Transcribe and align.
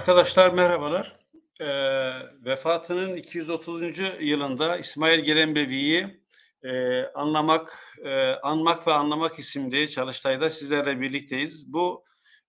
Arkadaşlar 0.00 0.50
merhabalar. 0.50 1.16
Ee, 1.60 1.66
vefatının 2.44 3.16
230. 3.16 3.82
yılında 4.20 4.78
İsmail 4.78 5.20
Gelenbevi'yi 5.20 6.22
e, 6.62 7.02
anlamak, 7.04 7.96
e, 8.04 8.32
anmak 8.32 8.86
ve 8.86 8.92
anlamak 8.92 9.38
isimli 9.38 9.90
çalıştayda 9.90 10.50
sizlerle 10.50 11.00
birlikteyiz. 11.00 11.72
Bu 11.72 12.04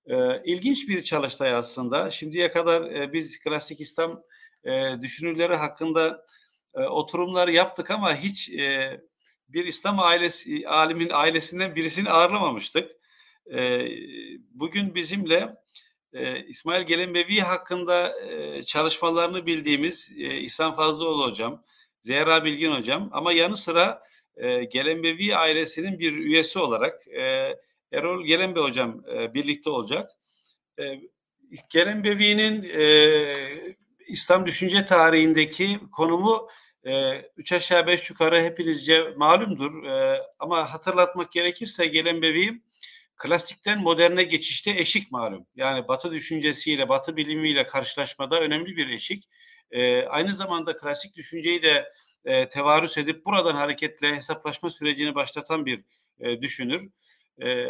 e, 0.06 0.44
ilginç 0.44 0.90
bir 0.90 1.04
çalıştay 1.04 1.54
aslında. 1.54 2.10
Şimdiye 2.10 2.52
kadar 2.52 2.82
e, 2.82 3.14
biz 3.14 3.40
klasik 3.40 3.82
İslam 3.82 4.24
e, 4.64 5.02
düşünürleri 5.02 5.56
hakkında 5.56 6.26
e, 6.76 6.82
oturumlar 6.82 7.48
yaptık 7.48 7.92
ama 7.92 8.16
hiç 8.16 8.50
e, 8.50 9.00
bir 9.50 9.66
İslam 9.66 10.00
ailesi 10.00 10.68
alimin 10.68 11.10
ailesinden 11.14 11.76
birisini 11.76 12.10
ağırlamamıştık. 12.10 12.92
E, 13.54 13.88
bugün 14.52 14.96
bizimle 14.96 15.62
e, 16.14 16.46
İsmail 16.46 16.84
Gelenbevi 16.84 17.40
hakkında 17.40 18.22
e, 18.22 18.64
çalışmalarını 18.64 19.46
bildiğimiz 19.46 20.12
e, 20.18 20.38
İhsan 20.38 20.72
Fazlıoğlu 20.72 21.26
hocam, 21.32 21.64
Zehra 22.02 22.46
Bilgin 22.46 22.72
hocam 22.72 23.10
ama 23.12 23.34
yanı 23.34 23.58
sıra 23.58 24.04
e, 24.36 24.64
Gelenbevi 24.64 25.36
ailesinin 25.36 26.00
bir 26.00 26.14
üyesi 26.18 26.60
olarak 26.60 27.08
e, 27.08 27.56
Erol 27.92 28.26
Gelenbe 28.26 28.60
hocam 28.60 29.04
e, 29.16 29.34
birlikte 29.34 29.70
olacak. 29.70 30.12
E, 30.80 30.84
Gelenbevi'nin 31.70 32.64
e, 32.64 33.36
İslam 34.08 34.46
düşünce 34.46 34.86
tarihindeki 34.86 35.80
konumu 35.92 36.48
e, 36.84 37.22
üç 37.38 37.52
aşağı 37.52 37.88
beş 37.88 38.10
yukarı 38.10 38.44
hepinizce 38.44 39.14
malumdur. 39.18 39.84
E, 39.84 40.22
ama 40.40 40.74
hatırlatmak 40.74 41.32
gerekirse 41.32 41.86
Gelenbevi 41.86 42.62
klasikten 43.22 43.82
moderne 43.82 44.24
geçişte 44.24 44.72
eşik 44.72 45.12
malum. 45.12 45.46
Yani 45.56 45.88
Batı 45.88 46.12
düşüncesiyle, 46.12 46.90
Batı 46.90 47.18
bilimiyle 47.18 47.64
karşılaşmada 47.64 48.40
önemli 48.40 48.78
bir 48.78 48.90
eşik. 48.90 49.30
E, 49.72 50.04
aynı 50.04 50.34
zamanda 50.34 50.76
klasik 50.76 51.16
düşünceyi 51.16 51.62
de 51.62 51.92
e, 52.26 52.50
tevarüs 52.50 52.98
edip 52.98 53.26
buradan 53.26 53.56
hareketle 53.56 54.16
hesaplaşma 54.16 54.70
sürecini 54.70 55.16
başlatan 55.16 55.66
bir 55.66 55.84
e, 56.20 56.42
düşünür. 56.42 56.90
E, 57.44 57.68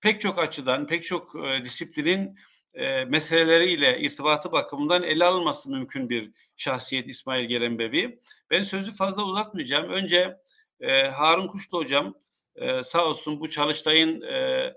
pek 0.00 0.20
çok 0.20 0.38
açıdan, 0.38 0.86
pek 0.86 1.04
çok 1.04 1.46
e, 1.46 1.64
disiplinin 1.64 2.38
e, 2.74 3.04
meseleleriyle 3.04 4.00
irtibatı 4.00 4.52
bakımından 4.52 5.02
ele 5.02 5.24
alınması 5.24 5.70
mümkün 5.70 6.08
bir 6.10 6.30
şahsiyet 6.56 7.08
İsmail 7.08 7.48
Gelenbevi. 7.48 8.18
Ben 8.50 8.62
sözü 8.62 8.90
fazla 8.94 9.22
uzatmayacağım. 9.22 9.90
Önce 9.90 10.36
e, 10.80 11.02
Harun 11.02 11.48
Kuşlu 11.48 11.78
hocam 11.78 12.14
e, 12.56 12.84
sağ 12.84 13.06
olsun 13.06 13.40
bu 13.40 13.50
çalıştayın 13.50 14.20
e, 14.20 14.72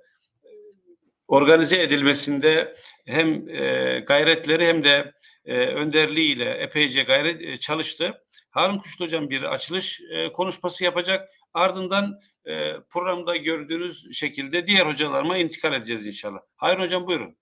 organize 1.33 1.81
edilmesinde 1.81 2.75
hem 3.07 3.49
e, 3.49 3.99
gayretleri 3.99 4.67
hem 4.67 4.83
de 4.83 5.13
e, 5.45 5.53
önderliğiyle 5.57 6.49
epeyce 6.49 7.03
gayret 7.03 7.41
e, 7.41 7.57
çalıştı. 7.57 8.23
Harun 8.49 8.77
Kuşlu 8.77 9.05
Hocam 9.05 9.29
bir 9.29 9.43
açılış 9.43 10.01
e, 10.11 10.31
konuşması 10.31 10.83
yapacak. 10.83 11.29
Ardından 11.53 12.19
e, 12.45 12.73
programda 12.89 13.35
gördüğünüz 13.35 14.17
şekilde 14.17 14.67
diğer 14.67 14.85
hocalarıma 14.85 15.37
intikal 15.37 15.73
edeceğiz 15.73 16.07
inşallah. 16.07 16.39
Harun 16.55 16.83
Hocam 16.83 17.07
buyurun. 17.07 17.35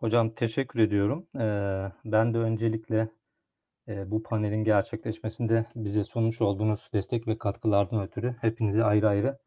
Hocam 0.00 0.34
teşekkür 0.34 0.80
ediyorum. 0.80 1.26
Ee, 1.36 1.92
ben 2.04 2.34
de 2.34 2.38
öncelikle 2.38 3.08
e, 3.88 4.10
bu 4.10 4.22
panelin 4.22 4.64
gerçekleşmesinde 4.64 5.66
bize 5.74 6.04
sunmuş 6.04 6.40
olduğunuz 6.40 6.88
destek 6.94 7.26
ve 7.28 7.38
katkılardan 7.38 8.02
ötürü 8.02 8.36
hepinize 8.40 8.84
ayrı 8.84 9.08
ayrı 9.08 9.38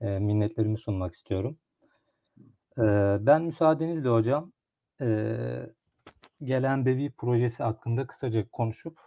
e, 0.00 0.06
minnetlerimi 0.06 0.78
sunmak 0.78 1.14
istiyorum. 1.14 1.58
Ben 3.26 3.42
müsaadenizle 3.42 4.08
hocam, 4.08 4.52
gelen 6.42 6.86
Bevi 6.86 7.10
projesi 7.10 7.62
hakkında 7.62 8.06
kısaca 8.06 8.48
konuşup, 8.52 8.98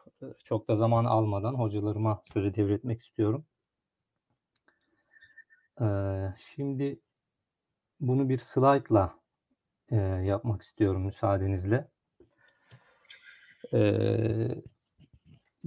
çok 0.43 0.67
da 0.67 0.75
zaman 0.75 1.05
almadan 1.05 1.53
hocalarıma 1.53 2.23
sözü 2.33 2.55
devretmek 2.55 2.99
istiyorum. 2.99 3.45
Şimdi 6.37 6.99
bunu 7.99 8.29
bir 8.29 8.37
slaytla, 8.37 9.19
yapmak 10.23 10.61
istiyorum 10.61 11.05
müsaadenizle. 11.05 11.87
Eee 13.73 14.61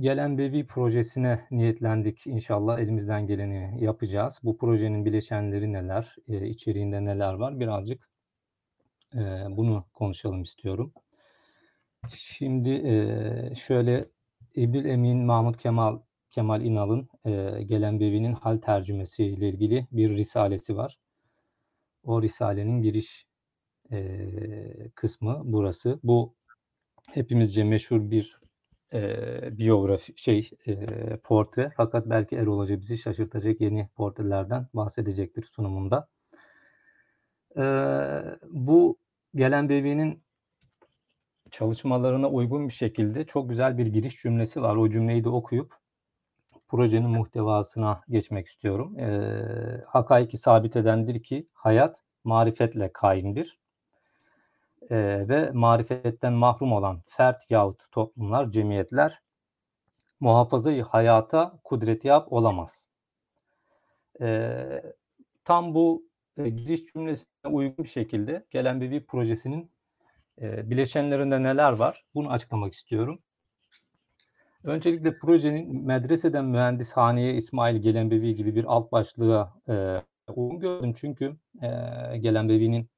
Gelen 0.00 0.38
Bevi 0.38 0.66
projesine 0.66 1.46
niyetlendik. 1.50 2.26
İnşallah 2.26 2.78
elimizden 2.78 3.26
geleni 3.26 3.84
yapacağız. 3.84 4.40
Bu 4.42 4.58
projenin 4.58 5.04
bileşenleri 5.04 5.72
neler, 5.72 6.16
e, 6.28 6.46
içeriğinde 6.46 7.04
neler 7.04 7.32
var 7.32 7.60
birazcık 7.60 8.08
e, 9.14 9.18
bunu 9.50 9.84
konuşalım 9.92 10.42
istiyorum. 10.42 10.92
Şimdi 12.14 12.70
e, 12.70 13.54
şöyle 13.54 14.08
İbnül 14.54 14.84
Emin 14.84 15.18
Mahmut 15.26 15.56
Kemal 15.56 15.98
Kemal 16.30 16.64
İnal'ın 16.64 17.08
e, 17.24 17.62
Gelen 17.62 18.00
Bevi'nin 18.00 18.32
hal 18.32 18.58
tercümesi 18.58 19.24
ile 19.24 19.48
ilgili 19.48 19.86
bir 19.92 20.16
risalesi 20.16 20.76
var. 20.76 20.98
O 22.04 22.22
risalenin 22.22 22.82
giriş 22.82 23.26
e, 23.92 24.28
kısmı 24.94 25.42
burası. 25.44 26.00
Bu 26.02 26.34
hepimizce 27.12 27.64
meşhur 27.64 28.10
bir 28.10 28.47
e, 28.92 29.58
biyografi 29.58 30.12
şey 30.16 30.50
e, 30.66 30.76
portre 31.16 31.72
fakat 31.76 32.06
belki 32.06 32.36
Erol 32.36 32.58
Hoca 32.58 32.80
bizi 32.80 32.98
şaşırtacak 32.98 33.60
yeni 33.60 33.88
portrelerden 33.96 34.66
bahsedecektir 34.74 35.42
sunumunda. 35.42 36.08
E, 37.56 37.62
bu 38.50 38.98
gelen 39.34 39.68
bebeğinin 39.68 40.22
çalışmalarına 41.50 42.30
uygun 42.30 42.68
bir 42.68 42.72
şekilde 42.72 43.24
çok 43.24 43.50
güzel 43.50 43.78
bir 43.78 43.86
giriş 43.86 44.22
cümlesi 44.22 44.62
var. 44.62 44.76
O 44.76 44.90
cümleyi 44.90 45.24
de 45.24 45.28
okuyup 45.28 45.74
projenin 46.68 47.10
muhtevasına 47.10 48.00
geçmek 48.08 48.46
istiyorum. 48.46 48.98
E, 48.98 49.84
hakaiki 49.86 50.38
sabit 50.38 50.76
edendir 50.76 51.22
ki 51.22 51.48
hayat 51.52 52.02
marifetle 52.24 52.92
kaimdir 52.92 53.58
e, 54.90 55.28
ve 55.28 55.50
marifetten 55.50 56.32
mahrum 56.32 56.72
olan 56.72 57.02
fert 57.06 57.50
yahut 57.50 57.90
toplumlar, 57.92 58.50
cemiyetler 58.50 59.20
muhafazayı 60.20 60.82
hayata 60.82 61.58
kudreti 61.64 62.08
yap 62.08 62.32
olamaz. 62.32 62.88
E, 64.20 64.82
tam 65.44 65.74
bu 65.74 66.02
e, 66.36 66.48
giriş 66.48 66.86
cümlesine 66.86 67.50
uygun 67.50 67.84
şekilde 67.84 68.44
gelen 68.50 68.80
bir 68.80 69.06
projesinin 69.06 69.70
e, 70.40 70.70
bileşenlerinde 70.70 71.42
neler 71.42 71.72
var 71.72 72.04
bunu 72.14 72.30
açıklamak 72.30 72.72
istiyorum. 72.72 73.18
Öncelikle 74.64 75.18
projenin 75.18 75.86
medreseden 75.86 76.44
mühendishaneye 76.44 77.34
İsmail 77.34 77.76
Gelenbevi 77.76 78.34
gibi 78.34 78.54
bir 78.54 78.64
alt 78.64 78.92
başlığa 78.92 79.54
e, 79.68 80.02
uygun 80.28 80.60
gördüm. 80.60 80.94
Çünkü 81.00 81.36
e, 81.62 81.68
Gelenbevi'nin 82.18 82.88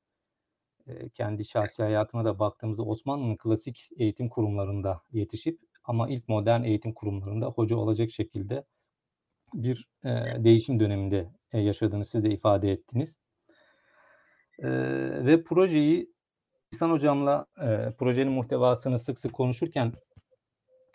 kendi 1.15 1.45
şahsi 1.45 1.83
hayatına 1.83 2.25
da 2.25 2.39
baktığımızda 2.39 2.83
Osmanlı'nın 2.83 3.37
klasik 3.37 3.89
eğitim 3.97 4.29
kurumlarında 4.29 5.01
yetişip 5.13 5.61
ama 5.85 6.09
ilk 6.09 6.29
modern 6.29 6.63
eğitim 6.63 6.95
kurumlarında 6.95 7.47
hoca 7.47 7.77
olacak 7.77 8.11
şekilde 8.11 8.65
bir 9.55 9.89
e, 10.05 10.09
değişim 10.45 10.81
döneminde 10.81 11.31
e, 11.53 11.61
yaşadığını 11.61 12.05
siz 12.05 12.25
de 12.25 12.31
ifade 12.31 12.73
ettiniz. 12.73 13.19
E, 14.59 14.69
ve 15.27 15.45
projeyi 15.45 16.13
İhsan 16.73 16.91
Hocam'la 16.91 17.47
e, 17.63 17.95
projenin 17.99 18.33
muhtevasını 18.33 18.99
sık 18.99 19.19
sık 19.19 19.33
konuşurken 19.33 19.93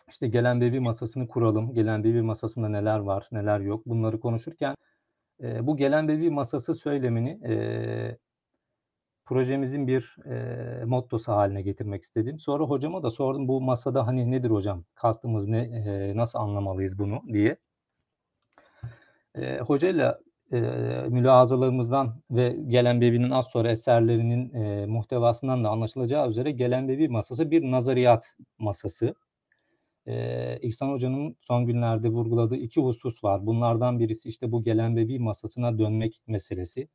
işte 0.10 0.28
gelen 0.28 0.62
bebi 0.62 0.80
masasını 0.80 1.28
kuralım, 1.28 1.74
gelen 1.74 2.04
bebi 2.04 2.22
masasında 2.22 2.70
neler 2.70 3.00
var, 3.00 3.28
neler 3.32 3.60
yok? 3.60 3.86
bunları 3.86 4.20
konuşurken 4.20 4.76
e, 5.44 5.68
bu 5.68 5.78
gelen 5.78 6.08
bebi 6.08 6.30
masası 6.30 6.74
söylemini 6.74 7.40
e, 7.48 8.18
projemizin 9.26 9.88
bir 9.88 10.16
e, 10.26 10.86
mottosu 10.86 11.32
haline 11.32 11.62
getirmek 11.62 12.04
istedim. 12.04 12.40
Sonra 12.40 12.64
hocama 12.64 13.04
da 13.04 13.12
sordum 13.12 13.48
bu 13.48 13.62
masada 13.62 14.08
hani 14.08 14.32
nedir 14.32 14.50
hocam? 14.50 14.84
Kastımız 14.96 15.48
ne? 15.48 15.60
E, 15.60 16.18
nasıl 16.18 16.40
anlamalıyız 16.40 17.00
bunu 17.00 17.22
diye. 17.34 17.58
E, 19.36 19.58
hocayla 19.58 20.20
e, 20.52 20.60
mülahazalarımızdan 21.10 22.22
ve 22.32 22.56
Gelen 22.68 23.02
Bebi'nin 23.02 23.30
az 23.30 23.48
sonra 23.48 23.72
eserlerinin 23.72 24.54
e, 24.54 24.86
muhtevasından 24.86 25.64
da 25.64 25.70
anlaşılacağı 25.70 26.30
üzere 26.30 26.52
Gelen 26.52 26.88
Bebi 26.88 27.10
masası 27.10 27.52
bir 27.52 27.72
nazariyat 27.72 28.36
masası. 28.60 29.16
Ee, 30.08 30.60
İhsan 30.62 30.90
Hoca'nın 30.90 31.36
son 31.42 31.66
günlerde 31.66 32.10
vurguladığı 32.10 32.56
iki 32.56 32.82
husus 32.82 33.24
var. 33.24 33.46
Bunlardan 33.46 34.00
birisi 34.00 34.30
işte 34.30 34.52
bu 34.52 34.64
Gelen 34.64 34.96
Bebi 34.96 35.20
masasına 35.20 35.80
dönmek 35.80 36.22
meselesi. 36.28 36.88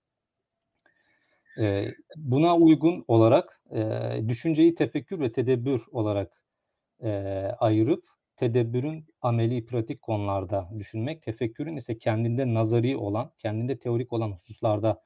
E, 1.59 1.89
buna 2.17 2.57
uygun 2.57 3.05
olarak 3.09 3.61
e, 3.73 4.23
düşünceyi 4.29 4.75
tefekkür 4.75 5.21
ve 5.21 5.33
tedebbür 5.33 5.83
olarak 5.93 6.43
e, 7.05 7.11
ayırıp 7.61 8.05
tedebbürün 8.37 9.07
ameli 9.23 9.67
pratik 9.67 10.03
konularda 10.03 10.71
düşünmek, 10.79 11.23
tefekkürün 11.23 11.77
ise 11.77 11.99
kendinde 11.99 12.55
nazari 12.55 12.97
olan, 12.97 13.33
kendinde 13.39 13.79
teorik 13.79 14.13
olan 14.13 14.33
hususlarda 14.33 15.03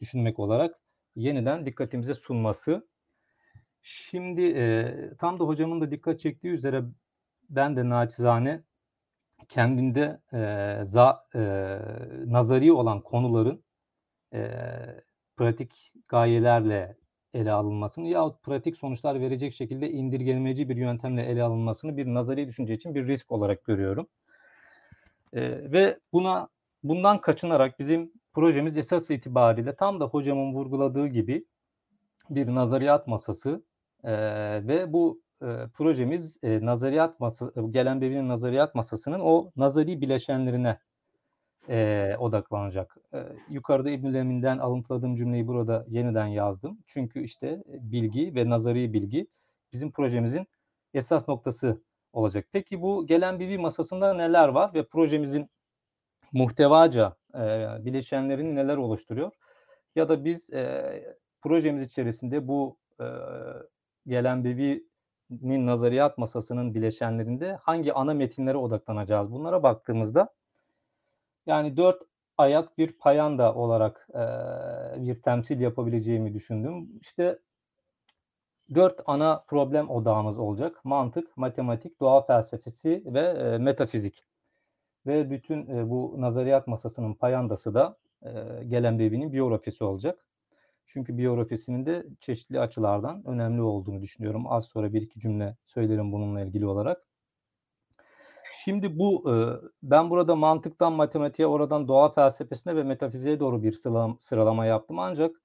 düşünmek 0.00 0.38
olarak 0.38 0.76
yeniden 1.16 1.66
dikkatimize 1.66 2.14
sunması. 2.14 2.88
Şimdi, 3.82 4.42
eee, 4.42 5.12
tam 5.18 5.40
da 5.40 5.44
hocamın 5.44 5.80
da 5.80 5.90
dikkat 5.90 6.20
çektiği 6.20 6.48
üzere 6.48 6.84
ben 7.50 7.76
de 7.76 7.88
naçizane 7.88 8.64
kendimde, 9.48 10.20
eee, 10.32 10.80
za 10.84 11.24
eee, 11.34 11.80
nazari 12.26 12.72
olan 12.72 13.02
konuların, 13.02 13.64
eee, 14.34 15.02
pratik 15.40 15.92
gayelerle 16.08 16.96
ele 17.34 17.52
alınmasını 17.52 18.08
yahut 18.08 18.42
pratik 18.42 18.76
sonuçlar 18.76 19.20
verecek 19.20 19.54
şekilde 19.54 19.90
indirgemeci 19.90 20.68
bir 20.68 20.76
yöntemle 20.76 21.22
ele 21.22 21.42
alınmasını 21.42 21.96
bir 21.96 22.06
nazari 22.06 22.48
düşünce 22.48 22.74
için 22.74 22.94
bir 22.94 23.06
risk 23.08 23.32
olarak 23.32 23.64
görüyorum. 23.64 24.08
Eee, 25.34 25.72
ve 25.72 25.98
buna 26.12 26.48
bundan 26.82 27.20
kaçınarak 27.20 27.78
bizim 27.78 28.12
projemiz 28.34 28.76
esas 28.76 29.10
itibariyle 29.10 29.76
tam 29.76 30.00
da 30.00 30.04
hocamın 30.06 30.52
vurguladığı 30.54 31.06
gibi 31.06 31.46
bir 32.30 32.46
nazariyat 32.46 33.06
masası, 33.08 33.64
eee, 34.04 34.68
ve 34.68 34.92
bu, 34.92 35.22
eee, 35.42 35.68
projemiz, 35.74 36.38
eee, 36.42 36.66
nazariyat 36.66 37.20
masa 37.20 37.52
Gelenbevi'nin 37.70 38.28
nazariyat 38.28 38.74
masasının 38.74 39.20
o 39.20 39.52
nazari 39.56 40.00
bileşenlerine, 40.00 40.78
eee, 41.70 42.16
odaklanacak. 42.20 42.98
Eee, 43.14 43.26
yukarıda 43.50 43.90
İbnül 43.90 44.16
Emin'den 44.16 44.58
alıntıladığım 44.58 45.16
cümleyi 45.16 45.48
burada 45.48 45.86
yeniden 45.88 46.26
yazdım. 46.28 46.78
Çünkü 46.88 47.24
işte 47.24 47.64
bilgi 47.68 48.36
ve 48.36 48.50
nazari 48.50 48.94
bilgi 48.94 49.28
bizim 49.74 49.92
projemizin 49.92 50.48
esas 50.94 51.28
noktası 51.28 51.82
olacak. 52.14 52.46
Peki 52.52 52.82
bu 52.82 53.06
Gelenbevi 53.06 53.58
masasında 53.58 54.14
neler 54.14 54.48
var 54.48 54.74
ve 54.74 54.86
projemizin 54.88 55.50
muhtevaca, 56.32 57.16
eee, 57.34 57.68
bileşenlerini 57.80 58.54
neler 58.56 58.76
oluşturuyor? 58.76 59.32
Ya 59.96 60.08
da 60.08 60.24
biz, 60.24 60.50
eee, 60.50 61.16
projemiz 61.42 61.86
içerisinde 61.88 62.48
bu, 62.48 62.78
eee, 63.00 63.06
Gelenbevi'nin 64.06 65.66
nazariyat 65.66 66.18
masasının 66.18 66.74
bileşenlerinde 66.74 67.58
hangi 67.62 67.92
ana 67.94 68.14
metinlere 68.14 68.56
odaklanacağız? 68.58 69.32
Bunlara 69.32 69.62
baktığımızda 69.62 70.28
yani 71.46 71.76
4 71.76 72.02
ayak 72.38 72.78
bir 72.78 72.92
payanda 72.92 73.54
olarak, 73.54 74.08
eee, 74.14 74.20
bir 75.06 75.22
temsil 75.22 75.60
yapabileceğimi 75.60 76.34
düşündüm. 76.34 76.88
İşte 77.00 77.38
4 78.74 79.00
ana 79.06 79.44
problem 79.48 79.90
odağımız 79.90 80.38
olacak. 80.38 80.80
Mantık, 80.84 81.36
matematik, 81.36 82.00
doğa 82.00 82.22
felsefesi 82.26 83.02
ve, 83.06 83.20
eee, 83.38 83.58
metafizik. 83.58 84.24
Ve 85.06 85.30
bütün, 85.30 85.66
eee, 85.66 85.90
bu 85.90 86.16
nazariyat 86.18 86.66
masasının 86.66 87.14
payandası 87.14 87.74
da, 87.74 87.96
eee, 88.24 88.64
Gelenbevi'nin 88.68 89.32
biyografisi 89.32 89.84
olacak. 89.84 90.26
Çünkü 90.86 91.18
biyografisinin 91.18 91.86
de 91.86 92.06
çeşitli 92.20 92.60
açılardan 92.60 93.24
önemli 93.26 93.62
olduğunu 93.62 94.02
düşünüyorum. 94.02 94.52
Az 94.52 94.66
sonra 94.66 94.94
1-2 94.94 95.20
cümle 95.20 95.56
söylerim 95.66 96.12
bununla 96.12 96.42
ilgili 96.42 96.66
olarak. 96.66 97.09
Şimdi 98.64 98.98
bu, 98.98 99.24
eee, 99.26 99.70
ben 99.82 100.10
burada 100.10 100.36
mantıktan 100.36 100.92
matematiğe, 100.92 101.46
oradan 101.48 101.88
doğa 101.88 102.08
felsefesine 102.12 102.76
ve 102.76 102.82
metafiziğe 102.82 103.40
doğru 103.40 103.62
bir 103.62 103.72
sıralam 103.72 104.16
sıralama 104.20 104.66
yaptım. 104.66 104.98
Ancak, 104.98 105.36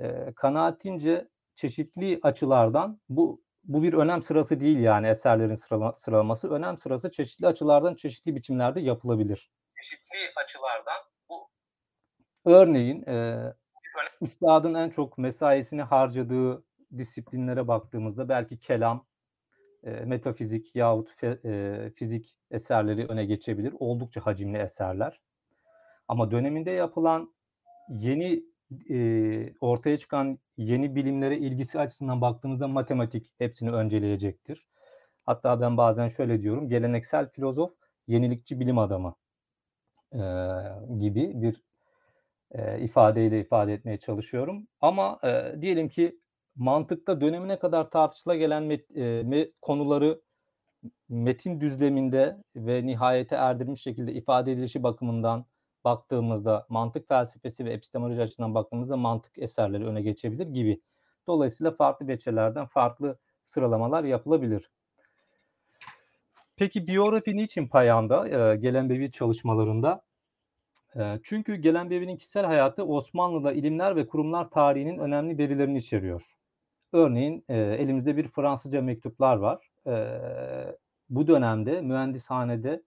eee, 0.00 0.32
kanaatimce 0.36 1.28
çeşitli 1.56 2.20
açılardan 2.22 3.00
bu 3.08 3.42
bu 3.64 3.82
bir 3.82 3.92
önem 3.92 4.22
sırası 4.22 4.60
değil 4.60 4.78
yani 4.78 5.06
eserlerin 5.08 5.54
sırala 5.54 5.94
sıralaması. 5.96 6.50
Önem 6.50 6.78
sırası 6.78 7.10
çeşitli 7.10 7.46
açılardan 7.46 7.94
çeşitli 7.94 8.36
biçimlerde 8.36 8.80
yapılabilir. 8.80 9.50
Çeşitli 9.82 10.18
açılardan 10.44 11.02
bu 11.30 11.48
Örneğin, 12.44 13.04
eee, 13.06 13.54
üstadın 14.22 14.74
en 14.74 14.90
çok 14.90 15.18
mesaisini 15.18 15.82
harcadığı 15.82 16.64
disiplinlere 16.98 17.68
baktığımızda 17.68 18.28
belki 18.28 18.58
kelam, 18.58 19.06
eee, 19.86 20.04
metafizik 20.04 20.76
yahut 20.76 21.10
fe 21.16 21.38
eee, 21.44 21.90
fizik 21.90 22.36
eserleri 22.50 23.06
öne 23.06 23.24
geçebilir. 23.24 23.74
Oldukça 23.80 24.20
hacimli 24.26 24.58
eserler. 24.58 25.20
Ama 26.08 26.30
döneminde 26.30 26.70
yapılan 26.70 27.34
yeni, 27.88 28.44
eee, 28.88 29.54
ortaya 29.60 29.96
çıkan 29.96 30.38
yeni 30.58 30.96
bilimlere 30.96 31.38
ilgisi 31.38 31.80
açısından 31.80 32.20
baktığımızda 32.20 32.68
matematik 32.68 33.34
hepsini 33.38 33.72
önceleyecektir. 33.72 34.66
Hatta 35.26 35.60
ben 35.60 35.76
bazen 35.76 36.08
şöyle 36.08 36.42
diyorum, 36.42 36.68
geleneksel 36.68 37.30
filozof, 37.30 37.72
yenilikçi 38.08 38.60
bilim 38.60 38.78
adamı, 38.78 39.16
eee, 40.14 40.20
gibi 40.98 41.32
bir, 41.42 41.62
eee, 42.54 42.78
ifadeyle 42.82 43.40
ifade 43.40 43.74
etmeye 43.74 43.98
çalışıyorum. 43.98 44.68
Ama, 44.80 45.20
eee, 45.24 45.62
diyelim 45.62 45.88
ki 45.88 46.20
mantıkta 46.58 47.20
dönemine 47.20 47.58
kadar 47.58 47.90
tartışıla 47.90 48.36
gelen 48.36 48.62
met, 48.62 48.96
e, 48.96 49.22
me, 49.22 49.48
konuları 49.62 50.20
metin 51.08 51.60
düzleminde 51.60 52.36
ve 52.56 52.86
nihayete 52.86 53.36
erdirmiş 53.36 53.82
şekilde 53.82 54.12
ifade 54.12 54.52
edilişi 54.52 54.82
bakımından 54.82 55.46
baktığımızda 55.84 56.66
mantık 56.68 57.08
felsefesi 57.08 57.64
ve 57.64 57.72
epistemoloji 57.72 58.22
açısından 58.22 58.54
baktığımızda 58.54 58.96
mantık 58.96 59.38
eserleri 59.38 59.86
öne 59.86 60.02
geçebilir 60.02 60.46
gibi. 60.46 60.80
Dolayısıyla 61.26 61.72
farklı 61.72 62.08
veçelerden 62.08 62.66
farklı 62.66 63.18
sıralamalar 63.44 64.04
yapılabilir. 64.04 64.70
Peki 66.56 66.86
biyografi 66.86 67.36
niçin 67.36 67.68
payanda 67.68 68.28
e, 68.28 68.56
Gelenbevi 68.56 69.12
çalışmalarında? 69.12 70.02
E, 70.96 71.20
çünkü 71.22 71.56
Gelenbevi'nin 71.56 72.16
kişisel 72.16 72.44
hayatı 72.44 72.84
Osmanlı'da 72.84 73.52
ilimler 73.52 73.96
ve 73.96 74.06
kurumlar 74.06 74.50
tarihinin 74.50 74.98
önemli 74.98 75.38
verilerini 75.38 75.78
içeriyor. 75.78 76.37
Örneğin, 76.92 77.44
eee, 77.48 77.56
elimizde 77.56 78.16
bir 78.16 78.28
Fransızca 78.28 78.82
mektuplar 78.82 79.36
var. 79.36 79.68
Eee, 79.86 80.76
bu 81.10 81.26
dönemde 81.26 81.80
mühendishanede, 81.80 82.82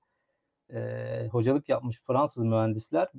eee, 0.74 1.30
hocalık 1.33 1.69
yapmış 1.69 2.01
Fransız 2.07 2.45
mühendisler 2.45 3.09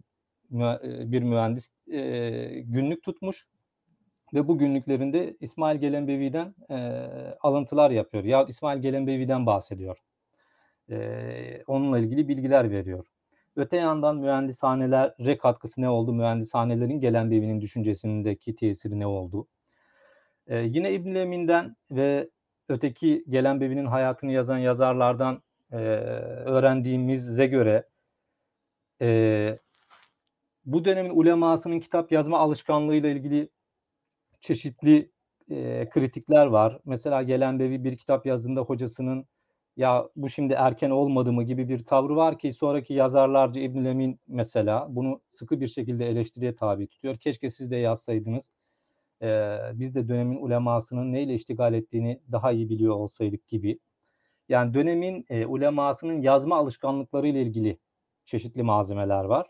eee, 0.53 0.79
bir 1.13 1.23
mühendis, 1.23 1.71
eee, 1.89 2.61
günlük 2.63 3.05
tutmuş 3.05 3.47
ve 4.35 4.49
bu 4.49 4.59
günlüklerinde 4.59 5.37
İsmail 5.41 5.79
Gelenbevi'den, 5.81 6.55
eee, 6.71 7.39
alıntılar 7.43 7.91
yapıyor 7.93 8.25
yahut 8.25 8.51
İsmail 8.51 8.83
Gelenbevi'den 8.83 9.47
bahsediyor. 9.47 9.99
Eee, 10.91 11.65
onunla 11.69 11.99
ilgili 12.01 12.29
bilgiler 12.29 12.71
veriyor. 12.73 13.07
Öte 13.57 13.77
yandan 13.77 14.17
mühendishanelere 14.19 15.39
katkısı 15.39 15.83
ne 15.83 15.91
oldu? 15.91 16.15
Mühendishanelerin 16.15 17.01
Gelenbevi'nin 17.01 17.61
düşüncesindeki 17.61 18.55
tesiri 18.57 19.01
ne 19.01 19.07
oldu? 19.07 19.49
Eee, 20.53 20.65
yine 20.75 20.95
İbnül 20.95 21.17
Emin'den 21.17 21.77
ve 21.93 22.31
öteki 22.71 23.25
Gelenbevi'nin 23.31 23.87
hayatını 23.87 24.33
yazan 24.33 24.59
yazarlardan, 24.59 25.43
eee, 25.73 25.79
öğrendiğimize 26.47 27.47
göre 27.49 27.87
eee, 29.01 29.59
bu 30.65 30.85
dönemin 30.85 31.11
ulemasının 31.11 31.81
kitap 31.81 32.13
yazma 32.13 32.39
alışkanlığıyla 32.39 33.09
ilgili 33.11 33.49
çeşitli, 34.41 35.13
eee, 35.49 35.91
kritikler 35.91 36.47
var. 36.47 36.81
Mesela 36.87 37.23
Gelenbevi 37.25 37.85
bir 37.85 37.97
kitap 37.99 38.27
yazdığında 38.27 38.61
hocasının 38.63 39.27
"Ya, 39.79 40.09
bu 40.17 40.31
şimdi 40.31 40.53
erken 40.55 40.91
olmadı 40.91 41.33
mı?" 41.35 41.45
gibi 41.45 41.69
bir 41.71 41.85
tavrı 41.87 42.17
var 42.17 42.39
ki 42.41 42.53
sonraki 42.55 42.95
yazarlarca 42.95 43.63
İbnül 43.63 43.87
Emin 43.87 44.21
mesela 44.29 44.87
bunu 44.91 45.23
sıkı 45.31 45.61
bir 45.63 45.69
şekilde 45.69 46.07
eleştiriye 46.11 46.57
tabi 46.57 46.89
tutuyor. 46.89 47.17
"Keşke 47.19 47.51
siz 47.51 47.73
de 47.73 47.77
yazsaydınız. 47.77 48.51
Eee, 49.23 49.61
biz 49.75 49.95
de 49.95 50.09
dönemin 50.09 50.37
ulemasının 50.43 51.13
neyle 51.13 51.35
iştigal 51.35 51.75
ettiğini 51.75 52.21
daha 52.33 52.53
iyi 52.53 52.71
biliyor 52.71 52.95
olsaydık." 52.97 53.49
gibi. 53.49 53.79
Yani 54.49 54.75
dönemin, 54.75 55.27
eee, 55.31 55.47
ulemasının 55.47 56.23
yazma 56.23 56.57
alışkanlıklarıyla 56.59 57.41
ilgili 57.41 57.79
çeşitli 58.27 58.63
malzemeler 58.63 59.25
var. 59.25 59.47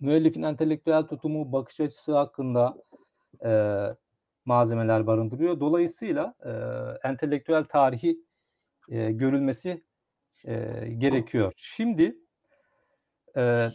Müellifin 0.00 0.42
entelektüel 0.42 1.02
tutumu, 1.04 1.52
bakış 1.52 1.80
açısı 1.80 2.16
hakkında, 2.16 2.76
eee, 3.44 3.96
malzemeler 4.44 5.06
barındırıyor. 5.08 5.60
Dolayısıyla, 5.60 6.34
eee, 6.46 7.10
entelektüel 7.10 7.64
tarihi, 7.64 8.18
eee, 8.90 9.12
görülmesi, 9.12 9.84
eee, 10.46 10.94
gerekiyor. 10.98 11.52
Şimdi, 11.56 12.16
eee, 13.36 13.72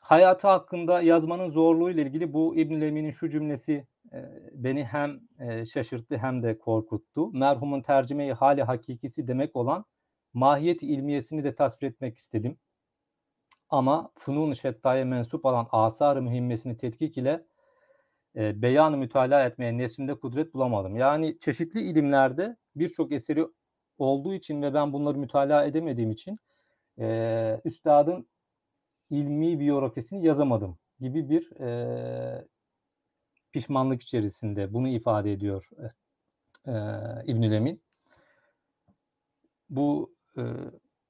hayatı 0.00 0.48
hakkında 0.48 1.02
yazmanın 1.02 1.50
zorluğuyla 1.50 2.02
ilgili 2.02 2.32
bu 2.32 2.56
İbnül 2.56 2.82
Emin'in 2.82 3.10
şu 3.10 3.28
cümlesi, 3.30 3.86
beni 4.52 4.84
hem, 4.84 5.20
şaşırttı 5.66 6.18
hem 6.18 6.42
de 6.42 6.58
korkuttu. 6.58 7.30
Merhumun 7.32 7.82
tercüme-i 7.82 8.32
hâli 8.32 8.62
hakîkisi 8.62 9.28
demek 9.28 9.56
olan 9.56 9.84
mahiyet-i 10.34 10.86
ilmiyesini 10.86 11.44
de 11.44 11.54
tasvir 11.54 11.86
etmek 11.88 12.18
istedim. 12.18 12.58
Ama 13.70 14.10
şettâye 14.56 15.04
mensup 15.04 15.44
olan 15.44 15.68
âsâr-ı 15.72 16.22
mühimmesini 16.22 16.76
tetkik 16.76 17.18
ile, 17.18 17.46
eee, 18.36 18.52
beyan-ı 18.62 18.96
mütalaa 18.96 19.46
etmeye 19.46 19.78
nefsimde 19.78 20.14
kudret 20.14 20.54
bulamadım. 20.54 20.96
Yani 20.96 21.38
çeşitli 21.40 21.80
ilimlerde 21.82 22.56
birçok 22.76 23.12
eseri 23.12 23.46
olduğu 23.98 24.34
için 24.34 24.62
ve 24.62 24.74
ben 24.74 24.92
bunları 24.92 25.18
mütalaa 25.18 25.64
edemediğim 25.64 26.10
için, 26.10 26.38
eee, 26.98 27.60
üstadın 27.64 28.28
ilmi 29.10 29.60
biyografisini 29.60 30.26
yazamadım 30.26 30.78
gibi 31.00 31.28
bir, 31.30 31.50
eee, 31.60 32.46
pişmanlık 33.54 34.02
içerisinde. 34.02 34.74
Bunu 34.74 34.88
ifade 34.88 35.32
ediyor, 35.32 35.68
eee, 35.78 35.90
e, 36.66 36.74
İbnül 37.26 37.52
Emin. 37.52 37.82
Bu 39.70 40.14
e, 40.38 40.42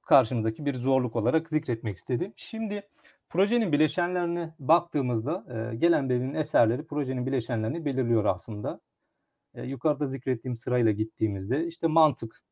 karşımızdaki 0.03 0.67
bir 0.67 0.75
zorluk 0.75 1.17
olarak 1.17 1.51
zikretmek 1.51 1.97
istedim. 1.97 2.33
Şimdi 2.37 2.89
projenin 3.29 3.73
bileşenlerine 3.73 4.55
baktığımızda 4.59 5.45
e, 5.55 5.77
gelen 5.77 6.09
belinin 6.09 6.35
eserleri 6.35 6.87
projenin 6.87 7.27
bileşenlerini 7.27 7.85
belirliyor 7.85 8.25
aslında. 8.25 8.81
E, 9.55 9.63
yukarıda 9.63 10.07
zikrettiğim 10.07 10.57
sırayla 10.57 10.93
gittiğimizde 10.93 11.67
işte 11.67 11.87
mantık. 11.87 12.43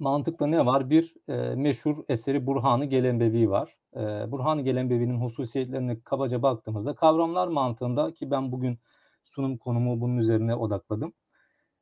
Mantıkta 0.00 0.46
ne 0.46 0.66
var? 0.66 0.90
Bir 0.90 1.14
e, 1.28 1.54
meşhur 1.54 1.96
eseri 2.08 2.46
Burhan-ı 2.46 2.84
Gelenbevi 2.84 3.50
var. 3.50 3.76
E, 3.96 4.00
Burhan-ı 4.32 4.62
Gelenbevi'nin 4.62 5.20
hususiyetlerine 5.20 6.00
kabaca 6.00 6.42
baktığımızda 6.42 6.94
kavramlar 6.94 7.48
mantığında 7.48 8.14
ki 8.14 8.30
ben 8.30 8.52
bugün 8.52 8.78
sunum 9.24 9.58
konumu 9.58 10.00
bunun 10.00 10.18
üzerine 10.18 10.54
odakladım. 10.54 11.12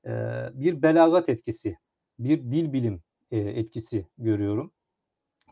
E, 0.06 0.10
bir 0.54 0.82
belagat 0.82 1.28
etkisi, 1.28 1.76
bir 2.18 2.38
dil 2.42 2.72
bilim 2.72 3.02
e, 3.30 3.38
etkisi 3.38 4.06
görüyorum. 4.18 4.72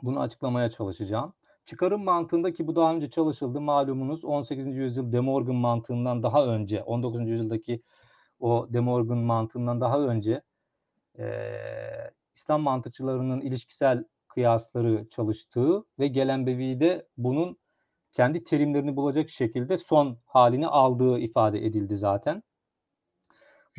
Bunu 0.02 0.20
açıklamaya 0.20 0.70
çalışacağım. 0.70 1.32
Çıkarım 1.66 2.04
mantığında 2.04 2.52
ki 2.52 2.66
bu 2.66 2.76
daha 2.76 2.94
önce 2.94 3.10
çalışıldı 3.10 3.60
malumunuz 3.60 4.24
18. 4.24 4.76
yüzyıl 4.76 5.12
De 5.12 5.20
Morgan 5.20 5.54
mantığından 5.54 6.22
daha 6.22 6.46
önce 6.46 6.82
19. 6.82 7.28
yüzyıldaki 7.28 7.82
o 8.40 8.66
De 8.70 8.80
Morgan 8.80 9.18
mantığından 9.18 9.80
daha 9.80 10.00
önce 10.00 10.42
e, 11.18 11.26
İslam 12.34 12.62
mantıkçılarının 12.62 13.40
ilişkisel 13.40 14.04
kıyasları 14.28 15.08
çalıştığı 15.10 15.84
ve 15.98 16.08
Gelenbevi'de 16.08 17.06
bunun 17.16 17.56
kendi 18.12 18.44
terimlerini 18.44 18.96
bulacak 18.96 19.30
şekilde 19.30 19.76
son 19.76 20.18
halini 20.26 20.66
aldığı 20.66 21.18
ifade 21.18 21.66
edildi 21.66 21.96
zaten. 21.96 22.42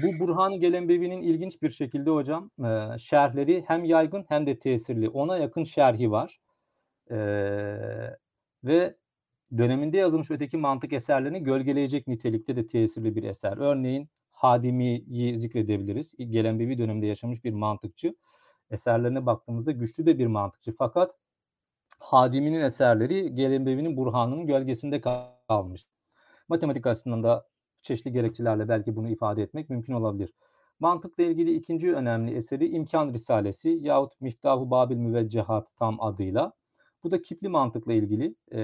Bu 0.03 0.19
Burhan-ı 0.19 0.57
Gelenbevi'nin 0.57 1.21
ilginç 1.21 1.61
bir 1.61 1.69
şekilde 1.69 2.09
hocam 2.09 2.51
e, 2.59 2.97
şerhleri 2.97 3.63
hem 3.67 3.83
yaygın 3.83 4.25
hem 4.29 4.45
de 4.45 4.59
tesirli. 4.59 5.09
Ona 5.09 5.37
yakın 5.37 5.63
şerhi 5.63 6.11
var. 6.11 6.39
E, 7.11 7.17
ve 8.63 8.95
döneminde 9.57 9.97
yazılmış 9.97 10.31
öteki 10.31 10.57
mantık 10.57 10.93
eserlerini 10.93 11.43
gölgeleyecek 11.43 12.07
nitelikte 12.07 12.55
de 12.55 12.67
tesirli 12.67 13.15
bir 13.15 13.23
eser. 13.23 13.57
Örneğin 13.57 14.09
Hadimi'yi 14.31 15.37
zikredebiliriz. 15.37 16.15
Gelenbevi 16.17 16.77
döneminde 16.77 17.05
yaşamış 17.05 17.43
bir 17.43 17.53
mantıkçı. 17.53 18.15
Eserlerine 18.71 19.25
baktığımızda 19.25 19.71
güçlü 19.71 20.05
de 20.05 20.19
bir 20.19 20.27
mantıkçı. 20.27 20.75
Fakat 20.77 21.15
Hadimi'nin 22.01 22.61
eserleri 22.61 23.35
Gelenbevi'nin 23.35 23.97
Burhan'ın 23.97 24.47
gölgesinde 24.47 25.01
kalmış. 25.47 25.87
Matematik 26.49 26.87
açısından 26.87 27.23
da 27.23 27.47
çeşitli 27.81 28.11
gerekçelerle 28.11 28.69
belki 28.69 28.95
bunu 28.95 29.09
ifade 29.09 29.43
etmek 29.43 29.69
mümkün 29.69 29.93
olabilir. 29.93 30.33
Mantıkla 30.79 31.23
ilgili 31.23 31.55
ikinci 31.55 31.95
önemli 31.95 32.35
eseri 32.35 32.67
İmkan 32.67 33.13
Risalesi 33.13 33.69
yahut 33.81 34.21
Miftahu 34.21 34.71
Babil 34.71 34.95
Müveccehat 34.95 35.75
tam 35.75 36.01
adıyla. 36.01 36.53
Bu 37.03 37.11
da 37.11 37.21
kipli 37.21 37.49
mantıkla 37.49 37.93
ilgili 37.93 38.35
e, 38.51 38.61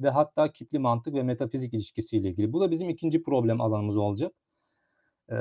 ve 0.00 0.10
hatta 0.10 0.52
kipli 0.52 0.78
mantık 0.78 1.14
ve 1.14 1.22
metafizik 1.22 1.74
ilişkisiyle 1.74 2.28
ilgili. 2.28 2.52
Bu 2.52 2.60
da 2.60 2.70
bizim 2.70 2.88
ikinci 2.88 3.22
problem 3.22 3.60
alanımız 3.60 3.96
olacak. 3.96 4.32
E, 5.30 5.36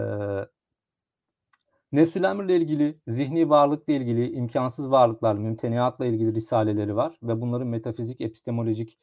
Nefsül 1.92 2.24
emirle 2.24 2.58
ilgili, 2.58 3.00
zihni 3.08 3.50
varlıkla 3.50 3.94
ilgili, 3.94 4.32
imkansız 4.32 4.92
varlıklar, 4.92 5.36
mümteniatla 5.36 6.06
ilgili 6.06 6.36
risaleleri 6.36 6.96
var 6.96 7.18
ve 7.24 7.42
bunların 7.42 7.68
metafizik, 7.68 8.22
epistemolojik 8.22 8.98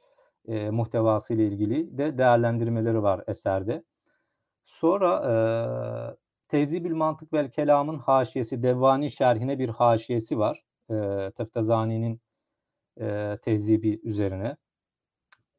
e, 0.49 0.71
muhtevası 0.71 1.35
ile 1.35 1.47
ilgili 1.47 1.99
de 1.99 2.19
değerlendirmeleri 2.19 3.03
var 3.03 3.25
eserde. 3.27 3.85
Sonra 4.65 5.23
e, 5.31 5.33
Tezibül 6.49 6.95
Mantık 6.95 7.33
vel 7.33 7.51
Kelam'ın 7.51 7.99
haşiyesi, 7.99 8.63
Devvani 8.63 9.11
şerhine 9.11 9.59
bir 9.59 9.69
haşiyesi 9.69 10.39
var. 10.39 10.65
E, 10.91 11.31
Teftazani'nin 11.37 12.21
e, 13.01 13.39
tehzibi 13.43 14.01
üzerine. 14.05 14.57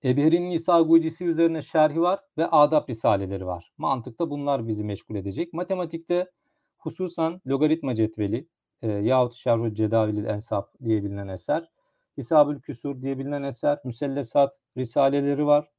Ebehir'in 0.04 0.50
Nisa 0.50 0.82
Gucisi 0.82 1.26
üzerine 1.26 1.62
şerhi 1.62 2.02
var 2.02 2.20
ve 2.38 2.48
adab 2.48 2.90
risaleleri 2.90 3.46
var. 3.46 3.72
Mantıkta 3.78 4.30
bunlar 4.30 4.68
bizi 4.68 4.84
meşgul 4.84 5.16
edecek. 5.16 5.54
Matematikte 5.54 6.32
hususan 6.78 7.42
logaritma 7.48 7.96
cetveli 7.96 8.48
e, 8.82 8.88
yahut 8.92 9.34
Şerhü 9.34 9.76
Cedavilil 9.76 10.26
Ensap 10.26 10.80
diye 10.84 11.04
bilinen 11.04 11.28
eser. 11.28 11.70
Hisabül 12.18 12.60
Küsur 12.60 13.02
diye 13.02 13.20
bilinen 13.20 13.44
eser. 13.44 13.80
Müsellesat 13.84 14.60
risaleleri 14.78 15.46
var. 15.46 15.70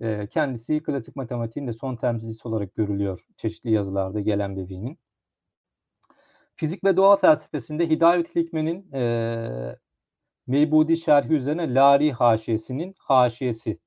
E, 0.00 0.26
kendisi 0.26 0.82
klasik 0.82 1.16
matematiğin 1.16 1.66
de 1.66 1.72
son 1.72 1.96
temsilcisi 1.96 2.48
olarak 2.48 2.74
görülüyor 2.74 3.26
çeşitli 3.36 3.70
yazılarda 3.70 4.20
gelen 4.20 4.56
Bevi'nin. 4.56 4.98
Fizik 6.56 6.84
ve 6.84 6.96
doğa 6.96 7.16
felsefesinde 7.16 7.90
Hidayet 7.90 8.36
Hikme'nin 8.36 8.92
e, 8.92 9.76
Meybudi 10.46 10.96
şerhi 10.96 11.34
üzerine 11.34 11.74
Lari 11.74 12.12
haşiyesinin 12.12 12.94
haşiyesi 12.98 13.78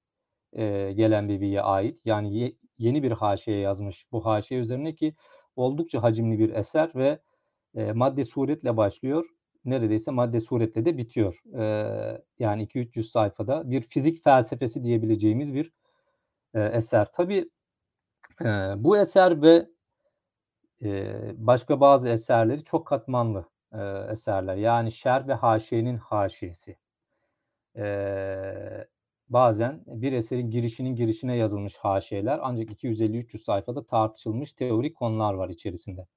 e, 0.54 0.92
gelen 0.94 1.30
Bevi'ye 1.30 1.62
ait. 1.62 2.02
Yani 2.06 2.38
ye, 2.38 2.56
yeni 2.78 3.04
bir 3.04 3.12
haşiye 3.12 3.60
yazmış 3.60 4.06
bu 4.12 4.26
haşiye 4.26 4.60
üzerine 4.60 4.96
ki 4.96 5.16
oldukça 5.56 6.04
hacimli 6.04 6.40
bir 6.40 6.50
eser 6.56 6.92
ve 6.96 7.20
e, 7.76 7.92
madde 7.92 8.26
suretle 8.26 8.78
başlıyor. 8.78 9.26
Neredeyse 9.66 10.12
madde 10.12 10.40
suretle 10.40 10.86
de 10.86 10.98
bitiyor. 10.98 11.42
E, 11.54 11.64
yani 12.40 12.64
2-300 12.64 13.04
sayfada 13.04 13.72
bir 13.72 13.82
fizik 13.82 14.24
felsefesi 14.24 14.84
diyebileceğimiz 14.84 15.54
bir 15.54 15.72
e, 16.54 16.62
eser. 16.64 17.08
Tabii 17.14 17.50
e, 18.42 18.46
bu 18.78 18.98
eser 18.98 19.42
ve 19.42 19.70
e, 20.84 21.14
başka 21.38 21.80
bazı 21.80 22.10
eserleri 22.10 22.64
çok 22.64 22.88
katmanlı 22.88 23.46
e, 23.74 23.82
eserler. 24.12 24.56
Yani 24.56 24.92
şer 24.92 25.28
ve 25.28 25.34
haşiyenin 25.34 25.98
haşiyesi. 25.98 26.78
E, 27.78 27.86
bazen 29.30 29.84
bir 29.88 30.12
eserin 30.14 30.50
girişinin 30.50 30.96
girişine 30.96 31.38
yazılmış 31.38 31.76
haşiyeler 31.76 32.40
ancak 32.42 32.70
250-300 32.70 33.40
sayfada 33.40 33.86
tartışılmış 33.86 34.54
teorik 34.54 34.96
konular 34.96 35.34
var 35.34 35.50
içerisinde. 35.50 36.08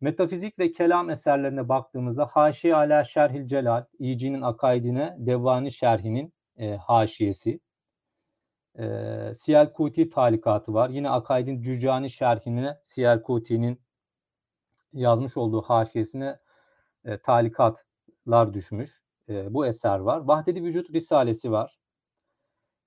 Metafizik 0.00 0.58
ve 0.58 0.72
kelam 0.72 1.10
eserlerine 1.10 1.68
baktığımızda 1.68 2.26
Haşiye 2.26 2.74
ala 2.74 3.04
Şerhil 3.04 3.46
Celal, 3.46 3.84
İyici'nin 3.98 4.42
akaidine 4.42 5.16
Devvani 5.18 5.72
Şerhi'nin 5.72 6.32
e, 6.56 6.76
haşiyesi. 6.76 7.60
E, 8.78 8.84
Siyel 9.34 9.72
Kuti 9.72 10.08
talikatı 10.08 10.74
var. 10.74 10.90
Yine 10.90 11.10
akaidin 11.10 11.62
Cücani 11.62 12.10
Şerhine 12.10 12.78
Siyel 12.84 13.22
Kuti'nin 13.22 13.80
yazmış 14.92 15.36
olduğu 15.36 15.62
haşiyesine 15.62 16.38
e, 17.04 17.18
talikatlar 17.18 18.54
düşmüş. 18.54 19.02
E, 19.28 19.54
bu 19.54 19.66
eser 19.66 19.98
var. 19.98 20.18
Vahdedi 20.20 20.62
Vücut 20.62 20.90
Risalesi 20.90 21.50
var. 21.50 21.77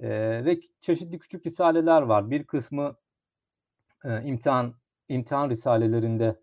E, 0.02 0.10
ve 0.46 0.60
çeşitli 0.82 1.20
küçük 1.20 1.46
risaleler 1.46 2.02
var. 2.02 2.32
Bir 2.32 2.44
kısmı 2.44 2.96
e, 4.06 4.24
imtihan 4.24 4.74
imtihan 5.10 5.50
risalelerinde 5.50 6.40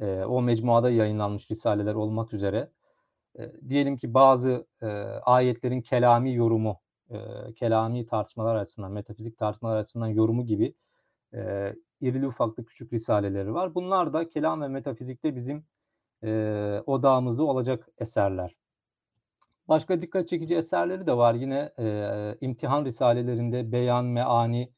e, 0.00 0.24
o 0.24 0.42
mecmuada 0.42 0.90
yayınlanmış 0.90 1.50
risaleler 1.50 1.94
olmak 1.94 2.32
üzere 2.32 2.70
e, 3.38 3.52
diyelim 3.68 3.96
ki 3.96 4.14
bazı 4.14 4.66
e, 4.82 4.86
ayetlerin 5.22 5.80
kelami 5.80 6.34
yorumu, 6.34 6.80
e, 7.10 7.16
kelami 7.54 8.06
tartışmalar 8.06 8.56
açısından, 8.56 8.92
metafizik 8.92 9.38
tartışmalar 9.38 9.76
açısından 9.76 10.08
yorumu 10.08 10.46
gibi 10.46 10.74
e, 11.34 11.74
irili 12.00 12.26
ufaklı 12.26 12.64
küçük 12.64 12.92
risaleleri 12.92 13.54
var. 13.54 13.74
Bunlar 13.74 14.12
da 14.12 14.28
kelam 14.28 14.62
ve 14.62 14.68
metafizikte 14.68 15.36
bizim 15.36 15.64
e, 16.24 16.82
odağımızda 16.86 17.42
olacak 17.42 17.88
eserler. 17.98 18.59
Başka 19.70 20.02
dikkat 20.02 20.28
çekici 20.28 20.56
eserleri 20.56 21.06
de 21.06 21.16
var. 21.16 21.34
Yine 21.34 21.72
e, 21.78 22.36
imtihan 22.40 22.84
risalelerinde 22.84 23.72
beyan, 23.72 24.04
meani 24.04 24.72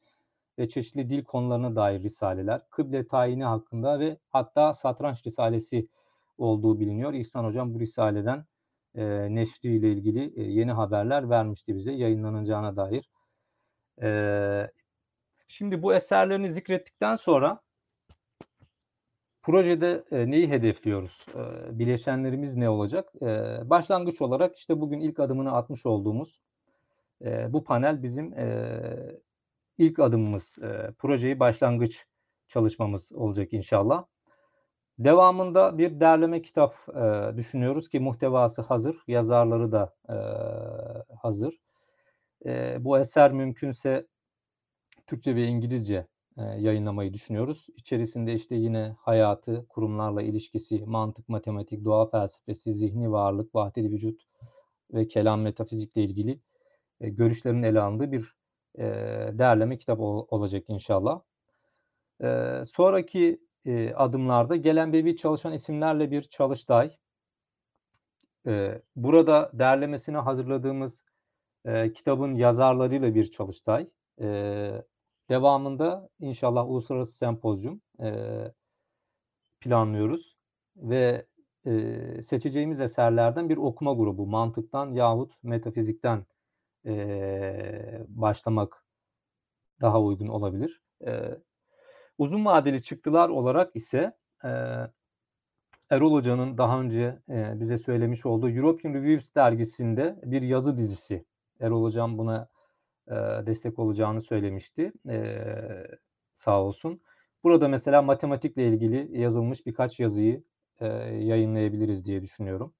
ve 0.59 0.69
çeşitli 0.69 1.09
dil 1.09 1.23
konularına 1.23 1.75
dair 1.75 2.03
risaleler. 2.03 2.61
Kıble 2.69 3.07
tayini 3.07 3.43
hakkında 3.43 3.99
ve 3.99 4.17
hatta 4.29 4.73
satranç 4.73 5.27
risalesi 5.27 5.87
olduğu 6.37 6.79
biliniyor. 6.79 7.13
İhsan 7.13 7.45
Hocam 7.45 7.73
bu 7.73 7.79
risaleden 7.79 8.45
e, 8.95 9.35
neşri 9.35 9.75
ile 9.75 9.91
ilgili 9.91 10.33
e, 10.35 10.43
yeni 10.43 10.71
haberler 10.71 11.29
vermişti 11.29 11.75
bize 11.75 11.91
yayınlanacağına 11.91 12.75
dair. 12.75 13.09
E, 14.01 14.71
şimdi 15.47 15.81
bu 15.81 15.93
eserlerini 15.93 16.51
zikrettikten 16.51 17.15
sonra 17.15 17.61
projede 19.43 20.03
e, 20.11 20.31
neyi 20.31 20.49
hedefliyoruz? 20.49 21.25
E, 21.35 21.79
bileşenlerimiz 21.79 22.55
ne 22.55 22.69
olacak? 22.69 23.13
E, 23.21 23.25
başlangıç 23.69 24.21
olarak 24.21 24.57
işte 24.57 24.81
bugün 24.81 24.99
ilk 24.99 25.19
adımını 25.19 25.55
atmış 25.55 25.85
olduğumuz 25.85 26.41
e, 27.25 27.53
bu 27.53 27.63
panel 27.63 28.03
bizim 28.03 28.33
e, 28.33 28.77
ilk 29.77 29.99
adımımız, 29.99 30.57
e, 30.63 30.91
projeyi 30.99 31.39
başlangıç 31.39 32.05
çalışmamız 32.47 33.11
olacak 33.11 33.53
inşallah. 33.53 34.05
Devamında 34.99 35.77
bir 35.77 35.99
derleme 35.99 36.41
kitap 36.41 36.75
e, 36.89 37.37
düşünüyoruz 37.37 37.89
ki 37.89 37.99
muhtevası 37.99 38.61
hazır, 38.61 39.03
yazarları 39.07 39.71
da 39.71 39.95
e, 40.09 40.15
hazır. 41.15 41.59
E, 42.45 42.77
bu 42.79 42.99
eser 42.99 43.31
mümkünse 43.31 44.07
Türkçe 45.07 45.35
ve 45.35 45.45
İngilizce 45.45 46.07
yayınlamayı 46.37 47.13
düşünüyoruz. 47.13 47.67
İçerisinde 47.75 48.33
işte 48.33 48.55
yine 48.55 48.95
hayatı, 48.99 49.65
kurumlarla 49.69 50.21
ilişkisi, 50.21 50.85
mantık, 50.85 51.29
matematik, 51.29 51.85
doğa 51.85 52.05
felsefesi, 52.05 52.73
zihni 52.73 53.11
varlık, 53.11 53.55
vahdedi 53.55 53.91
vücut 53.91 54.21
ve 54.93 55.07
kelam 55.07 55.41
metafizikle 55.41 56.03
ilgili 56.03 56.39
görüşlerin 56.99 57.63
ele 57.63 57.81
alındığı 57.81 58.11
bir 58.11 58.35
e, 58.77 58.83
değerleme 59.33 59.77
kitap 59.77 59.99
ol, 59.99 60.27
olacak 60.29 60.63
inşallah. 60.67 61.21
Sonraki 62.65 63.39
adımlarda 63.95 64.55
gelen 64.55 64.93
bebi 64.93 65.15
çalışan 65.15 65.53
isimlerle 65.53 66.11
bir 66.11 66.21
çalıştay. 66.21 66.91
Burada 68.95 69.51
derlemesini 69.53 70.17
hazırladığımız 70.17 71.01
e, 71.65 71.93
kitabın 71.93 72.35
yazarlarıyla 72.35 73.15
bir 73.15 73.31
çalıştay. 73.31 73.89
Devamında 75.29 76.09
inşallah 76.19 76.69
uluslararası 76.69 77.17
sempozyum 77.17 77.81
e, 78.03 78.11
planlıyoruz 79.61 80.37
ve 80.75 81.25
e, 81.65 82.21
seçeceğimiz 82.21 82.81
eserlerden 82.81 83.49
bir 83.49 83.57
okuma 83.57 83.93
grubu 83.93 84.27
mantıktan 84.27 84.91
yahut 84.91 85.43
metafizikten 85.43 86.25
e, 86.85 88.05
başlamak 88.07 88.85
daha 89.81 90.01
uygun 90.01 90.27
olabilir. 90.27 90.81
E, 91.05 91.37
uzun 92.17 92.45
vadeli 92.45 92.83
çıktılar 92.83 93.29
olarak 93.29 93.75
ise 93.75 94.17
e, 94.45 94.49
Erol 95.89 96.13
Hoca'nın 96.13 96.57
daha 96.57 96.81
önce 96.81 97.19
e, 97.29 97.59
bize 97.59 97.77
söylemiş 97.77 98.25
olduğu 98.25 98.49
European 98.49 98.93
Reviews 98.93 99.35
dergisinde 99.35 100.19
bir 100.23 100.41
yazı 100.41 100.77
dizisi. 100.77 101.25
Erol 101.59 101.83
Hocam 101.83 102.17
buna 102.17 102.47
destek 103.45 103.79
olacağını 103.79 104.21
söylemişti. 104.21 104.91
Sağ 106.35 106.63
olsun. 106.63 107.01
Burada 107.43 107.67
mesela 107.67 108.01
matematikle 108.01 108.67
ilgili 108.67 109.19
yazılmış 109.21 109.65
birkaç 109.65 109.99
yazıyı 109.99 110.43
yayınlayabiliriz 111.19 112.05
diye 112.05 112.21
düşünüyorum. 112.21 112.73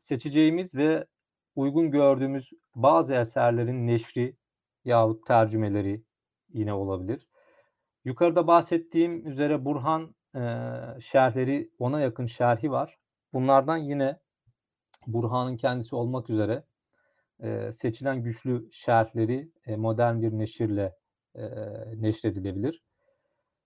Seçeceğimiz 0.00 0.74
ve 0.74 1.06
uygun 1.56 1.90
gördüğümüz 1.90 2.50
bazı 2.74 3.14
eserlerin 3.14 3.86
neşri 3.86 4.36
yahut 4.84 5.26
tercümeleri 5.26 6.02
yine 6.52 6.72
olabilir. 6.72 7.28
Yukarıda 8.04 8.46
bahsettiğim 8.46 9.26
üzere 9.26 9.64
Burhan 9.64 10.14
e, 10.34 10.40
şerhleri, 11.00 11.70
ona 11.78 12.00
yakın 12.00 12.26
şerhi 12.26 12.70
var. 12.70 12.98
Bunlardan 13.32 13.76
yine 13.76 14.18
Burhan'ın 15.06 15.56
kendisi 15.56 15.96
olmak 15.96 16.30
üzere 16.30 16.64
e, 17.42 17.72
seçilen 17.72 18.22
güçlü 18.22 18.68
şerhleri 18.72 19.50
e, 19.66 19.76
modern 19.76 20.22
bir 20.22 20.32
neşirle 20.32 20.96
e, 21.34 21.42
neşredilebilir. 21.96 22.82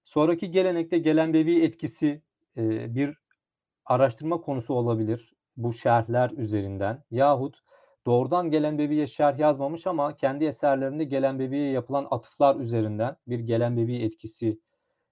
Sonraki 0.05 0.51
gelenekte 0.51 0.99
gelen 0.99 1.35
bevi 1.35 1.65
etkisi 1.65 2.23
e, 2.57 2.95
bir 2.95 3.19
araştırma 3.85 4.41
konusu 4.41 4.75
olabilir 4.75 5.35
bu 5.57 5.73
şerhler 5.73 6.31
üzerinden 6.31 7.05
yahut 7.11 7.59
doğrudan 8.07 8.51
gelen 8.51 8.79
bebiye 8.79 9.07
şerh 9.07 9.39
yazmamış 9.39 9.87
ama 9.87 10.17
kendi 10.17 10.45
eserlerinde 10.45 11.05
gelen 11.05 11.39
bebiye 11.39 11.71
yapılan 11.71 12.09
atıflar 12.11 12.57
üzerinden 12.57 13.17
bir 13.27 13.41
gelen 13.41 13.77
bebi 13.77 13.97
etkisi 13.97 14.61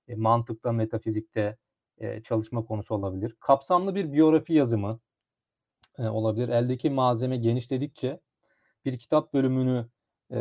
e, 0.09 0.15
mantıkta, 0.15 0.73
metafizikte 0.73 1.57
e, 1.99 2.23
çalışma 2.23 2.65
konusu 2.65 2.95
olabilir. 2.95 3.37
Kapsamlı 3.41 3.95
bir 3.95 4.13
biyografi 4.13 4.55
yazımı 4.55 5.01
e, 5.99 6.03
olabilir. 6.03 6.49
Eldeki 6.49 6.91
malzeme 6.91 7.37
genişledikçe 7.37 8.21
bir 8.87 8.99
kitap 8.99 9.35
bölümünü 9.35 9.87
e, 10.33 10.41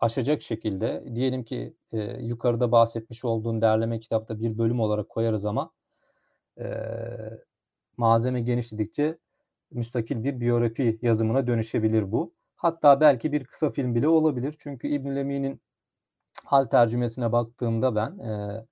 aşacak 0.00 0.42
şekilde 0.42 1.04
diyelim 1.14 1.44
ki 1.44 1.76
e, 1.92 1.98
yukarıda 2.22 2.72
bahsetmiş 2.72 3.24
olduğun 3.24 3.60
derleme 3.60 4.00
kitapta 4.00 4.40
bir 4.40 4.58
bölüm 4.58 4.80
olarak 4.80 5.08
koyarız 5.08 5.44
ama 5.44 5.70
e, 6.58 6.66
malzeme 7.96 8.40
genişledikçe 8.40 9.18
müstakil 9.70 10.24
bir 10.24 10.40
biyografi 10.40 10.98
yazımına 11.02 11.46
dönüşebilir 11.46 12.12
bu. 12.12 12.34
Hatta 12.56 13.00
belki 13.00 13.32
bir 13.32 13.44
kısa 13.44 13.70
film 13.70 13.94
bile 13.94 14.08
olabilir. 14.08 14.54
Çünkü 14.58 14.88
İbn 14.88 15.16
Lemi'nin 15.16 15.60
hal 16.44 16.64
tercümesine 16.64 17.32
baktığımda 17.32 17.94
ben 17.96 18.18
e, 18.18 18.64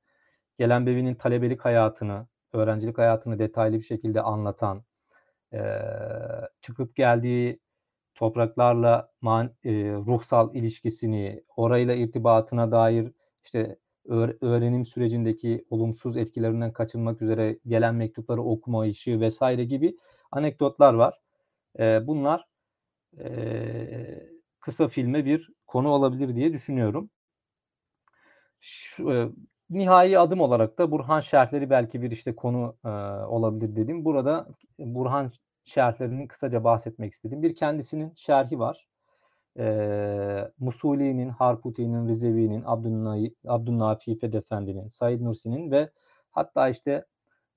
gelen 0.59 0.87
bevinin 0.87 1.15
talebelik 1.15 1.61
hayatını, 1.61 2.27
öğrencilik 2.53 2.99
hayatını 2.99 3.39
detaylı 3.39 3.79
bir 3.79 3.85
şekilde 3.85 4.23
anlatan, 4.23 4.85
e, 5.53 5.61
çıkıp 6.61 6.97
geldiği 6.97 7.61
topraklarla 8.21 9.11
man, 9.21 9.51
e, 9.65 9.73
ruhsal 9.93 10.55
ilişkisini, 10.55 11.45
orayla 11.57 11.95
irtibatına 11.95 12.73
dair 12.73 13.13
işte 13.45 13.77
öğrenim 14.41 14.85
sürecindeki 14.85 15.65
olumsuz 15.71 16.17
etkilerinden 16.17 16.73
kaçınmak 16.73 17.23
üzere 17.23 17.59
gelen 17.67 17.95
mektupları 17.95 18.43
okuma 18.43 18.87
işi 18.87 19.21
vesaire 19.21 19.65
gibi 19.65 19.97
anekdotlar 20.33 20.95
var. 20.95 21.21
E, 21.79 22.07
bunlar 22.07 22.45
e, 23.19 23.29
kısa 24.61 24.89
filme 24.89 25.25
bir 25.25 25.51
konu 25.67 25.89
olabilir 25.89 26.37
diye 26.37 26.53
düşünüyorum. 26.53 27.11
Şu, 28.61 29.13
e, 29.13 29.29
nihai 29.71 30.19
adım 30.19 30.41
olarak 30.41 30.79
da 30.79 30.91
Burhan 30.91 31.21
şerhleri 31.21 31.71
belki 31.71 32.03
bir 32.03 32.11
işte 32.11 32.37
konu 32.37 32.77
e, 32.85 32.89
olabilir 33.27 33.77
dedim. 33.77 34.05
Burada 34.05 34.49
Burhan 34.79 35.33
şerhlerinin 35.65 36.27
kısaca 36.27 36.65
bahsetmek 36.65 37.13
istedim. 37.13 37.43
Bir 37.43 37.55
kendisinin 37.55 38.13
şerhi 38.17 38.59
var. 38.59 38.87
E, 39.59 40.51
Musuli'nin, 40.59 41.29
Harputi'nin, 41.29 42.09
Rizevi'nin, 42.09 42.63
Abdülnafi 43.47 44.13
İffet 44.13 44.35
Efendi'nin, 44.35 44.89
Said 44.89 45.21
Nursi'nin 45.21 45.71
ve 45.71 45.91
hatta 46.31 46.69
işte 46.69 47.07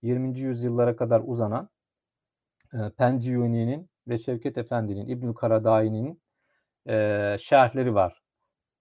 20. 0.01 0.39
yüzyıllara 0.39 0.95
kadar 0.95 1.21
uzanan 1.25 1.69
e, 2.73 2.77
Penciyuni'nin 2.97 3.89
ve 4.07 4.17
Şevket 4.17 4.57
Efendi'nin, 4.57 5.07
İbnül 5.07 5.33
Karadai'nin 5.33 6.21
e, 6.87 7.37
şerhleri 7.39 7.95
var. 7.95 8.23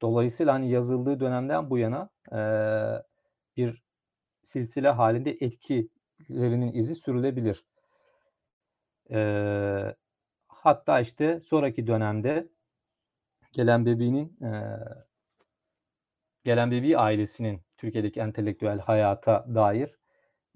Dolayısıyla 0.02 0.54
hani 0.54 0.70
yazıldığı 0.70 1.20
dönemden 1.20 1.70
bu 1.70 1.78
yana 1.78 2.10
e, 2.32 2.38
bir 3.56 3.82
silsile 4.42 4.88
halinde 4.88 5.30
etkilerinin 5.30 6.72
izi 6.72 6.94
sürülebilir. 6.94 7.64
E, 9.12 9.18
hatta 10.48 11.00
işte 11.00 11.40
sonraki 11.40 11.86
dönemde 11.86 12.48
Gelen 13.52 13.86
Bebi'nin 13.86 14.44
e, 14.44 14.78
Gelen 16.44 16.70
Bebi 16.70 16.98
ailesinin 16.98 17.62
Türkiye'deki 17.76 18.20
entelektüel 18.20 18.78
hayata 18.78 19.46
dair 19.54 19.98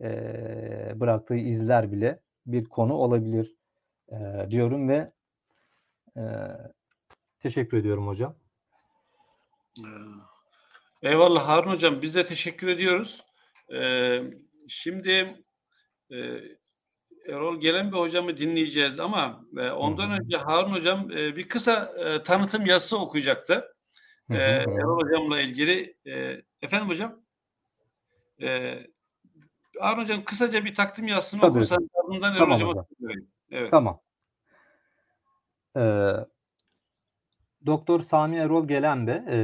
e, 0.00 0.92
bıraktığı 0.94 1.36
izler 1.36 1.92
bile 1.92 2.20
bir 2.46 2.64
konu 2.64 2.94
olabilir 2.94 3.56
e, 4.08 4.46
diyorum 4.50 4.88
ve 4.88 5.12
e, 6.16 6.22
teşekkür 7.40 7.76
ediyorum 7.76 8.06
hocam. 8.06 8.36
Eyvallah 11.02 11.48
Harun 11.48 11.70
Hocam. 11.70 12.02
Biz 12.02 12.14
de 12.14 12.26
teşekkür 12.26 12.68
ediyoruz. 12.68 13.24
Ee, 13.74 14.22
şimdi 14.68 15.44
e, 16.10 16.16
Erol 17.28 17.60
Gelen 17.60 17.92
bir 17.92 17.96
hocamı 17.96 18.36
dinleyeceğiz 18.36 19.00
ama 19.00 19.44
e, 19.56 19.70
ondan 19.70 20.10
Hı-hı. 20.10 20.18
önce 20.20 20.36
Harun 20.36 20.72
Hocam 20.72 21.10
e, 21.10 21.36
bir 21.36 21.48
kısa 21.48 21.92
e, 21.98 22.22
tanıtım 22.22 22.66
yazısı 22.66 22.98
okuyacaktı. 22.98 23.74
E, 24.30 24.36
Erol 24.36 25.00
Hocam'la 25.02 25.40
ilgili. 25.40 25.96
E, 26.06 26.42
efendim 26.62 26.88
hocam? 26.88 27.20
E, 28.42 28.78
Harun 29.80 30.02
Hocam 30.02 30.24
kısaca 30.24 30.64
bir 30.64 30.74
takdim 30.74 31.08
yazısını 31.08 31.40
Tabii. 31.40 31.50
okursan 31.50 31.88
ardından 32.04 32.34
Erol 32.34 32.38
tamam, 32.38 32.60
Hocam'a 32.60 32.86
Evet. 33.50 33.70
Tamam. 33.70 34.00
Ee, 35.76 36.12
Doktor 37.66 38.00
Sami 38.00 38.36
Erol 38.36 38.68
Gelenbe 38.68 39.24
e, 39.30 39.38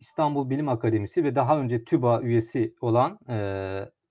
İstanbul 0.00 0.50
Bilim 0.50 0.68
Akademisi 0.68 1.24
ve 1.24 1.34
daha 1.34 1.58
önce 1.58 1.84
TÜBA 1.84 2.22
üyesi 2.22 2.74
olan 2.80 3.18
e, 3.28 3.36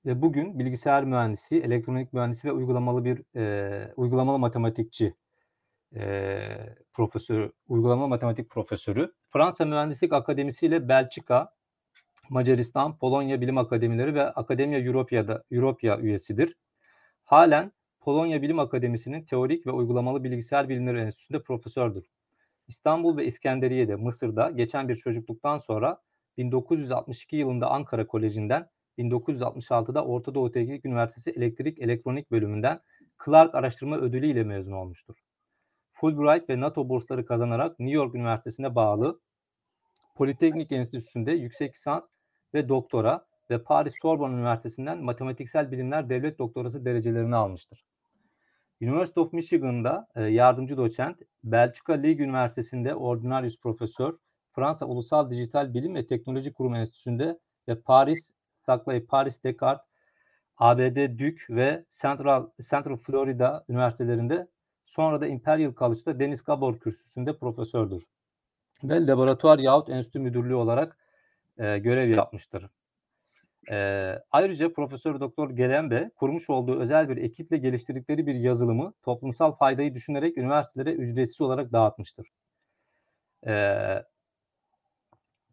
ve 0.05 0.21
bugün 0.21 0.59
bilgisayar 0.59 1.03
mühendisi, 1.03 1.59
elektronik 1.59 2.13
mühendisi 2.13 2.47
ve 2.47 2.51
uygulamalı 2.51 3.05
bir 3.05 3.35
e, 3.35 3.93
uygulamalı 3.95 4.39
matematikçi 4.39 5.15
e, 5.95 6.47
profesörü, 6.93 7.51
uygulamalı 7.67 8.07
matematik 8.07 8.49
profesörü. 8.49 9.13
Fransa 9.29 9.65
Mühendislik 9.65 10.13
Akademisi 10.13 10.65
ile 10.65 10.89
Belçika, 10.89 11.53
Macaristan, 12.29 12.97
Polonya 12.97 13.41
Bilim 13.41 13.57
Akademileri 13.57 14.15
ve 14.15 14.23
Akademia 14.23 14.79
Europa'da 14.79 15.43
Europa 15.51 15.97
üyesidir. 15.97 16.55
Halen 17.23 17.71
Polonya 17.99 18.41
Bilim 18.41 18.59
Akademisi'nin 18.59 19.23
Teorik 19.23 19.67
ve 19.67 19.71
Uygulamalı 19.71 20.23
Bilgisayar 20.23 20.69
Bilimleri 20.69 20.99
Enstitüsü'nde 20.99 21.43
profesördür. 21.43 22.05
İstanbul 22.67 23.17
ve 23.17 23.25
İskenderiye'de 23.25 23.95
Mısır'da 23.95 24.49
geçen 24.49 24.89
bir 24.89 24.95
çocukluktan 24.95 25.57
sonra 25.57 26.01
1962 26.37 27.35
yılında 27.35 27.71
Ankara 27.71 28.07
Koleji'nden 28.07 28.69
1966'da 28.97 30.06
Orta 30.06 30.36
Doğu 30.36 30.51
Teknik 30.51 30.86
Üniversitesi 30.86 31.32
Elektrik 31.32 31.80
Elektronik 31.80 32.32
bölümünden 32.32 32.80
Clark 33.25 33.56
Araştırma 33.56 33.97
Ödülü 33.97 34.27
ile 34.27 34.43
mezun 34.43 34.71
olmuştur. 34.71 35.15
Fulbright 35.91 36.49
ve 36.49 36.60
NATO 36.60 36.89
bursları 36.89 37.25
kazanarak 37.25 37.80
New 37.80 37.95
York 37.95 38.15
Üniversitesi'ne 38.15 38.75
bağlı 38.75 39.19
Politeknik 40.15 40.71
Enstitüsü'nde 40.71 41.32
yüksek 41.32 41.75
lisans 41.75 42.08
ve 42.54 42.69
doktora 42.69 43.25
ve 43.49 43.63
Paris 43.63 43.93
Sorbonne 44.01 44.36
Üniversitesi'nden 44.36 45.04
matematiksel 45.04 45.71
bilimler 45.71 46.10
devlet 46.10 46.39
doktorası 46.39 46.86
derecelerini 46.86 47.36
almıştır. 47.36 47.86
University 48.82 49.19
of 49.19 49.34
Michigan'da 49.34 50.08
e, 50.15 50.23
yardımcı 50.23 50.77
doçent, 50.77 51.17
Belçika 51.43 51.93
Lig 51.93 52.19
Üniversitesi'nde 52.19 52.95
ordinarius 52.95 53.60
profesör, 53.60 54.17
Fransa 54.51 54.86
Ulusal 54.86 55.30
Dijital 55.30 55.73
Bilim 55.73 55.95
ve 55.95 56.06
Teknoloji 56.06 56.54
Kurumu 56.54 56.77
Enstitüsü'nde 56.77 57.39
ve 57.67 57.82
Paris 57.82 58.32
Saklay 58.62 59.06
Paris 59.06 59.43
Descartes 59.43 59.91
ABD 60.58 61.19
Duke 61.19 61.56
ve 61.56 61.86
Central, 62.02 62.50
Central 62.69 62.97
Florida 62.97 63.65
Üniversitelerinde 63.69 64.47
sonra 64.86 65.21
da 65.21 65.28
Imperial 65.28 65.74
College'da 65.74 66.19
Deniz 66.19 66.43
Gabor 66.43 66.80
Kürsüsü'nde 66.80 67.38
profesördür. 67.38 68.04
Ve 68.84 69.08
laboratuvar 69.08 69.60
yahut 69.60 69.89
enstitü 69.89 70.19
müdürlüğü 70.19 70.56
olarak 70.56 70.97
e, 71.58 71.78
görev 71.78 72.10
yapmıştır. 72.10 72.69
E, 73.71 73.76
ayrıca 74.32 74.74
Profesör 74.74 75.19
Doktor 75.19 75.50
Gelembe 75.50 76.12
kurmuş 76.15 76.50
olduğu 76.50 76.80
özel 76.80 77.10
bir 77.10 77.17
ekiple 77.17 77.58
geliştirdikleri 77.58 78.28
bir 78.28 78.36
yazılımı 78.36 78.93
toplumsal 79.04 79.52
faydayı 79.52 79.93
düşünerek 79.93 80.38
üniversitelere 80.38 80.93
ücretsiz 80.93 81.41
olarak 81.41 81.71
dağıtmıştır. 81.71 82.28
E, 83.47 83.54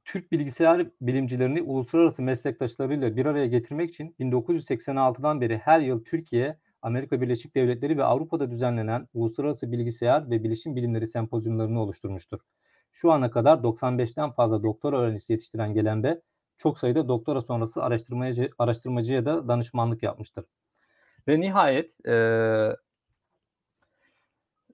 Türk 0.09 0.33
bilgisayar 0.33 0.87
bilimcilerini 1.01 1.63
uluslararası 1.63 2.23
meslektaşlarıyla 2.23 3.17
bir 3.17 3.27
araya 3.27 3.47
getirmek 3.47 3.91
için 3.91 4.15
1986'dan 4.21 5.41
beri 5.41 5.59
her 5.59 5.81
yıl 5.81 6.05
Türkiye, 6.05 6.59
Amerika 6.83 7.21
Birleşik 7.21 7.55
Devletleri 7.55 7.99
ve 7.99 8.05
Avrupa'da 8.05 8.51
düzenlenen 8.51 9.09
uluslararası 9.15 9.73
bilgisayar 9.73 10.31
ve 10.31 10.45
bilişim 10.45 10.77
bilimleri 10.77 11.07
sempozyumlarını 11.07 11.81
oluşturmuştur. 11.83 12.39
Şu 12.93 13.13
ana 13.13 13.31
kadar 13.31 13.59
95'ten 13.59 14.31
fazla 14.31 14.63
doktora 14.63 15.01
öğrencisi 15.01 15.33
yetiştiren 15.33 15.75
Gelenbe, 15.75 16.21
çok 16.59 16.79
sayıda 16.79 17.09
doktora 17.09 17.43
sonrası 17.43 17.83
araştırmacı, 17.83 18.51
araştırmacıya 18.59 19.25
da 19.25 19.49
danışmanlık 19.49 20.03
yapmıştır. 20.03 20.45
Ve 21.29 21.41
nihayet 21.41 21.97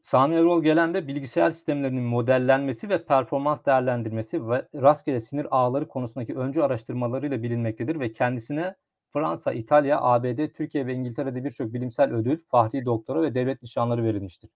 Sami 0.04 0.34
Erol 0.34 0.62
Gelenbe 0.62 1.06
bilgisayar 1.06 1.50
sistemlerinin 1.50 2.02
modellenmesi 2.02 2.88
ve 2.88 3.04
performans 3.04 3.66
değerlendirmesi 3.66 4.48
ve 4.48 4.68
rastgele 4.74 5.20
sinir 5.20 5.46
ağları 5.50 5.88
konusundaki 5.88 6.34
öncü 6.34 6.60
araştırmalarıyla 6.62 7.42
bilinmektedir 7.42 8.00
ve 8.00 8.12
kendisine 8.12 8.74
Fransa, 9.12 9.52
İtalya, 9.52 10.00
ABD, 10.00 10.48
Türkiye 10.48 10.86
ve 10.86 10.94
İngiltere'de 10.94 11.44
birçok 11.44 11.72
bilimsel 11.72 12.12
ödül, 12.12 12.38
fahri 12.48 12.84
doktora 12.84 13.22
ve 13.22 13.34
devlet 13.34 13.62
nişanları 13.62 14.04
verilmiştir. 14.04 14.50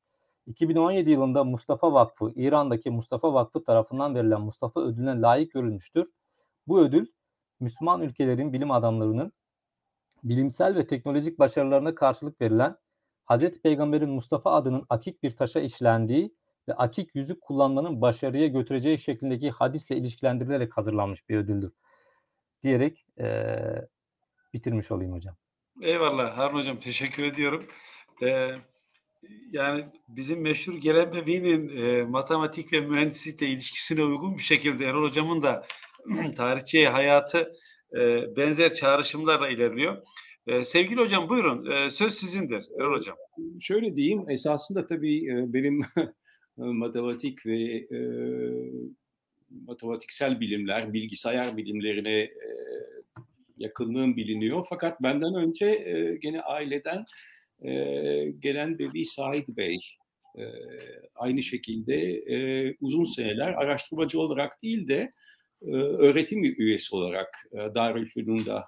2017 0.46 1.10
yılında 1.10 1.44
Mustafa 1.44 1.92
Vakfı, 1.92 2.32
İran'daki 2.34 2.90
Mustafa 2.90 3.34
Vakfı 3.34 3.64
tarafından 3.64 4.14
verilen 4.14 4.40
Mustafa 4.40 4.80
ödülüne 4.80 5.20
layık 5.20 5.52
görülmüştür. 5.52 6.06
Bu 6.66 6.80
ödül, 6.80 7.06
Müslüman 7.60 8.02
ülkelerin 8.02 8.52
bilim 8.52 8.70
adamlarının 8.70 9.32
bilimsel 10.24 10.74
ve 10.74 10.86
teknolojik 10.86 11.38
başarılarına 11.38 11.94
karşılık 11.94 12.40
verilen 12.40 12.76
Hz. 13.30 13.62
Peygamber'in 13.62 14.10
Mustafa 14.10 14.52
adının 14.52 14.86
akik 14.88 15.22
bir 15.22 15.36
taşa 15.36 15.60
işlendiği 15.60 16.34
ve 16.68 16.74
akik 16.74 17.14
yüzük 17.14 17.40
kullanmanın 17.40 18.00
başarıya 18.00 18.46
götüreceği 18.46 18.98
şeklindeki 18.98 19.50
hadisle 19.50 19.96
ilişkilendirilerek 19.96 20.76
hazırlanmış 20.76 21.28
bir 21.28 21.36
ödüldür. 21.36 21.72
Diyerek 22.62 23.06
e, 23.20 23.56
bitirmiş 24.54 24.90
olayım 24.90 25.12
hocam. 25.12 25.36
Eyvallah 25.82 26.38
Harun 26.38 26.58
Hocam 26.58 26.78
teşekkür 26.78 27.24
ediyorum. 27.24 27.64
Ee, 28.22 28.54
yani 29.52 29.84
bizim 30.08 30.40
meşhur 30.40 30.74
Gelebevi'nin 30.74 31.76
e, 31.76 32.02
matematik 32.02 32.72
ve 32.72 32.80
mühendislikle 32.80 33.46
ilişkisine 33.46 34.02
uygun 34.02 34.38
bir 34.38 34.42
şekilde 34.42 34.86
Erol 34.86 35.08
Hocam'ın 35.08 35.42
da 35.42 35.66
tarihçi 36.36 36.88
hayatı 36.88 37.52
e, 37.96 38.36
benzer 38.36 38.74
çağrışımlarla 38.74 39.48
ilerliyor. 39.48 40.02
Ee, 40.48 40.64
sevgili 40.64 41.00
hocam 41.00 41.28
buyurun 41.28 41.70
ee, 41.70 41.90
söz 41.90 42.12
sizindir 42.12 42.64
Erol 42.80 42.98
hocam. 42.98 43.16
Şöyle 43.60 43.96
diyeyim 43.96 44.30
esasında 44.30 44.86
tabii 44.86 45.26
e, 45.26 45.52
benim 45.52 45.80
matematik 46.56 47.46
ve 47.46 47.62
e, 47.72 47.98
matematiksel 49.66 50.40
bilimler, 50.40 50.92
bilgisayar 50.92 51.56
bilimlerine 51.56 52.18
e, 52.20 52.30
yakınlığım 53.56 54.16
biliniyor. 54.16 54.66
Fakat 54.68 55.02
benden 55.02 55.34
önce 55.34 55.66
e, 55.66 56.16
gene 56.16 56.40
aileden 56.40 57.04
e, 57.62 57.72
gelen 58.38 58.78
Bebi 58.78 59.04
Said 59.04 59.48
Bey 59.48 59.78
e, 60.38 60.42
aynı 61.14 61.42
şekilde 61.42 61.96
e, 62.10 62.76
uzun 62.80 63.04
seneler 63.04 63.52
araştırmacı 63.52 64.20
olarak 64.20 64.62
değil 64.62 64.88
de 64.88 65.12
e, 65.62 65.70
öğretim 65.76 66.44
üyesi 66.44 66.96
olarak 66.96 67.48
e, 67.52 67.56
Darülfünun'da 67.56 68.64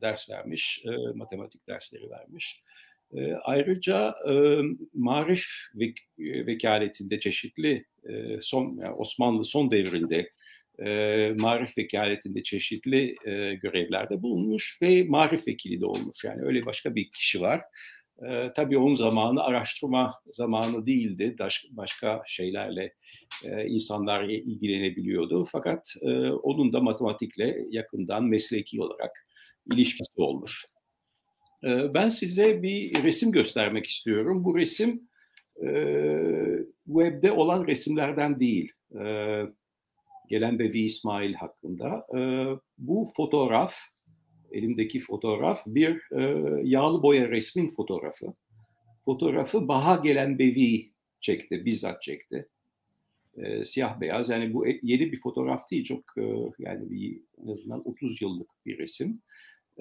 ders 0.00 0.30
vermiş, 0.30 0.82
e, 0.84 0.90
matematik 1.14 1.68
dersleri 1.68 2.10
vermiş. 2.10 2.62
E, 3.14 3.32
ayrıca 3.32 4.14
Marif 4.94 5.46
vekaletinde 6.18 7.20
çeşitli 7.20 7.84
son 8.40 8.76
yani 8.76 8.94
Osmanlı 8.94 9.44
son 9.44 9.70
devrinde 9.70 10.30
Marif 11.42 11.78
vekaletinde 11.78 12.42
çeşitli 12.42 13.16
görevlerde 13.62 14.22
bulunmuş 14.22 14.78
ve 14.82 15.04
Marif 15.04 15.48
vekili 15.48 15.80
de 15.80 15.86
olmuş. 15.86 16.24
Yani 16.24 16.42
öyle 16.42 16.66
başka 16.66 16.94
bir 16.94 17.10
kişi 17.10 17.40
var. 17.40 17.60
E, 18.28 18.52
tabii 18.56 18.78
onun 18.78 18.94
zamanı 18.94 19.42
araştırma 19.42 20.14
zamanı 20.32 20.86
değildi. 20.86 21.36
başka 21.70 22.22
şeylerle 22.26 22.94
e, 23.44 23.66
insanlar 23.66 24.24
ilgilenebiliyordu. 24.24 25.44
Fakat 25.44 25.94
e, 26.02 26.30
onun 26.30 26.72
da 26.72 26.80
matematikle 26.80 27.56
yakından 27.70 28.24
mesleki 28.24 28.82
olarak 28.82 29.26
ilişkisi 29.72 30.22
olmuş. 30.22 30.66
Ee, 31.64 31.94
ben 31.94 32.08
size 32.08 32.62
bir 32.62 33.02
resim 33.02 33.32
göstermek 33.32 33.86
istiyorum. 33.86 34.44
Bu 34.44 34.58
resim 34.58 35.08
e, 35.62 35.70
webde 36.86 37.32
olan 37.32 37.66
resimlerden 37.66 38.40
değil. 38.40 38.72
E, 39.00 39.04
gelen 40.28 40.58
Bevi 40.58 40.78
İsmail 40.78 41.34
hakkında. 41.34 42.06
E, 42.16 42.20
bu 42.78 43.12
fotoğraf, 43.16 43.74
elimdeki 44.52 45.00
fotoğraf 45.00 45.62
bir 45.66 46.02
yağlı 46.64 47.02
boya 47.02 47.28
resmin 47.28 47.68
fotoğrafı. 47.68 48.34
Fotoğrafı 49.04 49.68
Baha 49.68 49.96
Gelen 49.96 50.38
Bevi 50.38 50.92
çekti, 51.20 51.64
bizzat 51.64 52.02
çekti. 52.02 52.48
siyah 53.64 54.00
beyaz 54.00 54.28
yani 54.28 54.54
bu 54.54 54.66
yeni 54.66 55.12
bir 55.12 55.20
fotoğraf 55.20 55.70
değil 55.70 55.84
çok 55.84 56.04
yani 56.58 56.90
bir 56.90 57.20
en 57.44 57.52
azından 57.52 57.88
30 57.88 58.22
yıllık 58.22 58.50
bir 58.66 58.78
resim. 58.78 59.22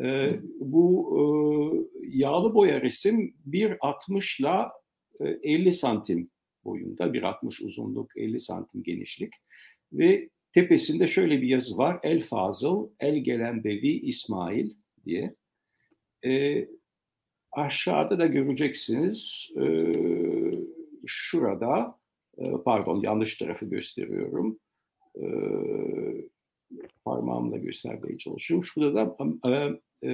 E, 0.03 0.39
bu 0.59 1.09
e, 1.15 1.21
yağlı 2.07 2.53
boya 2.53 2.81
resim 2.81 3.35
1.60 3.47 4.41
ile 4.41 4.69
50 5.43 5.71
santim 5.71 6.29
boyunda, 6.63 7.03
1.60 7.05 7.65
uzunluk, 7.65 8.17
50 8.17 8.39
santim 8.39 8.83
genişlik 8.83 9.33
ve 9.93 10.29
tepesinde 10.53 11.07
şöyle 11.07 11.41
bir 11.41 11.47
yazı 11.47 11.77
var. 11.77 11.99
El 12.03 12.19
Fazıl, 12.19 12.89
El 12.99 13.17
Gelen 13.17 13.63
Bevi 13.63 13.91
İsmail 13.91 14.71
diye. 15.05 15.35
E, 16.25 16.67
aşağıda 17.51 18.19
da 18.19 18.25
göreceksiniz 18.25 19.49
e, 19.61 19.93
şurada, 21.05 21.99
e, 22.37 22.51
pardon 22.65 23.01
yanlış 23.01 23.37
tarafı 23.37 23.65
gösteriyorum. 23.65 24.59
E, 25.15 25.25
parmağımla 27.05 27.57
göstermeye 27.57 28.17
çalışıyorum. 28.17 28.65
Şurada 28.65 28.95
da 28.95 29.49
e, 29.49 29.79
e, 30.03 30.09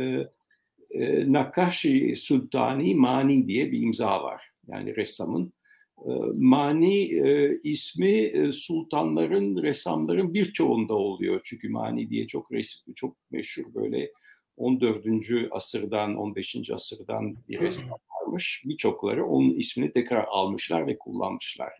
e, 0.91 1.33
Nakashi 1.33 2.15
Sultani 2.15 2.95
Mani 2.95 3.47
diye 3.47 3.71
bir 3.71 3.81
imza 3.81 4.23
var. 4.23 4.51
Yani 4.67 4.95
ressamın. 4.95 5.53
E, 5.97 6.11
Mani 6.33 7.03
e, 7.03 7.59
ismi 7.63 8.11
e, 8.11 8.51
sultanların, 8.51 9.63
ressamların 9.63 10.33
birçoğunda 10.33 10.93
oluyor. 10.93 11.41
Çünkü 11.43 11.69
Mani 11.69 12.09
diye 12.09 12.27
çok 12.27 12.51
resim, 12.51 12.93
çok 12.93 13.17
meşhur 13.31 13.73
böyle 13.73 14.11
14. 14.57 15.05
asırdan, 15.51 16.15
15. 16.15 16.71
asırdan 16.71 17.35
bir 17.49 17.59
ressam 17.59 17.99
varmış. 18.21 18.63
Birçokları 18.65 19.25
onun 19.25 19.53
ismini 19.53 19.91
tekrar 19.91 20.25
almışlar 20.27 20.87
ve 20.87 20.97
kullanmışlar. 20.97 21.73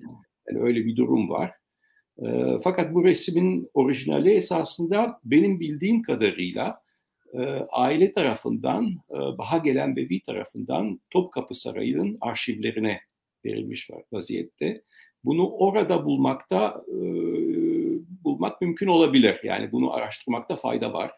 Yani 0.49 0.59
öyle 0.59 0.85
bir 0.85 0.95
durum 0.95 1.29
var. 1.29 1.51
E, 2.17 2.25
fakat 2.63 2.93
bu 2.93 3.05
resmin 3.05 3.69
orijinali 3.73 4.31
esasında 4.31 5.19
benim 5.23 5.59
bildiğim 5.59 6.01
kadarıyla 6.01 6.84
aile 7.71 8.11
tarafından, 8.11 8.85
e, 9.09 9.13
Baha 9.13 9.57
Gelen 9.57 9.95
Bevi 9.95 10.21
tarafından 10.21 10.99
Topkapı 11.09 11.53
Sarayı'nın 11.53 12.17
arşivlerine 12.21 13.01
verilmiş 13.45 13.89
vaziyette. 14.11 14.81
Bunu 15.23 15.49
orada 15.49 16.05
bulmakta 16.05 16.83
e, 16.87 16.97
bulmak 18.23 18.61
mümkün 18.61 18.87
olabilir. 18.87 19.39
Yani 19.43 19.71
bunu 19.71 19.93
araştırmakta 19.93 20.55
fayda 20.55 20.93
var. 20.93 21.11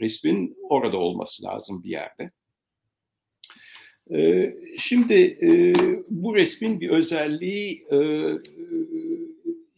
Resmin 0.00 0.56
orada 0.68 0.96
olması 0.96 1.44
lazım 1.44 1.84
bir 1.84 1.90
yerde. 1.90 2.30
Şimdi 4.78 5.38
bu 6.10 6.36
resmin 6.36 6.80
bir 6.80 6.90
özelliği 6.90 7.86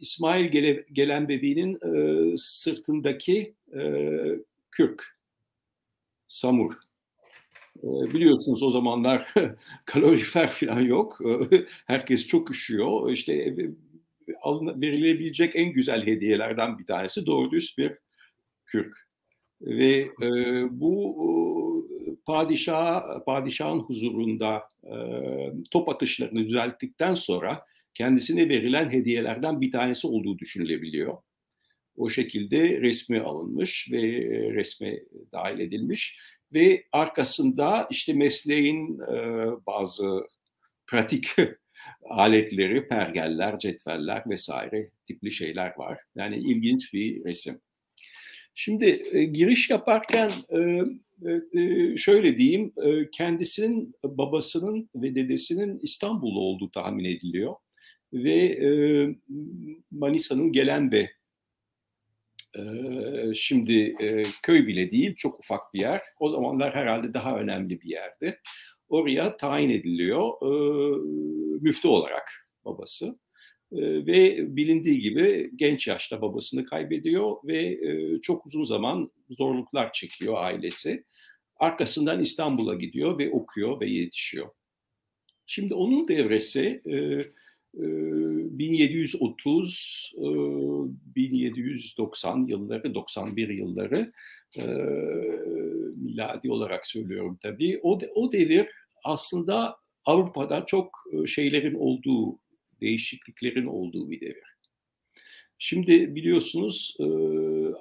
İsmail 0.00 0.46
Gele, 0.46 0.84
Gelenbebi'nin 0.92 1.74
e, 1.74 2.36
sırtındaki 2.36 3.54
e, 3.74 3.82
kürk, 4.70 5.15
samur. 6.28 6.72
E, 7.78 7.88
biliyorsunuz 8.14 8.62
o 8.62 8.70
zamanlar 8.70 9.34
kalorifer 9.84 10.50
falan 10.50 10.80
yok. 10.80 11.20
Herkes 11.86 12.26
çok 12.26 12.50
üşüyor. 12.50 13.10
İşte 13.10 13.32
e, 13.32 13.56
verilebilecek 14.80 15.56
en 15.56 15.72
güzel 15.72 16.06
hediyelerden 16.06 16.78
bir 16.78 16.86
tanesi 16.86 17.26
doğru 17.26 17.50
düz 17.50 17.74
bir 17.78 17.92
kürk. 18.66 19.06
Ve 19.60 20.10
e, 20.22 20.30
bu 20.70 21.16
padişah 22.26 23.02
padişahın 23.26 23.80
huzurunda 23.80 24.62
e, 24.84 24.96
top 25.70 25.88
atışlarını 25.88 26.46
düzelttikten 26.46 27.14
sonra 27.14 27.64
kendisine 27.94 28.48
verilen 28.48 28.90
hediyelerden 28.90 29.60
bir 29.60 29.70
tanesi 29.70 30.06
olduğu 30.06 30.38
düşünülebiliyor. 30.38 31.16
O 31.96 32.08
şekilde 32.08 32.80
resmi 32.80 33.20
alınmış 33.20 33.88
ve 33.92 34.02
resme 34.54 35.00
dahil 35.32 35.60
edilmiş 35.60 36.18
ve 36.52 36.84
arkasında 36.92 37.88
işte 37.90 38.12
mesleğin 38.12 39.00
e, 39.00 39.46
bazı 39.66 40.20
pratik 40.86 41.26
aletleri, 42.10 42.86
pergeller, 42.86 43.58
cetveller 43.58 44.22
vesaire 44.26 44.90
tipli 45.04 45.32
şeyler 45.32 45.72
var. 45.76 45.98
Yani 46.14 46.36
ilginç 46.36 46.94
bir 46.94 47.24
resim. 47.24 47.60
Şimdi 48.54 49.02
e, 49.12 49.24
giriş 49.24 49.70
yaparken 49.70 50.30
e, 50.48 50.58
e, 51.30 51.60
e 51.60 51.96
şöyle 51.96 52.38
diyeyim, 52.38 52.72
e, 52.84 53.10
kendisinin 53.10 53.94
babasının 54.04 54.90
ve 54.94 55.14
dedesinin 55.14 55.78
İstanbul'da 55.82 56.38
olduğu 56.38 56.70
tahmin 56.70 57.04
ediliyor 57.04 57.54
ve 58.12 58.44
e, 58.44 58.68
Manisa'nın 59.90 60.52
Gelenbe 60.52 60.98
e, 60.98 61.10
şimdi 63.34 63.94
köy 64.42 64.66
bile 64.66 64.90
değil 64.90 65.14
çok 65.16 65.38
ufak 65.38 65.74
bir 65.74 65.80
yer. 65.80 66.02
O 66.20 66.30
zamanlar 66.30 66.74
herhalde 66.74 67.14
daha 67.14 67.38
önemli 67.38 67.80
bir 67.80 67.88
yerdi. 67.88 68.40
Oraya 68.88 69.36
tayin 69.36 69.70
ediliyor 69.70 70.32
müftü 71.62 71.88
olarak 71.88 72.48
babası. 72.64 73.18
Ve 73.72 74.56
bilindiği 74.56 75.00
gibi 75.00 75.50
genç 75.56 75.88
yaşta 75.88 76.22
babasını 76.22 76.64
kaybediyor 76.64 77.36
ve 77.44 77.80
çok 78.20 78.46
uzun 78.46 78.64
zaman 78.64 79.10
zorluklar 79.30 79.92
çekiyor 79.92 80.34
ailesi. 80.36 81.04
Arkasından 81.56 82.20
İstanbul'a 82.20 82.74
gidiyor 82.74 83.18
ve 83.18 83.30
okuyor 83.30 83.80
ve 83.80 83.90
yetişiyor. 83.90 84.46
Şimdi 85.46 85.74
onun 85.74 86.08
devresi 86.08 86.82
e, 87.76 88.58
1730 88.58 90.12
1790 90.16 92.46
yılları 92.46 92.94
91 92.94 93.48
yılları 93.48 94.12
miladi 95.96 96.50
olarak 96.50 96.86
söylüyorum 96.86 97.38
tabii 97.42 97.80
o 97.82 97.98
o 98.14 98.32
devir 98.32 98.66
aslında 99.04 99.76
Avrupa'da 100.04 100.66
çok 100.66 101.04
şeylerin 101.26 101.74
olduğu 101.74 102.38
değişikliklerin 102.80 103.66
olduğu 103.66 104.10
bir 104.10 104.20
devir. 104.20 104.56
Şimdi 105.58 106.14
biliyorsunuz 106.14 106.96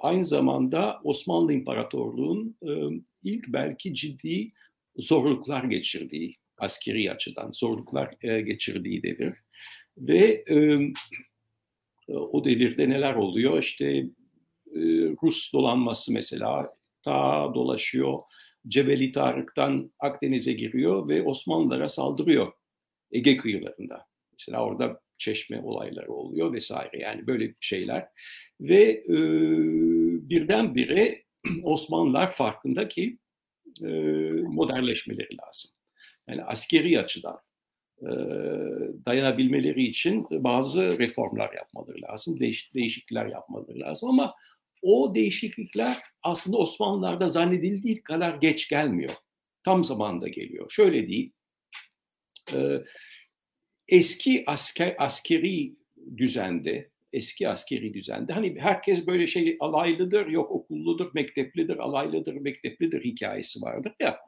aynı 0.00 0.24
zamanda 0.24 1.00
Osmanlı 1.04 1.52
İmparatorluğu'nun 1.52 2.56
ilk 3.22 3.48
belki 3.48 3.94
ciddi 3.94 4.52
zorluklar 4.96 5.64
geçirdiği 5.64 6.36
askeri 6.58 7.12
açıdan 7.12 7.50
zorluklar 7.50 8.10
geçirdiği 8.22 9.02
devir. 9.02 9.34
Ve 9.98 10.44
e, 10.50 10.78
o 12.08 12.44
devirde 12.44 12.88
neler 12.88 13.14
oluyor? 13.14 13.58
İşte 13.58 13.86
e, 14.74 14.80
Rus 15.22 15.52
dolanması 15.52 16.12
mesela 16.12 16.74
ta 17.02 17.50
dolaşıyor. 17.54 18.18
Cebeli 18.68 19.12
Tarık'tan 19.12 19.92
Akdeniz'e 19.98 20.52
giriyor 20.52 21.08
ve 21.08 21.22
Osmanlılara 21.22 21.88
saldırıyor 21.88 22.52
Ege 23.12 23.36
kıyılarında. 23.36 24.06
Mesela 24.32 24.64
orada 24.64 25.00
çeşme 25.18 25.60
olayları 25.60 26.12
oluyor 26.12 26.52
vesaire 26.52 26.98
yani 26.98 27.26
böyle 27.26 27.54
şeyler. 27.60 28.08
Ve 28.60 28.82
e, 29.08 29.16
birdenbire 30.30 31.24
Osmanlılar 31.62 32.30
farkında 32.30 32.88
ki 32.88 33.18
e, 33.82 33.88
modernleşmeleri 34.42 35.36
lazım. 35.46 35.70
Yani 36.28 36.44
askeri 36.44 37.00
açıdan 37.00 37.38
dayanabilmeleri 39.06 39.84
için 39.84 40.26
bazı 40.30 40.98
reformlar 40.98 41.54
yapmaları 41.54 42.02
lazım, 42.02 42.40
değiş, 42.40 42.74
değişiklikler 42.74 43.26
yapmaları 43.26 43.80
lazım 43.80 44.08
ama 44.08 44.28
o 44.82 45.14
değişiklikler 45.14 45.96
aslında 46.22 46.56
Osmanlılar'da 46.56 47.28
zannedildiği 47.28 48.02
kadar 48.02 48.34
geç 48.34 48.68
gelmiyor. 48.68 49.12
Tam 49.64 49.84
zamanda 49.84 50.28
geliyor. 50.28 50.70
Şöyle 50.70 51.08
diyeyim, 51.08 51.32
eski 53.88 54.44
asker, 54.46 54.96
askeri 54.98 55.76
düzende, 56.16 56.90
eski 57.12 57.48
askeri 57.48 57.94
düzende 57.94 58.32
hani 58.32 58.60
herkes 58.60 59.06
böyle 59.06 59.26
şey 59.26 59.56
alaylıdır, 59.60 60.26
yok 60.26 60.50
okulludur, 60.50 61.10
mekteplidir, 61.14 61.76
alaylıdır, 61.76 62.34
mekteplidir 62.34 63.04
hikayesi 63.04 63.62
vardır 63.62 63.92
ya 64.00 64.20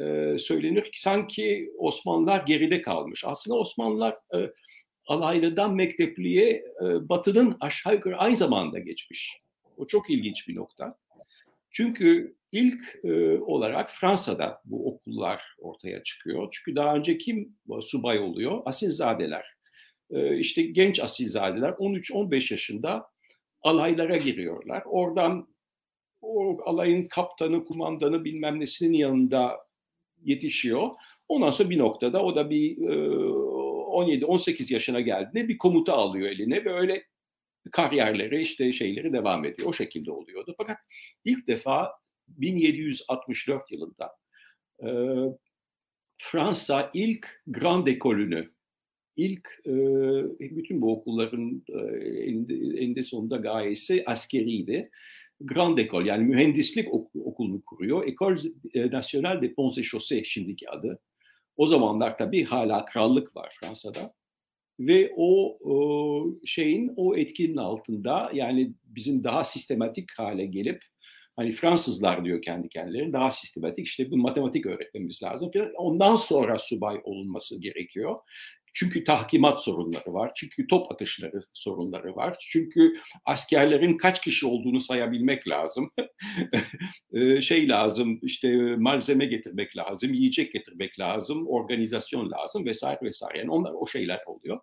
e, 0.00 0.36
söylenir 0.38 0.84
ki 0.84 1.00
sanki 1.00 1.72
Osmanlılar 1.78 2.46
geride 2.46 2.82
kalmış. 2.82 3.24
Aslında 3.26 3.58
Osmanlılar 3.58 4.12
e, 4.12 4.52
alaylıdan 5.06 5.74
mektepliye 5.74 6.50
e, 6.52 7.08
batının 7.08 7.56
aşağı 7.60 7.94
yukarı 7.94 8.18
aynı 8.18 8.36
zamanda 8.36 8.78
geçmiş. 8.78 9.40
O 9.76 9.86
çok 9.86 10.10
ilginç 10.10 10.48
bir 10.48 10.56
nokta. 10.56 10.98
Çünkü 11.70 12.36
ilk 12.52 12.80
e, 13.04 13.38
olarak 13.38 13.90
Fransa'da 13.90 14.60
bu 14.64 14.88
okullar 14.88 15.42
ortaya 15.58 16.02
çıkıyor. 16.02 16.48
Çünkü 16.52 16.76
daha 16.76 16.96
önce 16.96 17.18
kim 17.18 17.56
subay 17.80 18.18
oluyor? 18.18 18.62
Asilzadeler. 18.64 19.46
E, 20.10 20.38
işte 20.38 20.62
genç 20.62 21.00
asilzadeler 21.00 21.70
13-15 21.70 22.52
yaşında 22.52 23.06
alaylara 23.62 24.16
giriyorlar. 24.16 24.82
Oradan 24.86 25.48
o 26.20 26.58
alayın 26.64 27.08
kaptanı, 27.08 27.64
kumandanı 27.64 28.24
bilmem 28.24 28.60
nesinin 28.60 28.98
yanında 28.98 29.58
yetişiyor. 30.24 30.88
Ondan 31.28 31.50
sonra 31.50 31.70
bir 31.70 31.78
noktada 31.78 32.22
o 32.22 32.36
da 32.36 32.50
bir 32.50 32.76
17-18 32.76 34.72
yaşına 34.72 35.00
geldiğinde 35.00 35.48
bir 35.48 35.58
komuta 35.58 35.92
alıyor 35.92 36.28
eline 36.28 36.64
ve 36.64 36.72
öyle 36.72 37.04
kariyerleri 37.72 38.40
işte 38.40 38.72
şeyleri 38.72 39.12
devam 39.12 39.44
ediyor. 39.44 39.68
O 39.68 39.72
şekilde 39.72 40.10
oluyordu. 40.10 40.54
Fakat 40.56 40.76
ilk 41.24 41.48
defa 41.48 41.90
1764 42.28 43.70
yılında 43.72 44.10
Fransa 46.18 46.90
ilk 46.94 47.42
Grand 47.46 47.86
Ekolünü 47.86 48.52
ilk 49.16 49.48
bütün 50.40 50.80
bu 50.80 50.92
okulların 50.92 51.64
eninde 52.78 53.02
sonunda 53.02 53.36
gayesi 53.36 54.02
askeriydi. 54.06 54.90
Grand 55.46 55.78
École 55.78 56.08
yani 56.08 56.24
mühendislik 56.24 56.88
okulunu 57.14 57.62
kuruyor. 57.62 58.06
École 58.06 58.36
Nationale 58.92 59.42
des 59.42 59.54
Ponts 59.54 59.78
et 59.78 59.84
Chaussées 59.84 60.24
şimdiki 60.24 60.70
adı. 60.70 60.98
O 61.56 61.66
zamanlar 61.66 62.18
tabii 62.18 62.44
hala 62.44 62.84
krallık 62.84 63.36
var 63.36 63.52
Fransa'da. 63.60 64.14
Ve 64.80 65.12
o, 65.16 65.58
o 65.60 66.26
şeyin, 66.44 66.92
o 66.96 67.16
etkinin 67.16 67.56
altında 67.56 68.30
yani 68.34 68.72
bizim 68.84 69.24
daha 69.24 69.44
sistematik 69.44 70.18
hale 70.18 70.46
gelip 70.46 70.82
hani 71.36 71.50
Fransızlar 71.50 72.24
diyor 72.24 72.42
kendi 72.42 72.68
kendilerine 72.68 73.12
daha 73.12 73.30
sistematik 73.30 73.86
işte 73.86 74.10
bu 74.10 74.16
matematik 74.16 74.66
öğretmemiz 74.66 75.22
lazım. 75.22 75.50
Ondan 75.76 76.14
sonra 76.14 76.58
subay 76.58 77.00
olunması 77.04 77.60
gerekiyor. 77.60 78.16
Çünkü 78.72 79.04
tahkimat 79.04 79.64
sorunları 79.64 80.12
var. 80.12 80.32
Çünkü 80.36 80.66
top 80.66 80.92
atışları 80.92 81.40
sorunları 81.52 82.16
var. 82.16 82.36
Çünkü 82.40 82.94
askerlerin 83.24 83.96
kaç 83.96 84.22
kişi 84.22 84.46
olduğunu 84.46 84.80
sayabilmek 84.80 85.48
lazım. 85.48 85.90
Ee, 87.12 87.40
şey 87.40 87.68
lazım, 87.68 88.18
işte 88.22 88.76
malzeme 88.76 89.26
getirmek 89.26 89.76
lazım, 89.76 90.14
yiyecek 90.14 90.52
getirmek 90.52 90.98
lazım, 90.98 91.46
organizasyon 91.48 92.30
lazım 92.30 92.64
vesaire 92.64 92.98
vesaire. 93.02 93.38
Yani 93.38 93.50
onlar 93.50 93.72
o 93.72 93.86
şeyler 93.86 94.20
oluyor. 94.26 94.60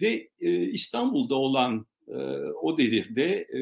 Ve 0.00 0.28
e, 0.40 0.50
İstanbul'da 0.50 1.34
olan 1.34 1.86
e, 2.08 2.16
o 2.62 2.78
devirde 2.78 3.46
e, 3.54 3.60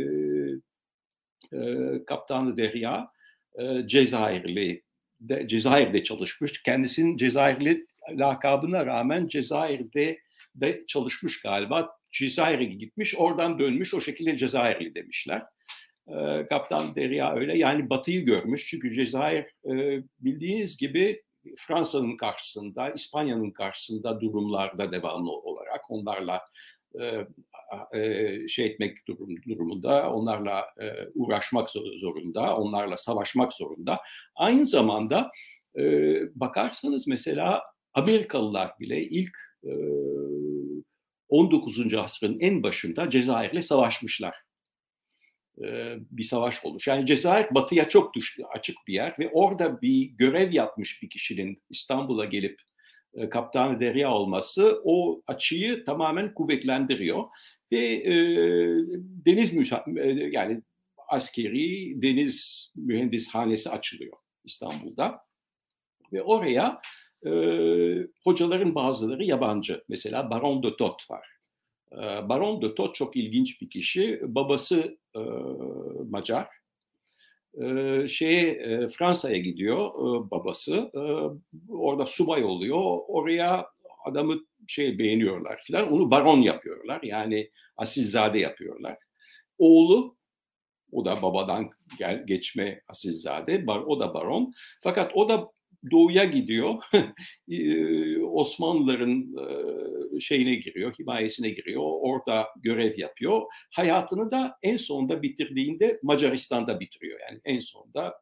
e, 1.53 2.05
Kaptanı 2.05 2.57
Derya 2.57 3.11
e, 3.59 3.87
Cezayirli 3.87 4.83
de, 5.20 5.48
Cezayir'de 5.48 6.03
çalışmış. 6.03 6.62
Kendisinin 6.62 7.16
Cezayirli 7.16 7.87
lakabına 8.18 8.87
rağmen 8.87 9.27
Cezayir'de 9.27 10.18
de 10.55 10.87
çalışmış 10.87 11.42
galiba. 11.42 11.90
Cezayir'e 12.11 12.64
gitmiş, 12.64 13.14
oradan 13.18 13.59
dönmüş, 13.59 13.94
o 13.94 14.01
şekilde 14.01 14.37
Cezayirli 14.37 14.94
demişler. 14.94 15.42
E, 16.09 16.46
Kaptan 16.46 16.94
Derya 16.94 17.35
öyle. 17.35 17.59
Yani 17.59 17.90
Batı'yı 17.90 18.25
görmüş. 18.25 18.66
Çünkü 18.66 18.94
Cezayir 18.94 19.44
e, 19.44 20.03
bildiğiniz 20.20 20.77
gibi 20.77 21.23
Fransa'nın 21.57 22.16
karşısında, 22.16 22.90
İspanya'nın 22.90 23.51
karşısında 23.51 24.20
durumlarda 24.20 24.92
devamlı 24.92 25.31
olarak 25.31 25.90
onlarla 25.90 26.40
e, 27.01 27.27
e, 28.01 28.49
şey 28.49 28.66
etmek 28.66 29.09
durum, 29.09 29.37
durumunda, 29.49 30.12
onlarla 30.12 30.66
uğraşmak 31.14 31.70
zorunda, 31.96 32.57
onlarla 32.57 32.96
savaşmak 32.96 33.53
zorunda. 33.53 34.01
Aynı 34.35 34.66
zamanda 34.66 35.31
bakarsanız 36.35 37.09
mesela 37.09 37.62
Amerikalılar 37.94 38.79
bile 38.81 39.03
ilk 39.03 39.37
e, 39.64 39.72
19. 41.29 41.94
asrın 41.94 42.40
en 42.40 42.62
başında 42.62 43.11
Cezayir'le 43.11 43.62
savaşmışlar. 43.62 44.35
E, 45.64 45.96
bir 46.11 46.22
savaş 46.22 46.64
olmuş. 46.64 46.87
Yani 46.87 47.07
Cezayir 47.07 47.46
batıya 47.50 47.88
çok 47.88 48.14
düş, 48.14 48.38
açık 48.55 48.76
bir 48.87 48.94
yer 48.94 49.14
ve 49.18 49.31
orada 49.33 49.83
bir 49.83 50.05
görev 50.05 50.53
yapmış 50.53 51.03
bir 51.03 51.11
kişinin 51.11 51.62
İstanbul'a 51.70 52.24
gelip 52.24 52.61
e, 53.14 53.29
kaptanı 53.29 53.81
derya 53.81 54.12
olması 54.12 54.81
o 54.85 55.22
açıyı 55.26 55.85
tamamen 55.85 56.35
kuvvetlendiriyor 56.35 57.24
ve 57.72 57.87
e, 57.87 58.14
deniz 59.26 59.72
e, 59.96 60.29
yani 60.31 60.62
askeri 61.09 62.03
deniz 62.03 62.70
mühendishanesi 62.76 63.70
açılıyor 63.70 64.16
İstanbul'da 64.44 65.18
ve 66.12 66.22
oraya 66.22 66.81
e, 67.26 67.33
hocaların 68.24 68.74
bazıları 68.74 69.24
yabancı. 69.24 69.85
Mesela 69.88 70.30
Baron 70.30 70.62
de 70.62 70.76
Tot 70.76 71.11
var. 71.11 71.28
E, 71.92 72.28
Baron 72.28 72.62
de 72.62 72.74
Tot 72.74 72.94
çok 72.94 73.16
ilginç 73.16 73.62
bir 73.62 73.70
kişi. 73.70 74.20
Babası 74.22 74.98
e, 75.16 75.20
Macar. 76.11 76.48
E, 77.62 78.09
şeye 78.09 78.50
e, 78.50 78.88
Fransa'ya 78.88 79.38
gidiyor 79.38 79.88
e, 79.88 80.30
babası. 80.30 80.90
E, 80.94 81.02
orada 81.72 82.06
subay 82.06 82.44
oluyor. 82.44 82.98
Oraya 83.09 83.66
adamı 84.04 84.40
şey 84.66 84.98
beğeniyorlar 84.98 85.59
filan. 85.61 85.92
Onu 85.92 86.11
baron 86.11 86.40
yapıyorlar. 86.40 87.02
Yani 87.02 87.50
asilzade 87.76 88.38
yapıyorlar. 88.38 88.96
Oğlu 89.59 90.16
o 90.92 91.04
da 91.04 91.22
babadan 91.22 91.70
gel, 91.98 92.26
geçme 92.26 92.83
asilzade. 92.88 93.66
Bar, 93.66 93.78
o 93.80 94.00
da 94.00 94.14
baron. 94.14 94.52
Fakat 94.80 95.12
o 95.14 95.28
da 95.28 95.48
doğuya 95.90 96.24
gidiyor. 96.24 96.84
Osmanlıların 98.32 99.36
şeyine 100.18 100.54
giriyor, 100.54 100.94
himayesine 100.98 101.50
giriyor. 101.50 101.82
Orada 101.84 102.46
görev 102.56 102.98
yapıyor. 102.98 103.42
Hayatını 103.74 104.30
da 104.30 104.58
en 104.62 104.76
sonunda 104.76 105.22
bitirdiğinde 105.22 106.00
Macaristan'da 106.02 106.80
bitiriyor. 106.80 107.20
Yani 107.20 107.40
en 107.44 107.58
sonunda 107.58 108.14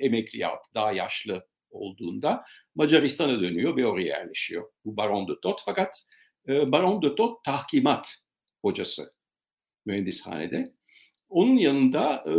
emekli 0.00 0.38
ya 0.38 0.50
daha 0.74 0.92
yaşlı 0.92 1.46
olduğunda 1.70 2.44
Macaristan'a 2.74 3.40
dönüyor 3.40 3.76
ve 3.76 3.86
oraya 3.86 4.06
yerleşiyor. 4.06 4.70
Bu 4.84 4.96
Baron 4.96 5.28
de 5.28 5.32
Tot. 5.42 5.62
Fakat 5.64 6.02
Baron 6.48 7.02
de 7.02 7.14
Tot 7.14 7.44
tahkimat 7.44 8.14
hocası 8.62 9.12
mühendishanede. 9.86 10.76
Onun 11.28 11.56
yanında 11.56 12.24
e, 12.26 12.32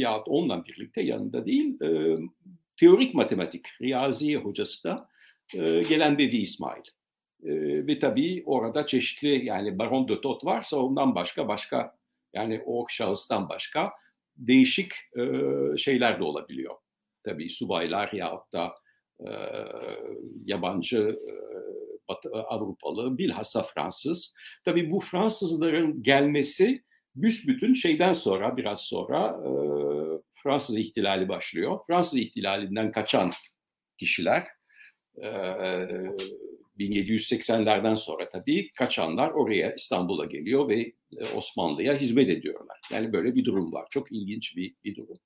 ya 0.00 0.20
onunla 0.20 0.64
birlikte 0.64 1.02
yanında 1.02 1.46
değil 1.46 1.80
e, 1.82 2.18
teorik 2.80 3.14
matematik, 3.14 3.66
riyazi 3.82 4.36
hocası 4.36 4.84
da 4.84 5.08
e, 5.54 5.82
gelen 5.82 6.18
Bevi 6.18 6.36
İsmail. 6.36 6.82
E, 7.42 7.50
ve 7.86 7.98
tabii 7.98 8.42
orada 8.46 8.86
çeşitli 8.86 9.44
yani 9.46 9.78
Baron 9.78 10.08
de 10.08 10.20
Tot 10.20 10.44
varsa 10.44 10.76
ondan 10.76 11.14
başka 11.14 11.48
başka 11.48 11.96
yani 12.32 12.62
o 12.66 12.86
şahıstan 12.88 13.48
başka 13.48 13.92
değişik 14.36 14.92
e, 15.18 15.22
şeyler 15.76 16.20
de 16.20 16.24
olabiliyor. 16.24 16.74
Tabii 17.24 17.50
subaylar 17.50 18.12
yahut 18.12 18.52
da 18.52 18.74
e, 19.20 19.28
yabancı 20.44 21.18
e, 21.28 22.38
Avrupalı 22.38 23.18
bilhassa 23.18 23.62
Fransız. 23.62 24.34
Tabii 24.64 24.90
bu 24.90 25.00
Fransızların 25.00 26.02
gelmesi 26.02 26.84
büsbütün 27.14 27.72
şeyden 27.72 28.12
sonra 28.12 28.56
biraz 28.56 28.80
sonra 28.80 29.40
e, 29.46 29.50
Fransız 30.32 30.78
ihtilali 30.78 31.28
başlıyor. 31.28 31.80
Fransız 31.86 32.18
ihtilalinden 32.18 32.92
kaçan 32.92 33.32
kişiler 33.98 34.46
e, 35.16 35.28
1780'lerden 36.78 37.94
sonra 37.94 38.28
tabii 38.28 38.72
kaçanlar 38.72 39.30
oraya 39.30 39.74
İstanbul'a 39.74 40.24
geliyor 40.24 40.68
ve 40.68 40.92
Osmanlı'ya 41.34 41.94
hizmet 41.98 42.28
ediyorlar. 42.28 42.80
Yani 42.92 43.12
böyle 43.12 43.34
bir 43.34 43.44
durum 43.44 43.72
var. 43.72 43.86
Çok 43.90 44.12
ilginç 44.12 44.56
bir, 44.56 44.74
bir 44.84 44.96
durum. 44.96 45.18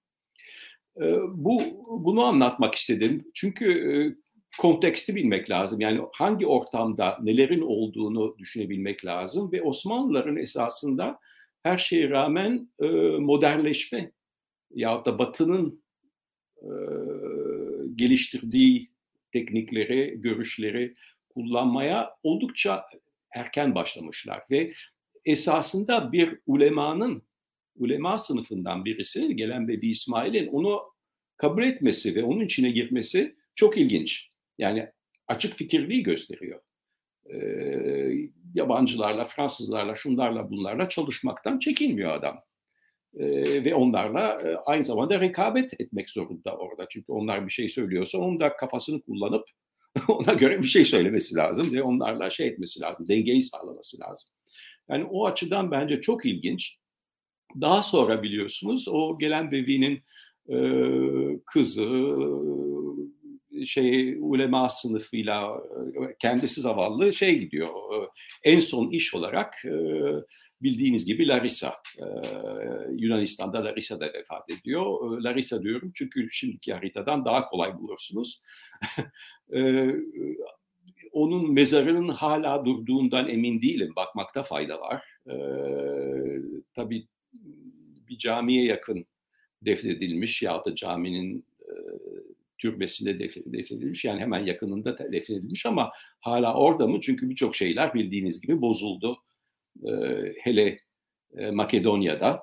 Bu 1.28 1.62
bunu 1.88 2.24
anlatmak 2.24 2.74
istedim. 2.74 3.30
Çünkü 3.34 4.24
konteksti 4.60 5.14
bilmek 5.14 5.50
lazım. 5.50 5.80
Yani 5.80 6.00
hangi 6.12 6.46
ortamda 6.46 7.18
nelerin 7.22 7.60
olduğunu 7.60 8.38
düşünebilmek 8.38 9.04
lazım 9.04 9.52
ve 9.52 9.62
Osmanlıların 9.62 10.36
esasında 10.36 11.18
her 11.64 11.78
şeye 11.78 12.10
rağmen 12.10 12.68
modernleşme 13.18 14.12
ya 14.70 15.04
da 15.04 15.18
Batı'nın 15.18 15.84
e, 16.56 16.70
geliştirdiği 17.94 18.90
teknikleri, 19.32 20.14
görüşleri 20.20 20.94
kullanmaya 21.28 22.10
oldukça 22.22 22.84
erken 23.34 23.74
başlamışlar 23.74 24.42
ve 24.50 24.72
esasında 25.24 26.12
bir 26.12 26.38
ulemanın, 26.46 27.22
ulema 27.76 28.18
sınıfından 28.18 28.84
birisinin 28.84 29.36
gelen 29.36 29.68
Bebi 29.68 29.90
İsmail'in 29.90 30.46
onu 30.46 30.82
kabul 31.36 31.62
etmesi 31.62 32.14
ve 32.14 32.24
onun 32.24 32.40
içine 32.40 32.70
girmesi 32.70 33.36
çok 33.54 33.78
ilginç. 33.78 34.30
Yani 34.58 34.88
açık 35.26 35.54
fikirliği 35.54 36.02
gösteriyor. 36.02 36.60
Ee, 37.32 38.30
yabancılarla, 38.54 39.24
Fransızlarla, 39.24 39.94
şunlarla 39.94 40.50
bunlarla 40.50 40.88
çalışmaktan 40.88 41.58
çekinmiyor 41.58 42.12
adam 42.12 42.40
ve 43.64 43.74
onlarla 43.74 44.40
aynı 44.66 44.84
zamanda 44.84 45.20
rekabet 45.20 45.80
etmek 45.80 46.10
zorunda 46.10 46.56
orada. 46.56 46.86
Çünkü 46.90 47.12
onlar 47.12 47.46
bir 47.46 47.52
şey 47.52 47.68
söylüyorsa 47.68 48.18
onun 48.18 48.40
da 48.40 48.56
kafasını 48.56 49.02
kullanıp 49.02 49.44
ona 50.08 50.32
göre 50.32 50.62
bir 50.62 50.68
şey 50.68 50.84
söylemesi 50.84 51.36
lazım 51.36 51.72
ve 51.72 51.82
onlarla 51.82 52.30
şey 52.30 52.46
etmesi 52.46 52.80
lazım, 52.80 53.08
dengeyi 53.08 53.42
sağlaması 53.42 54.00
lazım. 54.00 54.30
Yani 54.88 55.04
o 55.04 55.26
açıdan 55.26 55.70
bence 55.70 56.00
çok 56.00 56.26
ilginç. 56.26 56.78
Daha 57.60 57.82
sonra 57.82 58.22
biliyorsunuz 58.22 58.88
o 58.88 59.18
gelen 59.18 59.52
Bevi'nin 59.52 60.02
e, 60.48 60.56
kızı 61.46 61.88
şey 63.66 64.16
ulema 64.20 64.68
sınıfıyla 64.68 65.62
kendisi 66.18 66.60
zavallı 66.60 67.12
şey 67.12 67.38
gidiyor. 67.38 67.68
En 68.42 68.60
son 68.60 68.90
iş 68.90 69.14
olarak 69.14 69.64
e, 69.64 69.72
bildiğiniz 70.62 71.06
gibi 71.06 71.28
Larissa. 71.28 71.74
E, 71.98 72.06
Yunanistan'da 72.98 73.64
Larissa 73.64 74.00
da 74.00 74.12
vefat 74.12 74.50
ediyor. 74.50 75.20
Larissa 75.22 75.62
diyorum 75.62 75.92
çünkü 75.94 76.30
şimdiki 76.30 76.72
haritadan 76.74 77.24
daha 77.24 77.48
kolay 77.48 77.78
bulursunuz. 77.78 78.42
e, 79.54 79.90
onun 81.12 81.52
mezarının 81.52 82.08
hala 82.08 82.64
durduğundan 82.64 83.28
emin 83.28 83.60
değilim. 83.60 83.92
Bakmakta 83.96 84.42
fayda 84.42 84.80
var. 84.80 85.02
E, 85.26 85.34
tabii 86.74 87.06
bir 88.08 88.18
camiye 88.18 88.64
yakın 88.64 89.06
defnedilmiş 89.62 90.42
ya 90.42 90.64
da 90.64 90.74
caminin 90.74 91.44
e, 91.60 91.72
türbesinde 92.58 93.18
defnedilmiş. 93.18 94.04
Yani 94.04 94.20
hemen 94.20 94.44
yakınında 94.44 95.12
defnedilmiş 95.12 95.66
ama 95.66 95.90
hala 96.20 96.54
orada 96.54 96.86
mı? 96.86 97.00
Çünkü 97.00 97.30
birçok 97.30 97.56
şeyler 97.56 97.94
bildiğiniz 97.94 98.40
gibi 98.40 98.60
bozuldu 98.60 99.16
hele 100.42 100.78
Makedonya'da, 101.52 102.42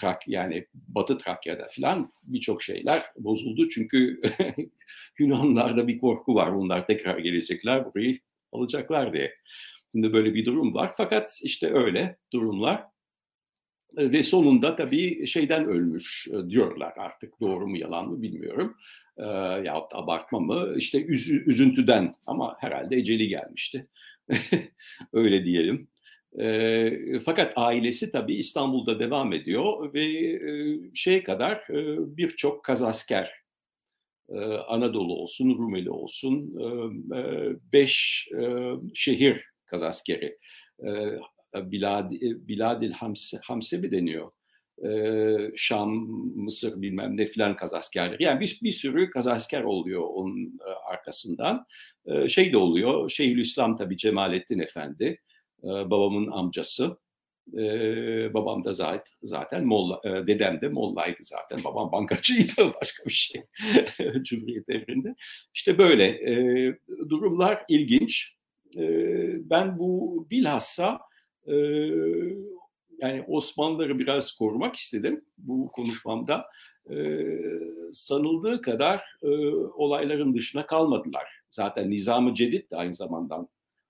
Trak 0.00 0.28
yani 0.28 0.66
Batı 0.74 1.18
Trakya'da 1.18 1.66
falan 1.76 2.12
birçok 2.22 2.62
şeyler 2.62 3.02
bozuldu. 3.16 3.68
Çünkü 3.68 4.20
Yunanlarda 5.18 5.88
bir 5.88 5.98
korku 5.98 6.34
var. 6.34 6.54
Bunlar 6.54 6.86
tekrar 6.86 7.18
gelecekler, 7.18 7.84
burayı 7.84 8.20
alacaklar 8.52 9.12
diye. 9.12 9.34
Şimdi 9.92 10.12
böyle 10.12 10.34
bir 10.34 10.46
durum 10.46 10.74
var. 10.74 10.92
Fakat 10.96 11.40
işte 11.42 11.74
öyle 11.74 12.16
durumlar. 12.32 12.84
Ve 13.96 14.22
sonunda 14.22 14.76
tabii 14.76 15.26
şeyden 15.26 15.64
ölmüş 15.64 16.28
diyorlar 16.48 16.92
artık 16.96 17.40
doğru 17.40 17.68
mu 17.68 17.76
yalan 17.76 18.08
mı 18.08 18.22
bilmiyorum. 18.22 18.76
E, 19.16 19.24
yahut 19.64 19.94
abartma 19.94 20.40
mı? 20.40 20.74
İşte 20.76 21.04
üz, 21.04 21.30
üzüntüden 21.30 22.14
ama 22.26 22.56
herhalde 22.60 22.96
eceli 22.96 23.28
gelmişti. 23.28 23.86
Öyle 25.12 25.44
diyelim. 25.44 25.88
E, 26.38 27.20
fakat 27.24 27.52
ailesi 27.56 28.10
tabii 28.10 28.34
İstanbul'da 28.34 29.00
devam 29.00 29.32
ediyor 29.32 29.94
ve 29.94 30.04
e, 30.04 30.78
şeye 30.94 31.22
kadar 31.22 31.56
e, 31.56 31.96
birçok 32.16 32.64
kazasker 32.64 33.30
e, 34.28 34.38
Anadolu 34.44 35.14
olsun, 35.14 35.58
Rumeli 35.58 35.90
olsun 35.90 36.54
e, 37.14 37.20
beş 37.72 38.28
e, 38.40 38.70
şehir 38.94 39.44
kazaskeri 39.66 40.38
e, 40.86 40.88
Bilad, 41.54 42.10
Biladil 42.20 42.92
Hamse, 42.92 43.38
Hamse 43.42 43.78
mi 43.78 43.90
deniyor? 43.90 44.30
Ee, 44.84 45.50
Şam, 45.56 45.90
Mısır 46.36 46.82
bilmem 46.82 47.16
ne 47.16 47.26
filan 47.26 47.56
kazaskerleri. 47.56 48.22
Yani 48.22 48.40
bir, 48.40 48.60
bir 48.62 48.72
sürü 48.72 49.10
kazasker 49.10 49.62
oluyor 49.62 50.02
onun 50.14 50.46
e, 50.46 50.92
arkasından. 50.92 51.66
Ee, 52.06 52.28
şey 52.28 52.52
de 52.52 52.56
oluyor, 52.56 53.10
Şeyhülislam 53.10 53.76
tabii 53.76 53.96
Cemalettin 53.96 54.58
Efendi. 54.58 55.20
babamın 55.62 56.30
amcası. 56.30 56.96
Ee, 57.58 58.34
babam 58.34 58.64
da 58.64 58.72
zaten, 58.72 59.12
zaten 59.22 59.64
Molla, 59.64 60.00
e, 60.04 60.26
dedem 60.26 60.60
de 60.60 60.68
Molla'ydı 60.68 61.18
zaten. 61.20 61.64
Babam 61.64 61.92
bankacıydı 61.92 62.74
başka 62.80 63.04
bir 63.04 63.10
şey 63.10 63.42
Cumhuriyet 64.22 64.68
devrinde. 64.68 65.14
İşte 65.54 65.78
böyle 65.78 66.04
e, 66.06 66.34
durumlar 67.08 67.64
ilginç. 67.68 68.36
E, 68.76 68.82
ben 69.50 69.78
bu 69.78 70.26
bilhassa 70.30 71.00
yani 73.00 73.24
Osmanlıları 73.28 73.98
biraz 73.98 74.32
korumak 74.32 74.76
istedim 74.76 75.24
bu 75.38 75.72
konuşmamda. 75.72 76.46
E, 76.90 77.26
sanıldığı 77.92 78.60
kadar 78.60 79.02
e, 79.22 79.28
olayların 79.54 80.34
dışına 80.34 80.66
kalmadılar. 80.66 81.28
Zaten 81.50 81.90
Nizam-ı 81.90 82.34
Cedid 82.34 82.70
de 82.70 82.76
aynı 82.76 82.94
zamandan 82.94 83.48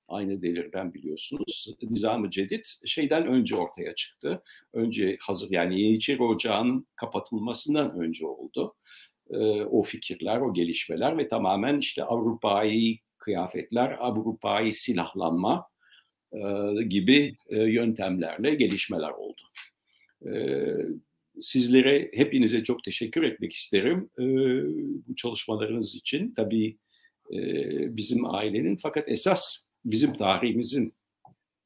aynı 0.09 0.43
devirden 0.43 0.95
biliyorsunuz. 0.95 1.75
Nizam-ı 1.83 2.31
Cedid 2.31 2.65
şeyden 2.87 3.27
önce 3.27 3.57
ortaya 3.57 3.95
çıktı. 3.95 4.43
Önce 4.73 5.17
hazır 5.21 5.51
yani 5.51 5.81
Yeniçeri 5.81 6.23
Ocağı'nın 6.23 6.87
kapatılmasından 6.97 7.91
önce 7.91 8.27
oldu. 8.27 8.75
E, 9.31 9.37
o 9.63 9.83
fikirler, 9.83 10.41
o 10.41 10.53
gelişmeler 10.53 11.19
ve 11.19 11.29
tamamen 11.29 11.79
işte 11.79 12.05
Avrupa'yı 12.05 12.99
kıyafetler, 13.19 13.97
Avrupa'yı 14.01 14.73
silahlanma 14.73 15.67
gibi 16.89 17.37
yöntemlerle 17.51 18.55
gelişmeler 18.55 19.11
oldu. 19.11 19.41
Sizlere, 21.41 22.11
hepinize 22.15 22.63
çok 22.63 22.85
teşekkür 22.85 23.23
etmek 23.23 23.53
isterim 23.53 24.11
bu 25.09 25.17
çalışmalarınız 25.17 25.95
için. 25.95 26.35
Tabii 26.35 26.77
bizim 27.97 28.25
ailenin 28.25 28.77
fakat 28.77 29.09
esas 29.09 29.57
bizim 29.85 30.15
tarihimizin 30.15 30.95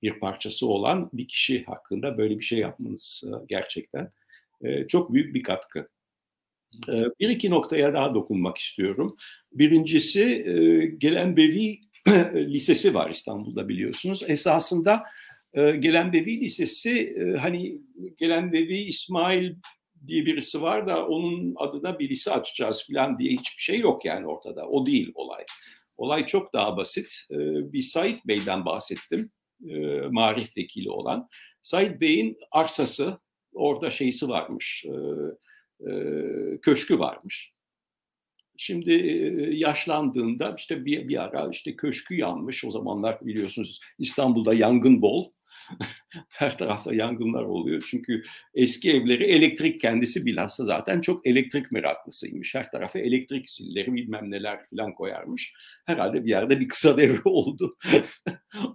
bir 0.02 0.20
parçası 0.20 0.66
olan 0.66 1.10
bir 1.12 1.28
kişi 1.28 1.64
hakkında 1.64 2.18
böyle 2.18 2.38
bir 2.38 2.44
şey 2.44 2.58
yapmanız 2.58 3.24
gerçekten 3.48 4.12
çok 4.88 5.12
büyük 5.12 5.34
bir 5.34 5.42
katkı. 5.42 5.88
Bir 7.20 7.28
iki 7.28 7.50
noktaya 7.50 7.94
daha 7.94 8.14
dokunmak 8.14 8.58
istiyorum. 8.58 9.16
Birincisi 9.52 10.24
Gelen 10.98 11.36
Bevi 11.36 11.80
Lisesi 12.34 12.94
var 12.94 13.10
İstanbul'da 13.10 13.68
biliyorsunuz. 13.68 14.22
Esasında 14.28 15.02
Gelen 15.54 16.12
Bevi 16.12 16.40
Lisesi 16.40 17.16
hani 17.40 17.78
Gelen 18.18 18.52
Bevi 18.52 18.78
İsmail 18.78 19.54
diye 20.06 20.26
birisi 20.26 20.62
var 20.62 20.86
da 20.86 21.06
onun 21.06 21.54
adına 21.56 21.98
bir 21.98 22.08
lise 22.08 22.32
açacağız 22.32 22.86
falan 22.86 23.18
diye 23.18 23.32
hiçbir 23.32 23.62
şey 23.62 23.78
yok 23.78 24.04
yani 24.04 24.26
ortada. 24.26 24.68
O 24.68 24.86
değil 24.86 25.12
olay. 25.14 25.44
Olay 25.96 26.26
çok 26.26 26.52
daha 26.52 26.76
basit. 26.76 27.26
Bir 27.72 27.80
Said 27.80 28.18
Bey'den 28.24 28.64
bahsettim. 28.64 29.30
Marif 30.10 30.56
vekili 30.56 30.90
olan. 30.90 31.28
Said 31.60 32.00
Bey'in 32.00 32.38
arsası 32.50 33.18
orada 33.52 33.90
şeysi 33.90 34.28
varmış. 34.28 34.86
Köşkü 36.62 36.98
varmış. 36.98 37.53
Şimdi 38.56 38.92
yaşlandığında 39.52 40.54
işte 40.58 40.84
bir, 40.84 41.08
bir 41.08 41.22
ara 41.22 41.48
işte 41.52 41.76
köşkü 41.76 42.14
yanmış. 42.14 42.64
O 42.64 42.70
zamanlar 42.70 43.26
biliyorsunuz 43.26 43.80
İstanbul'da 43.98 44.54
yangın 44.54 45.02
bol. 45.02 45.30
Her 46.28 46.58
tarafta 46.58 46.94
yangınlar 46.94 47.42
oluyor. 47.42 47.86
Çünkü 47.90 48.22
eski 48.54 48.92
evleri 48.92 49.24
elektrik 49.24 49.80
kendisi 49.80 50.26
bilhassa 50.26 50.64
zaten 50.64 51.00
çok 51.00 51.26
elektrik 51.26 51.72
meraklısıymış. 51.72 52.54
Her 52.54 52.70
tarafa 52.70 52.98
elektrik 52.98 53.50
zilleri 53.50 53.94
bilmem 53.94 54.30
neler 54.30 54.64
falan 54.70 54.94
koyarmış. 54.94 55.54
Herhalde 55.86 56.24
bir 56.24 56.30
yerde 56.30 56.60
bir 56.60 56.68
kısa 56.68 56.96
devre 56.96 57.20
oldu. 57.24 57.76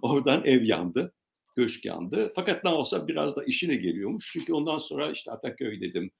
Oradan 0.02 0.42
ev 0.44 0.62
yandı. 0.62 1.14
Köşk 1.56 1.84
yandı. 1.84 2.32
Fakat 2.34 2.64
ne 2.64 2.70
olsa 2.70 3.08
biraz 3.08 3.36
da 3.36 3.44
işine 3.44 3.74
geliyormuş. 3.74 4.30
Çünkü 4.32 4.52
ondan 4.52 4.78
sonra 4.78 5.10
işte 5.10 5.30
Ataköy 5.30 5.80
dedim. 5.80 6.10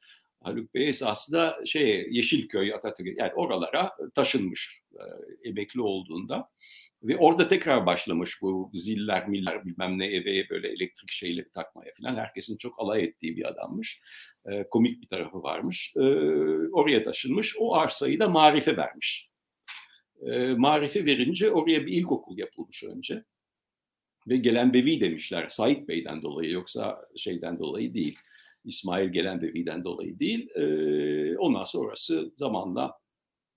Haluk 0.40 0.74
Bey 0.74 0.88
esasında 0.88 1.58
şey 1.66 2.06
Yeşilköy, 2.10 2.74
Ataköy 2.74 3.14
yani 3.18 3.32
oralara 3.34 3.92
taşınmış 4.14 4.80
e, 4.92 5.02
emekli 5.48 5.80
olduğunda. 5.80 6.50
Ve 7.02 7.16
orada 7.16 7.48
tekrar 7.48 7.86
başlamış 7.86 8.42
bu 8.42 8.70
ziller, 8.74 9.28
miller 9.28 9.64
bilmem 9.64 9.98
ne 9.98 10.06
eve 10.06 10.48
böyle 10.50 10.68
elektrik 10.68 11.10
şeyleri 11.10 11.50
takmaya 11.50 11.92
falan. 12.00 12.16
Herkesin 12.16 12.56
çok 12.56 12.80
alay 12.80 13.04
ettiği 13.04 13.36
bir 13.36 13.48
adammış. 13.48 14.00
E, 14.46 14.64
komik 14.70 15.02
bir 15.02 15.08
tarafı 15.08 15.42
varmış. 15.42 15.92
E, 15.96 16.00
oraya 16.72 17.02
taşınmış. 17.02 17.54
O 17.58 17.74
arsayı 17.74 18.20
da 18.20 18.28
Marif'e 18.28 18.76
vermiş. 18.76 19.30
E, 20.26 20.54
Marif'e 20.54 21.06
verince 21.06 21.50
oraya 21.50 21.86
bir 21.86 21.92
ilkokul 21.92 22.38
yapılmış 22.38 22.84
önce. 22.84 23.24
Ve 24.28 24.36
gelen 24.36 24.74
bevi 24.74 25.00
demişler. 25.00 25.48
Sait 25.48 25.88
Bey'den 25.88 26.22
dolayı 26.22 26.50
yoksa 26.50 27.04
şeyden 27.16 27.58
dolayı 27.58 27.94
değil. 27.94 28.18
İsmail 28.64 29.08
gelen 29.08 29.42
bevi'den 29.42 29.84
dolayı 29.84 30.18
değil. 30.18 30.50
E, 30.54 31.38
ondan 31.38 31.64
sonrası 31.64 32.32
zamanla 32.36 32.98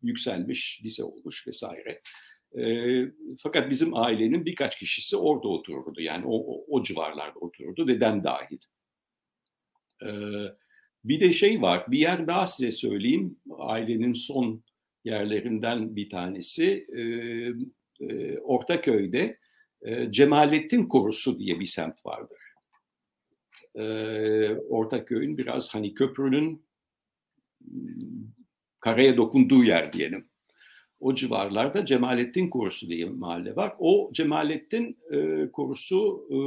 yükselmiş, 0.02 0.82
lise 0.84 1.04
olmuş 1.04 1.48
vesaire. 1.48 2.02
E, 2.58 2.86
fakat 3.40 3.70
bizim 3.70 3.98
ailenin 3.98 4.46
birkaç 4.46 4.80
kişisi 4.80 5.18
orada 5.18 5.48
otururdu. 5.48 6.02
Yani 6.02 6.26
o, 6.26 6.36
o, 6.36 6.66
o 6.68 6.84
civarlarda 6.84 7.40
otururdu. 7.40 7.88
Dedem 7.88 8.24
dahil. 8.24 8.60
E, 10.06 10.10
bir 11.04 11.20
de 11.20 11.34
şey 11.34 11.62
var. 11.62 11.86
Bir 11.88 12.00
yer 12.00 12.28
daha 12.28 12.48
size 12.48 12.72
söyleyeyim. 12.72 13.40
Ailenin 13.58 14.14
son 14.14 14.64
yerlerinden 15.04 15.96
bir 15.96 16.10
tanesi. 16.10 16.88
E, 16.98 17.02
e, 18.00 18.40
Ortaköy'de 18.40 19.40
e, 19.82 20.12
Cemalettin 20.12 20.88
Korusu 20.88 21.40
diye 21.40 21.60
bir 21.60 21.66
semt 21.66 22.06
vardır. 22.06 22.43
E, 23.76 23.84
Ortaköy'ün 24.56 25.38
biraz 25.38 25.76
hani 25.76 25.94
köprünün 25.94 26.66
karaya 28.80 29.18
dokunduğu 29.18 29.64
yer 29.64 29.94
diyelim 29.94 30.30
o 31.04 31.16
civarlarda 31.16 31.86
Cemalettin 31.86 32.50
Korusu 32.50 32.88
diye 32.88 33.08
bir 33.08 33.14
mahalle 33.14 33.56
var. 33.56 33.74
O 33.80 34.12
Cemalettin 34.14 34.98
e, 35.12 35.48
Korusu 35.52 36.28
e, 36.32 36.38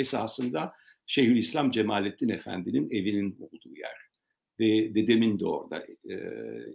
esasında 0.00 0.72
Şeyhülislam 1.06 1.70
Cemalettin 1.70 2.28
Efendi'nin 2.28 2.90
evinin 2.90 3.36
olduğu 3.40 3.76
yer. 3.76 3.96
Ve 4.60 4.94
dedemin 4.94 5.40
de 5.40 5.46
orada 5.46 5.86
e, 6.04 6.14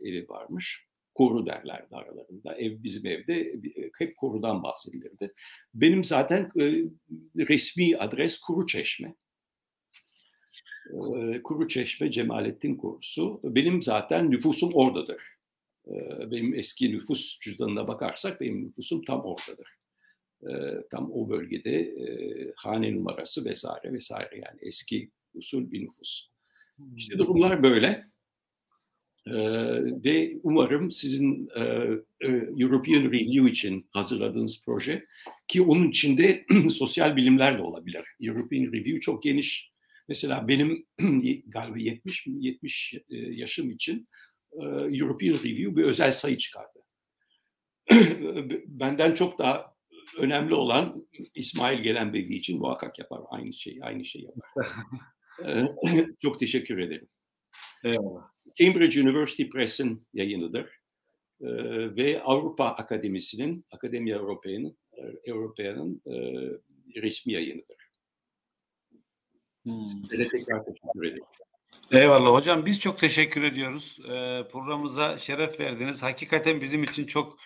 evi 0.09 0.29
varmış. 0.29 0.87
Koru 1.15 1.45
derlerdi 1.45 1.95
aralarında. 1.95 2.55
Ev 2.55 2.83
bizim 2.83 3.05
evde 3.05 3.55
hep 3.97 4.17
korudan 4.17 4.63
bahsedilirdi. 4.63 5.33
Benim 5.73 6.03
zaten 6.03 6.51
e, 6.59 6.83
resmi 7.37 7.97
adres 7.97 8.39
Kuru 8.39 8.67
Çeşme. 8.67 9.15
E, 10.93 11.43
Kuru 11.43 11.67
Çeşme 11.67 12.11
Cemalettin 12.11 12.75
Korusu. 12.75 13.39
Benim 13.43 13.81
zaten 13.81 14.31
nüfusum 14.31 14.73
oradadır 14.73 15.21
benim 16.31 16.53
eski 16.53 16.91
nüfus 16.91 17.39
cüzdanına 17.39 17.87
bakarsak 17.87 18.41
benim 18.41 18.63
nüfusum 18.63 19.01
tam 19.01 19.19
ortadır. 19.19 19.67
Tam 20.89 21.11
o 21.11 21.29
bölgede 21.29 21.93
hane 22.55 22.95
numarası 22.95 23.45
vesaire 23.45 23.93
vesaire 23.93 24.35
yani 24.35 24.59
eski 24.61 25.11
usul 25.33 25.71
bir 25.71 25.85
nüfus. 25.85 26.29
İşte 26.95 27.17
durumlar 27.17 27.63
böyle. 27.63 28.07
Ve 30.05 30.39
umarım 30.43 30.91
sizin 30.91 31.49
European 32.57 33.03
Review 33.03 33.49
için 33.49 33.87
hazırladığınız 33.91 34.61
proje 34.65 35.05
ki 35.47 35.61
onun 35.61 35.89
içinde 35.89 36.45
sosyal 36.69 37.15
bilimler 37.15 37.57
de 37.57 37.61
olabilir. 37.61 38.03
European 38.21 38.63
Review 38.63 38.99
çok 38.99 39.23
geniş. 39.23 39.71
Mesela 40.07 40.47
benim 40.47 40.85
galiba 41.47 41.79
70 41.79 42.27
70 42.27 42.95
yaşım 43.09 43.71
için 43.71 44.07
e, 44.51 44.65
European 44.99 45.33
Review 45.33 45.75
bir 45.75 45.83
özel 45.83 46.11
sayı 46.11 46.37
çıkardı. 46.37 46.79
Benden 48.67 49.13
çok 49.13 49.39
daha 49.39 49.73
önemli 50.17 50.53
olan 50.53 51.07
İsmail 51.35 51.79
Gelenbevi 51.83 52.35
için 52.35 52.59
muhakkak 52.59 52.99
yapar 52.99 53.21
aynı 53.29 53.53
şeyi, 53.53 53.83
aynı 53.83 54.05
şeyi 54.05 54.25
yapar. 54.25 54.67
E, 55.45 55.65
çok 56.21 56.39
teşekkür 56.39 56.77
ederim. 56.77 57.07
Eyvallah. 57.83 58.31
Cambridge 58.55 59.01
University 59.01 59.43
Press'in 59.43 60.07
yayınıdır. 60.13 60.65
E, 61.41 61.47
ve 61.95 62.21
Avrupa 62.23 62.65
Akademisi'nin, 62.65 63.65
Akademi 63.71 64.15
Avrupa'nın 64.15 64.77
Avrupa'nın 65.31 66.01
resmi 66.95 67.33
yayınıdır. 67.33 67.76
Hmm. 69.71 69.87
Size 69.87 70.29
tekrar 70.29 70.65
teşekkür 70.65 71.03
ederim. 71.03 71.23
Eyvallah 71.91 72.33
hocam 72.33 72.65
biz 72.65 72.79
çok 72.79 72.99
teşekkür 72.99 73.43
ediyoruz. 73.43 73.99
Ee, 74.03 74.43
programımıza 74.51 75.17
şeref 75.17 75.59
verdiniz. 75.59 76.03
Hakikaten 76.03 76.61
bizim 76.61 76.83
için 76.83 77.05
çok 77.05 77.37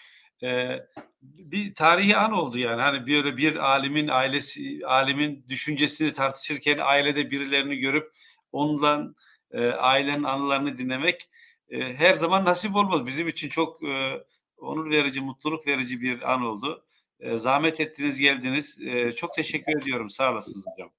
e, 0.43 0.79
bir 1.21 1.75
tarihi 1.75 2.17
an 2.17 2.31
oldu 2.31 2.57
yani. 2.57 2.81
Hani 2.81 3.05
bir 3.05 3.37
bir 3.37 3.55
alimin 3.55 4.07
ailesi 4.07 4.81
alimin 4.85 5.45
düşüncesini 5.49 6.13
tartışırken 6.13 6.77
ailede 6.81 7.31
birilerini 7.31 7.77
görüp 7.77 8.11
ondan 8.51 9.15
e, 9.51 9.67
ailenin 9.67 10.23
anılarını 10.23 10.77
dinlemek 10.77 11.29
e, 11.69 11.93
her 11.93 12.13
zaman 12.13 12.45
nasip 12.45 12.75
olmaz. 12.75 13.05
Bizim 13.05 13.27
için 13.27 13.49
çok 13.49 13.83
e, 13.83 14.23
onur 14.57 14.91
verici, 14.91 15.21
mutluluk 15.21 15.67
verici 15.67 16.01
bir 16.01 16.33
an 16.33 16.41
oldu. 16.41 16.85
E, 17.19 17.37
zahmet 17.37 17.79
ettiniz, 17.79 18.19
geldiniz. 18.19 18.81
E, 18.81 19.11
çok 19.11 19.33
teşekkür 19.35 19.81
ediyorum. 19.81 20.09
Sağ 20.09 20.31
olasınız 20.31 20.65
hocam. 20.65 20.91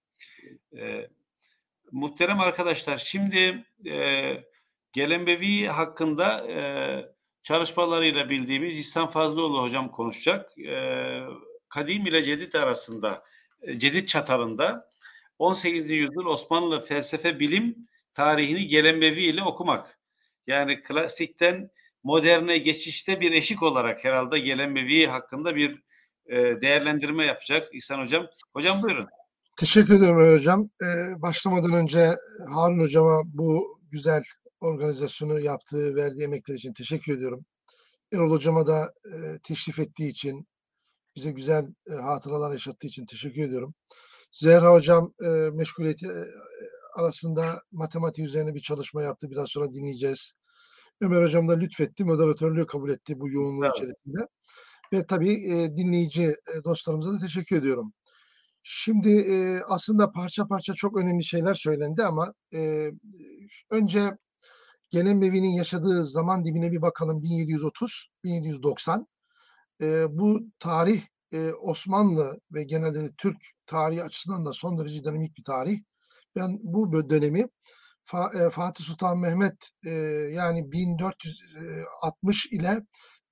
E, 0.78 1.10
muhterem 1.92 2.40
arkadaşlar, 2.40 2.98
şimdi 2.98 3.64
e, 3.86 4.36
Gelenbevi 4.92 5.66
hakkında 5.66 6.50
e, 6.50 6.58
çalışmalarıyla 7.42 8.30
bildiğimiz 8.30 8.78
İhsan 8.78 9.10
Fazlıoğlu 9.10 9.62
hocam 9.62 9.90
konuşacak. 9.90 10.58
E, 10.58 11.20
kadim 11.68 12.06
ile 12.06 12.24
cedid 12.24 12.54
arasında, 12.54 13.22
e, 13.62 13.78
cedid 13.78 14.08
çatalında 14.08 14.90
18. 15.38 15.90
yüzyıl 15.90 16.26
Osmanlı 16.26 16.80
felsefe 16.80 17.40
bilim 17.40 17.88
tarihini 18.14 18.66
Gelenbevi 18.66 19.22
ile 19.22 19.42
okumak. 19.42 19.98
Yani 20.46 20.82
klasikten 20.82 21.70
moderne 22.02 22.58
geçişte 22.58 23.20
bir 23.20 23.32
eşik 23.32 23.62
olarak 23.62 24.04
herhalde 24.04 24.38
Gelenbevi 24.38 25.06
hakkında 25.06 25.56
bir 25.56 25.82
e, 26.26 26.36
değerlendirme 26.60 27.26
yapacak 27.26 27.74
İhsan 27.74 27.98
hocam. 28.00 28.26
Hocam 28.52 28.82
buyurun. 28.82 29.08
Teşekkür 29.62 29.94
ederim 29.94 30.18
Ömer 30.18 30.32
Hocam. 30.32 30.66
Ee, 30.82 31.22
başlamadan 31.22 31.72
önce 31.72 32.14
Harun 32.54 32.80
Hocama 32.80 33.22
bu 33.24 33.78
güzel 33.90 34.22
organizasyonu 34.60 35.40
yaptığı, 35.40 35.94
verdiği 35.94 36.22
emekler 36.22 36.54
için 36.54 36.72
teşekkür 36.72 37.16
ediyorum. 37.16 37.44
Erol 38.12 38.30
Hocama 38.30 38.66
da 38.66 38.92
e, 39.14 39.38
teşrif 39.42 39.78
ettiği 39.78 40.08
için, 40.08 40.48
bize 41.16 41.30
güzel 41.30 41.66
e, 41.90 41.92
hatıralar 41.92 42.52
yaşattığı 42.52 42.86
için 42.86 43.06
teşekkür 43.06 43.42
ediyorum. 43.42 43.74
Zehra 44.32 44.72
Hocam 44.72 45.14
e, 45.24 45.28
meşguliyeti 45.52 46.06
e, 46.06 46.24
arasında 46.94 47.62
matematik 47.72 48.24
üzerine 48.24 48.54
bir 48.54 48.60
çalışma 48.60 49.02
yaptı. 49.02 49.30
Biraz 49.30 49.48
sonra 49.48 49.72
dinleyeceğiz. 49.72 50.32
Ömer 51.00 51.22
Hocam 51.22 51.48
da 51.48 51.52
lütfetti, 51.52 52.04
moderatörlüğü 52.04 52.66
kabul 52.66 52.90
etti 52.90 53.20
bu 53.20 53.28
yoğunluğu 53.28 53.64
Evet. 53.64 53.76
içerisinde. 53.76 54.26
Ve 54.92 55.06
tabii 55.06 55.52
e, 55.52 55.76
dinleyici 55.76 56.24
e, 56.24 56.64
dostlarımıza 56.64 57.12
da 57.12 57.18
teşekkür 57.18 57.56
ediyorum. 57.56 57.92
Şimdi 58.62 59.10
e, 59.10 59.60
aslında 59.68 60.12
parça 60.12 60.46
parça 60.46 60.74
çok 60.74 60.96
önemli 60.98 61.24
şeyler 61.24 61.54
söylendi 61.54 62.04
ama 62.04 62.34
e, 62.54 62.90
önce 63.70 64.18
Gelenbevi'nin 64.90 65.50
yaşadığı 65.50 66.04
zaman 66.04 66.44
dibine 66.44 66.72
bir 66.72 66.82
bakalım. 66.82 67.22
1730 67.22 68.08
1790 68.24 69.06
E, 69.82 70.18
bu 70.18 70.40
tarih 70.58 71.02
e, 71.32 71.52
Osmanlı 71.52 72.40
ve 72.52 72.64
genelde 72.64 73.00
de 73.00 73.10
Türk 73.18 73.36
tarihi 73.66 74.02
açısından 74.02 74.46
da 74.46 74.52
son 74.52 74.78
derece 74.78 75.04
dinamik 75.04 75.36
bir 75.38 75.44
tarih. 75.44 75.78
Ben 76.36 76.58
bu 76.62 77.10
dönemi 77.10 77.48
Fa- 78.04 78.46
e, 78.46 78.50
Fatih 78.50 78.84
Sultan 78.84 79.18
Mehmet 79.18 79.70
e, 79.86 79.90
yani 80.34 80.72
1460 80.72 82.46
ile 82.46 82.82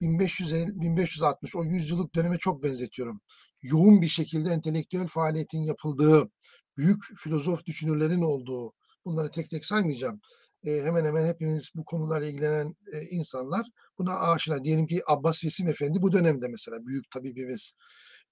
1550 0.01 0.81
1560 0.81 1.57
o 1.57 1.64
yüzyıllık 1.64 2.14
döneme 2.14 2.39
çok 2.39 2.62
benzetiyorum 2.64 3.20
yoğun 3.62 4.02
bir 4.02 4.08
şekilde 4.08 4.50
entelektüel 4.50 5.06
faaliyetin 5.06 5.62
yapıldığı, 5.62 6.30
büyük 6.76 7.02
filozof 7.16 7.66
düşünürlerin 7.66 8.22
olduğu, 8.22 8.72
bunları 9.04 9.30
tek 9.30 9.50
tek 9.50 9.64
saymayacağım. 9.64 10.20
E, 10.64 10.70
hemen 10.82 11.04
hemen 11.04 11.26
hepimiz 11.26 11.70
bu 11.74 11.84
konularla 11.84 12.26
ilgilenen 12.26 12.76
e, 12.92 13.02
insanlar 13.02 13.66
buna 13.98 14.20
aşina. 14.20 14.64
Diyelim 14.64 14.86
ki 14.86 15.02
Abbas 15.06 15.44
Vesim 15.44 15.68
Efendi 15.68 16.02
bu 16.02 16.12
dönemde 16.12 16.48
mesela 16.48 16.86
büyük 16.86 17.11
tabibimiz. 17.11 17.72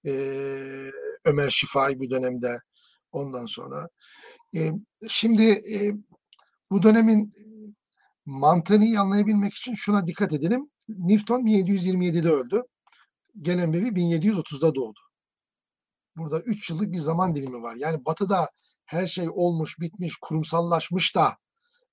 E, 0.05 0.11
Ömer 1.25 1.49
Şifai 1.49 1.99
bu 1.99 2.09
dönemde. 2.09 2.57
Ondan 3.11 3.45
sonra. 3.45 3.87
E, 4.55 4.71
şimdi 5.09 5.43
e, 5.51 5.91
bu 6.71 6.83
dönemin 6.83 7.31
mantığını 8.25 8.85
iyi 8.85 8.99
anlayabilmek 8.99 9.53
için 9.53 9.73
şuna 9.73 10.07
dikkat 10.07 10.33
edelim. 10.33 10.69
Newton 10.89 11.41
1727'de 11.41 12.29
öldü. 12.29 12.61
Gelenbevi 13.41 13.87
1730'da 13.87 14.75
doğdu. 14.75 14.99
Burada 16.19 16.39
3 16.39 16.69
yıllık 16.69 16.91
bir 16.91 16.99
zaman 16.99 17.35
dilimi 17.35 17.61
var. 17.61 17.75
Yani 17.75 18.05
batıda 18.05 18.49
her 18.85 19.07
şey 19.07 19.29
olmuş, 19.29 19.79
bitmiş, 19.79 20.15
kurumsallaşmış 20.21 21.15
da 21.15 21.37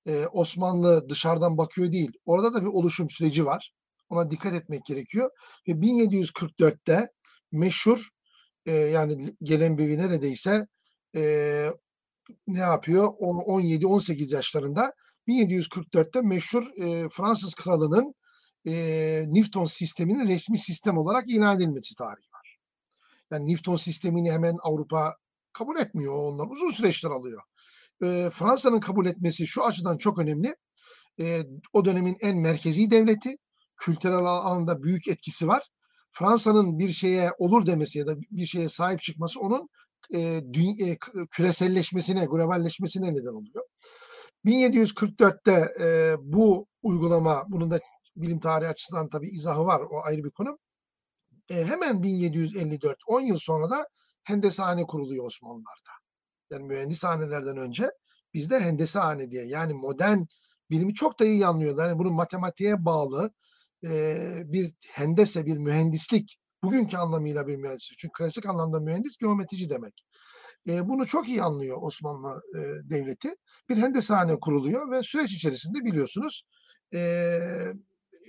e, 0.07 0.27
Osmanlı 0.27 1.09
dışarıdan 1.09 1.59
bakıyor 1.59 1.93
değil. 1.93 2.13
Orada 2.25 2.55
da 2.55 2.63
bir 2.63 2.67
oluşum 2.67 3.11
süreci 3.11 3.47
var. 3.47 3.73
Ona 4.09 4.31
dikkat 4.31 4.55
etmek 4.55 4.85
gerekiyor. 4.85 5.31
Ve 5.69 5.73
1744'te 5.73 7.09
meşhur 7.53 8.09
e, 8.67 8.73
yani 8.73 9.31
Gelenbevi 9.43 9.99
neredeyse 9.99 10.67
e, 11.17 11.23
ne 12.47 12.59
yapıyor? 12.59 13.05
17-18 13.07 14.35
yaşlarında 14.35 14.93
1744'te 15.29 16.21
meşhur 16.21 16.65
e, 16.83 17.09
Fransız 17.09 17.55
kralının 17.55 18.15
e, 18.67 18.73
Newton 19.29 19.65
sisteminin 19.65 20.29
resmi 20.29 20.59
sistem 20.59 20.99
olarak 20.99 21.31
ilan 21.31 21.57
edilmesi 21.57 21.95
tarihi. 21.95 22.26
Yani 23.33 23.53
Newton 23.53 23.77
sistemini 23.77 24.33
hemen 24.33 24.57
Avrupa 24.63 25.15
kabul 25.53 25.77
etmiyor. 25.77 26.15
Onlar 26.15 26.47
uzun 26.47 26.71
süreçler 26.71 27.11
alıyor. 27.11 27.41
E, 28.03 28.31
Fransa'nın 28.33 28.81
kabul 28.81 29.07
etmesi 29.07 29.47
şu 29.47 29.65
açıdan 29.65 29.97
çok 29.97 30.19
önemli. 30.19 30.57
E, 31.21 31.43
o 31.73 31.85
dönemin 31.85 32.17
en 32.21 32.37
merkezi 32.37 32.91
devleti. 32.91 33.37
Kültürel 33.77 34.19
alanda 34.19 34.83
büyük 34.83 35.09
etkisi 35.09 35.49
var. 35.49 35.63
Fransa'nın 36.13 36.79
bir 36.79 36.91
şeye 36.91 37.31
olur 37.39 37.67
demesi 37.67 37.99
ya 37.99 38.07
da 38.07 38.21
bir 38.21 38.47
şeye 38.47 38.69
sahip 38.69 39.01
çıkması 39.01 39.41
onun 39.41 39.69
e, 40.11 40.19
dü- 40.39 40.91
e, 40.91 40.97
küreselleşmesine, 41.31 42.25
globalleşmesine 42.25 43.15
neden 43.15 43.35
oluyor. 43.35 43.65
1744'te 44.45 45.73
e, 45.81 46.17
bu 46.21 46.67
uygulama, 46.83 47.45
bunun 47.49 47.71
da 47.71 47.81
bilim 48.17 48.41
tarihi 48.41 48.69
açısından 48.69 49.09
tabii 49.09 49.29
izahı 49.29 49.65
var, 49.65 49.81
o 49.91 50.03
ayrı 50.05 50.25
bir 50.25 50.31
konu. 50.31 50.59
E, 51.51 51.65
hemen 51.65 52.03
1754, 52.03 52.99
10 53.07 53.21
yıl 53.21 53.39
sonra 53.39 53.71
da 53.71 53.89
hendesehane 54.25 54.85
kuruluyor 54.85 55.27
Osmanlılar'da. 55.27 55.91
Yani 56.51 56.67
mühendishanelerden 56.67 57.57
önce 57.57 57.91
bizde 58.35 58.61
hendesehane 58.61 59.31
diye 59.31 59.47
yani 59.47 59.73
modern 59.73 60.19
bilimi 60.71 60.95
çok 60.95 61.21
da 61.21 61.25
iyi 61.25 61.47
anlıyorlar. 61.47 61.89
Yani 61.89 61.99
bunun 61.99 62.13
matematiğe 62.13 62.85
bağlı 62.85 63.31
e, 63.85 64.43
bir 64.45 64.73
hendese, 64.93 65.47
bir 65.47 65.59
mühendislik, 65.59 66.39
bugünkü 66.65 66.97
anlamıyla 66.97 67.47
bir 67.47 67.57
mühendislik. 67.57 67.99
Çünkü 67.99 68.13
klasik 68.13 68.47
anlamda 68.47 68.81
mühendis 68.81 69.17
geometrici 69.17 69.71
demek. 69.71 70.05
E, 70.69 70.89
bunu 70.89 71.07
çok 71.07 71.29
iyi 71.29 71.43
anlıyor 71.43 71.79
Osmanlı 71.83 72.43
e, 72.55 72.61
Devleti. 72.91 73.37
Bir 73.69 73.77
hendesehane 73.77 74.41
kuruluyor 74.41 74.91
ve 74.91 75.03
süreç 75.03 75.33
içerisinde 75.33 75.85
biliyorsunuz 75.85 76.43
e, 76.95 77.39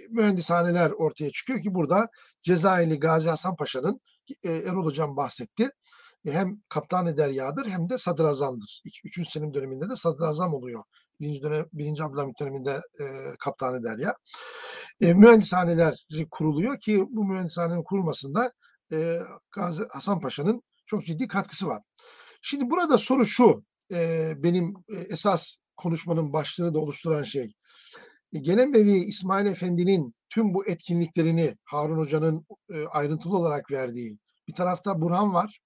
mühendishaneler 0.09 0.91
ortaya 0.91 1.31
çıkıyor 1.31 1.61
ki 1.61 1.73
burada 1.73 2.07
Cezayirli 2.43 2.99
Gazi 2.99 3.29
Hasan 3.29 3.55
Paşa'nın 3.55 4.01
e, 4.43 4.51
Erol 4.51 4.85
Hocam 4.85 5.17
bahsetti. 5.17 5.69
E, 6.25 6.31
hem 6.31 6.61
Kaptan-ı 6.69 7.17
Derya'dır 7.17 7.69
hem 7.69 7.89
de 7.89 7.97
Sadrazam'dır. 7.97 8.81
İki, 8.85 8.99
üçüncü 9.03 9.29
Selim 9.29 9.53
döneminde 9.53 9.89
de 9.89 9.95
Sadrazam 9.95 10.53
oluyor. 10.53 10.83
Birinci, 11.19 11.41
dönem, 11.41 11.65
birinci 11.73 12.03
Abdülhamit 12.03 12.39
döneminde 12.39 12.81
e, 12.99 13.05
Kaptan-ı 13.39 13.83
Derya. 13.83 14.15
E, 15.01 15.13
mühendishaneler 15.13 16.05
kuruluyor 16.31 16.77
ki 16.77 17.05
bu 17.09 17.25
mühendishanenin 17.25 17.83
kurulmasında 17.83 18.51
e, 18.93 19.19
Gazi 19.55 19.83
Hasan 19.89 20.21
Paşa'nın 20.21 20.61
çok 20.85 21.05
ciddi 21.05 21.27
katkısı 21.27 21.67
var. 21.67 21.81
Şimdi 22.41 22.69
burada 22.69 22.97
soru 22.97 23.25
şu, 23.25 23.63
e, 23.91 24.33
benim 24.37 24.73
e, 24.89 24.95
esas 24.95 25.55
konuşmanın 25.77 26.33
başlığını 26.33 26.73
da 26.73 26.79
oluşturan 26.79 27.23
şey. 27.23 27.53
E, 28.33 28.39
Gelenbevi 28.39 28.91
İsmail 28.91 29.45
Efendi'nin 29.45 30.15
tüm 30.29 30.53
bu 30.53 30.65
etkinliklerini 30.67 31.57
Harun 31.63 31.97
Hoca'nın 31.97 32.45
e, 32.69 32.85
ayrıntılı 32.87 33.37
olarak 33.37 33.71
verdiği, 33.71 34.17
bir 34.47 34.53
tarafta 34.53 35.01
Burhan 35.01 35.33
var, 35.33 35.59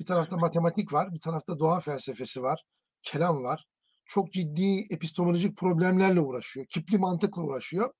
bir 0.00 0.06
tarafta 0.06 0.36
matematik 0.36 0.92
var, 0.92 1.14
bir 1.14 1.20
tarafta 1.20 1.58
doğa 1.58 1.80
felsefesi 1.80 2.42
var, 2.42 2.64
kelam 3.02 3.42
var. 3.42 3.64
Çok 4.06 4.32
ciddi 4.32 4.84
epistemolojik 4.90 5.56
problemlerle 5.56 6.20
uğraşıyor, 6.20 6.66
kipli 6.66 6.98
mantıkla 6.98 7.42
uğraşıyor. 7.42 7.92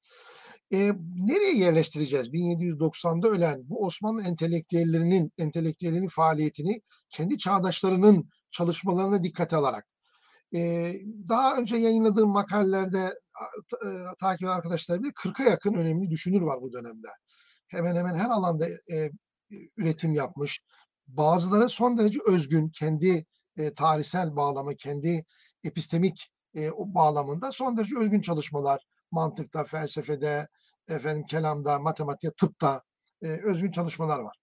E, 0.73 0.93
nereye 1.17 1.57
yerleştireceğiz? 1.57 2.29
1790'da 2.29 3.29
ölen 3.29 3.61
bu 3.69 3.87
Osmanlı 3.87 4.23
entelektüellerinin 4.23 5.33
entelektüelinin 5.39 6.09
faaliyetini 6.09 6.81
kendi 7.09 7.39
çağdaşlarının 7.39 8.29
çalışmalarına 8.51 9.25
dikkate 9.25 9.57
alarak 9.57 9.87
e, 10.55 10.92
daha 11.28 11.57
önce 11.57 11.76
yayınladığım 11.76 12.30
makalelerde 12.30 13.18
e, 13.84 13.88
takip 14.20 14.49
arkadaşlar 14.49 15.03
bilir 15.03 15.12
40'a 15.12 15.51
yakın 15.51 15.74
önemli 15.74 16.11
düşünür 16.11 16.40
var 16.40 16.61
bu 16.62 16.72
dönemde. 16.72 17.09
Hemen 17.68 17.96
hemen 17.96 18.14
her 18.14 18.30
alanda 18.30 18.68
e, 18.68 19.11
üretim 19.76 20.14
yapmış. 20.14 20.61
Bazıları 21.07 21.68
son 21.68 21.99
derece 21.99 22.18
özgün, 22.26 22.68
kendi 22.68 23.24
e, 23.57 23.74
tarihsel 23.74 24.36
bağlamı, 24.36 24.76
kendi 24.76 25.24
epistemik 25.64 26.30
e, 26.55 26.70
o 26.70 26.94
bağlamında 26.94 27.53
son 27.53 27.76
derece 27.76 27.99
özgün 27.99 28.20
çalışmalar 28.20 28.86
mantıkta, 29.11 29.64
felsefede, 29.64 30.49
efendim 30.88 31.24
kelamda, 31.24 31.78
matematikte, 31.78 32.36
tıpta 32.36 32.82
e, 33.22 33.26
özgün 33.28 33.70
çalışmalar 33.70 34.18
var. 34.18 34.36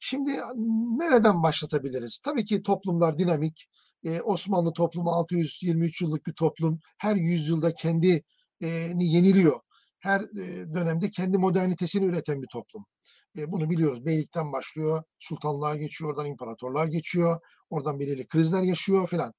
Şimdi 0.00 0.30
nereden 0.98 1.42
başlatabiliriz? 1.42 2.18
Tabii 2.24 2.44
ki 2.44 2.62
toplumlar 2.62 3.18
dinamik. 3.18 3.68
E, 4.04 4.20
Osmanlı 4.20 4.72
toplumu 4.72 5.10
623 5.10 6.02
yıllık 6.02 6.26
bir 6.26 6.32
toplum. 6.32 6.78
Her 6.98 7.16
yüzyılda 7.16 7.74
kendini 7.74 8.22
yeniliyor. 9.12 9.60
Her 9.98 10.20
e, 10.20 10.74
dönemde 10.74 11.10
kendi 11.10 11.38
modernitesini 11.38 12.04
üreten 12.04 12.42
bir 12.42 12.48
toplum. 12.52 12.84
E, 13.38 13.52
bunu 13.52 13.70
biliyoruz. 13.70 14.06
Beylikten 14.06 14.52
başlıyor, 14.52 15.02
sultanlığa 15.18 15.76
geçiyor, 15.76 16.10
oradan 16.10 16.26
imparatorluğa 16.26 16.86
geçiyor, 16.86 17.40
oradan 17.70 18.00
belirli 18.00 18.26
krizler 18.26 18.62
yaşıyor 18.62 19.08
filan. 19.08 19.32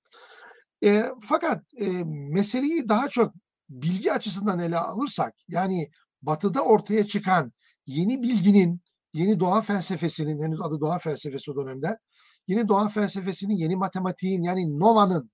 E, 0.84 1.06
fakat 1.22 1.64
e, 1.80 1.88
meseleyi 2.08 2.90
daha 2.90 3.10
çok 3.10 3.34
bilgi 3.70 4.14
açısından 4.14 4.60
ele 4.60 4.78
alırsak, 4.78 5.34
yani 5.48 5.90
batıda 6.22 6.62
ortaya 6.62 7.06
çıkan 7.06 7.52
yeni 7.88 8.22
bilginin, 8.24 8.82
yeni 9.16 9.40
doğa 9.40 9.62
felsefesinin, 9.62 10.44
henüz 10.44 10.62
adı 10.62 10.80
doğa 10.80 10.98
felsefesi 10.98 11.52
o 11.52 11.56
dönemde, 11.56 11.98
yeni 12.48 12.68
doğa 12.68 12.88
felsefesinin, 12.88 13.56
yeni 13.56 13.76
matematiğin 13.76 14.44
yani 14.44 14.80
Nova'nın, 14.80 15.32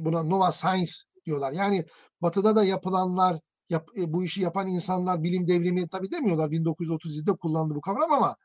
buna 0.00 0.22
Nova 0.22 0.52
Science 0.52 0.92
diyorlar. 1.26 1.52
Yani 1.52 1.84
batıda 2.22 2.56
da 2.56 2.64
yapılanlar, 2.64 3.40
yap, 3.70 3.88
e, 3.98 4.12
bu 4.12 4.24
işi 4.24 4.42
yapan 4.42 4.66
insanlar 4.68 5.22
bilim 5.22 5.46
devrimi 5.46 5.88
tabii 5.88 6.10
demiyorlar 6.10 6.50
1937'de 6.50 7.32
kullandı 7.32 7.74
bu 7.74 7.80
kavram 7.80 8.12
ama 8.12 8.36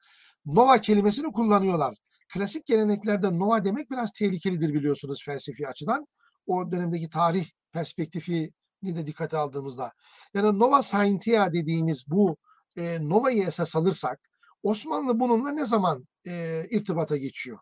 Nova 0.45 0.77
kelimesini 0.77 1.31
kullanıyorlar. 1.31 1.95
Klasik 2.33 2.65
geleneklerde 2.65 3.39
Nova 3.39 3.65
demek 3.65 3.91
biraz 3.91 4.11
tehlikelidir 4.11 4.73
biliyorsunuz 4.73 5.23
felsefi 5.25 5.67
açıdan. 5.67 6.05
O 6.47 6.71
dönemdeki 6.71 7.09
tarih 7.09 7.45
perspektifini 7.73 8.51
de 8.83 9.07
dikkate 9.07 9.37
aldığımızda. 9.37 9.91
Yani 10.33 10.59
Nova 10.59 10.83
Scientia 10.83 11.53
dediğimiz 11.53 12.03
bu 12.07 12.37
e, 12.77 13.09
Nova'yı 13.09 13.43
esas 13.43 13.75
alırsak 13.75 14.28
Osmanlı 14.63 15.19
bununla 15.19 15.51
ne 15.51 15.65
zaman 15.65 16.07
e, 16.27 16.63
irtibata 16.71 17.17
geçiyor? 17.17 17.59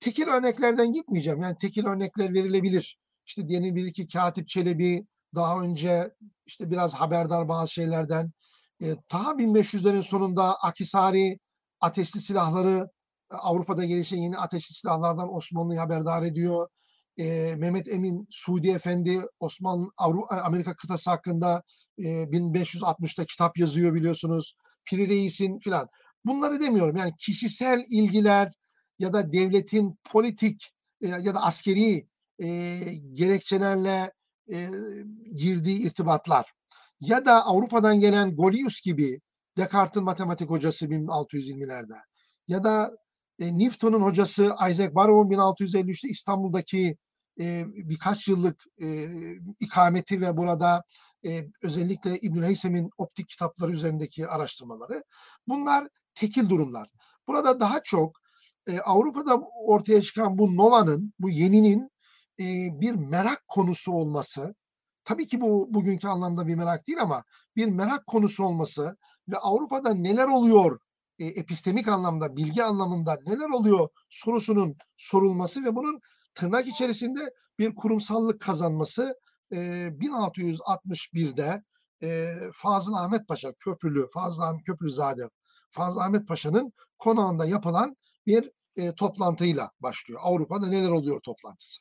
Tekil 0.00 0.28
örneklerden 0.28 0.92
gitmeyeceğim. 0.92 1.40
Yani 1.40 1.56
tekil 1.60 1.86
örnekler 1.86 2.34
verilebilir. 2.34 2.98
İşte 3.26 3.48
diyelim 3.48 3.74
bir 3.74 3.86
iki 3.86 4.06
Katip 4.06 4.48
Çelebi 4.48 5.06
daha 5.34 5.60
önce 5.60 6.14
işte 6.46 6.70
biraz 6.70 6.94
haberdar 6.94 7.48
bazı 7.48 7.72
şeylerden. 7.72 8.32
E, 8.82 8.96
ta 9.08 9.18
1500'lerin 9.18 10.02
sonunda 10.02 10.54
Akisari 10.54 11.38
ateşli 11.80 12.20
silahları 12.20 12.88
Avrupa'da 13.30 13.84
gelişen 13.84 14.16
yeni 14.16 14.38
ateşli 14.38 14.74
silahlardan 14.74 15.34
Osmanlı'yı 15.34 15.80
haberdar 15.80 16.22
ediyor. 16.22 16.68
E, 17.18 17.54
Mehmet 17.56 17.88
Emin 17.88 18.26
Suudi 18.30 18.70
Efendi 18.70 19.22
Osmanlı 19.40 19.88
Avrupa, 19.96 20.36
Amerika 20.36 20.76
kıtası 20.76 21.10
hakkında 21.10 21.62
e, 21.98 22.02
1560'ta 22.02 23.24
kitap 23.24 23.58
yazıyor 23.58 23.94
biliyorsunuz. 23.94 24.54
Piri 24.84 25.08
Reis'in 25.08 25.58
filan. 25.58 25.88
Bunları 26.26 26.60
demiyorum. 26.60 26.96
Yani 26.96 27.12
kişisel 27.18 27.84
ilgiler 27.90 28.52
ya 28.98 29.12
da 29.12 29.32
devletin 29.32 29.98
politik 30.04 30.72
e, 31.00 31.08
ya 31.08 31.34
da 31.34 31.42
askeri 31.42 32.08
e, 32.42 32.78
gerekçelerle 33.12 34.12
e, 34.52 34.68
girdiği 35.34 35.78
irtibatlar 35.78 36.52
ya 37.00 37.26
da 37.26 37.46
Avrupa'dan 37.46 38.00
gelen 38.00 38.36
Golius 38.36 38.80
gibi 38.80 39.20
Descartes'in 39.56 40.04
matematik 40.04 40.50
hocası 40.50 40.86
1620'lerde 40.86 41.96
ya 42.48 42.64
da 42.64 42.96
e, 43.38 43.58
Newton'un 43.58 44.02
hocası 44.02 44.54
Isaac 44.70 44.94
Barrow'un 44.94 45.30
1653'te 45.30 46.08
İstanbul'daki 46.08 46.96
e, 47.40 47.64
birkaç 47.66 48.28
yıllık 48.28 48.64
e, 48.82 49.08
ikameti 49.60 50.20
ve 50.20 50.36
burada 50.36 50.82
e, 51.26 51.44
özellikle 51.62 52.18
İbnül 52.18 52.44
Heysem'in 52.44 52.90
optik 52.98 53.28
kitapları 53.28 53.72
üzerindeki 53.72 54.26
araştırmaları 54.26 55.04
bunlar 55.48 55.88
tekil 56.16 56.48
durumlar. 56.48 56.88
Burada 57.28 57.60
daha 57.60 57.82
çok 57.82 58.16
e, 58.66 58.80
Avrupa'da 58.80 59.40
ortaya 59.66 60.02
çıkan 60.02 60.38
bu 60.38 60.56
Nova'nın, 60.56 61.12
bu 61.18 61.30
yeninin 61.30 61.90
e, 62.40 62.44
bir 62.80 62.94
merak 62.94 63.44
konusu 63.48 63.92
olması, 63.92 64.54
tabii 65.04 65.26
ki 65.26 65.40
bu 65.40 65.74
bugünkü 65.74 66.08
anlamda 66.08 66.46
bir 66.46 66.54
merak 66.54 66.86
değil 66.86 67.02
ama 67.02 67.24
bir 67.56 67.66
merak 67.66 68.06
konusu 68.06 68.44
olması 68.44 68.96
ve 69.28 69.38
Avrupa'da 69.38 69.94
neler 69.94 70.28
oluyor 70.28 70.78
e, 71.18 71.26
epistemik 71.26 71.88
anlamda, 71.88 72.36
bilgi 72.36 72.64
anlamında 72.64 73.18
neler 73.26 73.48
oluyor 73.48 73.88
sorusunun 74.08 74.76
sorulması 74.96 75.64
ve 75.64 75.76
bunun 75.76 76.00
tırnak 76.34 76.66
içerisinde 76.66 77.30
bir 77.58 77.74
kurumsallık 77.74 78.40
kazanması 78.40 79.14
e, 79.52 79.56
1661'de 79.56 81.62
e, 82.02 82.34
Fazıl 82.54 82.92
Ahmet 82.92 83.28
Paşa 83.28 83.52
Köprülü, 83.52 84.06
Fazıl 84.14 84.42
Ahmet 84.42 84.66
Köprülüzade, 84.66 85.28
Fazıl 85.76 86.00
Ahmet 86.00 86.28
Paşa'nın 86.28 86.72
konağında 86.98 87.44
yapılan 87.44 87.96
bir 88.26 88.50
e, 88.76 88.94
toplantıyla 88.94 89.70
başlıyor. 89.80 90.20
Avrupa'da 90.22 90.66
neler 90.66 90.90
oluyor 90.90 91.20
toplantısı. 91.20 91.80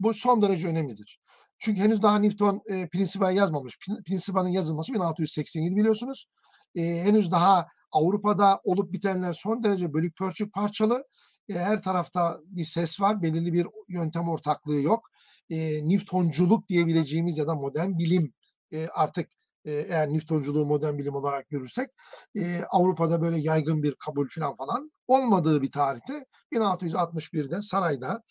Bu 0.00 0.14
son 0.14 0.42
derece 0.42 0.68
önemlidir. 0.68 1.20
Çünkü 1.58 1.80
henüz 1.80 2.02
daha 2.02 2.18
Newton 2.18 2.62
e, 2.66 2.88
Principia'yı 2.88 3.36
yazmamış. 3.36 3.78
Principia'nın 4.06 4.48
yazılması 4.48 4.94
1687 4.94 5.76
biliyorsunuz. 5.76 6.26
E, 6.74 6.82
henüz 6.82 7.30
daha 7.30 7.66
Avrupa'da 7.92 8.60
olup 8.64 8.92
bitenler 8.92 9.32
son 9.32 9.62
derece 9.62 9.92
bölük 9.92 10.16
pörçük 10.16 10.54
parçalı. 10.54 11.04
E, 11.48 11.54
her 11.54 11.82
tarafta 11.82 12.40
bir 12.44 12.64
ses 12.64 13.00
var. 13.00 13.22
Belirli 13.22 13.52
bir 13.52 13.66
yöntem 13.88 14.28
ortaklığı 14.28 14.80
yok. 14.80 15.08
E, 15.50 15.88
Newtonculuk 15.88 16.68
diyebileceğimiz 16.68 17.38
ya 17.38 17.46
da 17.46 17.54
modern 17.54 17.98
bilim 17.98 18.32
e, 18.72 18.86
artık 18.86 19.28
eğer 19.70 20.08
Newtonculuğu 20.08 20.66
modern 20.66 20.98
bilim 20.98 21.14
olarak 21.14 21.48
görürsek 21.48 21.88
e, 22.36 22.62
Avrupa'da 22.70 23.22
böyle 23.22 23.40
yaygın 23.40 23.82
bir 23.82 23.94
kabul 23.94 24.28
falan 24.28 24.56
falan 24.56 24.90
olmadığı 25.08 25.62
bir 25.62 25.72
tarihte 25.72 26.26
1661'de 26.52 27.62
sarayda 27.62 28.22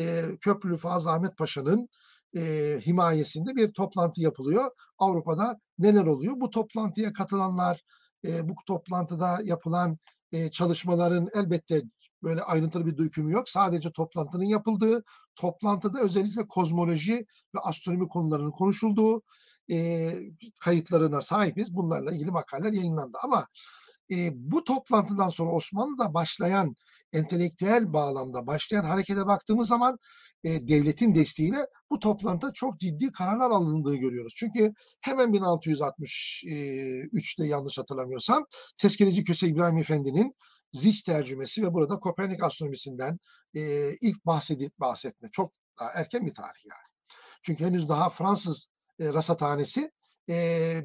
e, 0.00 0.24
Köprülü 0.40 0.76
Fazıl 0.76 1.10
Ahmet 1.10 1.36
Paşa'nın 1.36 1.88
e, 2.36 2.76
himayesinde 2.86 3.56
bir 3.56 3.72
toplantı 3.72 4.20
yapılıyor. 4.20 4.70
Avrupa'da 4.98 5.58
neler 5.78 6.04
oluyor? 6.04 6.34
Bu 6.36 6.50
toplantıya 6.50 7.12
katılanlar, 7.12 7.82
e, 8.24 8.48
bu 8.48 8.54
toplantıda 8.66 9.38
yapılan 9.42 9.98
e, 10.32 10.50
çalışmaların 10.50 11.28
elbette 11.34 11.82
böyle 12.22 12.42
ayrıntılı 12.42 12.86
bir 12.86 12.98
dökümü 12.98 13.32
yok. 13.32 13.48
Sadece 13.48 13.92
toplantının 13.92 14.44
yapıldığı, 14.44 15.04
toplantıda 15.36 16.00
özellikle 16.00 16.46
kozmoloji 16.46 17.26
ve 17.54 17.60
astronomi 17.62 18.08
konularının 18.08 18.50
konuşulduğu 18.50 19.22
e, 19.70 20.14
kayıtlarına 20.60 21.20
sahibiz. 21.20 21.74
Bunlarla 21.74 22.12
ilgili 22.12 22.30
makaleler 22.30 22.72
yayınlandı. 22.72 23.18
Ama 23.22 23.46
e, 24.10 24.30
bu 24.34 24.64
toplantıdan 24.64 25.28
sonra 25.28 25.50
Osmanlı'da 25.50 26.14
başlayan 26.14 26.76
entelektüel 27.12 27.92
bağlamda 27.92 28.46
başlayan 28.46 28.84
harekete 28.84 29.26
baktığımız 29.26 29.68
zaman 29.68 29.98
e, 30.44 30.68
devletin 30.68 31.14
desteğiyle 31.14 31.66
bu 31.90 31.98
toplantıda 31.98 32.52
çok 32.52 32.80
ciddi 32.80 33.12
kararlar 33.12 33.50
alındığını 33.50 33.96
görüyoruz. 33.96 34.32
Çünkü 34.36 34.72
hemen 35.00 35.28
1663'te 35.28 37.46
yanlış 37.46 37.78
hatırlamıyorsam 37.78 38.44
Tezkereci 38.78 39.24
Köse 39.24 39.48
İbrahim 39.48 39.78
Efendi'nin 39.78 40.34
Ziç 40.72 41.02
tercümesi 41.02 41.62
ve 41.62 41.74
burada 41.74 41.98
Kopernik 41.98 42.42
astronomisinden 42.42 43.18
e, 43.54 43.92
ilk 44.00 44.26
bahsedip 44.26 44.80
bahsetme 44.80 45.28
çok 45.32 45.52
daha 45.80 45.90
erken 45.90 46.26
bir 46.26 46.34
tarih 46.34 46.64
yani. 46.64 46.88
Çünkü 47.42 47.64
henüz 47.64 47.88
daha 47.88 48.10
Fransız 48.10 48.68
e, 48.98 49.08
rasathanesi 49.12 49.90
e, 50.28 50.34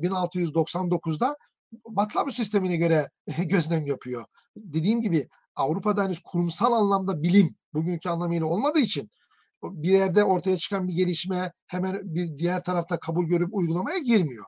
1699'da 0.01 1.37
Batlama 1.85 2.31
sistemine 2.31 2.75
göre 2.75 3.09
gözlem 3.45 3.85
yapıyor. 3.85 4.25
Dediğim 4.55 5.01
gibi 5.01 5.29
Avrupa'da 5.55 6.03
henüz 6.03 6.19
kurumsal 6.19 6.73
anlamda 6.73 7.23
bilim 7.23 7.55
bugünkü 7.73 8.09
anlamıyla 8.09 8.45
olmadığı 8.45 8.79
için 8.79 9.11
bir 9.63 9.89
yerde 9.89 10.23
ortaya 10.23 10.57
çıkan 10.57 10.87
bir 10.87 10.93
gelişme 10.93 11.51
hemen 11.67 11.99
bir 12.03 12.37
diğer 12.37 12.63
tarafta 12.63 12.99
kabul 12.99 13.25
görüp 13.25 13.49
uygulamaya 13.51 13.97
girmiyor. 13.97 14.45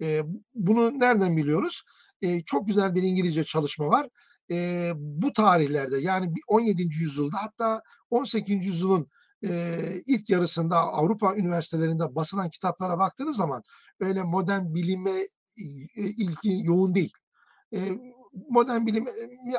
E, 0.00 0.22
bunu 0.54 0.98
nereden 0.98 1.36
biliyoruz? 1.36 1.82
E, 2.22 2.42
çok 2.42 2.66
güzel 2.66 2.94
bir 2.94 3.02
İngilizce 3.02 3.44
çalışma 3.44 3.88
var. 3.88 4.08
E, 4.50 4.90
bu 4.96 5.32
tarihlerde 5.32 5.98
yani 5.98 6.34
17. 6.48 6.82
yüzyılda 6.82 7.36
hatta 7.40 7.82
18. 8.10 8.66
yüzyılın 8.66 9.08
e, 9.44 9.80
ilk 10.06 10.30
yarısında 10.30 10.76
Avrupa 10.76 11.36
üniversitelerinde 11.36 12.14
basılan 12.14 12.50
kitaplara 12.50 12.98
baktığınız 12.98 13.36
zaman 13.36 13.62
öyle 14.00 14.22
modern 14.22 14.74
bilime 14.74 15.26
ilgi 15.96 16.64
yoğun 16.64 16.94
değil. 16.94 17.12
E, 17.74 17.98
modern 18.48 18.86
bilimi 18.86 19.10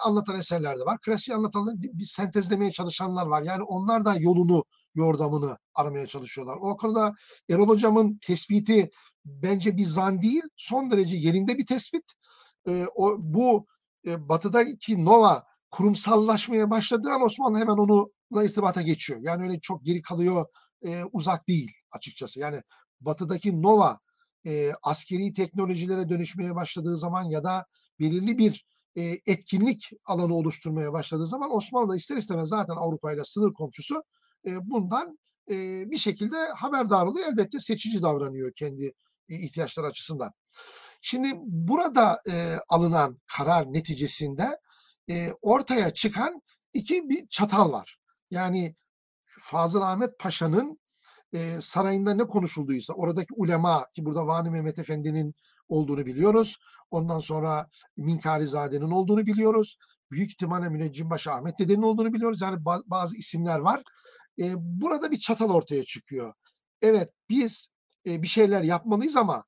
anlatan 0.02 0.36
eserler 0.36 0.80
de 0.80 0.86
var. 0.86 1.00
Klasiği 1.02 1.36
anlatan 1.38 1.68
bir, 1.82 2.06
sentezlemeye 2.06 2.72
çalışanlar 2.72 3.26
var. 3.26 3.42
Yani 3.42 3.64
onlar 3.64 4.06
da 4.06 4.16
yolunu, 4.16 4.64
yordamını 4.96 5.58
aramaya 5.76 6.08
çalışıyorlar. 6.08 6.58
O 6.62 6.78
konuda 6.78 7.14
Erol 7.50 7.68
Hocam'ın 7.68 8.20
tespiti 8.22 8.90
bence 9.26 9.78
bir 9.78 9.84
zan 9.84 10.22
değil, 10.22 10.44
son 10.58 10.92
derece 10.92 11.18
yerinde 11.18 11.58
bir 11.58 11.66
tespit. 11.66 12.04
E, 12.68 12.86
o 12.96 13.16
Bu 13.20 13.66
e, 14.06 14.30
batıdaki 14.30 15.06
Nova 15.06 15.44
kurumsallaşmaya 15.72 16.70
başladığı 16.70 17.10
an 17.12 17.22
Osmanlı 17.22 17.58
hemen 17.58 17.78
onunla 18.32 18.46
irtibata 18.46 18.82
geçiyor. 18.82 19.20
Yani 19.24 19.44
öyle 19.44 19.60
çok 19.60 19.86
geri 19.86 20.02
kalıyor, 20.02 20.46
e, 20.86 21.04
uzak 21.12 21.48
değil 21.48 21.72
açıkçası. 21.92 22.40
Yani 22.40 22.62
batıdaki 23.02 23.62
Nova 23.62 24.00
e, 24.46 24.72
askeri 24.84 25.34
teknolojilere 25.34 26.10
dönüşmeye 26.10 26.56
başladığı 26.56 26.98
zaman 26.98 27.24
ya 27.24 27.44
da 27.44 27.66
belirli 28.00 28.38
bir 28.38 28.66
e, 28.96 29.18
etkinlik 29.26 29.90
alanı 30.06 30.34
oluşturmaya 30.36 30.94
başladığı 30.94 31.26
zaman 31.26 31.56
Osmanlı 31.56 31.90
da 31.90 31.96
ister 31.96 32.18
istemez 32.18 32.50
zaten 32.50 32.76
Avrupa 32.76 33.14
ile 33.14 33.24
sınır 33.24 33.54
komşusu 33.54 34.04
e, 34.46 34.70
bundan 34.70 35.20
e, 35.52 35.56
bir 35.92 35.98
şekilde 35.98 36.38
haberdar 36.38 37.06
oluyor. 37.06 37.28
Elbette 37.28 37.60
seçici 37.60 38.02
davranıyor 38.02 38.52
kendi 38.56 38.94
e, 39.30 39.36
ihtiyaçları 39.36 39.88
açısından. 39.88 40.32
Şimdi 41.02 41.32
burada 41.46 42.22
e, 42.32 42.58
alınan 42.70 43.18
karar 43.38 43.74
neticesinde 43.74 44.60
e, 45.10 45.32
ortaya 45.42 45.94
çıkan 45.94 46.42
iki 46.74 47.10
bir 47.10 47.28
çatal 47.28 47.72
var. 47.72 47.99
Yani 48.32 48.76
Fazıl 49.22 49.82
Ahmet 49.82 50.20
Paşa'nın 50.20 50.80
e, 51.34 51.62
sarayında 51.62 52.14
ne 52.14 52.24
konuşulduysa 52.24 52.94
oradaki 52.94 53.34
ulema 53.34 53.86
ki 53.94 54.06
burada 54.06 54.28
Vani 54.28 54.50
Mehmet 54.50 54.80
Efendi'nin 54.80 55.36
olduğunu 55.68 56.06
biliyoruz. 56.06 56.58
Ondan 56.92 57.20
sonra 57.20 57.70
Minkarizade'nin 57.98 58.92
olduğunu 58.92 59.26
biliyoruz. 59.26 59.78
Büyük 60.12 60.30
ihtimalle 60.30 60.70
Müneccimbaşı 60.70 61.32
Ahmet 61.32 61.60
Dede'nin 61.60 61.82
olduğunu 61.82 62.14
biliyoruz. 62.14 62.42
Yani 62.42 62.56
ba- 62.56 62.84
bazı 62.86 63.16
isimler 63.16 63.60
var. 63.60 63.84
E, 64.40 64.54
burada 64.58 65.12
bir 65.12 65.20
çatal 65.20 65.50
ortaya 65.50 65.84
çıkıyor. 65.84 66.34
Evet 66.82 67.10
biz 67.30 67.68
e, 68.08 68.22
bir 68.22 68.28
şeyler 68.28 68.64
yapmalıyız 68.64 69.16
ama 69.16 69.46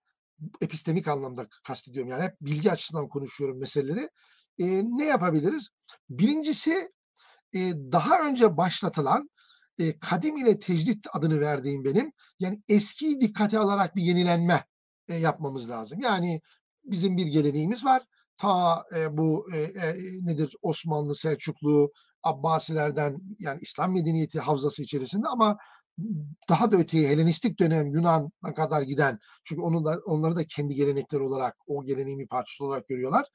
epistemik 0.61 1.07
anlamda 1.07 1.47
kastediyorum. 1.63 2.11
Yani 2.11 2.23
hep 2.23 2.35
bilgi 2.41 2.71
açısından 2.71 3.07
konuşuyorum 3.07 3.59
meseleleri. 3.59 4.09
E, 4.59 4.65
ne 4.83 5.05
yapabiliriz? 5.05 5.69
Birincisi 6.09 6.91
e, 7.53 7.59
daha 7.91 8.27
önce 8.27 8.57
başlatılan 8.57 9.29
e, 9.79 9.99
kadim 9.99 10.37
ile 10.37 10.59
tecdit 10.59 11.07
adını 11.13 11.39
verdiğim 11.39 11.83
benim 11.83 12.11
yani 12.39 12.61
eskiyi 12.69 13.21
dikkate 13.21 13.59
alarak 13.59 13.95
bir 13.95 14.03
yenilenme 14.03 14.65
e, 15.07 15.15
yapmamız 15.15 15.69
lazım. 15.69 15.99
Yani 16.01 16.41
bizim 16.83 17.17
bir 17.17 17.27
geleneğimiz 17.27 17.85
var. 17.85 18.01
Ta 18.37 18.83
e, 18.95 19.17
bu 19.17 19.47
e, 19.53 19.59
e, 19.59 19.95
nedir 20.21 20.55
Osmanlı, 20.61 21.15
Selçuklu, 21.15 21.91
Abbasilerden 22.23 23.21
yani 23.39 23.59
İslam 23.61 23.93
medeniyeti 23.93 24.39
havzası 24.39 24.83
içerisinde 24.83 25.27
ama 25.27 25.57
daha 26.49 26.71
da 26.71 26.77
öteye 26.77 27.09
Helenistik 27.09 27.59
dönem 27.59 27.95
Yunan'a 27.95 28.53
kadar 28.53 28.81
giden 28.81 29.19
çünkü 29.43 29.61
onu 29.61 29.85
da 29.85 29.99
onları 30.05 30.35
da 30.35 30.43
kendi 30.43 30.75
gelenekleri 30.75 31.21
olarak 31.21 31.57
o 31.67 31.85
geleneğin 31.85 32.19
bir 32.19 32.27
parçası 32.27 32.65
olarak 32.65 32.87
görüyorlar. 32.87 33.25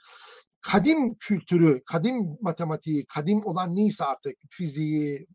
Kadim 0.61 1.15
kültürü, 1.15 1.83
kadim 1.85 2.39
matematiği, 2.41 3.07
kadim 3.07 3.47
olan 3.47 3.75
neyse 3.75 4.05
artık 4.05 4.37
fiziği 4.51 5.27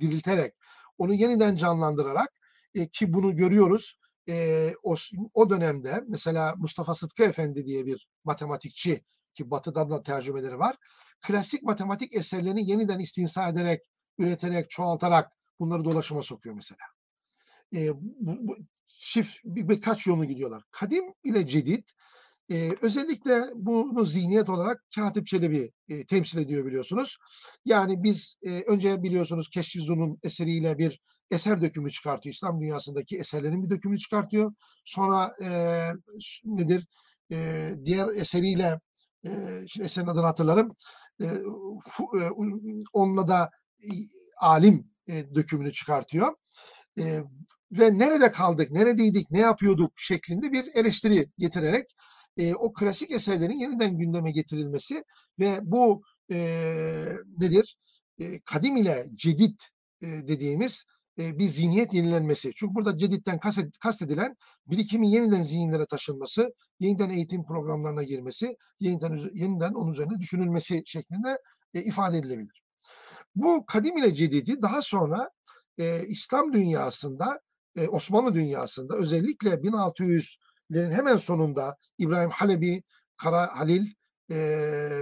dirilterek 0.00 0.54
onu 0.98 1.14
yeniden 1.14 1.56
canlandırarak 1.56 2.28
e, 2.74 2.88
ki 2.88 3.12
bunu 3.12 3.36
görüyoruz. 3.36 3.98
E, 4.28 4.74
o, 4.82 4.96
o 5.34 5.50
dönemde 5.50 6.04
mesela 6.08 6.54
Mustafa 6.56 6.94
Sıtkı 6.94 7.22
Efendi 7.22 7.66
diye 7.66 7.86
bir 7.86 8.08
matematikçi 8.24 9.04
ki 9.34 9.50
batıda 9.50 9.90
da 9.90 10.02
tercümeleri 10.02 10.58
var. 10.58 10.76
Klasik 11.22 11.62
matematik 11.62 12.14
eserlerini 12.14 12.70
yeniden 12.70 12.98
istinsa 12.98 13.48
ederek, 13.48 13.80
üreterek, 14.18 14.70
çoğaltarak 14.70 15.32
bunları 15.60 15.84
dolaşıma 15.84 16.22
sokuyor 16.22 16.54
mesela. 16.54 16.80
E, 17.74 17.94
bu, 17.94 18.48
bu, 18.48 18.56
çift 18.88 19.36
bir, 19.44 19.68
birkaç 19.68 20.06
yolunu 20.06 20.24
gidiyorlar. 20.24 20.62
Kadim 20.70 21.04
ile 21.24 21.46
cedid 21.46 21.88
e, 22.50 22.70
özellikle 22.82 23.44
bunu 23.54 24.04
zihniyet 24.04 24.48
olarak 24.48 24.84
Katip 24.94 25.26
Çelebi 25.26 25.70
e, 25.88 26.06
temsil 26.06 26.38
ediyor 26.38 26.66
biliyorsunuz. 26.66 27.16
Yani 27.64 28.02
biz 28.02 28.36
e, 28.42 28.60
önce 28.60 29.02
biliyorsunuz 29.02 29.48
Keşfizu'nun 29.50 30.18
eseriyle 30.22 30.78
bir 30.78 31.00
eser 31.30 31.60
dökümü 31.62 31.90
çıkartıyor. 31.90 32.34
İslam 32.34 32.60
dünyasındaki 32.60 33.16
eserlerin 33.18 33.64
bir 33.64 33.70
dökümünü 33.70 33.98
çıkartıyor. 33.98 34.52
Sonra 34.84 35.32
e, 35.42 35.48
nedir? 36.44 36.86
E, 37.32 37.70
diğer 37.84 38.08
eseriyle 38.08 38.80
e, 39.26 39.30
şimdi 39.68 39.84
eserin 39.84 40.06
adını 40.06 40.26
hatırlarım. 40.26 40.76
E, 41.20 41.26
fu, 41.88 42.04
e, 42.20 42.30
onunla 42.92 43.28
da 43.28 43.50
e, 43.82 43.88
alim 44.40 44.90
e, 45.08 45.34
dökümünü 45.34 45.72
çıkartıyor. 45.72 46.34
E, 46.98 47.20
ve 47.72 47.98
nerede 47.98 48.32
kaldık, 48.32 48.70
neredeydik, 48.70 49.30
ne 49.30 49.38
yapıyorduk 49.38 49.92
şeklinde 49.96 50.52
bir 50.52 50.64
eleştiri 50.74 51.30
getirerek 51.38 51.86
e, 52.36 52.54
o 52.54 52.72
klasik 52.72 53.10
eserlerin 53.10 53.58
yeniden 53.58 53.98
gündeme 53.98 54.30
getirilmesi 54.30 55.04
ve 55.38 55.60
bu 55.62 56.02
e, 56.30 56.38
nedir? 57.38 57.76
E, 58.18 58.40
kadim 58.40 58.76
ile 58.76 59.06
cedid 59.14 59.60
e, 60.02 60.06
dediğimiz 60.06 60.84
e, 61.18 61.38
bir 61.38 61.46
zihniyet 61.46 61.94
yenilenmesi. 61.94 62.52
Çünkü 62.56 62.74
burada 62.74 62.98
ceditten 62.98 63.40
kastedilen 63.80 64.36
birikimin 64.66 65.08
yeniden 65.08 65.42
zihinlere 65.42 65.86
taşınması, 65.86 66.54
yeniden 66.80 67.10
eğitim 67.10 67.44
programlarına 67.44 68.02
girmesi, 68.02 68.56
yeniden, 68.80 69.20
yeniden 69.32 69.72
onun 69.72 69.92
üzerine 69.92 70.20
düşünülmesi 70.20 70.82
şeklinde 70.86 71.38
e, 71.74 71.82
ifade 71.82 72.18
edilebilir. 72.18 72.62
Bu 73.34 73.66
kadim 73.66 73.96
ile 73.96 74.14
cedidi 74.14 74.62
daha 74.62 74.82
sonra 74.82 75.30
e, 75.78 76.06
İslam 76.06 76.52
dünyasında, 76.52 77.40
e, 77.76 77.88
Osmanlı 77.88 78.34
dünyasında 78.34 78.96
özellikle 78.96 79.62
1600'lerin 80.70 80.92
hemen 80.92 81.16
sonunda 81.16 81.76
İbrahim 81.98 82.30
Halebi, 82.30 82.82
Kara 83.16 83.58
Halil, 83.58 83.86
e, 84.30 84.36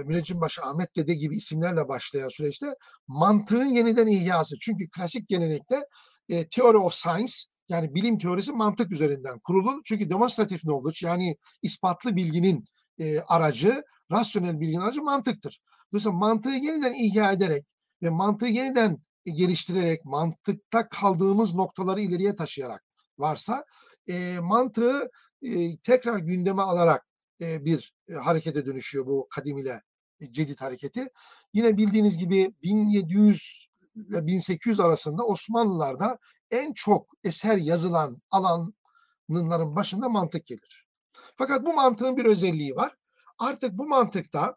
Müneccimbaşı 0.05 0.61
Ahmet 0.61 0.95
Dede 0.95 1.13
gibi 1.13 1.35
isimlerle 1.35 1.87
başlayan 1.87 2.29
süreçte 2.29 2.75
mantığın 3.07 3.65
yeniden 3.65 4.07
ihyası. 4.07 4.55
Çünkü 4.61 4.89
klasik 4.89 5.27
gelenekte 5.27 5.85
e, 6.29 6.47
Theory 6.47 6.77
of 6.77 6.93
Science 6.93 7.33
yani 7.69 7.95
bilim 7.95 8.17
teorisi 8.17 8.51
mantık 8.51 8.91
üzerinden 8.91 9.39
kurulur. 9.39 9.81
Çünkü 9.85 10.09
demonstrative 10.09 10.59
knowledge 10.59 11.07
yani 11.07 11.37
ispatlı 11.61 12.15
bilginin 12.15 12.65
e, 12.99 13.19
aracı, 13.19 13.83
rasyonel 14.11 14.59
bilginin 14.59 14.81
aracı 14.81 15.01
mantıktır. 15.01 15.59
Dolayısıyla 15.91 16.17
mantığı 16.17 16.49
yeniden 16.49 16.93
ihya 16.93 17.31
ederek 17.31 17.65
ve 18.03 18.09
mantığı 18.09 18.45
yeniden 18.45 18.97
geliştirerek, 19.25 20.05
mantıkta 20.05 20.89
kaldığımız 20.89 21.55
noktaları 21.55 22.01
ileriye 22.01 22.35
taşıyarak 22.35 22.83
varsa 23.17 23.65
e, 24.07 24.39
mantığı 24.39 25.09
tekrar 25.83 26.19
gündeme 26.19 26.61
alarak 26.61 27.05
bir 27.39 27.93
e, 28.09 28.13
harekete 28.13 28.65
dönüşüyor 28.65 29.05
bu 29.05 29.27
kadim 29.29 29.57
ile 29.57 29.81
e, 30.19 30.31
cedid 30.31 30.61
hareketi. 30.61 31.07
Yine 31.53 31.77
bildiğiniz 31.77 32.17
gibi 32.17 32.53
1700 32.63 33.67
ile 33.95 34.27
1800 34.27 34.79
arasında 34.79 35.23
Osmanlılar'da 35.23 36.17
en 36.51 36.73
çok 36.73 37.07
eser 37.23 37.57
yazılan 37.57 38.21
alanların 38.31 39.75
başında 39.75 40.09
mantık 40.09 40.45
gelir. 40.45 40.87
Fakat 41.35 41.65
bu 41.65 41.73
mantığın 41.73 42.17
bir 42.17 42.25
özelliği 42.25 42.75
var. 42.75 42.95
Artık 43.37 43.73
bu 43.73 43.87
mantıkta 43.87 44.55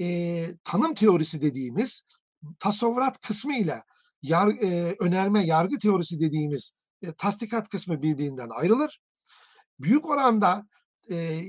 e, 0.00 0.46
tanım 0.64 0.94
teorisi 0.94 1.42
dediğimiz 1.42 2.02
tasavvurat 2.58 3.20
kısmı 3.20 3.56
ile 3.56 3.82
yar, 4.22 4.48
e, 4.48 4.96
önerme, 5.00 5.46
yargı 5.46 5.78
teorisi 5.78 6.20
dediğimiz 6.20 6.72
e, 7.02 7.12
tasdikat 7.12 7.68
kısmı 7.68 8.02
birbirinden 8.02 8.48
ayrılır. 8.50 9.00
Büyük 9.80 10.10
oranda 10.10 10.66
e, 11.10 11.40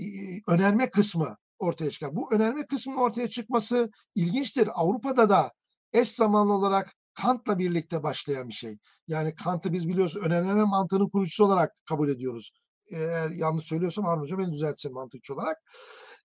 önerme 0.48 0.90
kısmı 0.90 1.38
ortaya 1.60 1.90
çıkar. 1.92 2.16
Bu 2.16 2.34
önerme 2.34 2.66
kısmının 2.66 2.98
ortaya 2.98 3.28
çıkması 3.28 3.90
ilginçtir. 4.16 4.70
Avrupa'da 4.74 5.30
da 5.30 5.52
eş 5.94 6.10
zamanlı 6.10 6.54
olarak 6.54 6.94
Kant'la 7.14 7.60
birlikte 7.60 8.04
başlayan 8.04 8.48
bir 8.48 8.54
şey. 8.54 8.78
Yani 9.08 9.36
Kant'ı 9.36 9.74
biz 9.74 9.88
biliyoruz 9.88 10.18
önerme 10.18 10.64
mantığının 10.64 11.10
kurucusu 11.10 11.46
olarak 11.46 11.72
kabul 11.86 12.10
ediyoruz. 12.10 12.52
Eğer 12.92 13.30
yanlış 13.32 13.66
söylüyorsam 13.66 14.06
Harun 14.06 14.22
Hoca 14.22 14.38
beni 14.38 14.52
düzeltsin 14.54 14.94
mantıkçı 14.94 15.34
olarak. 15.34 15.58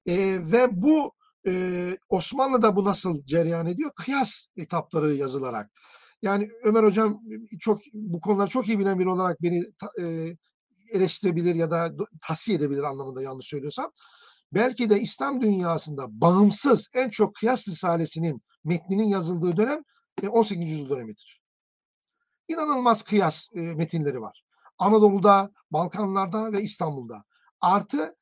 E, 0.06 0.16
ve 0.52 0.82
bu 0.82 1.12
e, 1.46 1.96
Osmanlı'da 2.08 2.76
bu 2.76 2.84
nasıl 2.84 3.26
cereyan 3.26 3.66
ediyor? 3.66 3.90
Kıyas 3.96 4.46
etapları 4.56 5.14
yazılarak. 5.14 5.70
Yani 6.22 6.48
Ömer 6.64 6.84
Hocam 6.84 7.20
çok 7.60 7.80
bu 7.92 8.20
konuları 8.20 8.50
çok 8.50 8.68
iyi 8.68 8.78
bilen 8.78 8.98
biri 8.98 9.08
olarak 9.08 9.42
beni 9.42 9.64
e, 10.00 10.32
eleştirebilir 10.92 11.54
ya 11.54 11.70
da 11.70 11.92
tavsiye 12.22 12.58
edebilir 12.58 12.82
anlamında 12.82 13.22
yanlış 13.22 13.46
söylüyorsam. 13.46 13.92
Belki 14.52 14.90
de 14.90 15.00
İslam 15.00 15.40
dünyasında 15.40 16.20
bağımsız 16.20 16.88
en 16.94 17.10
çok 17.10 17.34
kıyas 17.34 17.68
risalesinin 17.68 18.42
metninin 18.64 19.08
yazıldığı 19.08 19.56
dönem 19.56 19.82
18. 20.28 20.70
yüzyıl 20.70 20.90
dönemidir. 20.90 21.42
İnanılmaz 22.48 23.02
kıyas 23.02 23.48
e, 23.54 23.60
metinleri 23.60 24.20
var. 24.20 24.44
Anadolu'da, 24.78 25.50
Balkanlarda 25.70 26.52
ve 26.52 26.62
İstanbul'da. 26.62 27.24
Artı 27.60 28.16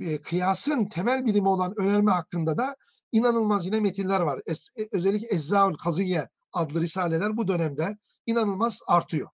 e, 0.00 0.22
kıyasın 0.22 0.84
temel 0.84 1.26
birimi 1.26 1.48
olan 1.48 1.74
önerme 1.78 2.10
hakkında 2.10 2.58
da 2.58 2.76
inanılmaz 3.12 3.66
yine 3.66 3.80
metinler 3.80 4.20
var. 4.20 4.40
Es, 4.46 4.68
e, 4.78 4.86
özellikle 4.92 5.26
Ezzaül 5.26 5.74
Kaziye 5.74 6.28
adlı 6.52 6.80
risaleler 6.80 7.36
bu 7.36 7.48
dönemde 7.48 7.98
inanılmaz 8.26 8.80
artıyor. 8.86 9.28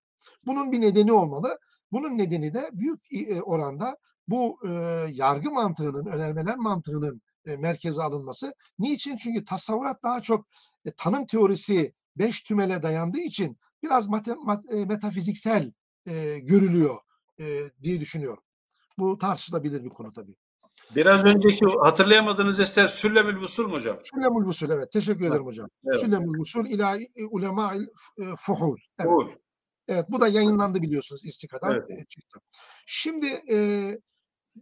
Bunun 0.45 0.71
bir 0.71 0.81
nedeni 0.81 1.13
olmalı. 1.13 1.59
Bunun 1.95 2.17
nedeni 2.17 2.53
de 2.53 2.69
büyük 2.73 3.01
oranda 3.43 3.97
bu 4.27 4.59
e, 4.67 4.71
yargı 5.11 5.51
mantığının, 5.51 6.05
önermeler 6.05 6.55
mantığının 6.55 7.21
e, 7.45 7.57
merkeze 7.57 8.01
alınması. 8.01 8.53
Niçin? 8.79 9.17
Çünkü 9.17 9.45
tasavvurat 9.45 10.03
daha 10.03 10.21
çok 10.21 10.45
e, 10.85 10.91
tanım 10.91 11.25
teorisi 11.25 11.93
beş 12.15 12.41
tümele 12.41 12.83
dayandığı 12.83 13.19
için 13.19 13.57
biraz 13.83 14.07
mate, 14.07 14.33
mat, 14.33 14.71
e, 14.71 14.85
metafiziksel 14.85 15.71
e, 16.05 16.39
görülüyor 16.39 16.95
e, 17.39 17.45
diye 17.83 17.99
düşünüyorum. 17.99 18.43
Bu 18.97 19.17
tartışılabilir 19.17 19.83
bir 19.83 19.89
konu 19.89 20.13
tabii. 20.13 20.35
Biraz 20.95 21.23
önceki 21.23 21.65
hatırlayamadığınız 21.83 22.59
eser 22.59 22.87
Süllemül 22.87 23.41
Vusul 23.41 23.67
mu 23.67 23.73
hocam? 23.73 23.97
Süllemül 24.03 24.45
Vusul 24.45 24.69
evet. 24.69 24.91
Teşekkür 24.91 25.25
ederim 25.25 25.45
hocam. 25.45 25.69
Evet. 25.85 25.99
Süllemül 25.99 26.39
Vusul 26.39 26.65
ila 26.65 26.97
ulema'il 27.31 27.87
fuhul. 28.37 28.77
Evet. 28.99 29.09
Fuhul. 29.09 29.44
Evet 29.87 30.05
bu 30.09 30.21
da 30.21 30.27
yayınlandı 30.27 30.81
biliyorsunuz 30.81 31.25
İstika'dan 31.25 31.85
evet. 31.89 32.09
çıktı. 32.09 32.39
Şimdi 32.85 33.43
e, 33.49 33.57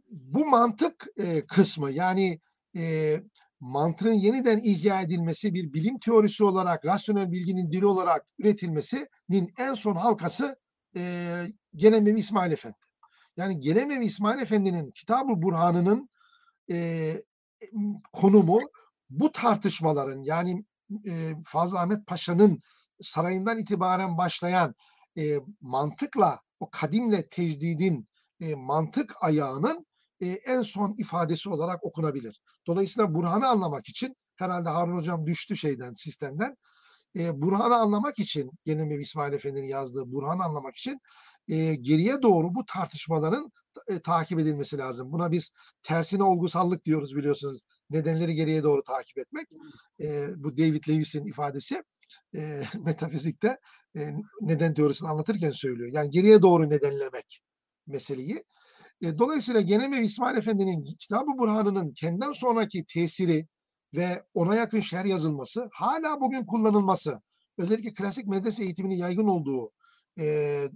bu 0.10 0.46
mantık 0.46 1.08
e, 1.18 1.46
kısmı 1.46 1.92
yani 1.92 2.40
e, 2.76 3.16
mantığın 3.60 4.14
yeniden 4.14 4.60
ihya 4.64 5.02
edilmesi, 5.02 5.54
bir 5.54 5.74
bilim 5.74 6.00
teorisi 6.00 6.44
olarak, 6.44 6.86
rasyonel 6.86 7.32
bilginin 7.32 7.72
dili 7.72 7.86
olarak 7.86 8.26
üretilmesinin 8.40 9.54
en 9.60 9.74
son 9.74 9.96
halkası 9.96 10.60
e, 10.96 11.44
Gelemevi 11.76 12.20
İsmail 12.20 12.52
Efendi. 12.52 12.78
Yani 13.38 13.60
Gelemevi 13.60 14.06
İsmail 14.06 14.42
Efendi'nin 14.42 14.92
Kitab-ı 14.92 15.42
Burhan'ının 15.42 16.10
e, 16.72 17.14
konumu 18.14 18.60
bu 19.10 19.32
tartışmaların 19.32 20.22
yani 20.22 20.66
e, 21.08 21.34
Fazıl 21.46 21.78
Ahmet 21.78 22.08
Paşa'nın 22.08 22.62
sarayından 23.02 23.58
itibaren 23.58 24.18
başlayan 24.18 24.76
e, 25.18 25.38
mantıkla 25.62 26.40
o 26.60 26.70
kadimle 26.70 27.28
tecdidin 27.28 28.08
e, 28.40 28.56
mantık 28.56 29.16
ayağının 29.22 29.86
e, 30.22 30.28
en 30.28 30.62
son 30.62 30.96
ifadesi 30.98 31.50
olarak 31.50 31.84
okunabilir. 31.84 32.42
Dolayısıyla 32.68 33.14
Burhan'ı 33.14 33.48
anlamak 33.48 33.90
için 33.90 34.16
herhalde 34.36 34.70
Harun 34.70 34.98
Hocam 34.98 35.26
düştü 35.26 35.58
şeyden, 35.58 35.94
sistemden. 35.94 36.58
E, 37.16 37.42
Burhan'ı 37.42 37.76
anlamak 37.76 38.20
için, 38.20 38.52
gene 38.66 38.96
İsmail 38.96 39.34
Efendi'nin 39.34 39.68
yazdığı 39.68 40.12
Burhan'ı 40.12 40.44
anlamak 40.44 40.76
için 40.76 41.00
e, 41.48 41.76
geriye 41.76 42.22
doğru 42.22 42.56
bu 42.56 42.66
tartışmaların 42.66 43.52
e, 43.88 44.00
takip 44.00 44.40
edilmesi 44.40 44.78
lazım. 44.78 45.12
Buna 45.12 45.32
biz 45.32 45.52
tersine 45.84 46.24
olgusallık 46.24 46.86
diyoruz 46.86 47.16
biliyorsunuz. 47.16 47.62
Nedenleri 47.90 48.36
geriye 48.36 48.64
doğru 48.64 48.84
takip 48.84 49.18
etmek. 49.18 49.48
E, 50.00 50.28
bu 50.44 50.58
David 50.58 50.90
Lewis'in 50.90 51.26
ifadesi 51.26 51.84
e, 52.36 52.64
metafizikte 52.86 53.58
e, 53.96 54.14
neden 54.42 54.74
teorisini 54.74 55.10
anlatırken 55.10 55.52
söylüyor. 55.52 55.90
Yani 55.94 56.10
geriye 56.10 56.42
doğru 56.42 56.70
nedenlemek 56.70 57.42
meseleyi. 57.88 58.44
E, 59.02 59.18
dolayısıyla 59.18 59.62
Genemevi 59.62 60.06
İsmail 60.06 60.38
Efendi'nin 60.38 60.84
Kitab-ı 60.84 61.38
Burhan'ının 61.38 61.94
kendinden 61.94 62.32
sonraki 62.32 62.86
tesiri 62.86 63.48
ve 63.96 64.24
ona 64.34 64.56
yakın 64.56 64.80
şer 64.80 65.06
yazılması, 65.06 65.70
hala 65.72 66.22
bugün 66.22 66.46
kullanılması, 66.46 67.22
özellikle 67.58 67.94
klasik 67.94 68.28
medrese 68.28 68.64
eğitiminin 68.64 68.96
yaygın 68.96 69.28
olduğu 69.28 69.72
e, 70.20 70.70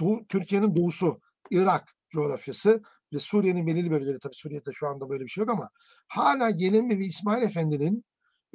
Doğu, 0.00 0.26
Türkiye'nin 0.26 0.76
doğusu, 0.76 1.20
Irak 1.50 1.96
coğrafyası 2.10 2.82
ve 3.12 3.18
Suriye'nin 3.18 3.66
belirli 3.66 3.90
bölgeleri, 3.90 4.18
tabii 4.18 4.34
Suriye'de 4.34 4.72
şu 4.72 4.88
anda 4.88 5.08
böyle 5.08 5.24
bir 5.24 5.28
şey 5.28 5.42
yok 5.42 5.50
ama 5.50 5.70
hala 6.08 6.50
Genemevi 6.50 7.06
İsmail 7.06 7.42
Efendi'nin 7.42 8.04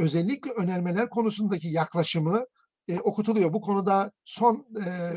özellikle 0.02 0.52
önermeler 0.52 1.10
konusundaki 1.10 1.68
yaklaşımı 1.68 2.45
e, 2.88 2.99
okutuluyor. 2.99 3.54
Bu 3.54 3.62
konuda 3.62 4.12
son 4.26 4.68
e, 4.86 5.14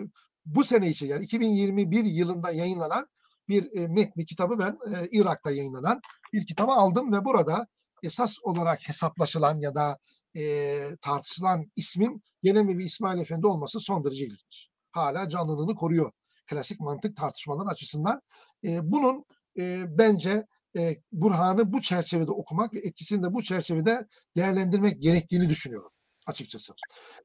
bu 0.46 0.64
sene 0.64 0.88
için 0.88 1.06
yani 1.06 1.24
2021 1.24 2.04
yılında 2.04 2.50
yayınlanan 2.50 3.08
bir 3.48 3.76
e, 3.78 3.88
metni 3.88 4.24
kitabı 4.24 4.58
ben 4.58 4.78
e, 4.94 5.08
Irak'ta 5.10 5.50
yayınlanan 5.50 6.00
bir 6.32 6.46
kitabı 6.46 6.72
aldım 6.72 7.12
ve 7.12 7.24
burada 7.24 7.66
esas 8.02 8.36
olarak 8.42 8.88
hesaplaşılan 8.88 9.60
ya 9.60 9.74
da 9.74 9.98
e, 10.36 10.96
tartışılan 11.00 11.70
ismin 11.76 12.22
Gelemevi 12.42 12.84
İsmail 12.84 13.20
Efendi 13.20 13.46
olması 13.46 13.80
son 13.80 14.04
derece 14.04 14.24
ilginç. 14.24 14.68
Hala 14.92 15.28
canlılığını 15.28 15.74
koruyor 15.74 16.12
klasik 16.46 16.80
mantık 16.80 17.16
tartışmaları 17.16 17.68
açısından. 17.68 18.20
E, 18.64 18.92
bunun 18.92 19.24
e, 19.58 19.84
bence 19.98 20.46
e, 20.76 20.96
Burhan'ı 21.12 21.72
bu 21.72 21.80
çerçevede 21.82 22.30
okumak 22.30 22.74
ve 22.74 22.78
etkisini 22.78 23.22
de 23.22 23.34
bu 23.34 23.42
çerçevede 23.42 24.06
değerlendirmek 24.36 25.02
gerektiğini 25.02 25.48
düşünüyorum 25.48 25.90
açıkçası. 26.26 26.72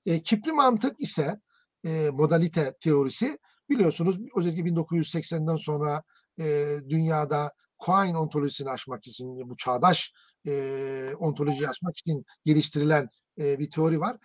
E, 0.06 0.24
Kipli 0.24 0.52
mantık 0.52 1.02
ise 1.02 1.40
e, 1.86 2.10
modalite 2.10 2.74
teorisi 2.82 3.40
biliyorsunuz 3.70 4.20
özellikle 4.36 4.62
1980'den 4.62 5.56
sonra 5.56 6.04
e, 6.40 6.78
dünyada 6.90 7.54
Quine 7.78 8.18
ontolojisini 8.18 8.70
aşmak 8.70 9.08
için 9.08 9.50
bu 9.50 9.58
çağdaş 9.58 10.14
e, 10.48 11.14
ontolojiyi 11.20 11.70
aşmak 11.70 11.98
için 11.98 12.26
geliştirilen 12.46 13.10
e, 13.40 13.60
bir 13.60 13.70
teori 13.70 14.00
var. 14.00 14.18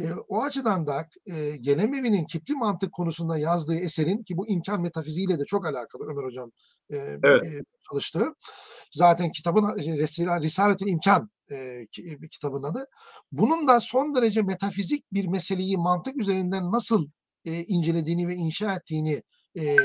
E, 0.00 0.12
o 0.28 0.42
açıdan 0.42 0.86
da 0.86 1.08
e, 1.26 1.56
Gelemevi'nin 1.56 2.24
Kipli 2.24 2.54
mantık 2.54 2.92
konusunda 2.92 3.38
yazdığı 3.38 3.74
eserin 3.74 4.22
ki 4.22 4.36
bu 4.36 4.48
imkan 4.48 4.82
metafiziğiyle 4.82 5.38
de 5.38 5.44
çok 5.44 5.66
alakalı 5.66 6.10
Ömer 6.10 6.24
Hocam 6.24 6.50
e, 6.90 6.96
evet. 6.96 7.44
e, 7.44 7.60
çalıştığı. 7.90 8.26
Zaten 8.92 9.30
kitabın 9.30 9.76
Risaletül 10.42 10.86
İmkan 10.86 11.30
e, 11.50 11.86
kitabın 12.30 12.62
adı. 12.62 12.86
Bunun 13.32 13.68
da 13.68 13.80
son 13.80 14.14
derece 14.14 14.42
metafizik 14.42 15.12
bir 15.12 15.26
meseleyi 15.26 15.76
mantık 15.76 16.16
üzerinden 16.16 16.72
nasıl 16.72 17.08
e, 17.44 17.64
incelediğini 17.64 18.28
ve 18.28 18.34
inşa 18.34 18.74
ettiğini 18.74 19.22
e, 19.58 19.76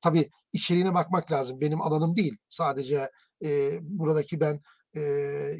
tabii 0.00 0.30
içeriğine 0.52 0.94
bakmak 0.94 1.32
lazım. 1.32 1.60
Benim 1.60 1.80
alanım 1.80 2.16
değil. 2.16 2.36
Sadece 2.48 3.10
e, 3.44 3.78
buradaki 3.82 4.40
ben 4.40 4.60
e, 4.96 5.00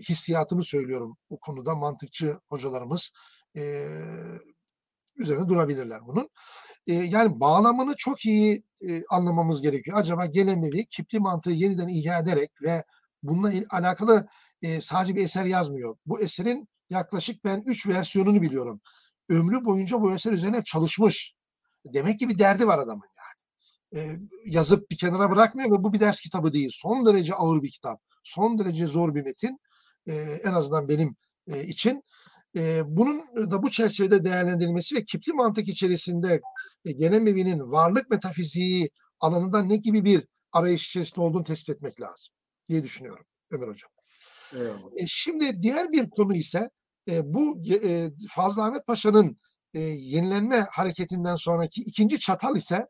hissiyatımı 0.09 0.65
söylüyorum 0.65 1.17
bu 1.31 1.39
konuda 1.41 1.75
mantıkçı 1.75 2.39
hocalarımız 2.49 3.11
e, 3.57 3.89
üzerine 5.17 5.49
durabilirler 5.49 6.07
bunun. 6.07 6.29
E, 6.87 6.95
yani 6.95 7.41
bağlamını 7.41 7.95
çok 7.97 8.25
iyi 8.25 8.63
e, 8.89 9.03
anlamamız 9.11 9.63
gerekiyor. 9.63 9.97
Acaba 9.99 10.27
Gelemevi 10.27 10.87
Kipli 10.87 11.19
mantığı 11.19 11.51
yeniden 11.51 11.89
ihya 11.89 12.19
ederek 12.19 12.51
ve 12.63 12.85
bununla 13.23 13.53
alakalı 13.71 14.27
e, 14.63 14.81
sadece 14.81 15.15
bir 15.17 15.25
eser 15.25 15.45
yazmıyor. 15.45 15.97
Bu 16.07 16.21
eserin 16.21 16.69
yaklaşık 16.91 17.45
ben 17.45 17.63
üç 17.67 17.87
versiyonunu 17.87 18.43
biliyorum. 18.43 18.81
Ömrü 19.29 19.65
boyunca 19.65 20.01
bu 20.01 20.13
eser 20.13 20.33
üzerine 20.33 20.65
çalışmış. 20.65 21.35
Demek 21.85 22.19
ki 22.19 22.29
bir 22.29 22.39
derdi 22.39 22.67
var 22.67 22.79
adamın 22.79 23.09
yani. 23.17 24.05
E, 24.05 24.19
yazıp 24.47 24.91
bir 24.91 24.99
kenara 24.99 25.31
bırakmıyor 25.31 25.71
ve 25.71 25.85
bu 25.85 25.93
bir 25.93 26.01
ders 26.01 26.21
kitabı 26.21 26.53
değil. 26.53 26.71
Son 26.73 27.07
derece 27.07 27.35
ağır 27.35 27.63
bir 27.63 27.71
kitap. 27.71 28.01
Son 28.25 28.59
derece 28.59 28.87
zor 28.87 29.15
bir 29.15 29.23
metin. 29.23 29.59
E, 30.07 30.15
en 30.45 30.53
azından 30.53 30.89
benim 30.89 31.17
e, 31.49 31.65
için. 31.65 32.03
E, 32.57 32.83
bunun 32.87 33.51
da 33.51 33.63
bu 33.63 33.71
çerçevede 33.71 34.25
değerlendirilmesi 34.25 34.97
ve 34.97 35.05
Kipli 35.05 35.33
mantık 35.33 35.69
içerisinde 35.69 36.41
e, 36.85 36.93
Genemevi'nin 36.93 37.61
varlık 37.61 38.11
metafiziği 38.11 38.91
alanında 39.21 39.63
ne 39.63 39.77
gibi 39.77 40.05
bir 40.05 40.27
arayış 40.53 40.89
içerisinde 40.89 41.21
olduğunu 41.21 41.45
tespit 41.45 41.71
etmek 41.77 42.01
lazım 42.01 42.35
diye 42.69 42.83
düşünüyorum 42.83 43.27
Ömer 43.51 43.69
Hocam. 43.69 43.91
Evet. 44.53 44.75
E, 44.97 45.07
şimdi 45.07 45.63
diğer 45.63 45.93
bir 45.93 46.11
konu 46.11 46.37
ise 46.37 46.71
e, 47.09 47.35
bu 47.35 47.63
e, 47.83 48.11
Fazıl 48.31 48.61
Ahmet 48.61 48.87
Paşa'nın 48.87 49.39
e, 49.75 49.81
yenilenme 49.81 50.61
hareketinden 50.71 51.37
sonraki 51.37 51.81
ikinci 51.81 52.21
çatal 52.21 52.57
ise 52.57 52.87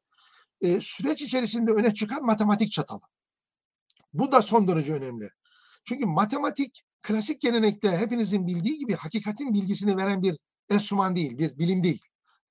e, 0.60 0.80
süreç 0.80 1.22
içerisinde 1.22 1.70
öne 1.70 1.94
çıkan 1.94 2.24
matematik 2.24 2.72
çatalı. 2.72 3.00
Bu 4.12 4.32
da 4.32 4.42
son 4.42 4.68
derece 4.68 4.92
önemli. 4.92 5.30
Çünkü 5.84 6.06
matematik 6.06 6.82
klasik 7.05 7.40
gelenekte 7.40 7.90
hepinizin 7.90 8.46
bildiği 8.46 8.78
gibi 8.78 8.94
hakikatin 8.94 9.55
bilgisini 9.55 9.96
veren 9.96 10.22
bir 10.22 10.38
enstrüman 10.70 11.16
değil, 11.16 11.38
bir 11.38 11.59
bilim 11.59 11.82
değil. 11.82 12.02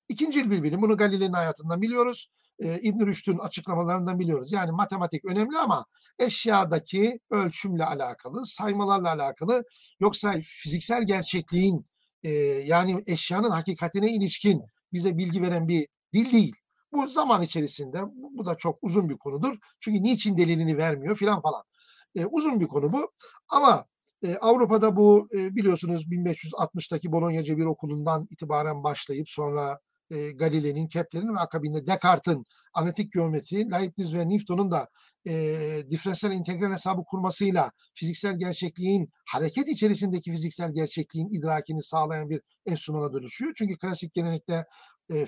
İkinci 0.08 0.50
bir 0.50 0.62
bilim. 0.62 0.82
Bunu 0.82 0.96
Galile'nin 0.96 1.32
hayatından 1.32 1.82
biliyoruz. 1.82 2.28
E, 2.58 2.80
İbn 2.80 3.06
Rüşd'ün 3.06 3.38
açıklamalarından 3.38 4.18
biliyoruz. 4.18 4.52
Yani 4.52 4.72
matematik 4.72 5.24
önemli 5.24 5.58
ama 5.58 5.84
eşyadaki 6.18 7.20
ölçümle 7.30 7.84
alakalı, 7.84 8.46
saymalarla 8.46 9.12
alakalı 9.12 9.64
yoksa 10.00 10.34
fiziksel 10.42 11.06
gerçekliğin 11.06 11.86
e, 12.22 12.30
yani 12.66 13.02
eşyanın 13.06 13.50
hakikatine 13.50 14.12
ilişkin 14.12 14.62
bize 14.92 15.18
bilgi 15.18 15.42
veren 15.42 15.68
bir 15.68 15.88
dil 16.12 16.32
değil. 16.32 16.54
Bu 16.92 17.08
zaman 17.08 17.42
içerisinde 17.42 18.02
bu 18.14 18.46
da 18.46 18.56
çok 18.56 18.78
uzun 18.82 19.08
bir 19.08 19.16
konudur. 19.16 19.58
Çünkü 19.80 20.02
niçin 20.02 20.38
delilini 20.38 20.76
vermiyor 20.76 21.16
filan 21.16 21.42
falan. 21.42 21.62
E, 22.16 22.26
uzun 22.26 22.60
bir 22.60 22.66
konu 22.66 22.92
bu. 22.92 23.12
Ama 23.52 23.86
e, 24.24 24.36
Avrupa'da 24.36 24.96
bu 24.96 25.28
e, 25.34 25.54
biliyorsunuz 25.54 26.04
1560'taki 26.04 27.12
Bologna 27.12 27.42
Cebir 27.42 27.64
Okulu'ndan 27.64 28.26
itibaren 28.30 28.84
başlayıp 28.84 29.28
sonra 29.28 29.78
e, 30.10 30.30
Galile'nin, 30.30 30.88
Kepler'in 30.88 31.34
ve 31.34 31.38
akabinde 31.38 31.86
Descartes'in 31.86 32.46
analitik 32.74 33.12
geometri, 33.12 33.70
Leibniz 33.70 34.14
ve 34.14 34.28
Newton'un 34.28 34.70
da 34.70 34.88
e, 35.26 35.32
diferansiyel 35.90 36.32
integral 36.32 36.72
hesabı 36.72 37.02
kurmasıyla 37.04 37.72
fiziksel 37.94 38.38
gerçekliğin, 38.38 39.10
hareket 39.26 39.68
içerisindeki 39.68 40.30
fiziksel 40.30 40.72
gerçekliğin 40.74 41.28
idrakini 41.28 41.82
sağlayan 41.82 42.30
bir 42.30 42.40
enstrümana 42.66 43.12
dönüşüyor. 43.12 43.52
Çünkü 43.56 43.76
klasik 43.78 44.12
gelenekte 44.12 44.64
e, 45.12 45.26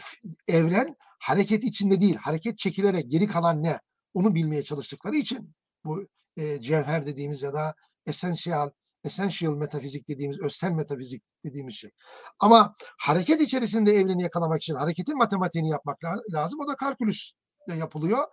evren 0.49 0.97
hareket 1.19 1.65
içinde 1.65 2.01
değil, 2.01 2.17
hareket 2.17 2.59
çekilerek 2.59 3.11
geri 3.11 3.27
kalan 3.27 3.63
ne? 3.63 3.81
Onu 4.15 4.35
bilmeye 4.35 4.63
çalıştıkları 4.63 5.17
için 5.17 5.55
bu 5.85 6.07
e, 6.37 6.61
cevher 6.61 7.07
dediğimiz 7.07 7.43
ya 7.43 7.55
da 7.55 7.75
essential 8.07 8.71
essential 9.07 9.57
metafizik 9.57 10.09
dediğimiz, 10.09 10.41
özsel 10.41 10.71
metafizik 10.71 11.23
dediğimiz 11.45 11.75
şey. 11.75 11.91
Ama 12.39 12.75
hareket 12.99 13.41
içerisinde 13.41 13.93
evreni 13.93 14.23
yakalamak 14.23 14.63
için 14.63 14.75
hareketin 14.75 15.19
matematiğini 15.19 15.71
yapmak 15.71 15.99
lazım. 16.35 16.61
O 16.61 16.69
da 16.69 16.75
kalkülüs 16.75 17.33
yapılıyor. 17.75 18.25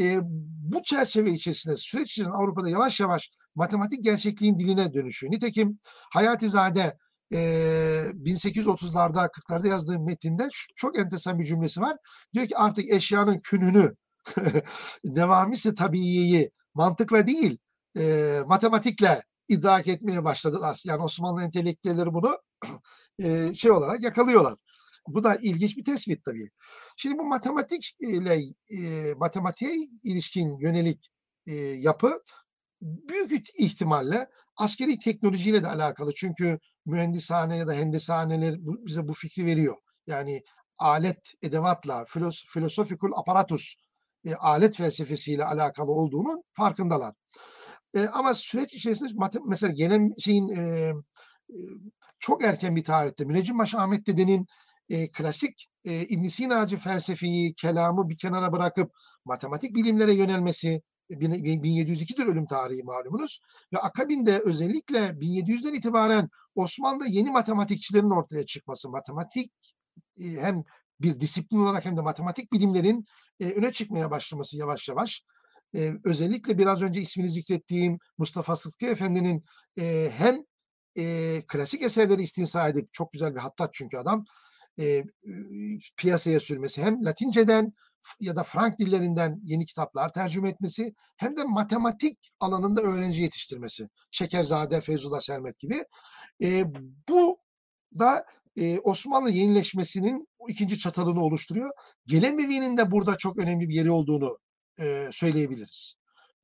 E, 0.00 0.18
bu 0.72 0.82
çerçeve 0.82 1.30
içerisinde 1.30 1.76
süreç 1.76 2.10
içerisinde 2.10 2.36
Avrupa'da 2.36 2.70
yavaş 2.70 3.00
yavaş 3.00 3.30
matematik 3.54 4.04
gerçekliğin 4.04 4.58
diline 4.58 4.94
dönüşüyor. 4.94 5.32
Nitekim 5.32 5.78
Hayatizade 6.12 6.96
e, 7.32 7.38
1830'larda 8.24 9.28
40'larda 9.28 9.68
yazdığı 9.68 10.00
metinde 10.00 10.48
çok 10.76 10.98
enteresan 10.98 11.38
bir 11.38 11.44
cümlesi 11.44 11.80
var. 11.80 11.96
Diyor 12.34 12.46
ki 12.46 12.56
artık 12.56 12.90
eşyanın 12.90 13.40
kününü 13.40 13.94
devamisi 15.04 15.74
tabiiyeyi 15.74 16.50
mantıkla 16.74 17.26
değil 17.26 17.58
e, 17.98 18.38
matematikle 18.46 19.22
idrak 19.48 19.88
etmeye 19.88 20.24
başladılar. 20.24 20.80
Yani 20.84 21.02
Osmanlı 21.02 21.42
entelektüelleri 21.42 22.14
bunu 22.14 22.38
e, 23.18 23.54
şey 23.54 23.70
olarak 23.70 24.02
yakalıyorlar. 24.02 24.54
Bu 25.08 25.24
da 25.24 25.36
ilginç 25.36 25.76
bir 25.76 25.84
tespit 25.84 26.24
tabii. 26.24 26.50
Şimdi 26.96 27.18
bu 27.18 27.24
matematik 27.24 27.96
ile 28.00 28.42
e, 28.70 29.14
matematiğe 29.14 29.72
ilişkin 30.04 30.58
yönelik 30.58 31.10
e, 31.46 31.54
yapı 31.56 32.22
büyük 32.82 33.60
ihtimalle 33.60 34.30
askeri 34.56 34.98
teknolojiyle 34.98 35.62
de 35.62 35.68
alakalı. 35.68 36.14
Çünkü 36.14 36.58
mühendishane 36.86 37.56
ya 37.56 37.66
da 37.66 37.72
hendesaneler 37.72 38.56
bize 38.60 39.08
bu 39.08 39.14
fikri 39.14 39.46
veriyor. 39.46 39.76
Yani 40.06 40.42
alet 40.78 41.34
edevatla, 41.42 42.04
filos, 42.04 42.44
philosophical 42.54 43.10
apparatus, 43.16 43.74
e, 44.24 44.34
alet 44.34 44.76
felsefesiyle 44.76 45.44
alakalı 45.44 45.92
olduğunun 45.92 46.42
farkındalar. 46.52 47.14
E, 47.94 48.06
ama 48.06 48.34
süreç 48.34 48.74
içerisinde 48.74 49.10
mesela 49.46 49.72
gelen 49.72 50.12
şeyin 50.18 50.48
e, 50.48 50.92
çok 52.18 52.44
erken 52.44 52.76
bir 52.76 52.84
tarihte 52.84 53.24
Müneccimbaşı 53.24 53.78
Ahmet 53.78 54.06
Dede'nin 54.06 54.46
e, 54.88 55.10
klasik 55.10 55.68
e, 55.84 56.02
İbn 56.02 56.26
Sina'cı 56.26 56.76
felsefeyi, 56.76 57.54
kelamı 57.54 58.08
bir 58.08 58.16
kenara 58.16 58.52
bırakıp 58.52 58.92
matematik 59.24 59.74
bilimlere 59.74 60.14
yönelmesi, 60.14 60.82
e, 61.10 61.20
bin- 61.20 61.44
bin- 61.44 61.62
1702'dir 61.62 62.26
ölüm 62.26 62.46
tarihi 62.46 62.82
malumunuz. 62.82 63.40
Ve 63.72 63.78
akabinde 63.78 64.38
özellikle 64.38 65.20
1700'den 65.20 65.74
itibaren 65.74 66.28
Osmanlı'da 66.54 67.06
yeni 67.06 67.30
matematikçilerin 67.30 68.10
ortaya 68.10 68.46
çıkması, 68.46 68.88
matematik 68.88 69.52
e, 70.18 70.24
hem 70.24 70.64
bir 71.00 71.20
disiplin 71.20 71.58
olarak 71.58 71.84
hem 71.84 71.96
de 71.96 72.00
matematik 72.00 72.52
bilimlerin 72.52 73.04
e, 73.40 73.50
öne 73.50 73.72
çıkmaya 73.72 74.10
başlaması 74.10 74.56
yavaş 74.56 74.88
yavaş. 74.88 75.22
E, 75.74 75.92
özellikle 76.04 76.58
biraz 76.58 76.82
önce 76.82 77.00
ismini 77.00 77.28
zikrettiğim 77.28 77.98
Mustafa 78.18 78.56
Sıtkı 78.56 78.86
Efendi'nin 78.86 79.44
e, 79.78 80.10
hem 80.16 80.44
e, 80.98 81.42
klasik 81.48 81.82
eserleri 81.82 82.22
istinsa 82.22 82.68
edip 82.68 82.92
çok 82.92 83.12
güzel 83.12 83.34
bir 83.34 83.40
hattat 83.40 83.74
çünkü 83.74 83.96
adam 83.96 84.24
e, 84.80 85.04
piyasaya 85.96 86.40
sürmesi 86.40 86.82
hem 86.82 87.04
Latinceden 87.04 87.72
ya 88.20 88.36
da 88.36 88.42
Frank 88.42 88.78
dillerinden 88.78 89.40
yeni 89.44 89.66
kitaplar 89.66 90.12
tercüme 90.12 90.48
etmesi 90.48 90.94
hem 91.16 91.36
de 91.36 91.44
matematik 91.44 92.30
alanında 92.40 92.82
öğrenci 92.82 93.22
yetiştirmesi. 93.22 93.88
Şekerzade, 94.10 94.80
Feyzullah 94.80 95.20
Sermet 95.20 95.58
gibi. 95.58 95.84
E, 96.42 96.64
bu 97.08 97.38
da 97.98 98.24
e, 98.56 98.78
Osmanlı 98.78 99.30
yenileşmesinin 99.30 100.28
ikinci 100.48 100.78
çatalını 100.78 101.24
oluşturuyor. 101.24 101.70
Gelemevi'nin 102.06 102.76
de 102.76 102.90
burada 102.90 103.16
çok 103.16 103.38
önemli 103.38 103.68
bir 103.68 103.74
yeri 103.74 103.90
olduğunu 103.90 104.38
e, 104.80 105.08
söyleyebiliriz. 105.12 105.94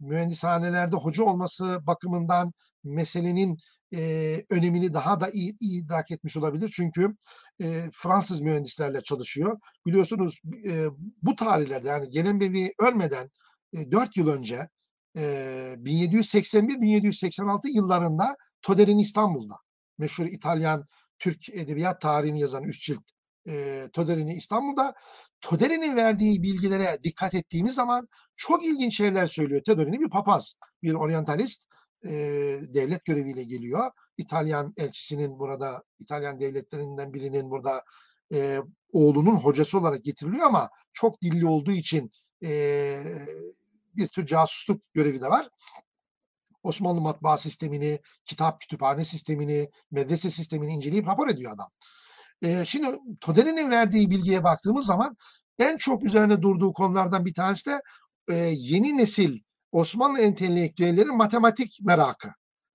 Mühendishanelerde 0.01 0.97
hoca 0.97 1.25
olması 1.25 1.87
bakımından 1.87 2.53
meselenin 2.85 3.59
e, 3.95 4.45
önemini 4.51 4.95
daha 4.95 5.21
da 5.21 5.31
iyi, 5.31 5.55
iyi 5.61 5.85
idrak 5.85 6.11
etmiş 6.11 6.37
olabilir. 6.37 6.73
Çünkü 6.77 7.17
e, 7.63 7.91
Fransız 7.93 8.41
mühendislerle 8.41 9.03
çalışıyor. 9.03 9.59
Biliyorsunuz 9.87 10.41
e, 10.65 10.87
bu 11.23 11.37
tarihlerde 11.37 11.89
yani 11.89 12.11
Gelenbevi 12.11 12.73
ölmeden 12.79 13.31
e, 13.73 13.91
4 13.91 14.17
yıl 14.17 14.29
önce 14.29 14.69
e, 15.17 15.23
1781-1786 15.79 17.69
yıllarında 17.69 18.37
Toder'in 18.63 18.99
İstanbul'da 18.99 19.55
meşhur 19.99 20.27
İtalyan 20.27 20.85
Türk 21.19 21.49
edebiyat 21.49 22.01
tarihini 22.01 22.41
yazan 22.41 22.65
üç 22.65 22.87
cilt 22.87 23.03
e, 23.49 23.89
Toderini 23.93 24.35
İstanbul'da 24.35 24.95
Toderi'nin 25.41 25.97
verdiği 25.97 26.43
bilgilere 26.43 26.99
dikkat 27.05 27.35
ettiğimiz 27.35 27.75
zaman 27.75 28.09
çok 28.37 28.65
ilginç 28.65 28.97
şeyler 28.97 29.27
söylüyor. 29.27 29.63
Toderini 29.63 30.01
bir 30.01 30.11
papaz, 30.11 30.55
bir 30.83 30.95
oryantalist 30.95 31.65
e, 32.05 32.11
devlet 32.75 33.05
göreviyle 33.05 33.45
geliyor. 33.45 33.91
İtalyan 34.17 34.75
elçisinin 34.77 35.39
burada, 35.39 35.83
İtalyan 35.99 36.41
devletlerinden 36.41 37.15
birinin 37.15 37.51
burada 37.51 37.85
e, 38.33 38.59
oğlunun 38.93 39.35
hocası 39.35 39.79
olarak 39.79 40.05
getiriliyor 40.05 40.47
ama 40.47 40.71
çok 40.93 41.23
dilli 41.23 41.47
olduğu 41.47 41.73
için 41.73 42.11
e, 42.45 43.03
bir 43.97 44.09
tür 44.09 44.27
casusluk 44.27 44.83
görevi 44.95 45.21
de 45.21 45.27
var. 45.29 45.49
Osmanlı 46.63 47.01
matbaa 47.01 47.37
sistemini, 47.37 48.01
kitap 48.25 48.61
kütüphane 48.61 49.05
sistemini, 49.05 49.71
medrese 49.91 50.31
sistemini 50.31 50.73
inceleyip 50.73 51.07
rapor 51.07 51.29
ediyor 51.29 51.53
adam. 51.53 51.69
Şimdi 52.65 52.99
Toderi'nin 53.21 53.71
verdiği 53.71 54.11
bilgiye 54.11 54.45
baktığımız 54.45 54.87
zaman 54.87 55.17
en 55.59 55.77
çok 55.77 56.05
üzerine 56.05 56.43
durduğu 56.43 56.73
konulardan 56.73 57.25
bir 57.27 57.35
tanesi 57.35 57.67
de 57.67 57.83
yeni 58.53 58.97
nesil 58.97 59.39
Osmanlı 59.73 60.21
entelektüellerin 60.21 61.17
matematik 61.17 61.79
merakı. 61.83 62.29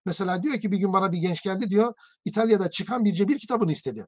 Mesela 0.05 0.43
diyor 0.43 0.59
ki 0.59 0.71
bir 0.71 0.77
gün 0.77 0.93
bana 0.93 1.11
bir 1.11 1.17
genç 1.17 1.41
geldi 1.41 1.69
diyor 1.69 1.93
İtalya'da 2.25 2.69
çıkan 2.69 3.05
bir 3.05 3.13
cebir 3.13 3.39
kitabını 3.39 3.71
istedi. 3.71 4.05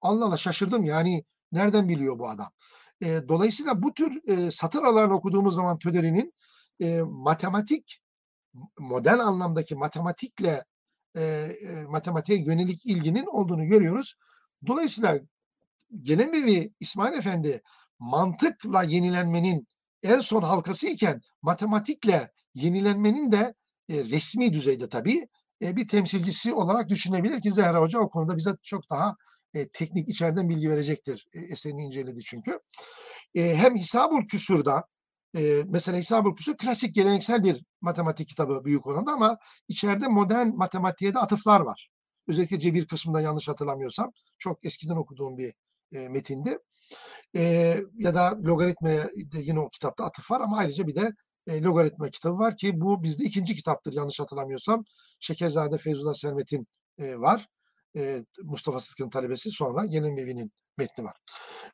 Allah 0.00 0.24
Allah 0.24 0.36
şaşırdım 0.36 0.84
yani 0.84 1.24
nereden 1.52 1.88
biliyor 1.88 2.18
bu 2.18 2.28
adam? 2.28 2.48
E, 3.02 3.28
dolayısıyla 3.28 3.82
bu 3.82 3.94
tür 3.94 4.28
e, 4.28 4.50
satır 4.50 4.82
aralarını 4.82 5.14
okuduğumuz 5.14 5.54
zaman 5.54 5.78
Toderi'nin 5.78 6.34
e, 6.80 7.02
matematik 7.02 8.00
modern 8.78 9.18
anlamdaki 9.18 9.74
matematikle 9.74 10.64
e, 11.16 11.22
e, 11.22 11.84
matematiğe 11.88 12.38
yönelik 12.44 12.86
ilginin 12.86 13.26
olduğunu 13.26 13.66
görüyoruz. 13.66 14.14
Dolayısıyla 14.66 15.20
Gelemevi 16.02 16.72
İsmail 16.80 17.18
Efendi 17.18 17.62
mantıkla 17.98 18.82
yenilenmenin 18.82 19.68
en 20.02 20.20
son 20.20 20.42
halkası 20.42 20.86
iken 20.86 21.20
matematikle 21.42 22.32
yenilenmenin 22.54 23.32
de 23.32 23.54
e, 23.88 24.04
resmi 24.04 24.52
düzeyde 24.52 24.88
tabii 24.88 25.28
e, 25.62 25.76
bir 25.76 25.88
temsilcisi 25.88 26.54
olarak 26.54 26.88
düşünebilir 26.88 27.42
ki 27.42 27.52
Zehra 27.52 27.80
Hoca 27.80 27.98
o 27.98 28.10
konuda 28.10 28.36
bize 28.36 28.50
çok 28.62 28.90
daha 28.90 29.16
e, 29.54 29.68
teknik 29.68 30.08
içeriden 30.08 30.48
bilgi 30.48 30.70
verecektir. 30.70 31.26
E, 31.34 31.40
eserini 31.40 31.82
inceledi 31.82 32.20
çünkü. 32.20 32.60
E, 33.34 33.56
hem 33.56 33.76
Hisabul 33.76 34.26
Küsur'da 34.26 34.84
e, 35.36 35.62
mesela 35.66 35.98
Hisabul 35.98 36.34
Küsur 36.34 36.56
klasik 36.56 36.94
geleneksel 36.94 37.44
bir 37.44 37.64
matematik 37.80 38.28
kitabı 38.28 38.64
büyük 38.64 38.86
oranda 38.86 39.12
ama 39.12 39.38
içeride 39.68 40.08
modern 40.08 40.48
matematiğe 40.56 41.14
de 41.14 41.18
atıflar 41.18 41.60
var. 41.60 41.88
Özellikle 42.28 42.58
cebir 42.58 42.86
kısmında 42.86 43.20
yanlış 43.20 43.48
hatırlamıyorsam 43.48 44.12
çok 44.38 44.64
eskiden 44.66 44.96
okuduğum 44.96 45.38
bir 45.38 45.54
e, 45.92 46.08
metindi. 46.08 46.58
E, 47.36 47.42
ya 47.98 48.14
da 48.14 48.38
logaritmaya 48.44 49.04
de 49.06 49.38
yine 49.38 49.60
o 49.60 49.68
kitapta 49.68 50.04
atıf 50.04 50.30
var 50.30 50.40
ama 50.40 50.58
ayrıca 50.58 50.86
bir 50.86 50.94
de 50.94 51.12
e, 51.46 51.62
logaritma 51.62 52.10
kitabı 52.10 52.38
var 52.38 52.56
ki 52.56 52.80
bu 52.80 53.02
bizde 53.02 53.24
ikinci 53.24 53.54
kitaptır 53.54 53.92
yanlış 53.92 54.20
hatırlamıyorsam. 54.20 54.84
Şekerzade 55.20 55.78
Feyzullah 55.78 56.14
Sermet'in 56.14 56.66
e, 56.98 57.16
var. 57.16 57.46
E, 57.96 58.24
Mustafa 58.42 58.80
Sıtkı'nın 58.80 59.10
talebesi 59.10 59.50
sonra 59.50 59.86
Gelemevi'nin 59.86 60.52
metni 60.78 61.04
var. 61.04 61.16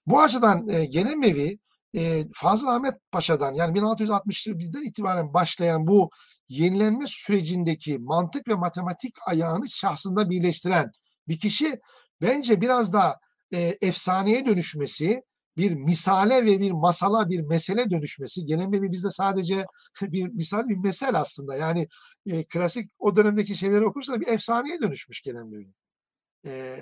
Bu 0.06 0.20
açıdan 0.20 0.68
e, 0.68 0.84
Gelemevi 0.84 1.58
e, 1.96 2.24
Fazıl 2.34 2.66
Ahmet 2.66 2.94
Paşa'dan 3.12 3.54
yani 3.54 3.78
1661'den 3.78 4.88
itibaren 4.88 5.34
başlayan 5.34 5.86
bu 5.86 6.10
yenilenme 6.48 7.04
sürecindeki 7.06 7.98
mantık 7.98 8.48
ve 8.48 8.54
matematik 8.54 9.14
ayağını 9.26 9.68
şahsında 9.68 10.30
birleştiren 10.30 10.90
bir 11.28 11.38
kişi 11.38 11.80
bence 12.22 12.60
biraz 12.60 12.92
da 12.92 13.20
e, 13.54 13.76
efsaneye 13.82 14.46
dönüşmesi, 14.46 15.22
bir 15.56 15.70
misale 15.72 16.44
ve 16.44 16.60
bir 16.60 16.70
masala 16.70 17.30
bir 17.30 17.40
mesele 17.40 17.90
dönüşmesi. 17.90 18.46
Gelemevi 18.46 18.92
bizde 18.92 19.10
sadece 19.10 19.66
bir 20.02 20.28
misal 20.28 20.68
bir 20.68 20.76
mesel 20.76 21.20
aslında. 21.20 21.56
Yani 21.56 21.88
e, 22.26 22.44
klasik 22.44 22.90
o 22.98 23.16
dönemdeki 23.16 23.56
şeyleri 23.56 23.86
okursa 23.86 24.20
bir 24.20 24.26
efsaneye 24.26 24.80
dönüşmüş 24.80 25.22
Gelemevi. 25.22 25.66
E, 26.46 26.76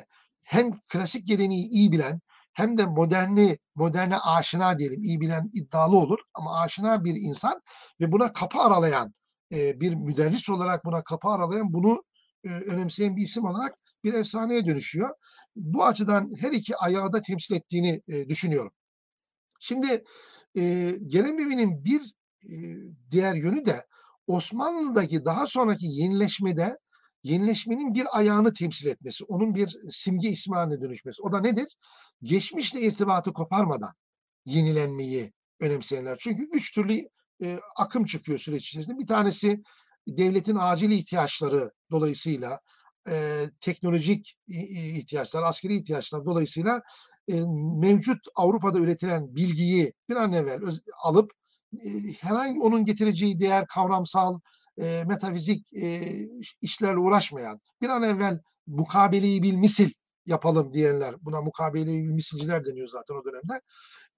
hem 0.44 0.78
klasik 0.80 1.26
geleneği 1.26 1.66
iyi 1.66 1.92
bilen 1.92 2.20
hem 2.52 2.78
de 2.78 2.86
moderni, 2.86 3.58
moderne 3.74 4.18
aşina 4.18 4.78
diyelim, 4.78 5.02
iyi 5.02 5.20
bilen 5.20 5.50
iddialı 5.54 5.96
olur 5.96 6.18
ama 6.34 6.60
aşina 6.60 7.04
bir 7.04 7.14
insan 7.14 7.62
ve 8.00 8.12
buna 8.12 8.32
kapı 8.32 8.58
aralayan, 8.58 9.14
bir 9.53 9.94
müderris 9.94 10.50
olarak 10.50 10.84
buna 10.84 11.05
kapı 11.05 11.28
aralayan, 11.28 11.72
bunu 11.72 12.05
önemseyen 12.44 13.16
bir 13.16 13.22
isim 13.22 13.44
olarak 13.44 13.78
bir 14.05 14.14
efsaneye 14.14 14.66
dönüşüyor. 14.66 15.11
Bu 15.57 15.84
açıdan 15.84 16.32
her 16.40 16.53
iki 16.53 16.76
ayağı 16.76 17.12
da 17.12 17.22
temsil 17.22 17.55
ettiğini 17.55 18.03
düşünüyorum. 18.28 18.72
Şimdi 19.61 20.05
e, 20.57 20.92
bir 21.84 22.14
diğer 23.11 23.34
yönü 23.34 23.66
de 23.66 23.86
Osmanlı'daki 24.26 25.24
daha 25.24 25.46
sonraki 25.46 25.86
yenileşmede 25.86 26.78
yenileşmenin 27.22 27.94
bir 27.94 28.18
ayağını 28.18 28.53
temsil 28.53 28.86
etmesi, 28.86 29.24
onun 29.24 29.55
bir 29.55 29.76
simge 29.90 30.28
ismi 30.28 30.55
haline 30.55 30.80
dönüşmesi. 30.80 31.22
O 31.22 31.32
da 31.32 31.40
nedir? 31.40 31.76
Geçmişle 32.22 32.80
irtibatı 32.80 33.32
koparmadan 33.32 33.92
yenilenmeyi 34.46 35.32
önemseyenler. 35.61 36.16
Çünkü 36.20 36.42
üç 36.55 36.74
türlü 36.74 37.09
e, 37.43 37.59
akım 37.76 38.05
çıkıyor 38.05 38.38
süreç 38.38 38.68
içerisinde. 38.68 38.99
Bir 38.99 39.07
tanesi 39.07 39.62
devletin 40.09 40.57
acil 40.61 40.90
ihtiyaçları 40.90 41.72
dolayısıyla 41.90 42.61
e, 43.09 43.47
teknolojik 43.61 44.36
ihtiyaçlar, 44.49 45.43
askeri 45.43 45.76
ihtiyaçlar 45.76 46.24
dolayısıyla 46.24 46.82
e, 47.28 47.40
mevcut 47.80 48.18
Avrupa'da 48.34 48.78
üretilen 48.78 49.36
bilgiyi 49.36 49.93
bir 50.09 50.16
an 50.16 50.32
evvel 50.32 50.61
alıp 51.03 51.32
e, 51.84 51.88
herhangi 52.20 52.61
onun 52.61 52.84
getireceği 52.84 53.40
değer 53.40 53.66
kavramsal 53.66 54.40
e, 54.78 55.05
metafizik 55.05 55.72
e, 55.72 56.03
işlerle 56.61 56.99
uğraşmayan, 56.99 57.61
bir 57.82 57.88
an 57.88 58.03
evvel 58.03 58.40
mukabeleyi 58.66 59.43
bil 59.43 59.55
misil 59.55 59.90
yapalım 60.26 60.72
diyenler, 60.74 61.14
buna 61.20 61.40
mukabeleyi 61.40 62.05
bil 62.05 62.12
misilciler 62.12 62.64
deniyor 62.64 62.88
zaten 62.88 63.14
o 63.14 63.24
dönemde. 63.24 63.61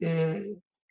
E, 0.02 0.40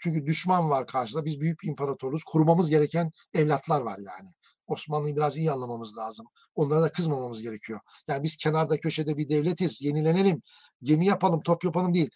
çünkü 0.04 0.26
düşman 0.26 0.70
var 0.70 0.88
karşıda. 0.88 1.26
Biz 1.26 1.40
büyük 1.40 1.62
bir 1.62 1.68
imparatorluğuz. 1.68 2.24
Korumamız 2.24 2.70
gereken 2.70 3.12
evlatlar 3.34 3.82
var 3.82 3.98
yani. 3.98 4.30
Osmanlı'yı 4.68 5.16
biraz 5.16 5.38
iyi 5.38 5.52
anlamamız 5.52 5.98
lazım. 5.98 6.26
Onlara 6.56 6.82
da 6.82 6.92
kızmamamız 6.92 7.42
gerekiyor. 7.42 7.80
Yani 8.08 8.24
biz 8.24 8.38
kenarda 8.38 8.80
köşede 8.80 9.18
bir 9.18 9.30
devletiz. 9.30 9.82
Yenilenelim, 9.82 10.42
gemi 10.82 11.06
yapalım, 11.06 11.42
top 11.42 11.64
yapalım 11.64 11.94
değil. 11.94 12.10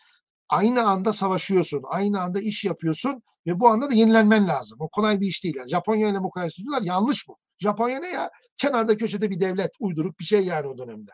Aynı 0.50 0.88
anda 0.88 1.14
savaşıyorsun. 1.14 1.82
Aynı 1.88 2.22
anda 2.22 2.42
iş 2.42 2.66
yapıyorsun 2.66 3.24
ve 3.48 3.60
bu 3.60 3.68
anda 3.68 3.90
da 3.90 3.94
yenilenmen 3.94 4.48
lazım. 4.48 4.78
O 4.82 4.90
kolay 4.90 5.22
bir 5.22 5.28
iş 5.28 5.44
değil. 5.44 5.56
Yani 5.58 5.70
Japonya 5.70 6.10
ile 6.10 6.20
mukayese 6.20 6.62
ediyorlar. 6.62 6.82
Yanlış 6.82 7.28
bu. 7.28 7.38
Japonya 7.60 8.00
ne 8.00 8.08
ya? 8.08 8.30
Kenarda 8.58 8.98
köşede 8.98 9.30
bir 9.30 9.40
devlet. 9.40 9.72
Uyduruk 9.80 10.20
bir 10.20 10.26
şey 10.26 10.46
yani 10.46 10.68
o 10.68 10.78
dönemde. 10.78 11.12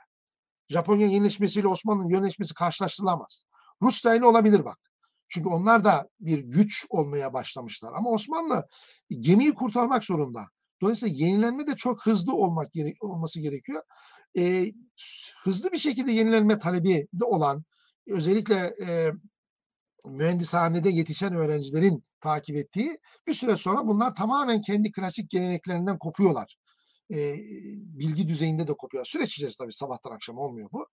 Japonya 0.69 1.07
yenileşmesiyle 1.07 1.67
Osmanlı'nın 1.67 2.09
yenileşmesi 2.09 2.53
karşılaştırılamaz. 2.53 3.43
Rusya 3.81 4.15
ile 4.15 4.25
olabilir 4.25 4.65
bak. 4.65 4.92
Çünkü 5.27 5.49
onlar 5.49 5.83
da 5.83 6.09
bir 6.19 6.39
güç 6.39 6.85
olmaya 6.89 7.33
başlamışlar. 7.33 7.93
Ama 7.95 8.09
Osmanlı 8.09 8.67
gemiyi 9.19 9.53
kurtarmak 9.53 10.03
zorunda. 10.03 10.45
Dolayısıyla 10.81 11.15
yenilenme 11.25 11.67
de 11.67 11.75
çok 11.75 12.05
hızlı 12.05 12.33
olmak 12.35 12.71
gere- 12.71 12.93
olması 13.01 13.39
gerekiyor. 13.39 13.81
Ee, 14.37 14.73
hızlı 15.43 15.71
bir 15.71 15.77
şekilde 15.77 16.11
yenilenme 16.11 16.59
talebi 16.59 17.07
de 17.13 17.25
olan 17.25 17.63
özellikle 18.07 18.73
e, 18.87 19.11
mühendishanede 20.05 20.89
yetişen 20.89 21.33
öğrencilerin 21.33 22.03
takip 22.21 22.55
ettiği 22.55 22.97
bir 23.27 23.33
süre 23.33 23.55
sonra 23.55 23.87
bunlar 23.87 24.15
tamamen 24.15 24.61
kendi 24.61 24.91
klasik 24.91 25.29
geleneklerinden 25.29 25.97
kopuyorlar. 25.97 26.57
E, 27.13 27.35
bilgi 27.75 28.27
düzeyinde 28.27 28.67
de 28.67 28.73
kopuyor. 28.73 29.05
Süreç 29.05 29.37
içerisinde 29.37 29.63
tabii 29.63 29.73
sabahtan 29.73 30.11
akşam 30.11 30.37
olmuyor 30.37 30.69
bu. 30.71 30.87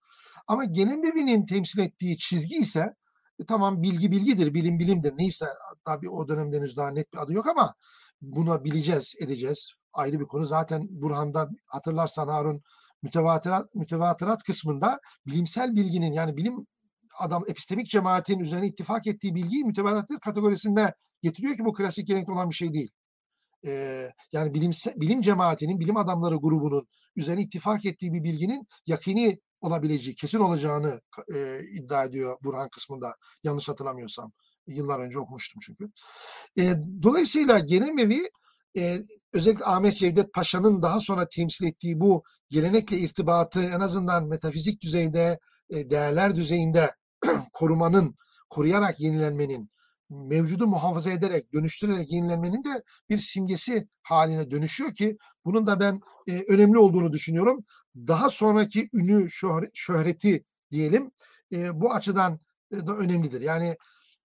Ama 0.47 0.65
Genelbevi'nin 0.65 1.47
temsil 1.47 1.79
ettiği 1.79 2.17
çizgi 2.19 2.57
ise 2.57 2.95
e, 3.41 3.47
tamam 3.47 3.83
bilgi 3.83 4.11
bilgidir, 4.11 4.55
bilim 4.55 4.79
bilimdir. 4.79 5.15
Neyse 5.17 5.47
tabii 5.85 6.11
o 6.11 6.29
dönemde 6.29 6.57
henüz 6.57 6.77
daha 6.77 6.91
net 6.91 7.13
bir 7.13 7.19
adı 7.19 7.33
yok 7.33 7.47
ama 7.47 7.75
buna 8.23 8.65
bileceğiz, 8.65 9.15
edeceğiz. 9.21 9.73
Ayrı 9.93 10.21
bir 10.21 10.25
konu. 10.25 10.45
Zaten 10.47 10.87
Burhan'da 10.91 11.49
hatırlarsan 11.67 12.29
Harun 12.29 12.63
mütevatirat, 13.03 13.75
mütevatirat 13.75 14.43
kısmında 14.43 15.01
bilimsel 15.27 15.77
bilginin 15.77 16.13
yani 16.13 16.37
bilim 16.37 16.67
adam 17.19 17.43
epistemik 17.49 17.87
cemaatin 17.87 18.39
üzerine 18.39 18.67
ittifak 18.67 19.07
ettiği 19.07 19.35
bilgiyi 19.35 19.65
mütevatirat 19.65 20.21
kategorisinde 20.21 20.95
getiriyor 21.23 21.57
ki 21.57 21.65
bu 21.65 21.73
klasik 21.73 22.07
gelenekte 22.07 22.33
olan 22.33 22.51
bir 22.51 22.55
şey 22.55 22.73
değil. 22.73 22.91
Ee, 23.67 24.11
yani 24.33 24.55
bilimse, 24.55 24.95
bilim 24.97 25.21
cemaatinin, 25.21 25.81
bilim 25.81 25.97
adamları 25.97 26.37
grubunun 26.37 26.89
üzerine 27.17 27.43
ittifak 27.43 27.85
ettiği 27.85 28.13
bir 28.13 28.25
bilginin 28.25 28.67
yakini 28.87 29.39
olabileceği, 29.61 30.15
kesin 30.15 30.39
olacağını 30.39 31.01
e, 31.35 31.61
iddia 31.73 32.05
ediyor 32.05 32.37
Burhan 32.43 32.69
kısmında. 32.69 33.17
Yanlış 33.45 33.69
hatırlamıyorsam. 33.69 34.33
Yıllar 34.67 34.99
önce 34.99 35.19
okumuştum 35.19 35.61
çünkü. 35.67 35.91
E, 36.59 36.75
dolayısıyla 37.03 37.59
Genemevi 37.59 38.31
e, 38.77 39.01
özellikle 39.33 39.65
Ahmet 39.65 39.97
Cevdet 39.97 40.33
Paşa'nın 40.33 40.83
daha 40.83 41.01
sonra 41.01 41.29
temsil 41.29 41.67
ettiği 41.67 42.01
bu 42.01 42.23
gelenekle 42.51 42.99
irtibatı 42.99 43.65
en 43.65 43.81
azından 43.81 44.29
metafizik 44.29 44.83
düzeyde, 44.83 45.39
e, 45.71 45.91
değerler 45.91 46.37
düzeyinde 46.37 46.95
korumanın, 47.53 48.15
koruyarak 48.49 49.01
yenilenmenin, 49.01 49.71
mevcudu 50.11 50.67
muhafaza 50.67 51.11
ederek, 51.11 51.53
dönüştürerek 51.53 52.13
yenilenmenin 52.13 52.65
de 52.65 52.83
bir 53.11 53.19
simgesi 53.19 53.89
haline 54.03 54.51
dönüşüyor 54.51 54.95
ki 54.95 55.17
bunun 55.45 55.67
da 55.67 55.81
ben 55.81 56.01
e, 56.29 56.43
önemli 56.49 56.79
olduğunu 56.79 57.13
düşünüyorum. 57.13 57.65
Daha 57.97 58.31
sonraki 58.31 58.89
ünü, 58.93 59.27
şöhre- 59.27 59.71
şöhreti 59.75 60.45
diyelim 60.71 61.11
e, 61.53 61.81
bu 61.81 61.93
açıdan 61.93 62.41
da 62.73 62.97
önemlidir. 62.97 63.41
Yani 63.41 63.77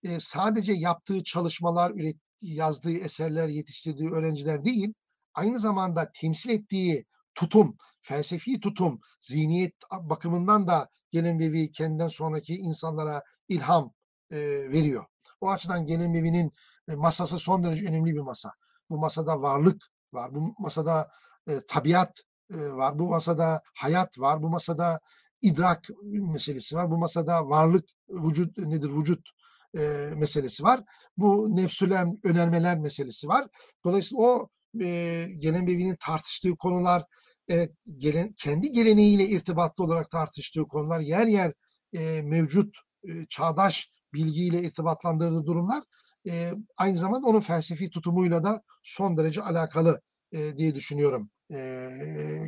e, 0.03 0.19
sadece 0.19 0.73
yaptığı 0.73 1.23
çalışmalar, 1.23 1.91
ürettiği, 1.91 2.55
yazdığı 2.55 2.97
eserler, 2.97 3.47
yetiştirdiği 3.47 4.09
öğrenciler 4.09 4.65
değil, 4.65 4.93
aynı 5.33 5.59
zamanda 5.59 6.11
temsil 6.13 6.49
ettiği 6.49 7.05
tutum, 7.35 7.77
felsefi 8.01 8.59
tutum, 8.59 8.99
zihniyet 9.21 9.73
bakımından 10.01 10.67
da 10.67 10.89
Gelenbevi 11.11 11.71
kendinden 11.71 12.07
sonraki 12.07 12.55
insanlara 12.55 13.23
ilham 13.47 13.93
e, 14.31 14.37
veriyor. 14.71 15.05
O 15.41 15.49
açıdan 15.49 15.85
Gelenbevi'nin 15.85 16.51
masası 16.87 17.39
son 17.39 17.63
derece 17.63 17.87
önemli 17.87 18.15
bir 18.15 18.19
masa. 18.19 18.51
Bu 18.89 18.97
masada 18.97 19.41
varlık 19.41 19.83
var, 20.13 20.35
bu 20.35 20.55
masada 20.59 21.11
e, 21.47 21.59
tabiat 21.67 22.21
var, 22.49 22.99
bu 22.99 23.07
masada 23.09 23.61
hayat 23.73 24.19
var, 24.19 24.43
bu 24.43 24.49
masada 24.49 24.99
idrak 25.41 25.89
meselesi 26.03 26.75
var, 26.75 26.91
bu 26.91 26.97
masada 26.97 27.49
varlık, 27.49 27.85
vücut 28.09 28.57
nedir, 28.57 28.89
vücut 28.89 29.29
e, 29.77 30.09
meselesi 30.17 30.63
var. 30.63 30.83
Bu 31.17 31.55
nefsülem 31.55 32.17
önermeler 32.23 32.77
meselesi 32.77 33.27
var. 33.27 33.47
Dolayısıyla 33.85 34.23
o 34.23 34.49
e, 34.81 35.27
Gelenbevi'nin 35.37 35.95
tartıştığı 35.99 36.55
konular, 36.55 37.03
evet, 37.47 37.71
gelen, 37.97 38.33
kendi 38.33 38.71
geleneğiyle 38.71 39.27
irtibatlı 39.27 39.83
olarak 39.83 40.11
tartıştığı 40.11 40.63
konular, 40.63 40.99
yer 40.99 41.27
yer 41.27 41.53
e, 41.93 42.21
mevcut 42.21 42.77
e, 43.07 43.25
çağdaş 43.29 43.89
bilgiyle 44.13 44.61
irtibatlandırdığı 44.63 45.45
durumlar 45.45 45.83
e, 46.27 46.53
aynı 46.77 46.97
zamanda 46.97 47.27
onun 47.27 47.39
felsefi 47.39 47.89
tutumuyla 47.89 48.43
da 48.43 48.61
son 48.83 49.17
derece 49.17 49.41
alakalı 49.41 50.01
e, 50.31 50.57
diye 50.57 50.75
düşünüyorum 50.75 51.29
e, 51.51 51.57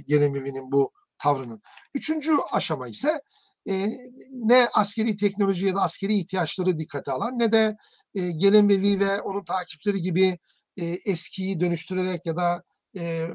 Gelenbevi'nin 0.07 0.71
bu 0.71 0.91
tavrının. 1.17 1.61
Üçüncü 1.93 2.31
aşama 2.53 2.87
ise 2.87 3.21
e, 3.69 3.87
ne 4.31 4.67
askeri 4.73 5.17
teknoloji 5.17 5.65
ya 5.65 5.75
da 5.75 5.81
askeri 5.81 6.13
ihtiyaçları 6.13 6.79
dikkate 6.79 7.11
alan 7.11 7.39
ne 7.39 7.51
de 7.51 7.77
e, 8.15 8.31
Gelenbevi 8.31 8.99
ve 8.99 9.21
onun 9.21 9.43
takipçileri 9.43 10.01
gibi 10.01 10.37
e, 10.77 10.85
eskiyi 10.85 11.59
dönüştürerek 11.59 12.25
ya 12.25 12.37
da 12.37 12.63
e, 12.97 13.27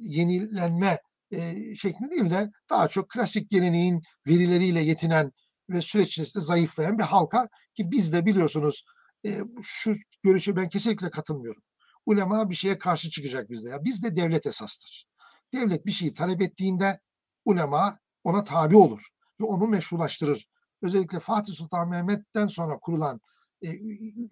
yenilenme 0.00 0.98
e, 1.30 1.74
şeklinde 1.74 2.10
değil 2.10 2.30
de 2.30 2.50
daha 2.70 2.88
çok 2.88 3.10
klasik 3.10 3.50
geleneğin 3.50 4.02
verileriyle 4.26 4.80
yetinen 4.80 5.32
ve 5.70 5.80
süreç 5.80 6.08
içerisinde 6.08 6.44
zayıflayan 6.44 6.98
bir 6.98 7.04
halka 7.04 7.48
ki 7.74 7.90
biz 7.90 8.12
de 8.12 8.26
biliyorsunuz 8.26 8.84
e, 9.26 9.40
şu 9.62 9.92
görüşe 10.22 10.56
ben 10.56 10.68
kesinlikle 10.68 11.10
katılmıyorum. 11.10 11.62
Ulema 12.06 12.50
bir 12.50 12.54
şeye 12.54 12.78
karşı 12.78 13.10
çıkacak 13.10 13.50
bizde. 13.50 13.68
Ya 13.68 13.84
bizde 13.84 14.16
devlet 14.16 14.46
esastır. 14.46 15.06
Devlet 15.54 15.86
bir 15.86 15.92
şeyi 15.92 16.14
talep 16.14 16.42
ettiğinde 16.42 17.00
ulema 17.44 17.98
ona 18.24 18.44
tabi 18.44 18.76
olur 18.76 19.08
ve 19.40 19.44
onu 19.44 19.66
meşrulaştırır. 19.66 20.48
Özellikle 20.82 21.20
Fatih 21.20 21.52
Sultan 21.52 21.88
Mehmet'ten 21.88 22.46
sonra 22.46 22.78
kurulan 22.78 23.20
e, 23.62 23.68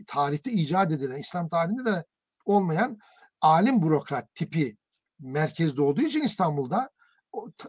tarihte 0.06 0.50
icat 0.52 0.92
edilen 0.92 1.16
İslam 1.18 1.48
tarihinde 1.48 1.84
de 1.84 2.04
olmayan 2.44 2.98
alim 3.40 3.82
bürokrat 3.82 4.34
tipi 4.34 4.76
merkezde 5.20 5.82
olduğu 5.82 6.02
için 6.02 6.22
İstanbul'da 6.22 6.90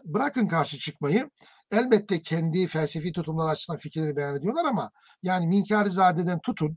bırakın 0.04 0.48
karşı 0.48 0.78
çıkmayı 0.78 1.30
elbette 1.70 2.22
kendi 2.22 2.66
felsefi 2.66 3.12
tutumlar 3.12 3.52
açısından 3.52 3.78
fikirleri 3.78 4.16
beyan 4.16 4.36
ediyorlar 4.36 4.64
ama 4.64 4.90
yani 5.22 5.46
Minkarizade'den 5.46 6.40
tutun 6.40 6.76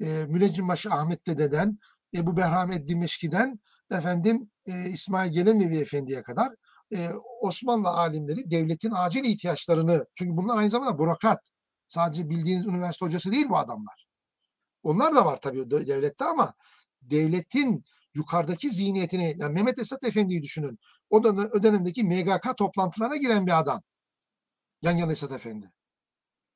e, 0.00 0.06
Müneccimbaşı 0.28 0.90
Ahmet 0.90 1.26
Dede'den 1.26 1.78
Ebu 2.14 2.36
Behram 2.36 2.88
Dimeški'den 2.88 3.60
efendim 3.90 4.50
e, 4.66 4.90
İsmail 4.90 5.32
Gelemevi 5.32 5.78
Efendi'ye 5.78 6.22
kadar 6.22 6.48
e, 6.92 7.10
Osmanlı 7.40 7.88
alimleri 7.88 8.50
devletin 8.50 8.92
acil 8.94 9.24
ihtiyaçlarını 9.24 10.06
çünkü 10.14 10.36
bunlar 10.36 10.56
aynı 10.58 10.70
zamanda 10.70 10.98
bürokrat. 10.98 11.50
Sadece 11.88 12.30
bildiğiniz 12.30 12.66
üniversite 12.66 13.06
hocası 13.06 13.32
değil 13.32 13.48
bu 13.48 13.58
adamlar. 13.58 14.06
Onlar 14.82 15.14
da 15.14 15.24
var 15.24 15.40
tabii 15.40 15.70
devlette 15.70 16.24
ama 16.24 16.54
devletin 17.02 17.84
yukarıdaki 18.14 18.70
zihniyetini 18.70 19.34
yani 19.38 19.52
Mehmet 19.52 19.78
Esat 19.78 20.04
Efendi'yi 20.04 20.42
düşünün. 20.42 20.78
O, 21.10 21.24
dönem, 21.24 21.48
o 21.54 21.62
dönemdeki 21.62 22.04
MGK 22.04 22.56
toplantılarına 22.56 23.16
giren 23.16 23.46
bir 23.46 23.58
adam. 23.58 23.82
Yan 24.82 24.96
yana 24.96 25.12
Esat 25.12 25.32
Efendi. 25.32 25.66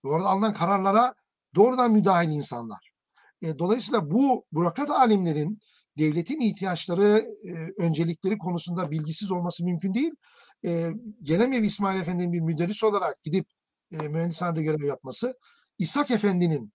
Ve 0.05 0.09
Orada 0.09 0.29
alınan 0.29 0.53
kararlara 0.53 1.15
doğrudan 1.55 1.93
müdahil 1.93 2.29
insanlar. 2.29 2.92
E, 3.43 3.59
dolayısıyla 3.59 4.11
bu 4.11 4.45
bürokrat 4.53 4.91
alimlerin 4.91 5.59
devletin 5.99 6.41
ihtiyaçları, 6.41 7.25
e, 7.49 7.83
öncelikleri 7.83 8.39
konusunda 8.39 8.91
bilgisiz 8.91 9.31
olması 9.31 9.65
mümkün 9.65 9.95
değil. 9.95 10.13
E, 10.65 10.91
Gelemevi 11.23 11.67
İsmail 11.67 12.01
Efendi'nin 12.01 12.33
bir 12.33 12.41
müderris 12.41 12.85
olarak 12.85 13.23
gidip 13.23 13.47
e, 13.93 13.97
görev 14.63 14.85
yapması, 14.85 15.35
İshak 15.79 16.11
Efendi'nin 16.11 16.73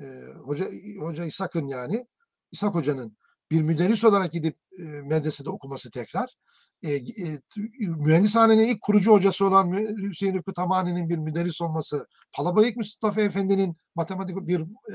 e, 0.00 0.04
hoca 0.44 0.66
hoca 1.00 1.24
İshak'ın 1.24 1.68
yani 1.68 2.06
İshak 2.52 2.74
Hoca'nın 2.74 3.16
bir 3.50 3.62
müderris 3.62 4.04
olarak 4.04 4.32
gidip 4.32 4.56
e, 4.78 4.82
medresede 4.82 5.50
okuması 5.50 5.90
tekrar 5.90 6.36
e, 6.82 6.94
e, 6.94 7.38
mühendishanenin 7.78 8.68
ilk 8.68 8.80
kurucu 8.80 9.12
hocası 9.12 9.46
olan 9.46 9.72
Hüseyin 10.10 10.34
Rıfkı 10.34 10.52
Tamani'nin 10.54 11.08
bir 11.08 11.16
müderris 11.18 11.60
olması, 11.62 12.06
Palabayık 12.32 12.76
Mustafa 12.76 13.20
Efendi'nin 13.20 13.76
matematik 13.94 14.36
bir 14.36 14.60
e, 14.60 14.94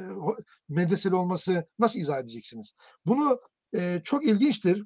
medreseli 0.69 1.15
olması 1.15 1.67
nasıl 1.79 1.99
izah 1.99 2.19
edeceksiniz? 2.19 2.73
Bunu 3.05 3.39
e, 3.75 4.01
çok 4.03 4.25
ilginçtir. 4.25 4.83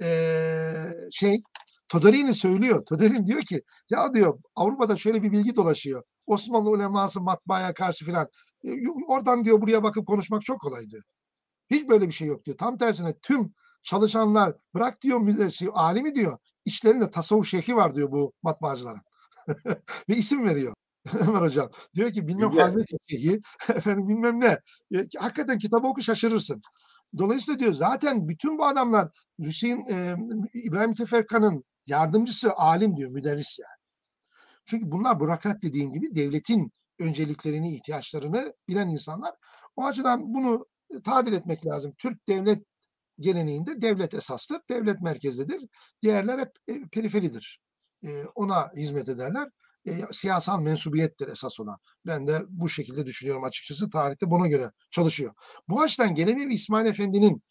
eee, 0.00 0.94
şey 1.12 1.42
Todorini 1.88 2.34
söylüyor. 2.34 2.84
Todorini 2.84 3.26
diyor 3.26 3.40
ki 3.42 3.62
ya 3.90 4.14
diyor 4.14 4.38
Avrupa'da 4.56 4.96
şöyle 4.96 5.22
bir 5.22 5.32
bilgi 5.32 5.56
dolaşıyor. 5.56 6.02
Osmanlı 6.26 6.70
uleması 6.70 7.20
matbaaya 7.20 7.74
karşı 7.74 8.04
filan. 8.04 8.28
E, 8.64 8.68
Oradan 9.08 9.44
diyor 9.44 9.60
buraya 9.60 9.82
bakıp 9.82 10.06
konuşmak 10.06 10.42
çok 10.44 10.60
kolaydı. 10.60 11.00
Hiç 11.70 11.88
böyle 11.88 12.06
bir 12.06 12.12
şey 12.12 12.28
yok 12.28 12.44
diyor. 12.44 12.56
Tam 12.58 12.78
tersine 12.78 13.14
tüm 13.22 13.54
çalışanlar 13.88 14.54
bırak 14.74 15.02
diyor 15.02 15.18
müdüresi, 15.18 15.70
alimi 15.70 16.14
diyor. 16.14 16.38
İşlerinde 16.64 17.10
tasavvuf 17.10 17.46
şeyhi 17.46 17.76
var 17.76 17.96
diyor 17.96 18.12
bu 18.12 18.32
matbaacıların. 18.42 19.00
Ve 20.08 20.16
isim 20.16 20.48
veriyor. 20.48 20.74
Ömer 21.28 21.40
Hocam. 21.40 21.70
Diyor 21.94 22.12
ki 22.12 22.28
bilmem 22.28 22.50
halvet 22.50 22.88
şeyhi, 23.06 23.40
efendim 23.68 24.08
bilmem 24.08 24.40
ne. 24.40 24.58
Hakikaten 25.18 25.58
kitabı 25.58 25.86
oku 25.86 26.02
şaşırırsın. 26.02 26.62
Dolayısıyla 27.18 27.60
diyor 27.60 27.72
zaten 27.72 28.28
bütün 28.28 28.58
bu 28.58 28.66
adamlar 28.66 29.08
Hüseyin 29.38 29.84
e, 29.90 30.16
İbrahim 30.54 30.94
Teferkan'ın 30.94 31.64
yardımcısı 31.86 32.52
alim 32.56 32.96
diyor, 32.96 33.10
müderris 33.10 33.58
yani. 33.58 33.78
Çünkü 34.64 34.90
bunlar 34.90 35.20
bürokrat 35.20 35.62
dediğim 35.62 35.92
gibi 35.92 36.14
devletin 36.14 36.72
önceliklerini, 36.98 37.74
ihtiyaçlarını 37.74 38.52
bilen 38.68 38.88
insanlar. 38.88 39.34
O 39.76 39.84
açıdan 39.84 40.34
bunu 40.34 40.66
tadil 41.04 41.32
etmek 41.32 41.66
lazım. 41.66 41.92
Türk 41.98 42.28
devlet 42.28 42.64
geleneğinde 43.20 43.80
devlet 43.80 44.14
esastır, 44.14 44.60
devlet 44.70 45.00
merkezdedir. 45.00 45.68
Diğerler 46.02 46.38
hep 46.38 46.50
e, 46.68 46.88
periferidir. 46.92 47.60
E, 48.04 48.24
ona 48.24 48.70
hizmet 48.76 49.08
ederler. 49.08 49.48
E, 49.86 49.92
siyasal 50.10 50.60
mensubiyettir 50.60 51.28
esas 51.28 51.60
olan. 51.60 51.78
Ben 52.06 52.26
de 52.26 52.42
bu 52.48 52.68
şekilde 52.68 53.06
düşünüyorum 53.06 53.44
açıkçası. 53.44 53.90
Tarihte 53.90 54.30
buna 54.30 54.46
göre 54.46 54.70
çalışıyor. 54.90 55.34
Bu 55.68 55.80
açıdan 55.80 56.14
Gelemevi 56.14 56.54
İsmail 56.54 56.86
Efendi'nin 56.86 57.42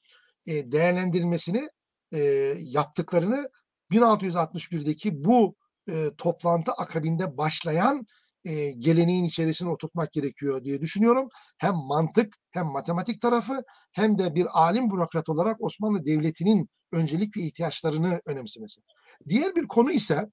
e, 0.48 0.72
değerlendirilmesini 0.72 1.70
e, 2.12 2.20
yaptıklarını 2.58 3.50
1661'deki 3.92 5.26
bu 5.26 5.56
e, 5.90 6.12
toplantı 6.18 6.72
akabinde 6.72 7.38
başlayan 7.38 8.08
e, 8.48 8.72
geleneğin 8.72 9.24
içerisine 9.24 9.70
oturtmak 9.70 10.12
gerekiyor 10.12 10.64
diye 10.64 10.82
düşünüyorum. 10.82 11.30
Hem 11.58 11.76
mantık 11.76 12.38
hem 12.52 12.66
matematik 12.66 13.22
tarafı 13.22 13.64
hem 13.92 14.18
de 14.18 14.36
bir 14.36 14.48
alim 14.54 14.92
bürokrat 14.92 15.30
olarak 15.30 15.64
Osmanlı 15.64 16.06
Devleti'nin 16.06 16.70
öncelik 16.92 17.38
ve 17.38 17.42
ihtiyaçlarını 17.42 18.22
önemsemesi. 18.26 18.82
Diğer 19.28 19.56
bir 19.56 19.68
konu 19.68 19.92
ise 19.92 20.30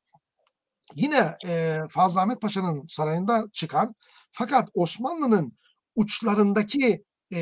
yine 0.94 1.36
e, 1.46 1.80
Fazıl 1.90 2.20
Ahmet 2.20 2.40
Paşa'nın 2.40 2.86
sarayında 2.86 3.44
çıkan 3.52 3.94
fakat 4.32 4.68
Osmanlı'nın 4.74 5.58
uçlarındaki 5.94 7.04
e, 7.34 7.40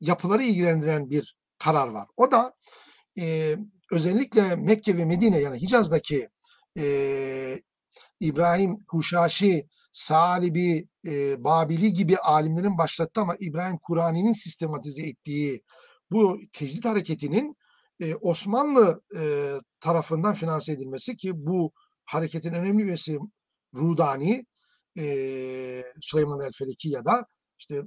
yapıları 0.00 0.42
ilgilendiren 0.42 1.10
bir 1.10 1.36
karar 1.58 1.88
var. 1.88 2.08
O 2.16 2.30
da 2.30 2.54
e, 3.18 3.56
özellikle 3.92 4.56
Mekke 4.56 4.96
ve 4.96 5.04
Medine 5.04 5.38
yani 5.38 5.62
Hicaz'daki 5.62 6.28
e, 6.78 6.84
İbrahim 8.20 8.76
Huşaşi, 8.88 9.66
Salibi, 9.92 10.88
e, 11.06 11.44
Babili 11.44 11.92
gibi 11.92 12.18
alimlerin 12.18 12.78
başlattığı 12.78 13.20
ama 13.20 13.36
İbrahim 13.40 13.78
Kur'ani'nin 13.82 14.32
sistematize 14.32 15.02
ettiği 15.02 15.62
bu 16.10 16.38
tecdit 16.52 16.84
hareketinin 16.84 17.56
e, 18.00 18.14
Osmanlı 18.14 19.02
e, 19.16 19.52
tarafından 19.80 20.34
finanse 20.34 20.72
edilmesi 20.72 21.16
ki 21.16 21.32
bu 21.34 21.72
hareketin 22.04 22.52
önemli 22.54 22.82
üyesi 22.82 23.18
Rudani, 23.74 24.46
e, 24.98 25.04
Süleyman 26.00 26.40
el 26.40 26.52
Feliki 26.58 26.88
ya 26.88 27.04
da 27.04 27.26
işte 27.58 27.82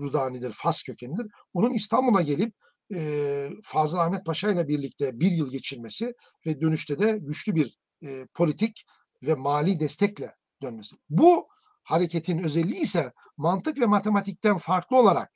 Rudani'dir, 0.00 0.52
Fas 0.52 0.82
kökenidir. 0.82 1.26
Onun 1.52 1.74
İstanbul'a 1.74 2.22
gelip 2.22 2.54
e, 2.94 3.50
Fazıl 3.64 3.98
Ahmet 3.98 4.26
Paşa 4.26 4.50
ile 4.50 4.68
birlikte 4.68 5.20
bir 5.20 5.30
yıl 5.30 5.50
geçirmesi 5.50 6.14
ve 6.46 6.60
dönüşte 6.60 6.98
de 6.98 7.18
güçlü 7.20 7.54
bir 7.54 7.78
e, 8.04 8.26
politik 8.34 8.84
ve 9.22 9.34
mali 9.34 9.80
destekle 9.80 10.34
dönmesi. 10.62 10.96
Bu 11.10 11.48
hareketin 11.82 12.38
özelliği 12.38 12.82
ise 12.82 13.12
mantık 13.36 13.80
ve 13.80 13.86
matematikten 13.86 14.58
farklı 14.58 14.96
olarak 14.96 15.32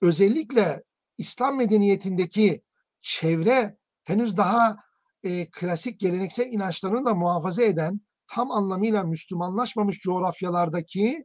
özellikle 0.00 0.82
İslam 1.18 1.56
medeniyetindeki 1.56 2.62
çevre 3.00 3.78
henüz 4.04 4.36
daha 4.36 4.76
e, 5.22 5.50
klasik 5.50 6.00
geleneksel 6.00 6.46
inançlarını 6.46 7.04
da 7.04 7.14
muhafaza 7.14 7.62
eden 7.62 8.00
tam 8.26 8.50
anlamıyla 8.50 9.04
Müslümanlaşmamış 9.04 9.98
coğrafyalardaki 9.98 11.24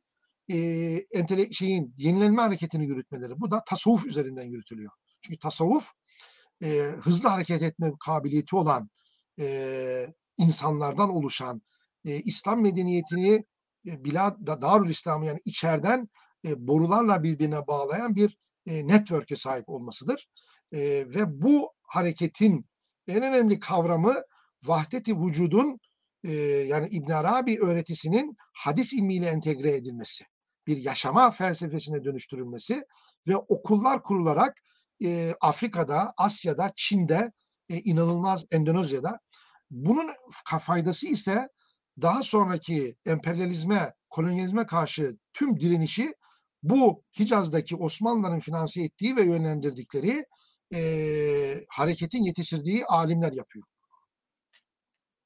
e, 0.49 0.57
entele, 1.11 1.53
şeyin 1.53 1.93
yenilenme 1.97 2.41
hareketini 2.41 2.85
yürütmeleri. 2.85 3.39
Bu 3.39 3.51
da 3.51 3.63
tasavvuf 3.63 4.05
üzerinden 4.05 4.43
yürütülüyor. 4.43 4.91
Çünkü 5.21 5.39
tasavvuf 5.39 5.91
e, 6.63 6.67
hızlı 7.01 7.29
hareket 7.29 7.61
etme 7.61 7.91
kabiliyeti 8.05 8.55
olan 8.55 8.89
e, 9.39 10.07
insanlardan 10.39 11.09
oluşan 11.09 11.61
e, 12.05 12.15
İslam 12.19 12.61
medeniyetini 12.61 13.45
e, 13.85 14.03
Bilad 14.03 14.47
Darül 14.47 14.89
İslam'ı 14.89 15.25
yani 15.25 15.39
içeriden 15.45 16.09
e, 16.45 16.67
borularla 16.67 17.23
birbirine 17.23 17.67
bağlayan 17.67 18.15
bir 18.15 18.37
e, 18.65 18.87
network'e 18.87 19.35
sahip 19.35 19.69
olmasıdır. 19.69 20.27
E, 20.71 20.79
ve 20.81 21.41
bu 21.41 21.73
hareketin 21.81 22.65
en 23.07 23.23
önemli 23.23 23.59
kavramı 23.59 24.15
vahdeti 24.63 25.17
vücudun 25.17 25.79
e, 26.23 26.33
yani 26.43 26.87
İbn 26.91 27.11
Arabi 27.11 27.59
öğretisinin 27.59 28.35
hadis 28.53 28.93
ilmiyle 28.93 29.27
entegre 29.27 29.75
edilmesi, 29.75 30.25
bir 30.67 30.77
yaşama 30.77 31.31
felsefesine 31.31 32.03
dönüştürülmesi 32.03 32.83
ve 33.27 33.37
okullar 33.37 34.03
kurularak 34.03 34.57
e, 35.03 35.33
Afrika'da, 35.41 36.13
Asya'da, 36.17 36.71
Çin'de, 36.75 37.31
e, 37.69 37.79
inanılmaz 37.79 38.45
Endonezya'da 38.51 39.19
bunun 39.71 40.11
faydası 40.59 41.07
ise 41.07 41.49
daha 42.01 42.23
sonraki 42.23 42.95
emperyalizme, 43.05 43.93
kolonyalizme 44.09 44.65
karşı 44.65 45.17
tüm 45.33 45.59
direnişi 45.59 46.13
bu 46.63 47.03
Hicaz'daki 47.19 47.75
Osmanlıların 47.75 48.39
finanse 48.39 48.83
ettiği 48.83 49.15
ve 49.15 49.23
yönlendirdikleri 49.23 50.25
e, 50.73 51.65
hareketin 51.69 52.23
yetiştirdiği 52.23 52.85
alimler 52.85 53.31
yapıyor. 53.31 53.65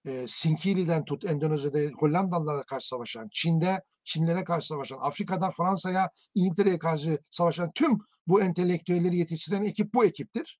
E, 0.05 0.25
Sinkili'den 0.27 1.05
tut, 1.05 1.25
Endonezya'da 1.25 1.79
Hollandalılara 1.99 2.63
karşı 2.63 2.87
savaşan, 2.87 3.29
Çin'de 3.31 3.83
Çinlere 4.03 4.43
karşı 4.43 4.67
savaşan, 4.67 4.97
Afrika'da 5.01 5.51
Fransa'ya, 5.51 6.09
İngiltere'ye 6.35 6.79
karşı 6.79 7.19
savaşan 7.31 7.71
tüm 7.75 7.97
bu 8.27 8.41
entelektüelleri 8.41 9.17
yetiştiren 9.17 9.63
ekip 9.63 9.93
bu 9.93 10.05
ekiptir. 10.05 10.59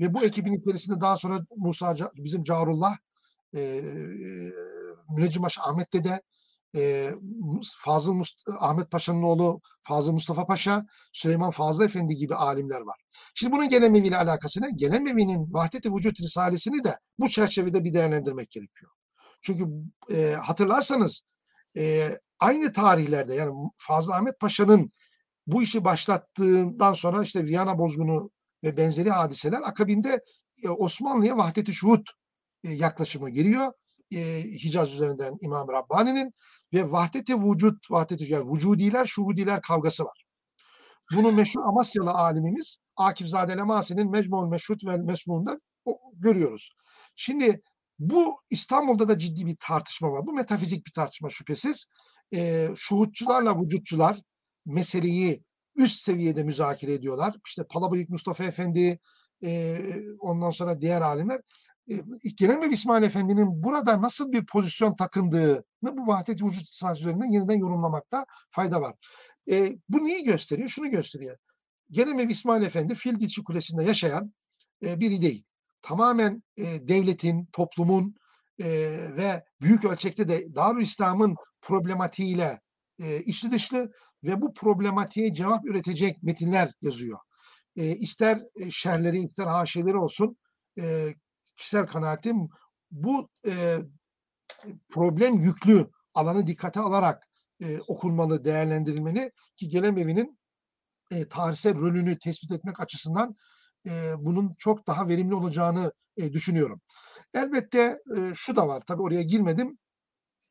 Ve 0.00 0.14
bu 0.14 0.24
ekibin 0.24 0.52
içerisinde 0.52 1.00
daha 1.00 1.16
sonra 1.16 1.46
Musa 1.56 1.94
bizim 2.16 2.44
Carullah, 2.44 2.96
e, 3.56 3.82
Müneccim 5.16 5.44
Ahmet 5.44 5.92
Dede, 5.92 6.22
e, 6.76 7.12
Fazıl 7.76 8.12
Must 8.12 8.42
Ahmet 8.60 8.90
Paşa'nın 8.90 9.22
oğlu 9.22 9.60
Fazıl 9.82 10.12
Mustafa 10.12 10.46
Paşa, 10.46 10.86
Süleyman 11.12 11.50
Fazıl 11.50 11.84
Efendi 11.84 12.16
gibi 12.16 12.34
alimler 12.34 12.80
var. 12.80 13.00
Şimdi 13.34 13.52
bunun 13.52 13.68
Gelemevi 13.68 14.08
ile 14.08 14.16
alakasını, 14.16 14.76
Gelemevi'nin 14.76 15.52
Vahdet-i 15.52 15.92
Vücut 15.92 16.20
Risalesini 16.20 16.84
de 16.84 16.98
bu 17.18 17.28
çerçevede 17.28 17.84
bir 17.84 17.94
değerlendirmek 17.94 18.50
gerekiyor. 18.50 18.92
Çünkü 19.42 19.64
e, 20.14 20.34
hatırlarsanız 20.34 21.22
e, 21.76 22.10
aynı 22.38 22.72
tarihlerde 22.72 23.34
yani 23.34 23.52
Fazıl 23.76 24.12
Ahmet 24.12 24.40
Paşa'nın 24.40 24.92
bu 25.46 25.62
işi 25.62 25.84
başlattığından 25.84 26.92
sonra 26.92 27.22
işte 27.22 27.44
Viyana 27.44 27.78
bozgunu 27.78 28.30
ve 28.64 28.76
benzeri 28.76 29.10
hadiseler 29.10 29.60
akabinde 29.64 30.20
e, 30.64 30.68
Osmanlı'ya 30.68 31.36
vahdet-i 31.36 31.72
şuhut 31.72 32.10
e, 32.64 32.72
yaklaşımı 32.72 33.30
giriyor. 33.30 33.72
E, 34.14 34.42
Hicaz 34.42 34.92
üzerinden 34.92 35.34
İmam 35.40 35.68
Rabbani'nin 35.68 36.34
ve 36.74 36.92
vahdet-i 36.92 37.36
vücut, 37.40 37.90
vahdet-i 37.90 38.32
yani 38.32 38.52
vücudiler, 38.52 39.06
şuhudiler 39.06 39.60
kavgası 39.62 40.04
var. 40.04 40.24
Bunu 41.14 41.32
meşhur 41.32 41.62
Amasyalı 41.62 42.10
alimimiz 42.10 42.78
Akif 42.96 43.28
Zade 43.28 43.56
Lemasi'nin 43.56 44.10
Mecmu'l 44.10 44.48
Meşrut 44.48 44.84
ve 44.84 44.96
Mesmun'da 44.96 45.60
görüyoruz. 46.12 46.70
Şimdi 47.16 47.60
bu 47.98 48.36
İstanbul'da 48.50 49.08
da 49.08 49.18
ciddi 49.18 49.46
bir 49.46 49.56
tartışma 49.60 50.12
var. 50.12 50.26
Bu 50.26 50.32
metafizik 50.32 50.86
bir 50.86 50.92
tartışma 50.92 51.28
şüphesiz. 51.28 51.86
E, 52.34 52.68
şuhutçularla 52.76 53.60
vücutçular 53.60 54.20
meseleyi 54.66 55.44
üst 55.76 56.00
seviyede 56.00 56.42
müzakere 56.42 56.92
ediyorlar. 56.92 57.36
İşte 57.46 57.64
Palabıyık 57.64 58.10
Mustafa 58.10 58.44
Efendi, 58.44 58.98
e, 59.44 59.80
ondan 60.20 60.50
sonra 60.50 60.80
diğer 60.80 61.00
alimler. 61.00 61.40
E, 61.90 61.94
Gelemevi 62.36 62.74
İsmail 62.74 63.02
Efendi'nin 63.02 63.62
burada 63.62 64.02
nasıl 64.02 64.32
bir 64.32 64.46
pozisyon 64.46 64.96
takındığını 64.96 65.62
bu 65.82 66.06
vahdet 66.06 66.42
vücut 66.42 66.68
sanatı 66.68 67.00
üzerinden 67.00 67.32
yeniden 67.32 67.58
yorumlamakta 67.58 68.26
fayda 68.50 68.80
var. 68.80 68.94
E, 69.50 69.76
bu 69.88 70.04
neyi 70.04 70.24
gösteriyor? 70.24 70.68
Şunu 70.68 70.90
gösteriyor. 70.90 71.36
Gelemevi 71.90 72.32
İsmail 72.32 72.62
Efendi 72.62 72.94
Fil 72.94 73.20
Dilçi 73.20 73.44
Kulesi'nde 73.44 73.84
yaşayan 73.84 74.34
e, 74.84 75.00
biri 75.00 75.22
değil. 75.22 75.44
Tamamen 75.82 76.42
e, 76.56 76.88
devletin, 76.88 77.46
toplumun 77.52 78.14
e, 78.58 78.66
ve 79.16 79.44
büyük 79.60 79.84
ölçekte 79.84 80.28
de 80.28 80.54
Darül 80.54 80.82
İslam'ın 80.82 81.36
problematiğiyle 81.62 82.60
e, 83.02 83.20
içli 83.20 83.52
dışlı 83.52 83.92
ve 84.24 84.40
bu 84.40 84.54
problematiğe 84.54 85.34
cevap 85.34 85.66
üretecek 85.66 86.22
metinler 86.22 86.72
yazıyor. 86.82 87.18
E, 87.76 87.96
ister 87.96 88.42
şerleri, 88.70 89.18
ister 89.18 89.46
haşileri 89.46 89.96
olsun 89.96 90.36
e, 90.78 91.14
kişisel 91.56 91.86
kanaatim 91.86 92.48
bu 92.90 93.30
e, 93.46 93.78
problem 94.88 95.38
yüklü 95.38 95.90
alanı 96.14 96.46
dikkate 96.46 96.80
alarak 96.80 97.28
e, 97.60 97.80
okunmalı, 97.80 98.44
değerlendirilmeli 98.44 99.32
ki 99.56 99.68
gelen 99.68 99.96
evinin 99.96 100.38
e, 101.12 101.28
tarihsel 101.28 101.74
rolünü 101.80 102.18
tespit 102.18 102.52
etmek 102.52 102.80
açısından 102.80 103.36
e, 103.86 104.12
bunun 104.18 104.54
çok 104.58 104.86
daha 104.86 105.08
verimli 105.08 105.34
olacağını 105.34 105.92
e, 106.16 106.32
düşünüyorum. 106.32 106.80
Elbette 107.34 107.98
e, 108.16 108.32
şu 108.34 108.56
da 108.56 108.68
var. 108.68 108.82
Tabii 108.86 109.02
oraya 109.02 109.22
girmedim. 109.22 109.78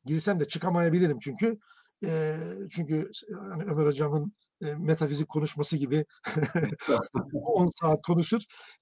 Girsem 0.05 0.39
de 0.39 0.47
çıkamayabilirim 0.47 1.19
çünkü. 1.19 1.57
E, 2.03 2.37
çünkü 2.71 3.11
hani 3.49 3.63
Ömer 3.63 3.85
Hocam'ın 3.85 4.33
e, 4.61 4.75
metafizik 4.75 5.29
konuşması 5.29 5.77
gibi 5.77 6.05
10 7.33 7.69
saat 7.73 8.01
konuşur. 8.01 8.41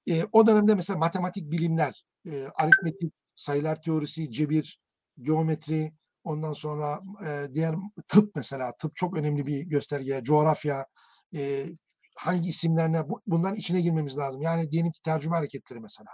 E, 0.10 0.26
o 0.32 0.48
dönemde 0.48 0.76
mesela 0.76 1.00
matematik 1.00 1.52
bilimler, 1.52 2.04
e, 2.26 2.48
aritmetik, 2.56 3.14
sayılar 3.36 3.82
teorisi, 3.82 4.32
cebir, 4.32 4.80
geometri, 5.22 5.94
ondan 6.24 6.54
sonra 6.54 7.02
e, 7.26 7.48
diğer 7.54 7.76
tıp 8.08 8.36
mesela, 8.36 8.74
tıp 8.78 8.96
çok 8.96 9.18
önemli 9.18 9.46
bir 9.48 9.62
gösterge, 9.62 10.22
coğrafya, 10.24 10.86
e, 11.36 11.66
hangi 12.16 12.50
isimlerine, 12.50 13.10
bu, 13.10 13.22
bunların 13.28 13.56
içine 13.56 13.82
girmemiz 13.82 14.18
lazım. 14.18 14.42
Yani 14.42 14.72
diyelim 14.72 14.92
ki 14.92 15.02
tercüme 15.02 15.36
hareketleri 15.36 15.80
mesela. 15.80 16.10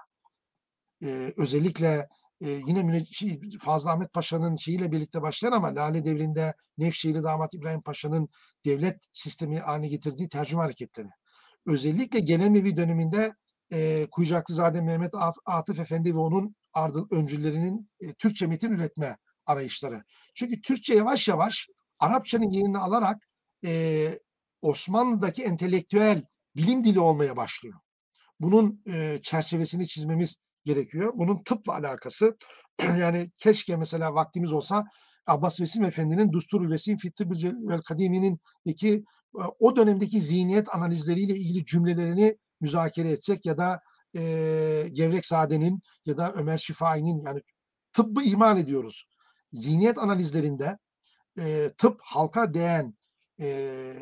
E, 1.03 1.33
özellikle 1.37 2.07
e, 2.41 2.49
yine 2.49 2.83
Müne, 2.83 3.05
şey, 3.05 3.39
Fazıl 3.59 3.89
Ahmet 3.89 4.13
Paşa'nın 4.13 4.55
şeyiyle 4.55 4.91
birlikte 4.91 5.21
başlayan 5.21 5.51
ama 5.51 5.75
Lale 5.75 6.05
devrinde 6.05 6.53
Nevşehirli 6.77 7.23
damat 7.23 7.53
İbrahim 7.53 7.81
Paşa'nın 7.81 8.29
devlet 8.65 8.97
sistemi 9.13 9.59
haline 9.59 9.87
getirdiği 9.87 10.29
tercüme 10.29 10.61
hareketleri. 10.61 11.07
Özellikle 11.65 12.19
Gelemevi 12.19 12.77
döneminde 12.77 13.35
e, 13.71 14.07
Kuyucaklızade 14.11 14.81
Mehmet 14.81 15.13
Atıf 15.45 15.79
Efendi 15.79 16.15
ve 16.15 16.19
onun 16.19 16.55
ardıl 16.73 17.07
öncülerinin 17.11 17.89
e, 17.99 18.13
Türkçe 18.13 18.47
metin 18.47 18.71
üretme 18.71 19.17
arayışları. 19.45 20.03
Çünkü 20.35 20.61
Türkçe 20.61 20.93
yavaş 20.95 21.27
yavaş 21.27 21.67
Arapçanın 21.99 22.49
yerini 22.49 22.77
alarak 22.77 23.29
e, 23.65 24.19
Osmanlı'daki 24.61 25.43
entelektüel 25.43 26.23
bilim 26.55 26.83
dili 26.83 26.99
olmaya 26.99 27.37
başlıyor. 27.37 27.79
Bunun 28.39 28.83
e, 28.87 29.19
çerçevesini 29.23 29.87
çizmemiz 29.87 30.37
gerekiyor. 30.67 31.13
Bunun 31.15 31.43
tıpla 31.43 31.73
alakası 31.73 32.37
yani 32.81 33.31
keşke 33.37 33.75
mesela 33.75 34.13
vaktimiz 34.13 34.53
olsa 34.53 34.85
Abbas 35.27 35.61
Vesim 35.61 35.83
Efendi'nin 35.83 36.33
Dustur-ül 36.33 36.71
Vesim 36.71 36.97
Fittibül 36.97 37.69
vel 37.69 37.81
Kadimi'nin 37.81 38.39
iki 38.65 39.03
o 39.59 39.75
dönemdeki 39.75 40.21
zihniyet 40.21 40.75
analizleriyle 40.75 41.35
ilgili 41.35 41.65
cümlelerini 41.65 42.37
müzakere 42.61 43.09
etsek 43.09 43.45
ya 43.45 43.57
da 43.57 43.81
e, 44.15 44.21
Gevrek 44.91 45.25
Sade'nin 45.25 45.81
ya 46.05 46.17
da 46.17 46.33
Ömer 46.33 46.57
Şifai'nin 46.57 47.25
yani 47.25 47.41
tıbbı 47.93 48.23
iman 48.23 48.57
ediyoruz. 48.57 49.05
Zihniyet 49.53 49.97
analizlerinde 49.97 50.77
e, 51.39 51.71
tıp 51.77 51.99
halka 52.03 52.53
değen 52.53 52.97
e, 53.41 53.93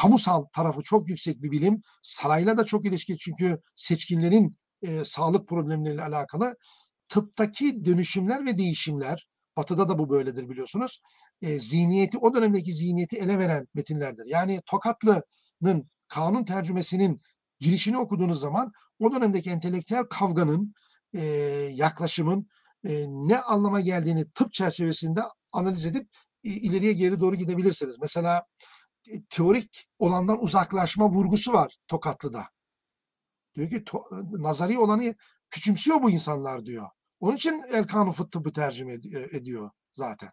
kamusal 0.00 0.44
tarafı 0.44 0.82
çok 0.82 1.08
yüksek 1.08 1.42
bir 1.42 1.50
bilim. 1.50 1.82
Sarayla 2.02 2.56
da 2.56 2.64
çok 2.64 2.84
ilişki 2.84 3.18
çünkü 3.18 3.60
seçkinlerin 3.76 4.56
e, 4.82 5.04
sağlık 5.04 5.48
problemleriyle 5.48 6.02
alakalı 6.02 6.56
tıptaki 7.08 7.84
dönüşümler 7.84 8.46
ve 8.46 8.58
değişimler 8.58 9.28
Batı'da 9.56 9.88
da 9.88 9.98
bu 9.98 10.10
böyledir 10.10 10.48
biliyorsunuz. 10.48 11.00
E, 11.42 11.58
zihniyeti 11.58 12.18
o 12.18 12.34
dönemdeki 12.34 12.74
zihniyeti 12.74 13.16
ele 13.16 13.38
veren 13.38 13.68
metinlerdir. 13.74 14.24
Yani 14.26 14.60
Tokatlı'nın 14.66 15.90
kanun 16.08 16.44
tercümesinin 16.44 17.22
girişini 17.58 17.98
okuduğunuz 17.98 18.40
zaman 18.40 18.72
o 18.98 19.12
dönemdeki 19.12 19.50
entelektüel 19.50 20.04
kavganın, 20.04 20.74
e, 21.14 21.24
yaklaşımın 21.72 22.48
e, 22.88 23.06
ne 23.08 23.38
anlama 23.38 23.80
geldiğini 23.80 24.30
tıp 24.30 24.52
çerçevesinde 24.52 25.20
analiz 25.52 25.86
edip 25.86 26.08
e, 26.44 26.50
ileriye 26.50 26.92
geri 26.92 27.20
doğru 27.20 27.36
gidebilirsiniz. 27.36 27.96
Mesela 28.00 28.46
e, 29.08 29.22
teorik 29.30 29.86
olandan 29.98 30.42
uzaklaşma 30.42 31.08
vurgusu 31.08 31.52
var 31.52 31.76
Tokatlı'da. 31.88 32.44
Diyor 33.54 33.68
ki 33.68 33.84
to, 33.84 34.02
nazari 34.32 34.78
olanı 34.78 35.14
küçümsüyor 35.50 36.02
bu 36.02 36.10
insanlar 36.10 36.66
diyor. 36.66 36.86
Onun 37.20 37.36
için 37.36 37.62
Erkan-ı 37.72 38.12
Tıbbı 38.30 38.52
tercüme 38.52 38.92
e, 38.92 39.36
ediyor 39.36 39.70
zaten. 39.92 40.30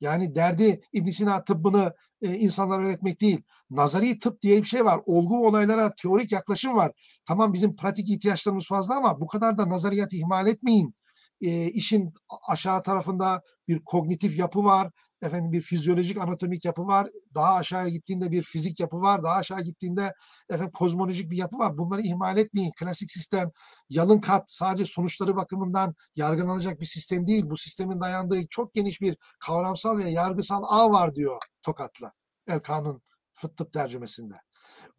Yani 0.00 0.34
derdi 0.34 0.80
İbn 0.92 1.10
Sina 1.10 1.44
tıbbını 1.44 1.94
e, 2.22 2.34
insanlara 2.34 2.82
öğretmek 2.82 3.20
değil. 3.20 3.42
Nazari 3.70 4.18
tıp 4.18 4.42
diye 4.42 4.62
bir 4.62 4.66
şey 4.66 4.84
var. 4.84 5.00
Olgu 5.06 5.46
olaylara 5.46 5.94
teorik 5.94 6.32
yaklaşım 6.32 6.76
var. 6.76 6.92
Tamam 7.24 7.52
bizim 7.52 7.76
pratik 7.76 8.10
ihtiyaçlarımız 8.10 8.66
fazla 8.66 8.96
ama 8.96 9.20
bu 9.20 9.26
kadar 9.26 9.58
da 9.58 9.68
nazariyat 9.68 10.12
ihmal 10.12 10.46
etmeyin. 10.46 10.94
E, 11.40 11.66
işin 11.66 12.12
aşağı 12.48 12.82
tarafında 12.82 13.42
bir 13.68 13.84
kognitif 13.84 14.38
yapı 14.38 14.64
var 14.64 14.90
efendim 15.22 15.52
bir 15.52 15.60
fizyolojik 15.60 16.18
anatomik 16.18 16.64
yapı 16.64 16.86
var. 16.86 17.08
Daha 17.34 17.54
aşağıya 17.54 17.88
gittiğinde 17.88 18.30
bir 18.30 18.42
fizik 18.42 18.80
yapı 18.80 19.00
var. 19.00 19.22
Daha 19.22 19.34
aşağı 19.34 19.62
gittiğinde 19.62 20.14
efendim 20.50 20.72
kozmolojik 20.72 21.30
bir 21.30 21.36
yapı 21.36 21.58
var. 21.58 21.78
Bunları 21.78 22.02
ihmal 22.02 22.36
etmeyin. 22.38 22.72
Klasik 22.78 23.10
sistem 23.10 23.50
yalın 23.90 24.18
kat 24.18 24.50
sadece 24.50 24.84
sonuçları 24.84 25.36
bakımından 25.36 25.94
yargılanacak 26.16 26.80
bir 26.80 26.86
sistem 26.86 27.26
değil. 27.26 27.50
Bu 27.50 27.56
sistemin 27.56 28.00
dayandığı 28.00 28.46
çok 28.46 28.74
geniş 28.74 29.00
bir 29.00 29.16
kavramsal 29.40 29.98
ve 29.98 30.10
yargısal 30.10 30.62
ağ 30.68 30.90
var 30.90 31.14
diyor 31.14 31.38
Tokatlı. 31.62 32.12
El 32.46 32.60
Kanun 32.60 33.02
Fıt 33.34 33.72
tercümesinde. 33.72 34.34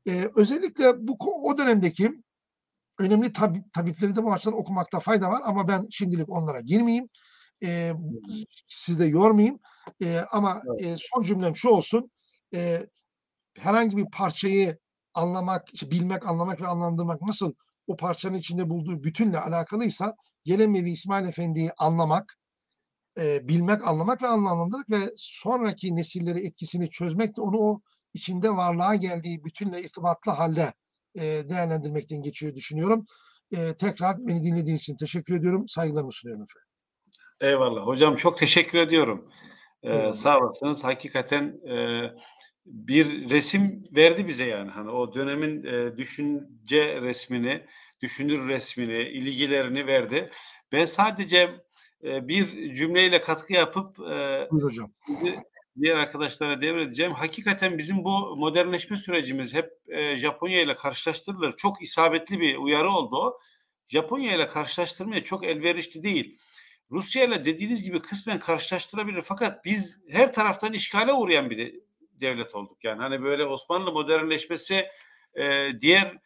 Ee, 0.08 0.30
özellikle 0.36 1.08
bu 1.08 1.18
o 1.44 1.58
dönemdeki 1.58 2.12
önemli 3.00 3.34
tabip, 3.34 3.74
tabipleri 3.74 4.16
de 4.16 4.24
bu 4.24 4.34
açıdan 4.34 4.60
okumakta 4.60 5.00
fayda 5.00 5.30
var 5.30 5.42
ama 5.46 5.68
ben 5.68 5.88
şimdilik 5.92 6.30
onlara 6.30 6.62
girmeyeyim. 6.62 7.10
E, 7.64 7.94
sizi 8.68 9.00
de 9.00 9.06
yormayayım. 9.06 9.60
E, 10.04 10.20
ama 10.32 10.62
e, 10.80 10.96
son 10.98 11.24
cümlem 11.24 11.56
şu 11.56 11.70
olsun. 11.70 12.12
E, 12.56 12.88
herhangi 13.58 13.98
bir 13.98 14.06
parçayı 14.12 14.78
anlamak, 15.14 15.74
işte 15.74 15.92
bilmek, 15.92 16.28
anlamak 16.28 16.62
ve 16.62 16.68
anlandırmak 16.68 17.22
nasıl 17.22 17.54
o 17.88 17.96
parçanın 17.98 18.38
içinde 18.38 18.70
bulduğu 18.70 19.04
bütünle 19.04 19.40
alakalıysa 19.40 20.16
Gelemevi 20.46 20.92
İsmail 20.92 21.28
Efendi'yi 21.28 21.72
anlamak, 21.78 22.38
e, 23.20 23.48
bilmek, 23.48 23.88
anlamak 23.88 24.22
ve 24.24 24.28
anlamlandırmak 24.28 24.90
ve 24.90 25.12
sonraki 25.18 25.96
nesilleri 25.96 26.48
etkisini 26.48 26.90
çözmek 26.90 27.38
de 27.38 27.42
onu 27.42 27.58
o 27.58 27.82
içinde 28.14 28.50
varlığa 28.58 28.96
geldiği 28.96 29.44
bütünle 29.44 29.84
irtibatlı 29.84 30.32
halde 30.32 30.74
e, 31.16 31.22
değerlendirmekten 31.50 32.22
geçiyor 32.22 32.56
düşünüyorum. 32.56 33.06
E, 33.52 33.78
tekrar 33.78 34.28
beni 34.28 34.44
dinlediğiniz 34.44 34.82
için 34.82 34.98
teşekkür 34.98 35.36
ediyorum. 35.36 35.68
Saygılarımı 35.68 36.12
sunuyorum 36.12 36.44
efendim. 36.44 36.69
Eyvallah. 37.42 37.88
Hocam 37.88 38.16
çok 38.16 38.38
teşekkür 38.38 38.78
ediyorum. 38.78 39.30
Ee, 39.84 40.14
sağ 40.14 40.40
olasınız. 40.40 40.84
Hakikaten 40.84 41.44
e, 41.70 42.04
bir 42.66 43.30
resim 43.30 43.84
verdi 43.96 44.28
bize 44.28 44.46
yani. 44.46 44.72
Hani 44.72 44.90
o 44.90 45.14
dönemin 45.14 45.64
e, 45.64 45.98
düşünce 45.98 47.02
resmini, 47.02 47.66
düşünür 48.02 48.48
resmini, 48.48 49.02
ilgilerini 49.02 49.88
verdi. 49.88 50.32
Ben 50.72 50.86
sadece 50.86 51.38
e, 52.04 52.28
bir 52.28 52.74
cümleyle 52.74 53.22
katkı 53.22 53.54
yapıp 53.54 54.00
e, 54.00 54.48
hocam. 54.52 54.92
diğer 55.82 55.96
arkadaşlara 55.96 56.62
devredeceğim. 56.62 57.12
Hakikaten 57.12 57.78
bizim 57.78 58.04
bu 58.04 58.36
modernleşme 58.38 58.98
sürecimiz 58.98 59.54
hep 59.54 59.70
e, 59.88 60.16
Japonya 60.18 60.62
ile 60.62 60.76
karşılaştırılır. 60.76 61.56
Çok 61.56 61.82
isabetli 61.82 62.40
bir 62.40 62.58
uyarı 62.58 62.90
oldu 62.90 63.16
o. 63.16 63.40
Japonya 63.88 64.36
ile 64.36 64.48
karşılaştırmaya 64.48 65.24
çok 65.24 65.46
elverişli 65.46 66.04
değil. 66.04 66.38
Rusya 66.92 67.24
ile 67.24 67.46
dediğiniz 67.46 67.84
gibi 67.84 68.02
kısmen 68.02 68.40
karşılaştırabilir. 68.40 69.22
Fakat 69.22 69.66
biz 69.66 70.00
her 70.10 70.34
taraftan 70.34 70.74
işgale 70.74 71.14
uğrayan 71.14 71.50
bir 71.50 71.58
de, 71.58 71.74
devlet 72.22 72.56
olduk. 72.56 72.84
Yani 72.84 73.02
hani 73.02 73.24
böyle 73.24 73.46
Osmanlı 73.46 73.92
modernleşmesi 73.92 74.86
e, 75.36 75.70
diğer 75.82 76.18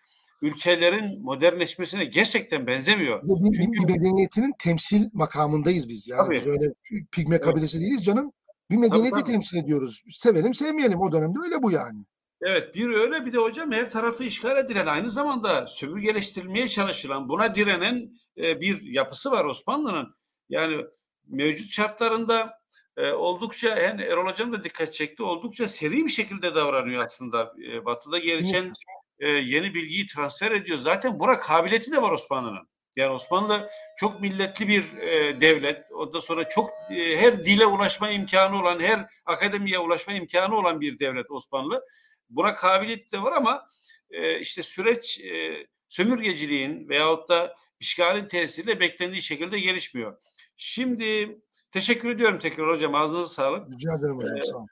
ülkelerin 0.41 1.23
modernleşmesine 1.23 2.05
gerçekten 2.05 2.67
benzemiyor. 2.67 3.21
Bir, 3.23 3.57
Çünkü 3.57 3.87
bir 3.87 3.93
medeniyetinin 3.93 4.53
temsil 4.59 5.09
makamındayız 5.13 5.89
biz. 5.89 6.07
Yani 6.07 6.25
tabii. 6.25 6.35
biz 6.35 6.47
öyle 6.47 6.65
pigme 7.11 7.41
kabilesi 7.41 7.77
evet. 7.77 7.85
değiliz 7.85 8.05
canım. 8.05 8.31
Bir 8.71 8.77
medeniyeti 8.77 9.11
tabii, 9.11 9.21
tabii. 9.21 9.31
temsil 9.31 9.57
ediyoruz. 9.57 10.03
Sevelim 10.09 10.53
sevmeyelim 10.53 11.01
o 11.01 11.11
dönemde 11.11 11.39
öyle 11.43 11.63
bu 11.63 11.71
yani. 11.71 12.05
Evet 12.41 12.75
bir 12.75 12.89
öyle 12.89 13.25
bir 13.25 13.33
de 13.33 13.37
hocam 13.37 13.71
her 13.71 13.89
tarafı 13.89 14.23
işgal 14.23 14.57
edilen 14.57 14.85
aynı 14.85 15.09
zamanda 15.09 15.67
sömürgeleştirilmeye 15.67 16.67
çalışılan 16.67 17.29
buna 17.29 17.55
direnen 17.55 18.09
e, 18.37 18.61
bir 18.61 18.81
yapısı 18.81 19.31
var 19.31 19.45
Osmanlı'nın. 19.45 20.15
Yani 20.49 20.85
mevcut 21.27 21.71
şartlarında 21.71 22.59
e, 22.97 23.11
oldukça 23.11 23.67
yani 23.67 24.01
Erol 24.01 24.27
Hocam 24.27 24.53
da 24.53 24.63
dikkat 24.63 24.93
çekti. 24.93 25.23
Oldukça 25.23 25.67
seri 25.67 26.05
bir 26.05 26.11
şekilde 26.11 26.55
davranıyor 26.55 27.03
aslında. 27.03 27.53
E, 27.71 27.85
batı'da 27.85 28.17
gelişen 28.19 28.73
e, 29.19 29.29
yeni 29.29 29.73
bilgiyi 29.73 30.07
transfer 30.07 30.51
ediyor. 30.51 30.77
Zaten 30.77 31.19
buna 31.19 31.39
kabiliyeti 31.39 31.91
de 31.91 32.01
var 32.01 32.11
Osmanlı'nın. 32.11 32.67
Yani 32.95 33.13
Osmanlı 33.13 33.69
çok 33.97 34.21
milletli 34.21 34.67
bir 34.67 34.97
e, 34.97 35.41
devlet. 35.41 35.91
Ondan 35.91 36.19
sonra 36.19 36.49
çok 36.49 36.69
e, 36.89 37.17
her 37.17 37.45
dile 37.45 37.65
ulaşma 37.65 38.09
imkanı 38.09 38.59
olan, 38.59 38.79
her 38.79 39.05
akademiye 39.25 39.79
ulaşma 39.79 40.13
imkanı 40.13 40.57
olan 40.57 40.81
bir 40.81 40.99
devlet 40.99 41.31
Osmanlı. 41.31 41.85
Buna 42.29 42.55
kabiliyeti 42.55 43.11
de 43.11 43.21
var 43.21 43.31
ama 43.33 43.67
e, 44.11 44.39
işte 44.39 44.63
süreç 44.63 45.19
e, 45.19 45.67
sömürgeciliğin 45.89 46.89
veyahut 46.89 47.29
da 47.29 47.55
işgalin 47.79 48.27
tesiriyle 48.27 48.79
beklendiği 48.79 49.21
şekilde 49.21 49.59
gelişmiyor. 49.59 50.17
Şimdi 50.57 51.39
teşekkür 51.71 52.09
ediyorum 52.09 52.39
tekrar 52.39 52.67
hocam. 52.69 52.95
Ağzınıza 52.95 53.27
sağlık. 53.27 53.71
Rica 53.71 53.93
ederim 53.99 54.15
hocam. 54.15 54.37
Ee, 54.37 54.41
Sağ 54.41 54.57
olun. 54.57 54.67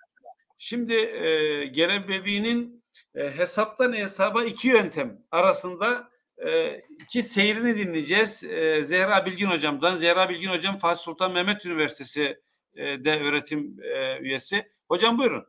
Şimdi 0.58 0.94
e, 0.94 1.66
Gelebevi'nin 1.66 2.84
e, 3.16 3.38
hesaptan 3.38 3.94
hesaba 3.94 4.44
iki 4.44 4.68
yöntem 4.68 5.24
arasında 5.32 6.10
e, 6.38 6.80
iki 6.80 7.24
seyrini 7.24 7.78
dinleyeceğiz. 7.78 8.44
E, 8.44 8.82
Zehra 8.82 9.26
Bilgin 9.26 9.46
hocamdan. 9.48 9.98
Zehra 9.98 10.30
Bilgin 10.30 10.50
hocam 10.50 10.78
Fatih 10.78 11.02
Sultan 11.02 11.34
Mehmet 11.34 11.66
Üniversitesi 11.66 12.42
e, 12.76 12.84
de 13.06 13.20
öğretim 13.20 13.78
e, 13.84 14.20
üyesi. 14.20 14.72
Hocam 14.88 15.18
buyurun. 15.18 15.48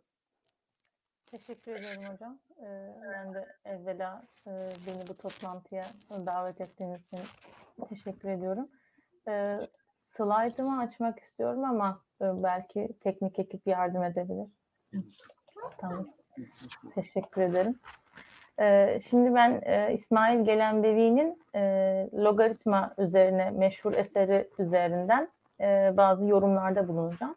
Teşekkür 1.26 1.72
ederim 1.72 2.02
hocam. 2.04 2.38
Ee, 2.58 2.94
ben 3.12 3.34
de 3.34 3.56
evvela 3.64 4.22
e, 4.46 4.50
beni 4.86 5.08
bu 5.08 5.16
toplantıya 5.16 5.86
davet 6.10 6.60
ettiğiniz 6.60 7.00
için 7.06 7.20
teşekkür 7.88 8.28
ediyorum. 8.28 8.68
Ee, 9.28 9.56
slaytımı 10.12 10.80
açmak 10.80 11.18
istiyorum 11.18 11.64
ama 11.64 12.00
e, 12.20 12.24
belki 12.42 12.88
teknik 13.00 13.38
ekip 13.38 13.66
yardım 13.66 14.02
edebilir. 14.02 14.48
Tamam. 15.78 16.08
Teşekkür 16.94 17.42
ederim. 17.42 17.78
Ee, 18.60 19.00
şimdi 19.10 19.34
ben 19.34 19.62
e, 19.64 19.94
İsmail 19.94 20.44
Gelenbevi'nin 20.44 21.42
e, 21.54 21.60
logaritma 22.14 22.94
üzerine 22.98 23.50
meşhur 23.50 23.94
eseri 23.94 24.48
üzerinden 24.58 25.28
e, 25.60 25.96
bazı 25.96 26.28
yorumlarda 26.28 26.88
bulunacağım. 26.88 27.36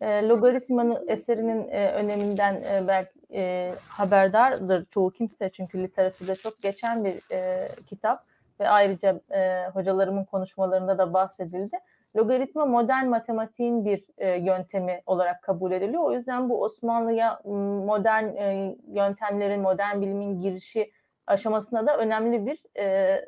E, 0.00 0.28
logaritmanın 0.28 1.08
eserinin 1.08 1.68
e, 1.68 1.92
öneminden 1.92 2.54
e, 2.54 2.88
belki 2.88 3.20
e, 3.32 3.74
haberdardır 3.88 4.84
çoğu 4.84 5.10
kimse 5.10 5.50
çünkü 5.50 5.82
literatürde 5.82 6.34
çok 6.34 6.62
geçen 6.62 7.04
bir 7.04 7.32
e, 7.32 7.68
kitap 7.86 8.24
ve 8.60 8.68
ayrıca 8.68 9.20
e, 9.30 9.68
hocalarımın 9.68 10.24
konuşmalarında 10.24 10.98
da 10.98 11.12
bahsedildi. 11.12 11.78
Logaritma 12.16 12.66
modern 12.66 13.06
matematiğin 13.06 13.84
bir 13.84 14.04
e, 14.18 14.28
yöntemi 14.28 15.02
olarak 15.06 15.42
kabul 15.42 15.72
ediliyor. 15.72 16.02
O 16.02 16.12
yüzden 16.12 16.48
bu 16.48 16.62
Osmanlı'ya 16.62 17.40
modern 17.86 18.24
e, 18.36 18.76
yöntemlerin, 18.88 19.60
modern 19.60 20.00
bilimin 20.00 20.40
girişi 20.40 20.92
aşamasında 21.26 21.86
da 21.86 21.98
önemli 21.98 22.46
bir 22.46 22.62
e, 22.78 23.24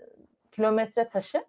kilometre 0.52 1.08
taşı. 1.08 1.44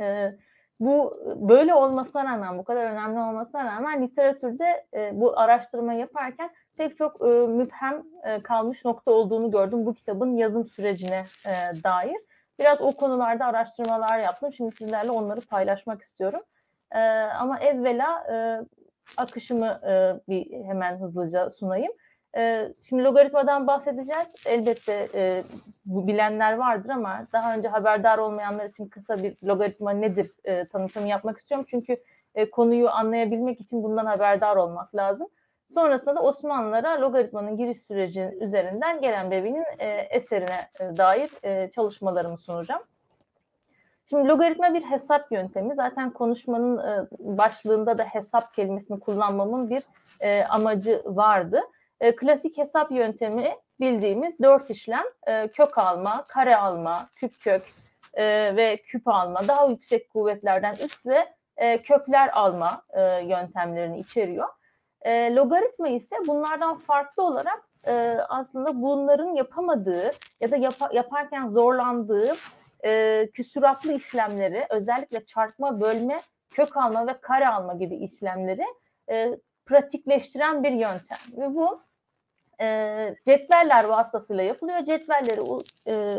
E, 0.00 0.32
bu 0.80 1.18
böyle 1.48 1.74
olmasına 1.74 2.24
rağmen, 2.24 2.58
bu 2.58 2.64
kadar 2.64 2.84
önemli 2.84 3.18
olmasına 3.18 3.64
rağmen 3.64 4.02
literatürde 4.02 4.86
e, 4.94 5.10
bu 5.20 5.38
araştırma 5.38 5.92
yaparken 5.92 6.50
pek 6.76 6.96
çok 6.96 7.28
e, 7.28 7.46
müphem 7.46 8.02
e, 8.24 8.42
kalmış 8.42 8.84
nokta 8.84 9.10
olduğunu 9.10 9.50
gördüm 9.50 9.86
bu 9.86 9.94
kitabın 9.94 10.36
yazım 10.36 10.66
sürecine 10.66 11.24
e, 11.46 11.52
dair. 11.84 12.16
Biraz 12.58 12.80
o 12.80 12.92
konularda 12.92 13.46
araştırmalar 13.46 14.18
yaptım. 14.18 14.52
Şimdi 14.52 14.72
sizlerle 14.72 15.10
onları 15.10 15.40
paylaşmak 15.40 16.02
istiyorum. 16.02 16.40
E, 16.92 17.00
ama 17.20 17.58
evvela 17.58 18.26
e, 18.32 18.36
akışımı 19.16 19.66
e, 19.66 20.20
bir 20.28 20.64
hemen 20.64 21.00
hızlıca 21.00 21.50
sunayım. 21.50 21.92
E, 22.36 22.72
şimdi 22.88 23.04
logaritmadan 23.04 23.66
bahsedeceğiz. 23.66 24.28
Elbette 24.46 25.08
e, 25.14 25.44
bu 25.84 26.06
bilenler 26.06 26.52
vardır 26.52 26.90
ama 26.90 27.26
daha 27.32 27.54
önce 27.54 27.68
haberdar 27.68 28.18
olmayanlar 28.18 28.66
için 28.66 28.88
kısa 28.88 29.18
bir 29.22 29.36
logaritma 29.44 29.90
nedir 29.90 30.30
e, 30.44 30.68
tanıtımı 30.68 31.08
yapmak 31.08 31.38
istiyorum. 31.38 31.66
Çünkü 31.70 31.96
e, 32.34 32.50
konuyu 32.50 32.90
anlayabilmek 32.90 33.60
için 33.60 33.82
bundan 33.82 34.06
haberdar 34.06 34.56
olmak 34.56 34.94
lazım. 34.94 35.28
Sonrasında 35.74 36.16
da 36.16 36.22
Osmanlılara 36.22 37.00
logaritmanın 37.00 37.56
giriş 37.56 37.80
süreci 37.80 38.36
üzerinden 38.40 39.00
gelen 39.00 39.30
Bevi'nin 39.30 39.64
e, 39.78 39.86
eserine 39.88 40.58
e, 40.80 40.96
dair 40.96 41.30
e, 41.42 41.70
çalışmalarımı 41.70 42.38
sunacağım. 42.38 42.82
Şimdi 44.08 44.28
logaritma 44.28 44.74
bir 44.74 44.82
hesap 44.82 45.32
yöntemi. 45.32 45.74
Zaten 45.74 46.10
konuşmanın 46.10 46.78
e, 46.78 47.06
başlığında 47.18 47.98
da 47.98 48.04
hesap 48.04 48.54
kelimesini 48.54 49.00
kullanmamın 49.00 49.70
bir 49.70 49.82
e, 50.20 50.44
amacı 50.44 51.02
vardı. 51.04 51.60
E, 52.00 52.16
klasik 52.16 52.58
hesap 52.58 52.92
yöntemi 52.92 53.54
bildiğimiz 53.80 54.38
dört 54.40 54.70
işlem 54.70 55.04
e, 55.26 55.48
kök 55.48 55.78
alma, 55.78 56.24
kare 56.28 56.56
alma, 56.56 57.08
küp 57.16 57.40
kök 57.40 57.62
e, 58.14 58.56
ve 58.56 58.76
küp 58.76 59.08
alma, 59.08 59.48
daha 59.48 59.66
yüksek 59.66 60.10
kuvvetlerden 60.10 60.72
üst 60.72 61.06
ve 61.06 61.26
e, 61.56 61.82
kökler 61.82 62.30
alma 62.32 62.82
e, 62.90 63.00
yöntemlerini 63.02 63.98
içeriyor. 63.98 64.48
E, 65.06 65.34
logaritma 65.34 65.88
ise 65.88 66.16
bunlardan 66.26 66.78
farklı 66.78 67.22
olarak 67.22 67.68
e, 67.86 67.92
aslında 68.28 68.82
bunların 68.82 69.34
yapamadığı 69.34 70.10
ya 70.40 70.50
da 70.50 70.56
yap, 70.56 70.74
yaparken 70.92 71.48
zorlandığı 71.48 72.32
e, 72.84 73.22
küsuratlı 73.32 73.92
işlemleri 73.92 74.66
özellikle 74.70 75.26
çarpma, 75.26 75.80
bölme, 75.80 76.22
kök 76.50 76.76
alma 76.76 77.06
ve 77.06 77.20
kare 77.20 77.48
alma 77.48 77.74
gibi 77.74 77.96
işlemleri 77.96 78.64
e, 79.10 79.38
pratikleştiren 79.66 80.64
bir 80.64 80.72
yöntem. 80.72 81.18
Ve 81.36 81.54
bu 81.54 81.80
e, 82.60 83.16
cetveller 83.26 83.84
vasıtasıyla 83.84 84.42
yapılıyor. 84.42 84.84
Cetvelleri 84.84 85.40
e, 85.88 86.14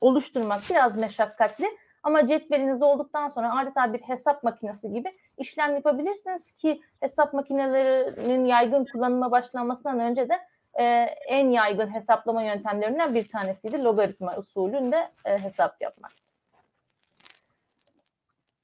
oluşturmak 0.00 0.60
biraz 0.70 0.96
meşakkatli 0.96 1.66
ama 2.02 2.26
cetveliniz 2.26 2.82
olduktan 2.82 3.28
sonra 3.28 3.58
adeta 3.58 3.92
bir 3.92 4.00
hesap 4.00 4.42
makinesi 4.42 4.92
gibi 4.92 5.18
işlem 5.38 5.74
yapabilirsiniz 5.74 6.50
ki 6.50 6.82
hesap 7.00 7.32
makinelerinin 7.32 8.44
yaygın 8.44 8.84
kullanıma 8.84 9.30
başlanmasından 9.30 10.00
önce 10.00 10.28
de 10.28 10.40
e, 10.74 10.84
en 11.28 11.50
yaygın 11.50 11.94
hesaplama 11.94 12.42
yöntemlerinden 12.42 13.14
bir 13.14 13.28
tanesiydi 13.28 13.84
logaritma 13.84 14.36
usulünde 14.36 15.10
e, 15.24 15.38
hesap 15.38 15.82
yapmak. 15.82 16.12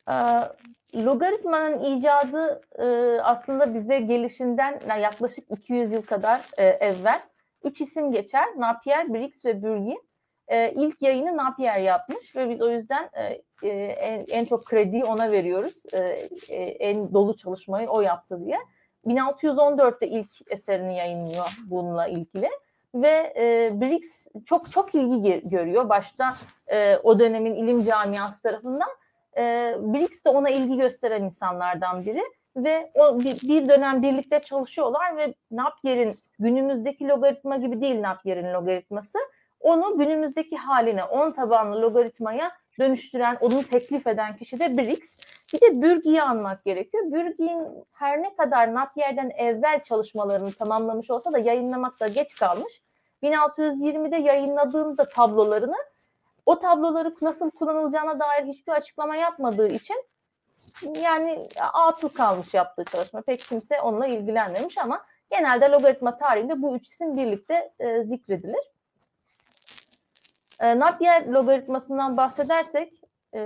E, 0.08 0.14
logaritmanın 0.94 1.84
icadı 1.84 2.62
e, 2.78 3.20
aslında 3.20 3.74
bize 3.74 4.00
gelişinden 4.00 4.80
yaklaşık 5.00 5.50
200 5.50 5.92
yıl 5.92 6.02
kadar 6.02 6.40
e, 6.58 6.64
evvel 6.64 7.20
üç 7.64 7.80
isim 7.80 8.12
geçer. 8.12 8.44
Napier, 8.56 9.14
Briggs 9.14 9.44
ve 9.44 9.62
Bürgi. 9.62 10.09
E, 10.50 10.72
ilk 10.72 11.02
yayını 11.02 11.36
Napier 11.36 11.78
yapmış 11.78 12.36
ve 12.36 12.50
biz 12.50 12.62
o 12.62 12.70
yüzden 12.70 13.10
e, 13.62 13.68
en, 13.68 14.24
en 14.28 14.44
çok 14.44 14.66
krediyi 14.66 15.04
ona 15.04 15.32
veriyoruz. 15.32 15.82
E, 15.92 16.00
en 16.60 17.12
dolu 17.12 17.36
çalışmayı 17.36 17.88
o 17.88 18.00
yaptı 18.00 18.44
diye. 18.44 18.58
1614'te 19.06 20.08
ilk 20.08 20.30
eserini 20.50 20.96
yayınlıyor 20.96 21.58
bununla 21.70 22.06
ilgili 22.06 22.48
ve 22.94 23.32
e, 23.36 23.70
Briggs 23.80 24.26
çok 24.46 24.70
çok 24.70 24.94
ilgi 24.94 25.42
görüyor 25.44 25.88
başta 25.88 26.34
e, 26.66 26.96
o 26.96 27.18
dönemin 27.18 27.54
ilim 27.54 27.84
camiası 27.84 28.42
tarafından. 28.42 28.88
E, 29.36 29.42
Briggs 29.78 30.24
de 30.24 30.28
ona 30.28 30.50
ilgi 30.50 30.76
gösteren 30.76 31.22
insanlardan 31.22 32.04
biri 32.04 32.22
ve 32.56 32.90
o 32.94 33.20
bir, 33.20 33.48
bir 33.48 33.68
dönem 33.68 34.02
birlikte 34.02 34.40
çalışıyorlar 34.40 35.16
ve 35.16 35.34
Napier'in 35.50 36.16
günümüzdeki 36.38 37.08
logaritma 37.08 37.56
gibi 37.56 37.80
değil 37.80 38.02
Napier'in 38.02 38.52
logaritması. 38.54 39.18
Onu 39.60 39.98
günümüzdeki 39.98 40.56
haline 40.56 41.04
10 41.04 41.30
tabanlı 41.30 41.82
logaritmaya 41.82 42.52
dönüştüren, 42.78 43.38
onu 43.40 43.62
teklif 43.62 44.06
eden 44.06 44.36
kişi 44.36 44.58
de 44.58 44.76
Briggs. 44.76 45.16
Bir 45.52 45.60
de 45.60 45.82
Bürgi'yi 45.82 46.22
anmak 46.22 46.64
gerekiyor. 46.64 47.04
Bürgi'nin 47.12 47.84
her 47.92 48.22
ne 48.22 48.36
kadar 48.36 48.74
Napier'den 48.74 49.30
evvel 49.30 49.82
çalışmalarını 49.84 50.52
tamamlamış 50.52 51.10
olsa 51.10 51.32
da 51.32 51.38
yayınlamakta 51.38 52.06
geç 52.06 52.34
kalmış. 52.34 52.82
1620'de 53.22 54.16
yayınladığında 54.16 55.08
tablolarını 55.08 55.76
o 56.46 56.58
tabloları 56.58 57.14
nasıl 57.22 57.50
kullanılacağına 57.50 58.20
dair 58.20 58.44
hiçbir 58.44 58.72
açıklama 58.72 59.16
yapmadığı 59.16 59.68
için 59.68 60.04
yani 61.02 61.46
atıl 61.72 62.08
kalmış 62.08 62.54
yaptığı 62.54 62.84
çalışma. 62.84 63.22
Pek 63.22 63.40
kimse 63.40 63.80
onunla 63.80 64.06
ilgilenmemiş 64.06 64.78
ama 64.78 65.02
genelde 65.30 65.70
logaritma 65.70 66.18
tarihinde 66.18 66.62
bu 66.62 66.76
üç 66.76 66.88
isim 66.88 67.16
birlikte 67.16 67.72
e, 67.78 68.02
zikredilir. 68.02 68.69
E, 70.60 70.78
Napier 70.78 71.26
logaritmasından 71.26 72.16
bahsedersek 72.16 72.92
e, 73.34 73.40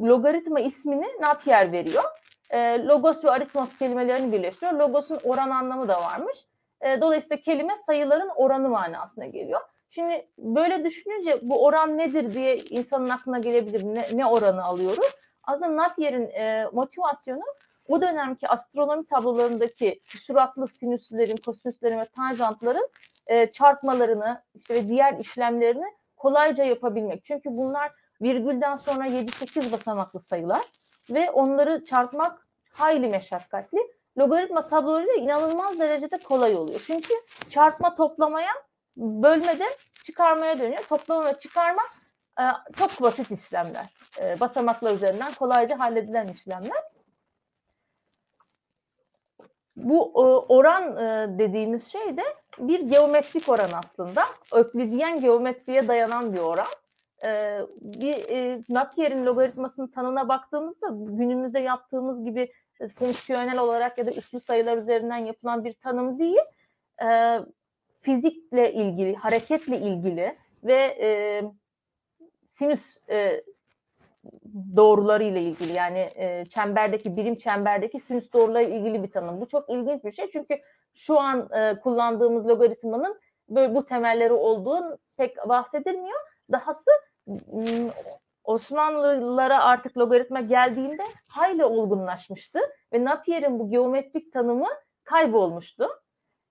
logaritma 0.00 0.60
ismini 0.60 1.06
Napier 1.20 1.72
veriyor. 1.72 2.04
E, 2.50 2.84
logos 2.84 3.24
ve 3.24 3.30
aritmos 3.30 3.78
kelimelerini 3.78 4.32
birleştiriyor. 4.32 4.72
Logos'un 4.72 5.20
oran 5.24 5.50
anlamı 5.50 5.88
da 5.88 6.00
varmış. 6.00 6.38
E, 6.80 7.00
dolayısıyla 7.00 7.36
kelime 7.36 7.76
sayıların 7.76 8.30
oranı 8.36 8.68
manasına 8.68 9.26
geliyor. 9.26 9.60
Şimdi 9.90 10.28
böyle 10.38 10.84
düşününce 10.84 11.38
bu 11.42 11.64
oran 11.64 11.98
nedir 11.98 12.34
diye 12.34 12.56
insanın 12.56 13.08
aklına 13.08 13.38
gelebilir. 13.38 13.84
Ne, 13.84 14.06
ne 14.12 14.26
oranı 14.26 14.64
alıyoruz? 14.64 15.10
Aslında 15.42 15.76
Napier'in 15.76 16.30
e, 16.30 16.68
motivasyonu 16.72 17.42
o 17.88 18.00
dönemki 18.00 18.48
astronomi 18.48 19.06
tablolarındaki 19.06 20.00
küsuratlı 20.08 20.68
sinüslerin, 20.68 21.36
kosinüslerin 21.36 22.00
ve 22.00 22.04
tanjantların 22.04 22.88
e, 23.26 23.50
çarpmalarını 23.50 24.42
işte 24.54 24.74
ve 24.74 24.88
diğer 24.88 25.18
işlemlerini 25.18 25.86
kolayca 26.16 26.64
yapabilmek. 26.64 27.24
Çünkü 27.24 27.48
bunlar 27.50 27.92
virgülden 28.22 28.76
sonra 28.76 29.06
7-8 29.06 29.72
basamaklı 29.72 30.20
sayılar 30.20 30.62
ve 31.10 31.30
onları 31.30 31.84
çarpmak 31.84 32.46
hayli 32.72 33.08
meşakkatli. 33.08 33.78
Logaritma 34.18 34.68
tablolarıyla 34.68 35.14
inanılmaz 35.14 35.80
derecede 35.80 36.18
kolay 36.18 36.56
oluyor. 36.56 36.80
Çünkü 36.86 37.14
çarpma 37.50 37.94
toplamaya, 37.94 38.52
bölmede 38.96 39.66
çıkarmaya 40.04 40.58
dönüyor. 40.58 40.82
Toplama 40.88 41.26
ve 41.26 41.38
çıkarma 41.38 41.82
e, 42.40 42.44
çok 42.76 43.02
basit 43.02 43.30
işlemler. 43.30 43.86
E, 44.20 44.40
basamaklar 44.40 44.94
üzerinden 44.94 45.32
kolayca 45.32 45.78
halledilen 45.78 46.28
işlemler. 46.28 46.93
Bu 49.76 50.12
e, 50.14 50.52
oran 50.52 50.96
e, 50.96 51.38
dediğimiz 51.38 51.92
şey 51.92 52.16
de 52.16 52.22
bir 52.58 52.80
geometrik 52.80 53.48
oran 53.48 53.70
aslında. 53.84 54.24
Öklidyen 54.52 55.20
geometriye 55.20 55.88
dayanan 55.88 56.32
bir 56.32 56.38
oran. 56.38 56.66
E, 57.26 57.60
bir 57.80 58.14
Napier'in 58.74 59.26
logaritmasının 59.26 59.86
tanına 59.86 60.28
baktığımızda 60.28 60.88
günümüzde 60.92 61.60
yaptığımız 61.60 62.24
gibi 62.24 62.52
fonksiyonel 62.94 63.58
olarak 63.58 63.98
ya 63.98 64.06
da 64.06 64.12
üslü 64.12 64.40
sayılar 64.40 64.78
üzerinden 64.78 65.16
yapılan 65.16 65.64
bir 65.64 65.72
tanım 65.72 66.18
değil. 66.18 66.40
Fizikle 68.00 68.72
ilgili, 68.72 69.14
hareketle 69.14 69.78
ilgili 69.78 70.36
ve 70.64 70.96
sinüs 72.46 72.96
e, 73.10 73.44
doğruları 74.76 75.24
ile 75.24 75.42
ilgili 75.42 75.72
yani 75.72 76.08
e, 76.16 76.44
çemberdeki 76.44 77.16
birim 77.16 77.38
çemberdeki 77.38 78.00
sinüs 78.00 78.32
doğruları 78.32 78.64
ilgili 78.64 79.02
bir 79.02 79.10
tanım. 79.10 79.40
Bu 79.40 79.48
çok 79.48 79.70
ilginç 79.70 80.04
bir 80.04 80.12
şey 80.12 80.30
çünkü 80.30 80.58
şu 80.94 81.20
an 81.20 81.48
e, 81.52 81.80
kullandığımız 81.80 82.48
logaritmanın 82.48 83.20
böyle 83.48 83.74
bu 83.74 83.84
temelleri 83.84 84.32
olduğu 84.32 84.98
pek 85.16 85.48
bahsedilmiyor. 85.48 86.20
Dahası 86.52 86.90
m, 87.26 87.66
Osmanlılara 88.44 89.64
artık 89.64 89.98
logaritma 89.98 90.40
geldiğinde 90.40 91.02
hayli 91.26 91.64
olgunlaşmıştı 91.64 92.58
ve 92.92 93.04
Napier'in 93.04 93.58
bu 93.58 93.70
geometrik 93.70 94.32
tanımı 94.32 94.68
kaybolmuştu. 95.04 95.88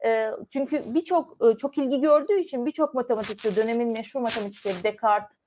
E, 0.05 0.31
çünkü 0.49 0.83
birçok 0.93 1.37
e, 1.45 1.57
çok 1.57 1.77
ilgi 1.77 2.01
gördüğü 2.01 2.39
için 2.39 2.65
birçok 2.65 2.93
matematikçi 2.93 3.55
dönemin 3.55 3.87
meşhur 3.87 4.21
matematikçileri 4.21 4.83
Descartes 4.83 5.42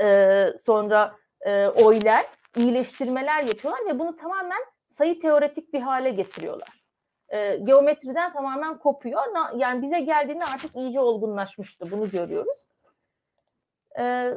e, 0.00 0.46
sonra 0.66 1.16
e, 1.40 1.50
Euler 1.50 2.24
iyileştirmeler 2.56 3.42
yapıyorlar 3.42 3.86
ve 3.86 3.98
bunu 3.98 4.16
tamamen 4.16 4.60
sayı 4.88 5.20
teoretik 5.20 5.72
bir 5.72 5.80
hale 5.80 6.10
getiriyorlar. 6.10 6.84
E, 7.28 7.56
geometriden 7.56 8.32
tamamen 8.32 8.78
kopuyor. 8.78 9.34
Na, 9.34 9.52
yani 9.56 9.82
bize 9.82 10.00
geldiğinde 10.00 10.44
artık 10.44 10.76
iyice 10.76 11.00
olgunlaşmıştı. 11.00 11.90
Bunu 11.90 12.10
görüyoruz. 12.10 12.66
E, 13.98 14.34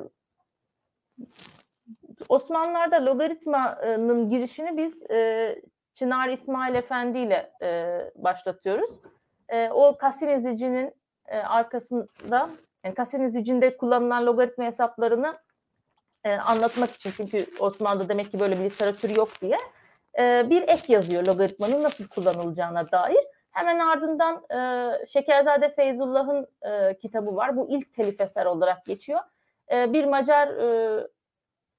Osmanlılar'da 2.30 3.06
logaritmanın 3.06 4.30
girişini 4.30 4.77
biz 4.77 5.11
e, 5.11 5.61
Çınar 5.94 6.30
İsmail 6.30 6.76
Efendi 6.76 7.18
ile 7.18 7.53
e, 7.61 7.99
başlatıyoruz. 8.15 8.90
E, 9.49 9.69
o 9.69 9.98
Kasinizici'nin 9.98 10.94
e, 11.27 11.38
arkasında 11.38 12.49
yani 12.84 12.95
Kasinizici'nde 12.95 13.77
kullanılan 13.77 14.26
logaritma 14.26 14.65
hesaplarını 14.65 15.38
e, 16.24 16.34
anlatmak 16.34 16.91
için 16.91 17.12
çünkü 17.18 17.46
Osmanlı'da 17.60 18.10
demek 18.10 18.32
ki 18.32 18.40
böyle 18.40 18.60
bir 18.60 18.64
literatür 18.64 19.16
yok 19.16 19.30
diye 19.41 19.58
e, 20.20 20.50
bir 20.50 20.62
ek 20.62 20.94
yazıyor 20.94 21.28
logaritmanın 21.28 21.84
nasıl 21.84 22.08
kullanılacağına 22.08 22.91
dair. 22.91 23.20
Hemen 23.52 23.80
ardından 23.80 24.44
e, 24.52 25.06
Şekerzade 25.06 25.70
Feyzullah'ın 25.70 26.48
e, 26.62 26.98
kitabı 26.98 27.36
var. 27.36 27.58
Bu 27.58 27.68
ilk 27.70 27.94
telif 27.94 28.22
eser 28.22 28.46
olarak 28.46 28.86
geçiyor. 28.86 29.20
E, 29.72 29.94
bir 29.94 30.06
Macar 30.06 30.48
e, 30.48 31.08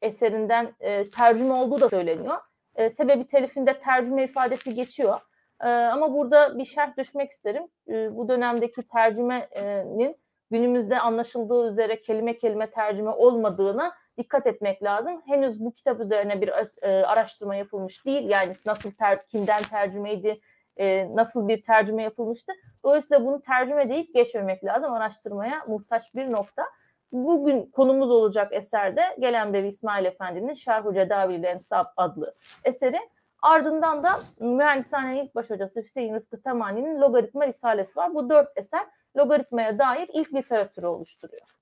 eserinden 0.02 0.74
e, 0.80 1.10
tercüme 1.10 1.54
olduğu 1.54 1.80
da 1.80 1.88
söyleniyor. 1.88 2.36
E, 2.74 2.90
sebebi 2.90 3.26
telifinde 3.26 3.80
tercüme 3.80 4.24
ifadesi 4.24 4.74
geçiyor. 4.74 5.20
E, 5.62 5.68
ama 5.68 6.14
burada 6.14 6.58
bir 6.58 6.64
şerh 6.64 6.96
düşmek 6.96 7.30
isterim. 7.30 7.62
E, 7.88 8.16
bu 8.16 8.28
dönemdeki 8.28 8.82
tercümenin 8.82 10.16
günümüzde 10.50 11.00
anlaşıldığı 11.00 11.68
üzere 11.68 12.02
kelime 12.02 12.38
kelime 12.38 12.70
tercüme 12.70 13.10
olmadığına 13.10 13.92
dikkat 14.20 14.46
etmek 14.46 14.82
lazım. 14.82 15.22
Henüz 15.26 15.60
bu 15.60 15.74
kitap 15.74 16.00
üzerine 16.00 16.40
bir 16.40 16.52
e, 16.82 17.04
araştırma 17.04 17.56
yapılmış 17.56 18.06
değil. 18.06 18.28
Yani 18.28 18.52
nasıl 18.66 18.90
ter, 18.90 19.26
kimden 19.26 19.62
tercümeydi, 19.62 20.40
e, 20.76 21.16
nasıl 21.16 21.48
bir 21.48 21.62
tercüme 21.62 22.02
yapılmıştı. 22.02 22.52
Dolayısıyla 22.84 23.24
bunu 23.26 23.42
tercüme 23.42 23.88
deyip 23.88 24.14
geçmemek 24.14 24.64
lazım. 24.64 24.92
Araştırmaya 24.92 25.64
muhtaç 25.68 26.14
bir 26.14 26.32
nokta. 26.32 26.64
Bugün 27.12 27.70
konumuz 27.70 28.10
olacak 28.10 28.52
eserde 28.52 29.02
Gelenbevi 29.18 29.68
İsmail 29.68 30.04
Efendi'nin 30.04 30.54
Şerh-ı 30.54 30.94
Cedavil 30.94 31.44
Ensab 31.44 31.86
adlı 31.96 32.34
eseri. 32.64 32.98
Ardından 33.42 34.02
da 34.02 34.12
Mühendishane'nin 34.40 35.24
ilk 35.24 35.34
baş 35.34 35.50
hocası 35.50 35.80
Hüseyin 35.80 36.14
Rıfkı 36.14 36.42
Tamani'nin 36.42 37.00
Logaritma 37.00 37.46
Risalesi 37.46 37.96
var. 37.96 38.14
Bu 38.14 38.30
dört 38.30 38.48
eser 38.56 38.86
logaritmaya 39.16 39.78
dair 39.78 40.10
ilk 40.12 40.34
literatürü 40.34 40.86
oluşturuyor. 40.86 41.59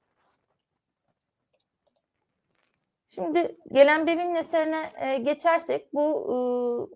Şimdi 3.25 3.57
Gelenbevi'nin 3.73 4.35
eserine 4.35 4.93
e, 5.01 5.19
geçersek 5.19 5.95
bu 5.95 6.89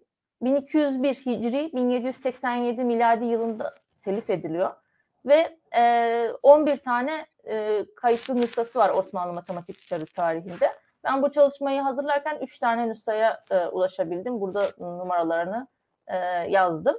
e, 0.43 0.45
1201 0.45 1.15
Hicri 1.15 1.71
1787 1.73 2.85
miladi 2.85 3.25
yılında 3.25 3.75
telif 4.05 4.31
ediliyor 4.31 4.71
ve 5.27 5.59
e, 5.77 6.29
11 6.43 6.77
tane 6.77 7.27
e, 7.49 7.87
kayıtlı 7.97 8.37
nüshası 8.37 8.79
var 8.79 8.91
Osmanlı 8.91 9.33
matematik 9.33 9.79
kitabı 9.79 10.05
tarihinde. 10.07 10.73
Ben 11.05 11.23
bu 11.23 11.33
çalışmayı 11.33 11.81
hazırlarken 11.81 12.39
3 12.41 12.59
tane 12.59 12.89
nüshaya 12.89 13.45
e, 13.51 13.67
ulaşabildim. 13.67 14.41
Burada 14.41 14.63
numaralarını 14.79 15.67
e, 16.07 16.17
yazdım. 16.49 16.99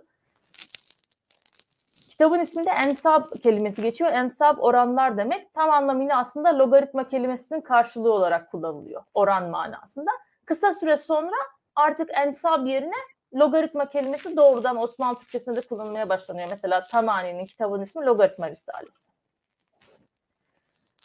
Kitabın 2.24 2.40
isminde 2.40 2.70
ensab 2.70 3.42
kelimesi 3.44 3.82
geçiyor. 3.82 4.12
Ensab 4.12 4.58
oranlar 4.60 5.18
demek. 5.18 5.54
Tam 5.54 5.70
anlamıyla 5.70 6.20
aslında 6.20 6.58
logaritma 6.58 7.10
kelimesinin 7.10 7.62
karşılığı 7.62 8.14
olarak 8.14 8.52
kullanılıyor. 8.52 9.04
Oran 9.14 9.50
manasında. 9.50 10.12
Kısa 10.46 10.74
süre 10.74 10.98
sonra 10.98 11.36
artık 11.76 12.10
ensab 12.14 12.66
yerine 12.66 12.96
logaritma 13.34 13.90
kelimesi 13.90 14.38
doğrudan 14.38 14.78
Osmanlı 14.78 15.20
Türkçesinde 15.20 15.62
kullanılmaya 15.62 16.10
başlanıyor. 16.10 16.48
Mesela 16.50 16.88
Tamani'nin 16.88 17.46
kitabın 17.46 17.82
ismi 17.82 18.06
Logaritma 18.06 18.50
Risalesi. 18.50 19.12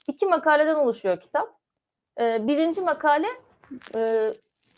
İki 0.08 0.26
makaleden 0.26 0.74
oluşuyor 0.74 1.20
kitap. 1.20 1.54
Birinci 2.18 2.80
makale 2.80 3.28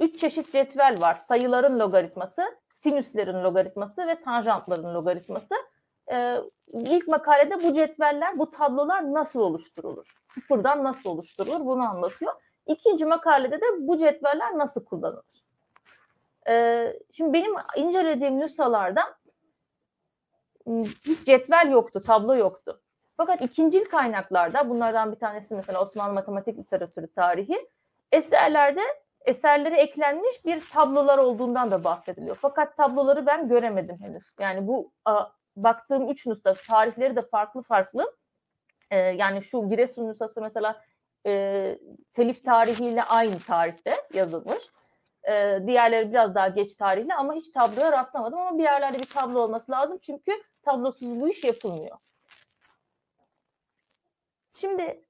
üç 0.00 0.20
çeşit 0.20 0.52
cetvel 0.52 1.00
var. 1.00 1.14
Sayıların 1.14 1.78
logaritması, 1.78 2.42
sinüslerin 2.70 3.44
logaritması 3.44 4.06
ve 4.06 4.20
tanjantların 4.20 4.94
logaritması. 4.94 5.54
İlk 6.72 7.08
makalede 7.08 7.62
bu 7.62 7.74
cetveller, 7.74 8.38
bu 8.38 8.50
tablolar 8.50 9.14
nasıl 9.14 9.40
oluşturulur? 9.40 10.14
Sıfırdan 10.26 10.84
nasıl 10.84 11.10
oluşturulur? 11.10 11.66
Bunu 11.66 11.88
anlatıyor. 11.88 12.32
İkinci 12.66 13.04
makalede 13.04 13.60
de 13.60 13.66
bu 13.78 13.98
cetveller 13.98 14.58
nasıl 14.58 14.84
kullanılır? 14.84 15.44
Şimdi 17.12 17.32
benim 17.32 17.54
incelediğim 17.76 18.40
nüshalarda 18.40 19.02
hiç 21.06 21.26
cetvel 21.26 21.70
yoktu, 21.70 22.00
tablo 22.00 22.36
yoktu. 22.36 22.80
Fakat 23.16 23.42
ikincil 23.42 23.84
kaynaklarda 23.84 24.68
bunlardan 24.68 25.12
bir 25.12 25.18
tanesi 25.18 25.54
mesela 25.54 25.82
Osmanlı 25.82 26.14
Matematik 26.14 26.58
Literatürü 26.58 27.12
Tarihi 27.12 27.68
eserlerde 28.12 28.80
eserlere 29.24 29.80
eklenmiş 29.80 30.44
bir 30.44 30.68
tablolar 30.72 31.18
olduğundan 31.18 31.70
da 31.70 31.84
bahsediliyor. 31.84 32.36
Fakat 32.40 32.76
tabloları 32.76 33.26
ben 33.26 33.48
göremedim 33.48 33.98
henüz. 34.00 34.24
Yani 34.40 34.66
bu 34.66 34.92
baktığım 35.62 36.10
üç 36.10 36.26
nüsha 36.26 36.54
tarihleri 36.54 37.16
de 37.16 37.22
farklı 37.22 37.62
farklı. 37.62 38.16
Ee, 38.90 38.98
yani 38.98 39.42
şu 39.42 39.68
Giresun 39.68 40.08
nüshası 40.08 40.42
mesela 40.42 40.84
e, 41.26 41.78
telif 42.12 42.44
tarihiyle 42.44 43.02
aynı 43.02 43.38
tarihte 43.38 43.96
yazılmış. 44.14 44.64
Ee, 45.28 45.58
diğerleri 45.66 46.10
biraz 46.10 46.34
daha 46.34 46.48
geç 46.48 46.74
tarihli 46.76 47.14
ama 47.14 47.34
hiç 47.34 47.50
tabloya 47.50 47.92
rastlamadım 47.92 48.38
ama 48.38 48.58
bir 48.58 48.62
yerlerde 48.62 48.98
bir 48.98 49.08
tablo 49.08 49.40
olması 49.40 49.72
lazım 49.72 49.98
çünkü 50.02 50.32
tablosuz 50.62 51.20
bu 51.20 51.28
iş 51.28 51.44
yapılmıyor. 51.44 51.96
Şimdi 54.54 55.04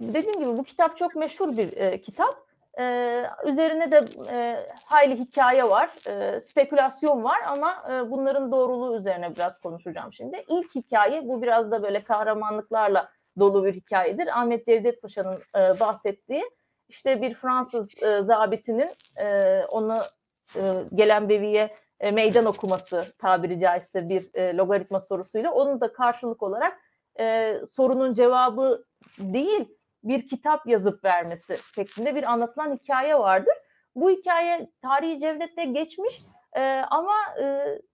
dediğim 0.00 0.32
gibi 0.32 0.58
bu 0.58 0.64
kitap 0.64 0.96
çok 0.96 1.14
meşhur 1.14 1.56
bir 1.56 1.76
e, 1.76 2.00
kitap. 2.00 2.51
E, 2.78 3.24
üzerine 3.44 3.90
de 3.90 4.04
e, 4.30 4.66
hayli 4.84 5.18
hikaye 5.18 5.64
var, 5.64 5.90
e, 6.08 6.40
spekülasyon 6.40 7.24
var 7.24 7.38
ama 7.46 7.84
e, 7.92 8.10
bunların 8.10 8.52
doğruluğu 8.52 8.96
üzerine 8.96 9.36
biraz 9.36 9.60
konuşacağım 9.60 10.12
şimdi. 10.12 10.44
İlk 10.48 10.74
hikaye 10.74 11.28
bu 11.28 11.42
biraz 11.42 11.70
da 11.70 11.82
böyle 11.82 12.04
kahramanlıklarla 12.04 13.08
dolu 13.38 13.64
bir 13.64 13.74
hikayedir. 13.74 14.26
Ahmet 14.40 14.66
Cevdet 14.66 15.02
Paşa'nın 15.02 15.42
e, 15.56 15.80
bahsettiği 15.80 16.44
işte 16.88 17.22
bir 17.22 17.34
Fransız 17.34 18.02
e, 18.02 18.22
zabitinin 18.22 18.90
e, 19.16 19.60
onu 19.70 19.96
e, 20.56 20.60
gelen 20.94 21.28
beviye 21.28 21.76
e, 22.00 22.10
meydan 22.10 22.44
okuması 22.44 23.12
tabiri 23.18 23.60
caizse 23.60 24.08
bir 24.08 24.30
e, 24.34 24.56
logaritma 24.56 25.00
sorusuyla 25.00 25.52
onun 25.52 25.80
da 25.80 25.92
karşılık 25.92 26.42
olarak 26.42 26.78
e, 27.20 27.56
sorunun 27.70 28.14
cevabı 28.14 28.84
değil 29.18 29.68
bir 30.04 30.28
kitap 30.28 30.66
yazıp 30.66 31.04
vermesi 31.04 31.56
şeklinde 31.74 32.14
bir 32.14 32.32
anlatılan 32.32 32.76
hikaye 32.76 33.18
vardır. 33.18 33.54
Bu 33.94 34.10
hikaye 34.10 34.70
tarihi 34.82 35.20
Cevdet'te 35.20 35.64
geçmiş 35.64 36.22
e, 36.52 36.82
ama 36.90 37.14
e, 37.40 37.44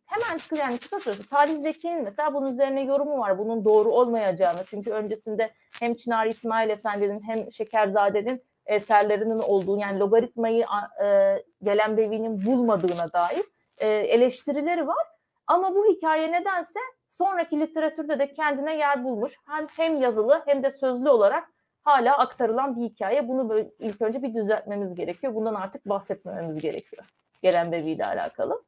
hemen 0.06 0.38
yani 0.58 0.78
kısa 0.78 0.98
sürede 0.98 1.22
Salih 1.22 1.60
Zeki'nin 1.60 2.04
mesela 2.04 2.34
bunun 2.34 2.50
üzerine 2.50 2.82
yorumu 2.82 3.18
var. 3.18 3.38
Bunun 3.38 3.64
doğru 3.64 3.88
olmayacağını. 3.88 4.58
Çünkü 4.66 4.90
öncesinde 4.90 5.50
hem 5.80 5.94
Çınarı 5.94 6.28
İsmail 6.28 6.70
Efendi'nin 6.70 7.22
hem 7.22 7.52
Şekerzade'nin 7.52 8.42
eserlerinin 8.66 9.38
olduğu 9.38 9.78
yani 9.78 9.98
logaritmayı 9.98 10.66
e, 11.02 11.36
gelen 11.62 11.96
Bevi'nin 11.96 12.46
bulmadığına 12.46 13.12
dair 13.12 13.44
e, 13.78 13.88
eleştirileri 13.88 14.86
var. 14.86 15.06
Ama 15.46 15.74
bu 15.74 15.86
hikaye 15.86 16.32
nedense 16.32 16.80
sonraki 17.10 17.60
literatürde 17.60 18.18
de 18.18 18.32
kendine 18.32 18.76
yer 18.76 19.04
bulmuş. 19.04 19.32
Hem, 19.46 19.66
hem 19.76 20.02
yazılı 20.02 20.42
hem 20.46 20.62
de 20.62 20.70
sözlü 20.70 21.08
olarak 21.08 21.48
hala 21.88 22.18
aktarılan 22.18 22.76
bir 22.76 22.82
hikaye. 22.82 23.28
Bunu 23.28 23.48
böyle 23.48 23.68
ilk 23.78 24.02
önce 24.02 24.22
bir 24.22 24.34
düzeltmemiz 24.34 24.94
gerekiyor. 24.94 25.34
Bundan 25.34 25.54
artık 25.54 25.88
bahsetmememiz 25.88 26.58
gerekiyor. 26.58 27.04
Gelen 27.42 27.72
Bevi 27.72 27.90
ile 27.90 28.06
alakalı. 28.06 28.62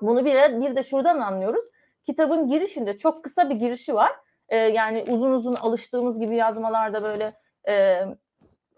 Bunu 0.00 0.24
bir, 0.24 0.60
bir 0.60 0.76
de 0.76 0.82
şuradan 0.82 1.20
anlıyoruz. 1.20 1.64
Kitabın 2.06 2.48
girişinde 2.48 2.98
çok 2.98 3.24
kısa 3.24 3.50
bir 3.50 3.54
girişi 3.54 3.94
var. 3.94 4.12
Ee, 4.48 4.56
yani 4.56 5.04
uzun 5.08 5.30
uzun 5.30 5.54
alıştığımız 5.54 6.18
gibi 6.18 6.36
yazmalarda 6.36 7.02
böyle 7.02 7.32
e, 7.68 8.04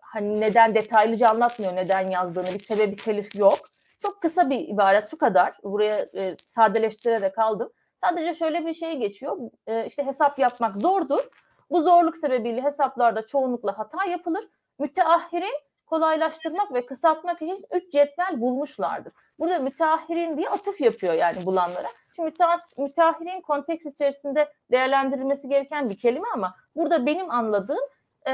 hani 0.00 0.40
neden 0.40 0.74
detaylıca 0.74 1.28
anlatmıyor 1.28 1.76
neden 1.76 2.10
yazdığını 2.10 2.46
bir 2.46 2.64
sebebi 2.64 2.96
telif 2.96 3.36
yok. 3.36 3.58
Çok 4.02 4.22
kısa 4.22 4.50
bir 4.50 4.68
ibare 4.68 5.02
su 5.02 5.18
kadar 5.18 5.58
buraya 5.62 6.06
e, 6.14 6.36
sadeleştirerek 6.44 7.38
aldım. 7.38 7.70
Sadece 8.04 8.34
şöyle 8.34 8.66
bir 8.66 8.74
şey 8.74 8.96
geçiyor. 8.96 9.36
E, 9.66 9.86
işte 9.86 10.06
hesap 10.06 10.38
yapmak 10.38 10.76
zordur. 10.76 11.28
Bu 11.72 11.82
zorluk 11.82 12.16
sebebiyle 12.16 12.62
hesaplarda 12.62 13.26
çoğunlukla 13.26 13.78
hata 13.78 14.04
yapılır. 14.04 14.48
Müteahhirin 14.78 15.60
kolaylaştırmak 15.86 16.74
ve 16.74 16.86
kısaltmak 16.86 17.42
için 17.42 17.64
üç 17.72 17.92
cetvel 17.92 18.40
bulmuşlardır. 18.40 19.12
Burada 19.38 19.58
müteahhirin 19.58 20.36
diye 20.36 20.48
atıf 20.48 20.80
yapıyor 20.80 21.14
yani 21.14 21.46
bulanlara. 21.46 21.88
Şimdi 22.16 22.32
müteahhirin 22.78 23.40
konteks 23.40 23.86
içerisinde 23.86 24.52
değerlendirilmesi 24.70 25.48
gereken 25.48 25.90
bir 25.90 25.98
kelime 25.98 26.26
ama 26.34 26.54
burada 26.76 27.06
benim 27.06 27.30
anladığım 27.30 27.84
e, 28.28 28.32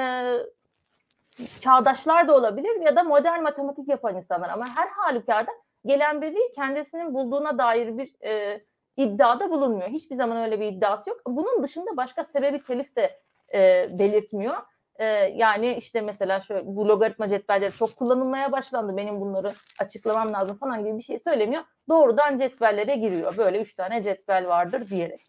çağdaşlar 1.60 2.28
da 2.28 2.35
olabilir 2.36 2.81
ya 2.81 2.97
da 2.97 3.02
modern 3.02 3.43
matematik 3.43 3.89
yapan 3.89 4.16
insanlar 4.16 4.48
ama 4.48 4.65
her 4.77 4.89
halükarda 4.89 5.51
gelen 5.86 6.23
biri 6.23 6.52
kendisinin 6.55 7.15
bulduğuna 7.15 7.59
dair 7.59 7.98
bir 7.98 8.24
e, 8.24 8.60
iddiada 8.97 9.51
bulunmuyor. 9.51 9.89
Hiçbir 9.89 10.16
zaman 10.16 10.36
öyle 10.36 10.60
bir 10.60 10.66
iddiası 10.66 11.10
yok. 11.10 11.20
Bunun 11.27 11.62
dışında 11.62 11.97
başka 11.97 12.24
sebebi 12.24 12.62
telif 12.62 12.97
de 12.97 13.20
e, 13.55 13.89
belirtmiyor. 13.99 14.57
E, 14.99 15.05
yani 15.35 15.75
işte 15.75 16.01
mesela 16.01 16.41
şöyle 16.41 16.66
bu 16.66 16.89
logaritma 16.89 17.29
cetvelleri 17.29 17.73
çok 17.73 17.97
kullanılmaya 17.97 18.53
başlandı. 18.53 18.97
Benim 18.97 19.20
bunları 19.20 19.53
açıklamam 19.81 20.33
lazım 20.33 20.57
falan 20.57 20.85
gibi 20.85 20.99
bir 20.99 21.03
şey 21.03 21.19
söylemiyor. 21.19 21.65
Doğrudan 21.89 22.39
cetvellere 22.39 22.97
giriyor. 22.97 23.37
Böyle 23.37 23.61
üç 23.61 23.75
tane 23.75 24.03
cetvel 24.03 24.49
vardır 24.49 24.89
diyerek. 24.91 25.29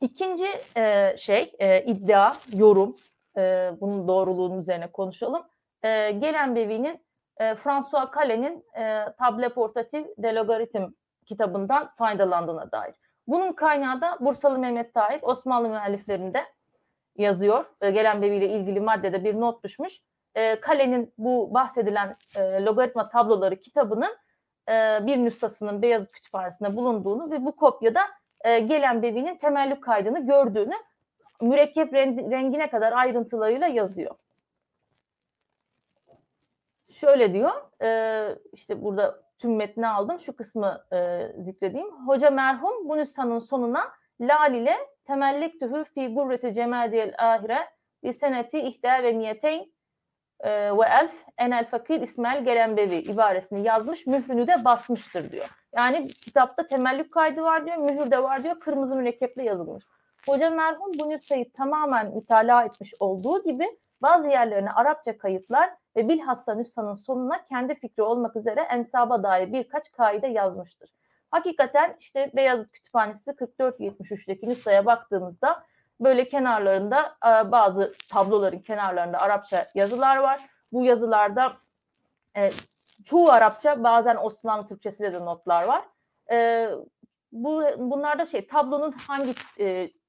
İkinci 0.00 0.46
e, 0.76 1.16
şey 1.18 1.52
e, 1.58 1.82
iddia, 1.82 2.32
yorum. 2.54 2.96
E, 3.36 3.70
bunun 3.80 4.08
doğruluğunun 4.08 4.58
üzerine 4.58 4.86
konuşalım. 4.86 5.42
E, 5.82 6.10
gelen 6.10 6.56
Bevi'nin 6.56 7.00
e, 7.36 7.54
François 7.54 8.10
Calais' 8.14 8.62
e, 8.76 9.12
Table 9.18 9.48
Portatif 9.48 10.06
de 10.18 10.34
Logaritm 10.34 10.86
kitabından 11.26 11.90
faydalandığına 11.98 12.72
dair. 12.72 12.94
Bunun 13.26 13.52
kaynağı 13.52 14.00
da 14.00 14.16
Bursalı 14.20 14.58
Mehmet 14.58 14.94
Tahir 14.94 15.18
Osmanlı 15.22 15.68
müelliflerinde 15.68 16.44
yazıyor. 17.16 17.64
E, 17.80 17.90
gelen 17.90 18.22
Bevi 18.22 18.36
ile 18.36 18.48
ilgili 18.48 18.80
maddede 18.80 19.24
bir 19.24 19.40
not 19.40 19.64
düşmüş. 19.64 20.00
E, 20.34 20.60
Kale'nin 20.60 21.14
bu 21.18 21.54
bahsedilen 21.54 22.16
e, 22.36 22.64
logaritma 22.64 23.08
tabloları 23.08 23.60
kitabının 23.60 24.16
e, 24.68 25.06
bir 25.06 25.16
nüshasının 25.16 25.82
Beyazıt 25.82 26.12
Kütüphanesi'nde 26.12 26.76
bulunduğunu 26.76 27.30
ve 27.30 27.44
bu 27.44 27.56
kopyada 27.56 28.00
e, 28.44 28.58
gelen 28.58 29.02
Bevi'nin 29.02 29.38
temellük 29.38 29.82
kaydını 29.82 30.26
gördüğünü 30.26 30.74
mürekkep 31.40 31.92
rengine 31.94 32.70
kadar 32.70 32.92
ayrıntılarıyla 32.92 33.66
yazıyor. 33.66 34.14
Şöyle 36.90 37.32
diyor, 37.32 37.52
e, 37.82 38.38
işte 38.52 38.84
burada 38.84 39.25
tüm 39.38 39.56
metni 39.56 39.88
aldım, 39.88 40.18
şu 40.18 40.36
kısmı 40.36 40.84
e, 40.92 41.28
zikredeyim. 41.38 42.06
Hoca 42.06 42.30
merhum 42.30 42.88
bu 42.88 42.96
nüshanın 42.96 43.38
sonuna 43.38 43.92
lal 44.20 44.54
ile 44.54 44.76
temelliktühü 45.06 45.84
fi 45.84 46.14
gurreti 46.14 46.54
cemadiyel 46.54 47.14
ahire 47.18 47.58
bi 48.04 48.12
seneti 48.12 48.60
ihda 48.60 49.02
ve 49.02 49.18
niyeteyn 49.18 49.72
e, 50.40 50.50
ve 50.50 50.86
elf 50.86 51.12
enel 51.38 51.70
fakir 51.70 52.00
İsmail 52.00 52.44
Gelenbevi 52.44 52.96
ibaresini 52.96 53.66
yazmış, 53.66 54.06
mührünü 54.06 54.46
de 54.46 54.64
basmıştır 54.64 55.32
diyor. 55.32 55.48
Yani 55.76 56.08
kitapta 56.08 56.66
temellük 56.66 57.12
kaydı 57.12 57.42
var 57.42 57.66
diyor, 57.66 57.76
mühür 57.76 58.10
de 58.10 58.22
var 58.22 58.44
diyor, 58.44 58.60
kırmızı 58.60 58.96
mürekkeple 58.96 59.42
yazılmış. 59.42 59.84
Hoca 60.28 60.50
merhum 60.50 60.92
bu 61.00 61.08
nüshayı 61.08 61.52
tamamen 61.52 62.14
mütalaa 62.14 62.64
etmiş 62.64 62.94
olduğu 63.00 63.44
gibi 63.44 63.78
bazı 64.02 64.28
yerlerine 64.28 64.72
Arapça 64.72 65.18
kayıtlar 65.18 65.70
ve 65.96 66.08
bilhassa 66.08 66.54
nüshanın 66.54 66.94
sonuna 66.94 67.44
kendi 67.44 67.74
fikri 67.74 68.02
olmak 68.02 68.36
üzere 68.36 68.60
ensaba 68.60 69.22
dair 69.22 69.52
birkaç 69.52 69.92
kaide 69.92 70.26
yazmıştır. 70.26 70.90
Hakikaten 71.30 71.96
işte 72.00 72.30
Beyazıt 72.36 72.72
Kütüphanesi 72.72 73.30
4473'teki 73.30 74.48
nüshaya 74.48 74.86
baktığımızda 74.86 75.62
böyle 76.00 76.28
kenarlarında 76.28 77.16
e, 77.26 77.52
bazı 77.52 77.92
tabloların 78.10 78.58
kenarlarında 78.58 79.18
Arapça 79.18 79.66
yazılar 79.74 80.16
var. 80.16 80.40
Bu 80.72 80.84
yazılarda 80.84 81.52
e, 82.36 82.50
çoğu 83.04 83.30
Arapça 83.30 83.84
bazen 83.84 84.16
Osmanlı 84.16 84.66
Türkçesi'de 84.66 85.12
de 85.12 85.20
notlar 85.20 85.64
var. 85.64 85.82
E, 86.30 86.68
bu 87.32 87.64
bunlarda 87.78 88.26
şey 88.26 88.46
tablonun 88.46 88.92
hangi 89.08 89.34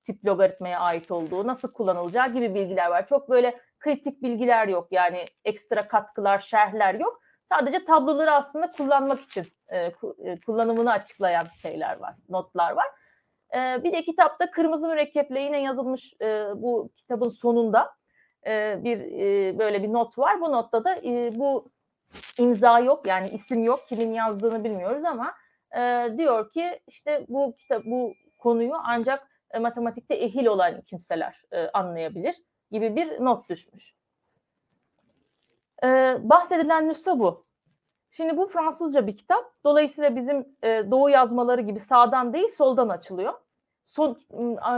tip 0.03 0.25
logaritmaya 0.25 0.79
ait 0.79 1.11
olduğu, 1.11 1.47
nasıl 1.47 1.71
kullanılacağı 1.71 2.33
gibi 2.33 2.55
bilgiler 2.55 2.89
var. 2.89 3.07
Çok 3.07 3.29
böyle 3.29 3.59
kritik 3.79 4.21
bilgiler 4.23 4.67
yok 4.67 4.87
yani 4.91 5.25
ekstra 5.45 5.87
katkılar, 5.87 6.39
şerhler 6.39 6.93
yok. 6.93 7.21
Sadece 7.51 7.85
tabloları 7.85 8.31
aslında 8.31 8.71
kullanmak 8.71 9.21
için 9.21 9.45
e, 9.67 9.77
e, 9.77 9.91
kullanımını 10.45 10.91
açıklayan 10.91 11.47
şeyler 11.61 11.97
var, 11.97 12.15
notlar 12.29 12.71
var. 12.71 12.87
E, 13.55 13.83
bir 13.83 13.91
de 13.91 14.03
kitapta 14.03 14.51
kırmızı 14.51 14.87
mürekkeple 14.87 15.39
yine 15.39 15.61
yazılmış 15.61 16.13
e, 16.21 16.47
bu 16.55 16.89
kitabın 16.95 17.29
sonunda 17.29 17.91
e, 18.47 18.83
bir 18.83 18.99
e, 18.99 19.59
böyle 19.59 19.83
bir 19.83 19.93
not 19.93 20.17
var. 20.17 20.41
Bu 20.41 20.51
notta 20.51 20.83
da 20.83 20.95
e, 20.95 21.31
bu 21.35 21.69
imza 22.39 22.79
yok 22.79 23.07
yani 23.07 23.29
isim 23.29 23.63
yok, 23.63 23.87
kimin 23.89 24.11
yazdığını 24.11 24.63
bilmiyoruz 24.63 25.05
ama 25.05 25.33
e, 25.77 26.07
diyor 26.17 26.51
ki 26.51 26.79
işte 26.87 27.25
bu 27.29 27.55
kitap 27.55 27.85
bu 27.85 28.13
konuyu 28.39 28.73
ancak 28.83 29.27
e, 29.51 29.59
matematikte 29.59 30.15
ehil 30.15 30.45
olan 30.45 30.81
kimseler 30.81 31.43
e, 31.51 31.67
anlayabilir 31.67 32.35
gibi 32.71 32.95
bir 32.95 33.25
not 33.25 33.49
düşmüş. 33.49 33.93
E, 35.83 35.87
bahsedilen 36.19 36.89
nüsha 36.89 37.19
bu. 37.19 37.45
Şimdi 38.11 38.37
bu 38.37 38.47
Fransızca 38.47 39.07
bir 39.07 39.17
kitap. 39.17 39.53
Dolayısıyla 39.63 40.15
bizim 40.15 40.55
e, 40.63 40.91
doğu 40.91 41.09
yazmaları 41.09 41.61
gibi 41.61 41.79
sağdan 41.79 42.33
değil 42.33 42.49
soldan 42.49 42.89
açılıyor. 42.89 43.33
Son, 43.85 44.19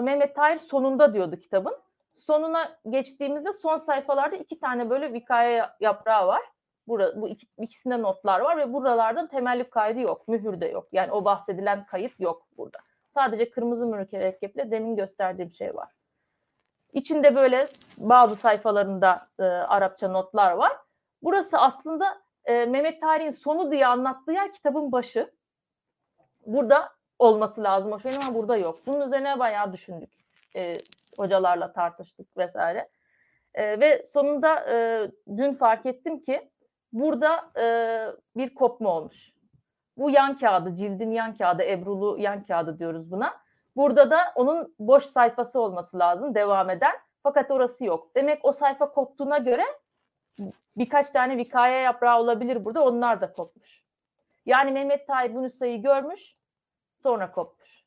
Mehmet 0.01 0.35
Tahir 0.35 0.57
sonunda 0.57 1.13
diyordu 1.13 1.35
kitabın. 1.35 1.77
Sonuna 2.17 2.77
geçtiğimizde 2.89 3.53
son 3.53 3.77
sayfalarda 3.77 4.35
iki 4.35 4.59
tane 4.59 4.89
böyle 4.89 5.13
vikaye 5.13 5.65
yaprağı 5.79 6.27
var. 6.27 6.41
Burada, 6.87 7.21
bu 7.21 7.29
iki, 7.29 7.47
ikisinde 7.59 8.01
notlar 8.01 8.39
var 8.39 8.57
ve 8.57 8.73
buralarda 8.73 9.27
temellük 9.27 9.71
kaydı 9.71 9.99
yok, 9.99 10.27
mühür 10.27 10.61
de 10.61 10.65
yok. 10.67 10.87
Yani 10.91 11.11
o 11.11 11.25
bahsedilen 11.25 11.85
kayıt 11.85 12.19
yok 12.19 12.47
burada. 12.57 12.77
Sadece 13.09 13.49
kırmızı 13.49 13.85
mürekkeple 13.85 14.71
demin 14.71 14.95
gösterdiğim 14.95 15.51
şey 15.51 15.75
var. 15.75 15.98
İçinde 16.93 17.35
böyle 17.35 17.67
bazı 17.97 18.35
sayfalarında 18.35 19.27
e, 19.39 19.43
Arapça 19.43 20.07
notlar 20.07 20.51
var. 20.51 20.71
Burası 21.23 21.57
aslında 21.57 22.21
e, 22.45 22.65
Mehmet 22.65 23.01
Tarih'in 23.01 23.31
sonu 23.31 23.71
diye 23.71 23.87
anlattığı 23.87 24.31
yer 24.31 24.53
kitabın 24.53 24.91
başı. 24.91 25.31
Burada 26.45 26.89
olması 27.19 27.63
lazım 27.63 27.91
o 27.91 27.99
şeyin 27.99 28.21
ama 28.21 28.35
burada 28.35 28.57
yok. 28.57 28.79
Bunun 28.87 29.01
üzerine 29.01 29.39
bayağı 29.39 29.73
düşündük. 29.73 30.09
E, 30.55 30.77
hocalarla 31.17 31.73
tartıştık 31.73 32.37
vesaire. 32.37 32.89
E, 33.53 33.79
ve 33.79 34.05
sonunda 34.05 34.69
e, 34.69 35.07
dün 35.37 35.53
fark 35.53 35.85
ettim 35.85 36.19
ki 36.19 36.51
burada 36.91 37.51
e, 37.57 37.65
bir 38.35 38.53
kopma 38.53 38.89
olmuş. 38.89 39.31
Bu 39.97 40.09
yan 40.09 40.37
kağıdı, 40.37 40.75
cildin 40.75 41.11
yan 41.11 41.35
kağıdı, 41.35 41.63
Ebrulu 41.63 42.17
yan 42.19 42.43
kağıdı 42.43 42.79
diyoruz 42.79 43.11
buna. 43.11 43.37
Burada 43.79 44.09
da 44.09 44.19
onun 44.35 44.75
boş 44.79 45.03
sayfası 45.03 45.59
olması 45.59 45.99
lazım 45.99 46.35
devam 46.35 46.69
eden. 46.69 46.91
Fakat 47.23 47.51
orası 47.51 47.85
yok. 47.85 48.15
Demek 48.15 48.45
o 48.45 48.51
sayfa 48.51 48.91
koptuğuna 48.91 49.37
göre 49.37 49.63
birkaç 50.77 51.11
tane 51.11 51.37
vikaye 51.37 51.81
yaprağı 51.81 52.19
olabilir 52.19 52.65
burada. 52.65 52.83
Onlar 52.83 53.21
da 53.21 53.33
kopmuş. 53.33 53.83
Yani 54.45 54.71
Mehmet 54.71 55.07
Tayyip 55.07 55.35
bu 55.35 55.43
nüshayı 55.43 55.81
görmüş, 55.81 56.35
sonra 57.03 57.31
kopmuş. 57.31 57.83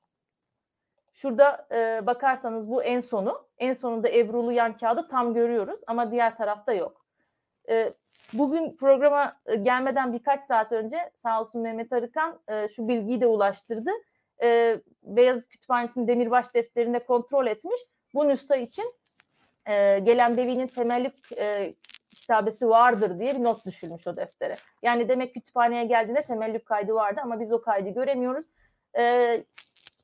Şurada 1.14 1.66
e, 1.72 2.06
bakarsanız 2.06 2.70
bu 2.70 2.82
en 2.82 3.00
sonu. 3.00 3.46
En 3.58 3.74
sonunda 3.74 4.08
Ebrulu 4.08 4.52
yan 4.52 4.76
kağıdı 4.76 5.08
tam 5.08 5.34
görüyoruz 5.34 5.80
ama 5.86 6.10
diğer 6.10 6.36
tarafta 6.36 6.72
yok. 6.72 7.06
E, 7.68 7.94
bugün 8.32 8.76
programa 8.76 9.36
e, 9.46 9.56
gelmeden 9.56 10.12
birkaç 10.12 10.44
saat 10.44 10.72
önce 10.72 11.10
sağ 11.16 11.40
olsun 11.40 11.60
Mehmet 11.60 11.92
Arıkan 11.92 12.38
e, 12.48 12.68
şu 12.68 12.88
bilgiyi 12.88 13.20
de 13.20 13.26
ulaştırdı. 13.26 13.90
E, 14.42 14.80
Beyazıt 15.02 15.48
Kütüphanesi'nin 15.48 16.08
demirbaş 16.08 16.54
defterinde 16.54 16.98
kontrol 16.98 17.46
etmiş. 17.46 17.80
Bu 18.14 18.28
nüsha 18.28 18.56
için 18.56 18.94
e, 19.66 19.98
gelen 19.98 20.36
Bevi'nin 20.36 20.66
temellik 20.66 21.32
e, 21.38 21.74
kitabesi 22.14 22.68
vardır 22.68 23.18
diye 23.18 23.34
bir 23.34 23.44
not 23.44 23.66
düşülmüş 23.66 24.06
o 24.06 24.16
deftere. 24.16 24.56
Yani 24.82 25.08
demek 25.08 25.34
kütüphaneye 25.34 25.84
geldiğinde 25.84 26.22
temellük 26.22 26.66
kaydı 26.66 26.94
vardı 26.94 27.20
ama 27.24 27.40
biz 27.40 27.52
o 27.52 27.62
kaydı 27.62 27.88
göremiyoruz. 27.88 28.46
E, 28.98 29.44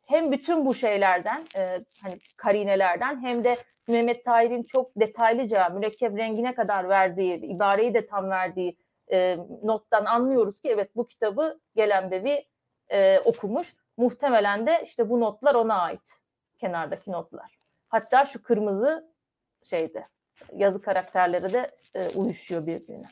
hem 0.07 0.33
bütün 0.33 0.67
bu 0.67 0.75
şeylerden 0.75 1.45
e, 1.57 1.81
hani 2.03 2.19
karinelerden 2.37 3.23
hem 3.23 3.45
de 3.45 3.57
Mehmet 3.89 4.25
Tahir'in 4.25 4.63
çok 4.63 4.91
detaylıca 4.97 5.69
mürekkep 5.69 6.19
rengine 6.19 6.55
kadar 6.55 6.89
verdiği, 6.89 7.37
ibareyi 7.37 7.95
de 7.95 8.07
tam 8.07 8.31
verdiği 8.31 8.77
e, 9.13 9.39
nottan 9.63 10.05
anlıyoruz 10.05 10.61
ki 10.61 10.69
evet 10.69 10.97
bu 10.97 11.07
kitabı 11.07 11.61
gelen 11.77 12.11
bevi 12.11 12.45
e, 12.89 13.19
okumuş. 13.19 13.75
Muhtemelen 13.99 14.67
de 14.67 14.83
işte 14.85 15.11
bu 15.11 15.21
notlar 15.21 15.55
ona 15.55 15.81
ait. 15.81 16.11
Kenardaki 16.59 17.13
notlar. 17.13 17.59
Hatta 17.89 18.27
şu 18.27 18.43
kırmızı 18.43 19.13
şeyde 19.63 20.07
yazı 20.53 20.83
karakterleri 20.83 21.53
de 21.53 21.71
e, 21.95 22.09
uyuşuyor 22.09 22.67
birbirine. 22.67 23.07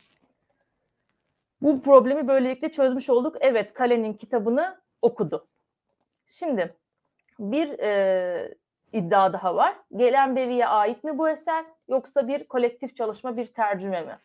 Bu 1.62 1.82
problemi 1.82 2.28
böylelikle 2.28 2.72
çözmüş 2.72 3.10
olduk. 3.10 3.36
Evet 3.40 3.74
Kale'nin 3.74 4.14
kitabını 4.14 4.80
okudu. 5.02 5.48
Şimdi 6.26 6.76
bir 7.38 7.78
e, 7.78 8.54
iddia 8.92 9.32
daha 9.32 9.54
var. 9.54 9.76
Gelen 9.96 10.36
Bevi'ye 10.36 10.66
ait 10.66 11.04
mi 11.04 11.18
bu 11.18 11.28
eser 11.28 11.64
yoksa 11.88 12.28
bir 12.28 12.44
kolektif 12.44 12.96
çalışma, 12.96 13.36
bir 13.36 13.46
tercüme 13.46 14.02
mi? 14.02 14.18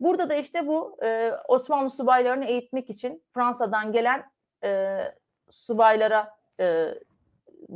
Burada 0.00 0.28
da 0.28 0.34
işte 0.34 0.66
bu 0.66 0.96
e, 1.02 1.32
Osmanlı 1.48 1.90
subaylarını 1.90 2.44
eğitmek 2.44 2.90
için 2.90 3.24
Fransa'dan 3.34 3.92
gelen 3.92 4.30
e, 4.64 4.98
subaylara 5.50 6.36
e, 6.60 6.94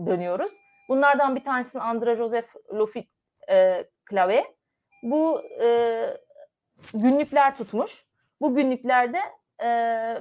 dönüyoruz. 0.07 0.53
Bunlardan 0.89 1.37
bir 1.37 1.45
tanesi 1.45 1.79
André 1.79 2.17
Joseph 2.17 2.49
Lofit 2.73 3.09
e, 3.51 3.85
Clave. 4.11 4.45
Bu 5.03 5.43
e, 5.63 6.07
günlükler 6.95 7.57
tutmuş. 7.57 8.05
Bu 8.41 8.55
günlüklerde 8.55 9.19
e, 9.63 9.69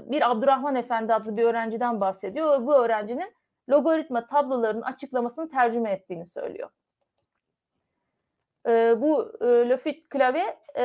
bir 0.06 0.32
Abdurrahman 0.32 0.76
Efendi 0.76 1.14
adlı 1.14 1.38
bir 1.38 1.44
öğrenciden 1.44 2.02
bahsediyor. 2.02 2.66
Bu 2.66 2.76
öğrencinin 2.76 3.34
logaritma 3.70 4.26
tablolarının 4.26 4.82
açıklamasını 4.82 5.50
tercüme 5.50 5.92
ettiğini 5.92 6.28
söylüyor. 6.28 6.70
E, 8.68 9.02
bu 9.02 9.32
e, 9.42 9.46
Lofit 9.70 10.12
Clave 10.12 10.58
e, 10.76 10.82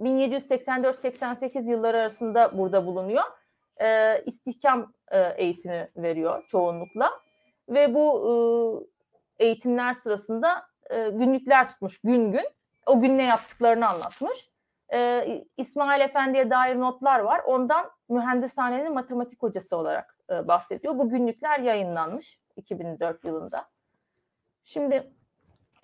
1784-88 0.00 1.70
yılları 1.70 1.98
arasında 1.98 2.58
burada 2.58 2.86
bulunuyor. 2.86 3.24
E, 3.82 4.22
istihkam 4.26 4.92
e, 5.10 5.20
eğitimi 5.20 5.88
veriyor 5.96 6.44
çoğunlukla. 6.48 7.10
Ve 7.68 7.94
bu 7.94 8.86
e, 9.38 9.44
eğitimler 9.44 9.94
sırasında 9.94 10.66
e, 10.90 11.08
günlükler 11.10 11.68
tutmuş 11.68 11.98
gün 11.98 12.32
gün. 12.32 12.48
O 12.86 13.00
gün 13.00 13.18
ne 13.18 13.24
yaptıklarını 13.24 13.88
anlatmış. 13.88 14.50
E, 14.92 15.44
İsmail 15.56 16.00
Efendi'ye 16.00 16.50
dair 16.50 16.80
notlar 16.80 17.18
var. 17.18 17.40
Ondan 17.46 17.90
mühendishanenin 18.08 18.94
matematik 18.94 19.42
hocası 19.42 19.76
olarak 19.76 20.18
e, 20.30 20.48
bahsediyor. 20.48 20.98
Bu 20.98 21.08
günlükler 21.08 21.58
yayınlanmış 21.60 22.40
2004 22.56 23.24
yılında. 23.24 23.64
Şimdi 24.64 25.12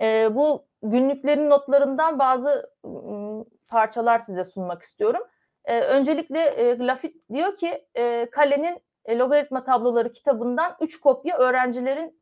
e, 0.01 0.35
bu 0.35 0.65
günlüklerin 0.83 1.51
notlarından 1.51 2.19
bazı 2.19 2.71
m, 2.85 3.45
parçalar 3.69 4.19
size 4.19 4.45
sunmak 4.45 4.83
istiyorum. 4.83 5.23
E, 5.69 5.81
öncelikle 5.81 6.41
e, 6.41 6.79
Lafitte 6.79 7.35
diyor 7.35 7.57
ki 7.57 7.85
e, 7.95 8.31
Kale'nin 8.31 8.81
e, 9.05 9.19
logaritma 9.19 9.65
tabloları 9.65 10.13
kitabından 10.13 10.77
3 10.81 11.01
kopya 11.01 11.39
öğrencilerin 11.39 12.21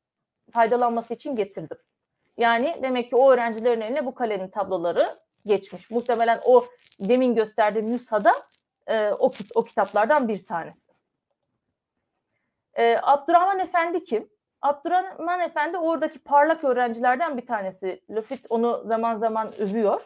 faydalanması 0.52 1.14
için 1.14 1.36
getirdim. 1.36 1.78
Yani 2.36 2.78
demek 2.82 3.10
ki 3.10 3.16
o 3.16 3.32
öğrencilerin 3.32 3.81
eline 3.81 4.06
bu 4.06 4.14
kalenin 4.14 4.48
tabloları 4.48 5.18
geçmiş. 5.47 5.90
Muhtemelen 5.90 6.40
o 6.44 6.64
demin 7.01 7.35
gösterdiğim 7.35 7.93
nüshada 7.93 8.32
e, 8.86 9.10
o, 9.10 9.31
o 9.55 9.62
kitaplardan 9.62 10.28
bir 10.28 10.47
tanesi. 10.47 10.93
E, 12.74 12.98
Abdurrahman 13.02 13.59
Efendi 13.59 14.05
kim? 14.05 14.28
Abdurrahman 14.62 15.40
Efendi 15.40 15.78
oradaki 15.78 16.18
parlak 16.18 16.64
öğrencilerden 16.64 17.36
bir 17.36 17.47
tanesi. 17.47 18.01
Lüfit 18.10 18.47
onu 18.48 18.82
zaman 18.86 19.14
zaman 19.14 19.52
övüyor. 19.59 20.01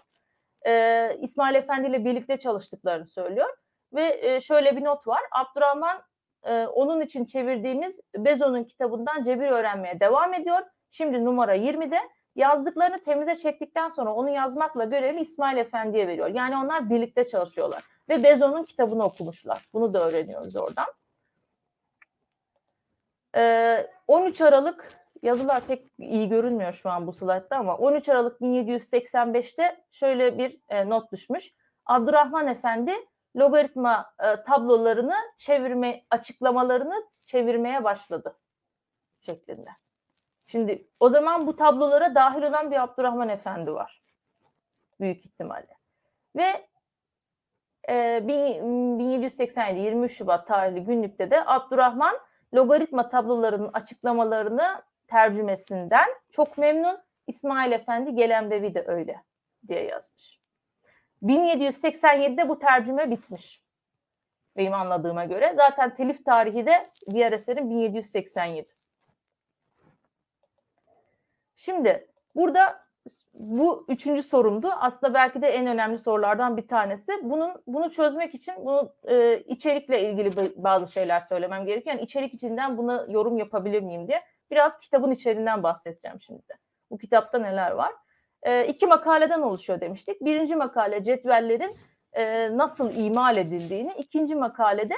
E, 0.67 1.17
İsmail 1.21 1.55
Efendi 1.55 1.89
ile 1.89 2.05
birlikte 2.05 2.37
çalıştıklarını 2.37 3.07
söylüyor. 3.07 3.49
Ve 3.93 4.21
e, 4.23 4.41
şöyle 4.41 4.77
bir 4.77 4.85
not 4.85 5.07
var. 5.07 5.21
Abdurrahman 5.33 6.03
e, 6.43 6.67
onun 6.67 7.01
için 7.01 7.25
çevirdiğimiz 7.25 8.01
Bezo'nun 8.17 8.65
kitabından 8.65 9.25
cebir 9.25 9.51
öğrenmeye 9.51 10.01
devam 10.01 10.35
ediyor. 10.35 10.61
Şimdi 10.91 11.25
numara 11.25 11.57
20'de 11.57 11.99
yazdıklarını 12.37 13.03
temize 13.03 13.37
çektikten 13.37 13.89
sonra 13.89 14.15
onu 14.15 14.31
yazmakla 14.31 14.85
görevi 14.85 15.21
İsmail 15.21 15.57
Efendi'ye 15.57 16.09
veriyor. 16.09 16.29
Yani 16.29 16.57
onlar 16.57 16.91
birlikte 16.91 17.27
çalışıyorlar. 17.27 17.83
Ve 18.09 18.23
Bezo'nun 18.23 18.65
kitabını 18.65 19.05
okumuşlar. 19.05 19.69
Bunu 19.73 19.95
da 19.95 20.09
öğreniyoruz 20.09 20.57
oradan. 20.57 20.87
Ee, 23.37 23.87
13 24.09 24.41
Aralık 24.41 25.00
yazılar 25.23 25.61
pek 25.67 25.93
iyi 25.99 26.29
görünmüyor 26.29 26.73
şu 26.73 26.91
an 26.91 27.07
bu 27.07 27.13
slaytta 27.13 27.57
ama 27.57 27.77
13 27.77 28.09
Aralık 28.09 28.41
1785'te 28.41 29.85
şöyle 29.91 30.39
bir 30.39 30.61
e, 30.69 30.89
not 30.89 31.13
düşmüş. 31.13 31.55
Abdurrahman 31.87 32.49
Efendi 32.49 32.93
logaritma 33.37 34.15
e, 34.21 34.43
tablolarını 34.43 35.15
çevirme 35.39 36.03
açıklamalarını 36.11 37.05
çevirmeye 37.25 37.85
başladı 37.85 38.39
şeklinde. 39.21 39.71
Şimdi 40.47 40.89
o 41.01 41.09
zaman 41.09 41.47
bu 41.47 41.57
tablolara 41.57 42.15
dahil 42.15 42.43
olan 42.43 42.71
bir 42.71 42.83
Abdurrahman 42.83 43.29
Efendi 43.29 43.73
var. 43.73 44.03
Büyük 45.01 45.27
ihtimalle. 45.27 45.79
Ve 46.37 46.67
e, 47.89 48.29
1787 48.29 49.81
23 49.81 50.13
Şubat 50.13 50.47
tarihli 50.47 50.85
günlükte 50.85 51.31
de 51.31 51.47
Abdurrahman 51.47 52.19
logaritma 52.55 53.09
tablolarının 53.09 53.71
açıklamalarını 53.73 54.83
tercümesinden 55.11 56.09
çok 56.31 56.59
memnun. 56.59 56.99
İsmail 57.27 57.73
Efendi 57.73 58.15
Gelenbevi 58.15 58.75
de 58.75 58.85
öyle 58.87 59.23
diye 59.69 59.85
yazmış. 59.85 60.41
1787'de 61.23 62.49
bu 62.49 62.59
tercüme 62.59 63.11
bitmiş. 63.11 63.63
Benim 64.57 64.75
anladığıma 64.75 65.25
göre. 65.25 65.53
Zaten 65.57 65.95
telif 65.95 66.25
tarihi 66.25 66.67
de 66.67 66.91
diğer 67.11 67.33
eserin 67.33 67.71
1787. 67.71 68.69
Şimdi 71.57 72.09
burada 72.37 72.91
bu 73.35 73.85
üçüncü 73.89 74.23
sorumdu. 74.23 74.71
Aslında 74.81 75.15
belki 75.15 75.43
de 75.43 75.49
en 75.49 75.67
önemli 75.67 75.99
sorulardan 75.99 76.57
bir 76.57 76.69
tanesi. 76.69 77.13
Bunun 77.23 77.63
bunu 77.67 77.91
çözmek 77.91 78.35
için 78.35 78.55
bunu 78.59 78.93
e, 79.05 79.39
içerikle 79.39 80.11
ilgili 80.11 80.33
bazı 80.57 80.93
şeyler 80.93 81.21
söylemem 81.21 81.67
gerekiyor. 81.67 81.97
Yani 81.97 82.05
içerik 82.05 82.35
içinden 82.35 82.79
buna 82.79 83.07
yorum 83.09 83.39
yapabilir 83.39 83.83
miyim 83.83 84.09
diye. 84.09 84.23
Biraz 84.51 84.81
kitabın 84.81 85.11
içeriğinden 85.11 85.63
bahsedeceğim 85.63 86.21
şimdi. 86.21 86.59
Bu 86.91 86.99
kitapta 86.99 87.39
neler 87.39 87.71
var? 87.71 87.93
E, 88.43 88.67
iki 88.67 88.87
makaleden 88.87 89.41
oluşuyor 89.41 89.81
demiştik. 89.81 90.21
Birinci 90.21 90.57
makale 90.57 91.05
cetvellerin 91.05 91.77
e, 92.13 92.57
nasıl 92.57 92.95
imal 92.95 93.37
edildiğini, 93.37 93.95
ikinci 93.99 94.35
makalede 94.35 94.95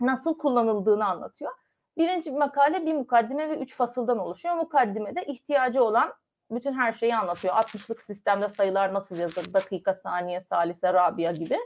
nasıl 0.00 0.38
kullanıldığını 0.38 1.06
anlatıyor. 1.06 1.52
Birinci 1.98 2.30
makale 2.30 2.86
bir 2.86 2.94
mukaddime 2.94 3.50
ve 3.50 3.56
üç 3.56 3.74
fasıldan 3.76 4.18
oluşuyor. 4.18 4.54
Mukaddimede 4.54 5.24
ihtiyacı 5.24 5.84
olan 5.84 6.12
bütün 6.50 6.72
her 6.72 6.92
şeyi 6.92 7.16
anlatıyor. 7.16 7.54
60'lık 7.54 8.02
sistemde 8.02 8.48
sayılar 8.48 8.94
nasıl 8.94 9.16
yazılır? 9.16 9.54
Dakika, 9.54 9.94
saniye, 9.94 10.40
salise, 10.40 10.92
rabia 10.92 11.32
gibi. 11.32 11.58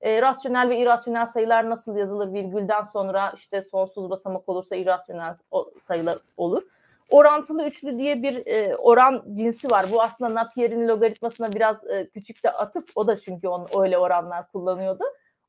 E, 0.00 0.22
rasyonel 0.22 0.68
ve 0.68 0.78
irrasyonel 0.78 1.26
sayılar 1.26 1.70
nasıl 1.70 1.96
yazılır? 1.96 2.32
Virgülden 2.32 2.82
sonra 2.82 3.32
işte 3.36 3.62
sonsuz 3.62 4.10
basamak 4.10 4.48
olursa 4.48 4.76
irrasyonel 4.76 5.34
sayılar 5.82 6.18
olur. 6.36 6.62
Orantılı 7.10 7.64
üçlü 7.64 7.98
diye 7.98 8.22
bir 8.22 8.46
e, 8.46 8.76
oran 8.76 9.24
cinsi 9.32 9.70
var. 9.70 9.86
Bu 9.92 10.02
aslında 10.02 10.34
Napier'in 10.34 10.88
logaritmasına 10.88 11.52
biraz 11.52 11.86
e, 11.86 12.08
küçük 12.08 12.44
de 12.44 12.50
atıp 12.50 12.90
o 12.94 13.06
da 13.06 13.20
çünkü 13.20 13.48
onun 13.48 13.68
öyle 13.82 13.98
oranlar 13.98 14.52
kullanıyordu. 14.52 15.04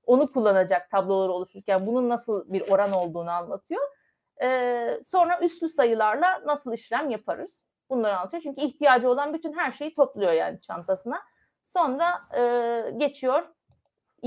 Onu 0.06 0.32
kullanacak 0.32 0.92
tabloları 0.92 1.32
oluşurken 1.32 1.88
bunun 1.88 2.10
nasıl 2.10 2.54
bir 2.54 2.70
oran 2.70 2.92
olduğunu 2.92 3.32
anlatıyor. 3.32 3.82
E, 4.42 5.00
sonra 5.12 5.40
üslü 5.42 5.70
sayılarla 5.70 6.42
nasıl 6.46 6.74
işlem 6.74 7.10
yaparız? 7.10 7.68
Bunları 7.90 8.18
anlatıyor. 8.18 8.44
Çünkü 8.44 8.62
ihtiyacı 8.62 9.10
olan 9.10 9.34
bütün 9.34 9.54
her 9.54 9.72
şeyi 9.72 9.94
topluyor 9.94 10.32
yani 10.32 10.62
çantasına. 10.62 11.22
Sonra 11.66 12.22
e, 12.38 12.92
geçiyor 12.98 13.44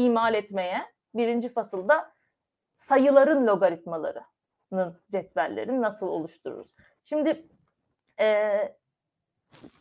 imal 0.04 0.34
etmeye. 0.34 0.82
Birinci 1.14 1.48
fasılda 1.48 2.12
sayıların 2.76 3.46
logaritmalarının 3.46 5.00
cetvellerini 5.12 5.80
nasıl 5.80 6.08
oluştururuz? 6.08 6.74
Şimdi 7.04 7.48
e, 8.20 8.58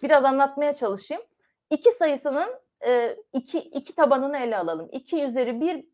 biraz 0.03 0.25
anlatmaya 0.25 0.73
çalışayım. 0.73 1.23
İki 1.69 1.91
sayısının 1.91 2.49
e, 2.85 3.17
iki, 3.33 3.59
iki 3.59 3.95
tabanını 3.95 4.37
ele 4.37 4.57
alalım. 4.57 4.89
2 4.91 5.23
üzeri 5.23 5.61
1 5.61 5.85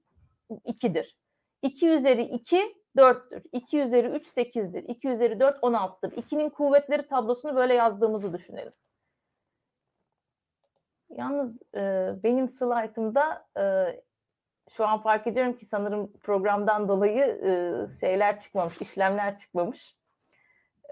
2'dir. 0.50 1.18
2 1.62 1.90
üzeri 1.90 2.22
2 2.22 2.76
4'tür. 2.98 3.44
2 3.52 3.80
üzeri 3.80 4.08
3 4.08 4.28
8'dir. 4.28 4.84
2 4.84 5.08
üzeri 5.08 5.40
4 5.40 5.64
16'dır. 5.64 6.12
2'nin 6.12 6.50
kuvvetleri 6.50 7.08
tablosunu 7.08 7.56
böyle 7.56 7.74
yazdığımızı 7.74 8.34
düşünelim. 8.34 8.74
Yalnız 11.10 11.62
e, 11.76 12.14
benim 12.24 12.50
slaytımda 12.50 13.48
e, 13.58 13.64
şu 14.72 14.88
an 14.88 15.02
fark 15.02 15.28
ediyorum 15.28 15.54
ki 15.54 15.66
sanırım 15.66 16.12
programdan 16.24 16.88
dolayı 16.88 17.24
e, 17.24 17.52
şeyler 18.00 18.40
çıkmamış, 18.40 18.82
işlemler 18.82 19.38
çıkmamış. 19.38 19.96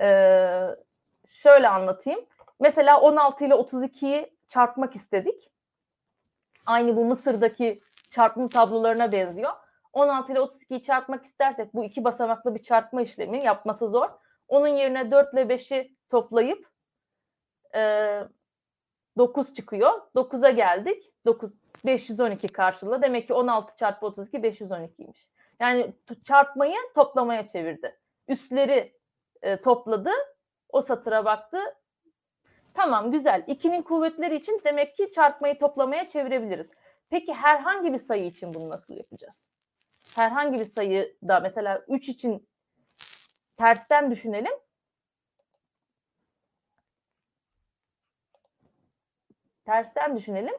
E, 0.01 0.07
şöyle 1.29 1.69
anlatayım. 1.69 2.25
Mesela 2.59 3.01
16 3.01 3.45
ile 3.45 3.53
32'yi 3.53 4.33
çarpmak 4.47 4.95
istedik. 4.95 5.51
Aynı 6.65 6.95
bu 6.95 7.05
Mısır'daki 7.05 7.81
çarpım 8.11 8.47
tablolarına 8.47 9.11
benziyor. 9.11 9.51
16 9.93 10.31
ile 10.31 10.39
32'yi 10.39 10.83
çarpmak 10.83 11.25
istersek 11.25 11.73
bu 11.73 11.83
iki 11.83 12.03
basamaklı 12.03 12.55
bir 12.55 12.63
çarpma 12.63 13.01
işlemi 13.01 13.43
yapması 13.43 13.87
zor. 13.87 14.09
Onun 14.47 14.67
yerine 14.67 15.11
4 15.11 15.33
ile 15.33 15.41
5'i 15.41 15.95
toplayıp 16.09 16.67
e, 17.75 18.21
9 19.17 19.53
çıkıyor. 19.53 20.01
9'a 20.15 20.49
geldik. 20.49 21.13
9 21.25 21.51
512 21.85 22.47
karşılığı. 22.47 23.01
Demek 23.01 23.27
ki 23.27 23.33
16 23.33 23.77
çarpı 23.77 24.05
32 24.05 24.37
512'ymiş. 24.37 25.27
Yani 25.59 25.93
çarpmayı 26.23 26.75
toplamaya 26.95 27.47
çevirdi. 27.47 27.99
Üstleri 28.27 28.97
e, 29.41 29.61
topladı. 29.61 30.09
O 30.69 30.81
satıra 30.81 31.25
baktı. 31.25 31.57
Tamam 32.73 33.11
güzel. 33.11 33.43
2'nin 33.47 33.81
kuvvetleri 33.81 34.35
için 34.35 34.61
demek 34.65 34.95
ki 34.95 35.11
çarpmayı 35.11 35.59
toplamaya 35.59 36.07
çevirebiliriz. 36.07 36.71
Peki 37.09 37.33
herhangi 37.33 37.93
bir 37.93 37.97
sayı 37.97 38.25
için 38.25 38.53
bunu 38.53 38.69
nasıl 38.69 38.93
yapacağız? 38.93 39.49
Herhangi 40.15 40.59
bir 40.59 40.65
sayı 40.65 41.17
da 41.27 41.39
mesela 41.39 41.85
3 41.87 42.09
için 42.09 42.49
tersten 43.57 44.11
düşünelim. 44.11 44.53
Tersten 49.65 50.17
düşünelim. 50.17 50.55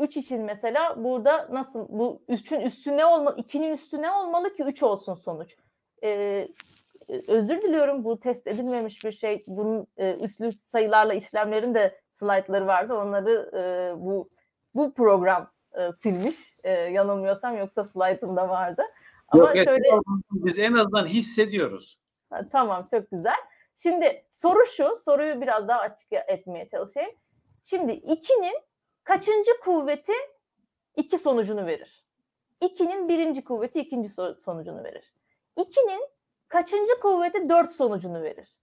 3 0.00 0.16
için 0.16 0.40
mesela 0.42 1.04
burada 1.04 1.48
nasıl 1.50 1.86
bu 1.88 2.22
3'ün 2.28 2.60
üstü 2.60 2.96
ne 2.96 3.06
olmalı? 3.06 3.36
2'nin 3.36 3.72
üstü 3.72 4.02
ne 4.02 4.10
olmalı 4.10 4.54
ki 4.54 4.62
3 4.62 4.82
olsun 4.82 5.14
sonuç? 5.14 5.56
Ee, 6.02 6.48
özür 7.28 7.62
diliyorum 7.62 8.04
bu 8.04 8.20
test 8.20 8.46
edilmemiş 8.46 9.04
bir 9.04 9.12
şey. 9.12 9.44
Bunun 9.46 9.86
e, 9.96 10.14
üslü 10.14 10.52
sayılarla 10.52 11.14
işlemlerin 11.14 11.74
de 11.74 12.00
slaytları 12.10 12.66
vardı. 12.66 12.94
Onları 12.94 13.50
e, 13.54 13.62
bu 14.00 14.28
bu 14.74 14.94
program 14.94 15.50
e, 15.74 15.92
silmiş. 15.92 16.36
E, 16.64 16.70
yanılmıyorsam 16.70 17.56
yoksa 17.56 17.84
slaytımda 17.84 18.48
vardı. 18.48 18.82
Ama 19.28 19.44
Yok, 19.44 19.56
şöyle 19.56 19.88
biz 20.30 20.58
en 20.58 20.72
azından 20.72 21.06
hissediyoruz. 21.06 21.98
Ha, 22.30 22.40
tamam 22.52 22.88
çok 22.90 23.10
güzel. 23.10 23.36
Şimdi 23.76 24.24
soru 24.30 24.66
şu, 24.66 24.96
soruyu 24.96 25.40
biraz 25.40 25.68
daha 25.68 25.80
açık 25.80 26.12
etmeye 26.12 26.68
çalışayım. 26.68 27.10
Şimdi 27.64 27.92
2'nin 27.92 28.62
kaçıncı 29.04 29.50
kuvveti 29.64 30.12
iki 30.96 31.18
sonucunu 31.18 31.66
verir? 31.66 32.04
2'nin 32.60 33.08
birinci 33.08 33.44
kuvveti 33.44 33.80
ikinci 33.80 34.08
sonucunu 34.44 34.84
verir. 34.84 35.12
2'nin 35.56 36.08
kaçıncı 36.48 37.00
kuvveti 37.00 37.48
dört 37.48 37.72
sonucunu 37.72 38.22
verir? 38.22 38.56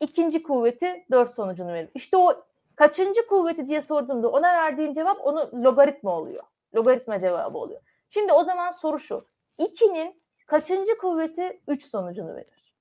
İkinci 0.00 0.42
kuvveti 0.42 1.06
dört 1.10 1.34
sonucunu 1.34 1.72
verir. 1.72 1.90
İşte 1.94 2.16
o 2.16 2.44
kaçıncı 2.76 3.26
kuvveti 3.26 3.68
diye 3.68 3.82
sorduğumda 3.82 4.30
ona 4.30 4.52
verdiğin 4.54 4.94
cevap 4.94 5.26
onu 5.26 5.50
logaritma 5.64 6.18
oluyor. 6.18 6.44
Logaritma 6.74 7.18
cevabı 7.18 7.58
oluyor. 7.58 7.80
Şimdi 8.10 8.32
o 8.32 8.44
zaman 8.44 8.70
soru 8.70 9.00
şu. 9.00 9.28
2'nin 9.58 10.22
kaçıncı 10.46 10.98
kuvveti 10.98 11.62
3 11.68 11.86
sonucunu 11.86 12.34
verir? 12.34 12.74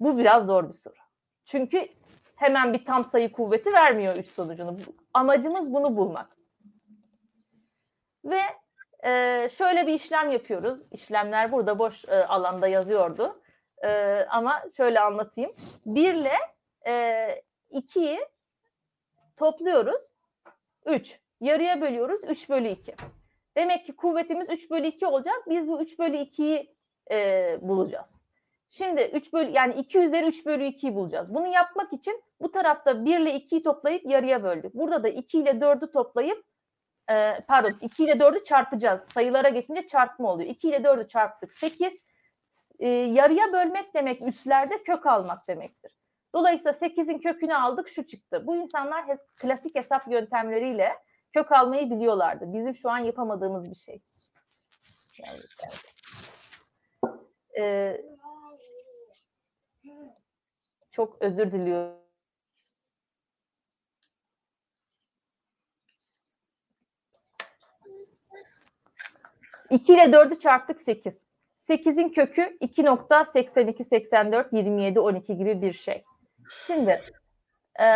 Bu 0.00 0.18
biraz 0.18 0.46
zor 0.46 0.68
bir 0.68 0.74
soru. 0.74 0.94
Çünkü 1.44 1.88
hemen 2.36 2.72
bir 2.72 2.84
tam 2.84 3.04
sayı 3.04 3.32
kuvveti 3.32 3.72
vermiyor 3.72 4.16
3 4.16 4.28
sonucunu. 4.28 4.76
Amacımız 5.14 5.72
bunu 5.72 5.96
bulmak. 5.96 6.36
Ve 8.24 8.40
e, 9.04 9.48
şöyle 9.48 9.86
bir 9.86 9.92
işlem 9.92 10.30
yapıyoruz. 10.30 10.78
İşlemler 10.90 11.52
burada 11.52 11.78
boş 11.78 12.04
e, 12.04 12.24
alanda 12.24 12.68
yazıyordu. 12.68 13.42
E, 13.84 14.20
ama 14.30 14.62
şöyle 14.76 15.00
anlatayım. 15.00 15.52
1 15.86 16.14
ile 16.14 16.36
e, 16.86 16.92
2'yi 17.72 18.18
topluyoruz. 19.36 20.00
3. 20.86 21.20
Yarıya 21.40 21.80
bölüyoruz. 21.80 22.20
3 22.28 22.48
bölü 22.48 22.68
2. 22.68 22.94
Demek 23.56 23.86
ki 23.86 23.96
kuvvetimiz 23.96 24.50
3 24.50 24.70
bölü 24.70 24.86
2 24.86 25.06
olacak. 25.06 25.42
Biz 25.46 25.68
bu 25.68 25.82
3 25.82 25.98
bölü 25.98 26.16
2'yi 26.16 26.76
e, 27.10 27.58
bulacağız. 27.62 28.15
Şimdi 28.70 29.10
3 29.14 29.32
bölü 29.32 29.50
yani 29.50 29.74
2 29.74 29.98
üzeri 29.98 30.26
3 30.26 30.46
bölü 30.46 30.64
2'yi 30.64 30.94
bulacağız. 30.94 31.34
Bunu 31.34 31.46
yapmak 31.46 31.92
için 31.92 32.22
bu 32.40 32.50
tarafta 32.50 33.04
1 33.04 33.20
ile 33.20 33.36
2'yi 33.36 33.62
toplayıp 33.62 34.06
yarıya 34.06 34.42
böldük. 34.42 34.74
Burada 34.74 35.02
da 35.02 35.08
2 35.08 35.38
ile 35.38 35.50
4'ü 35.50 35.92
toplayıp 35.92 36.44
e, 37.10 37.40
pardon 37.48 37.78
2 37.80 38.04
ile 38.04 38.12
4'ü 38.12 38.44
çarpacağız. 38.44 39.02
Sayılara 39.14 39.48
geçince 39.48 39.86
çarpma 39.86 40.32
oluyor. 40.32 40.50
2 40.50 40.68
ile 40.68 40.76
4'ü 40.76 41.08
çarptık 41.08 41.52
8. 41.52 42.02
E, 42.78 42.88
yarıya 42.88 43.52
bölmek 43.52 43.94
demek 43.94 44.22
üslerde 44.22 44.82
kök 44.82 45.06
almak 45.06 45.48
demektir. 45.48 45.92
Dolayısıyla 46.34 46.72
8'in 46.72 47.18
kökünü 47.18 47.54
aldık 47.54 47.88
şu 47.88 48.06
çıktı. 48.06 48.46
Bu 48.46 48.56
insanlar 48.56 49.08
he, 49.08 49.18
klasik 49.36 49.74
hesap 49.74 50.08
yöntemleriyle 50.12 50.92
kök 51.32 51.52
almayı 51.52 51.90
biliyorlardı. 51.90 52.52
Bizim 52.52 52.74
şu 52.74 52.90
an 52.90 52.98
yapamadığımız 52.98 53.70
bir 53.70 53.76
şey. 53.76 54.00
Yani, 55.18 55.38
yani. 55.62 55.74
Ee, 57.58 58.02
çok 60.96 61.22
özür 61.22 61.52
diliyorum. 61.52 61.96
İki 69.70 69.94
ile 69.94 70.12
dördü 70.12 70.38
çarptık 70.38 70.80
sekiz. 70.80 71.24
Sekizin 71.56 72.08
kökü 72.08 72.42
2.82, 72.42 73.84
84, 73.84 74.52
27, 74.52 75.00
12 75.00 75.36
gibi 75.36 75.62
bir 75.62 75.72
şey. 75.72 76.04
Şimdi 76.66 76.98
e, 77.80 77.86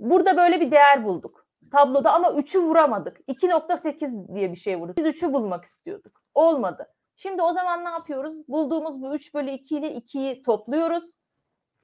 burada 0.00 0.36
böyle 0.36 0.60
bir 0.60 0.70
değer 0.70 1.04
bulduk 1.04 1.42
tabloda 1.72 2.12
ama 2.12 2.28
3'ü 2.28 2.60
vuramadık. 2.60 3.20
2.8 3.28 4.34
diye 4.34 4.52
bir 4.52 4.56
şey 4.56 4.76
vurduk. 4.76 4.96
Biz 4.96 5.04
3'ü 5.04 5.32
bulmak 5.32 5.64
istiyorduk. 5.64 6.22
Olmadı. 6.34 6.88
Şimdi 7.16 7.42
o 7.42 7.52
zaman 7.52 7.84
ne 7.84 7.88
yapıyoruz? 7.88 8.48
Bulduğumuz 8.48 9.02
bu 9.02 9.14
3 9.14 9.34
bölü 9.34 9.50
2 9.50 9.76
ile 9.76 9.92
2'yi 9.92 10.42
topluyoruz. 10.42 11.04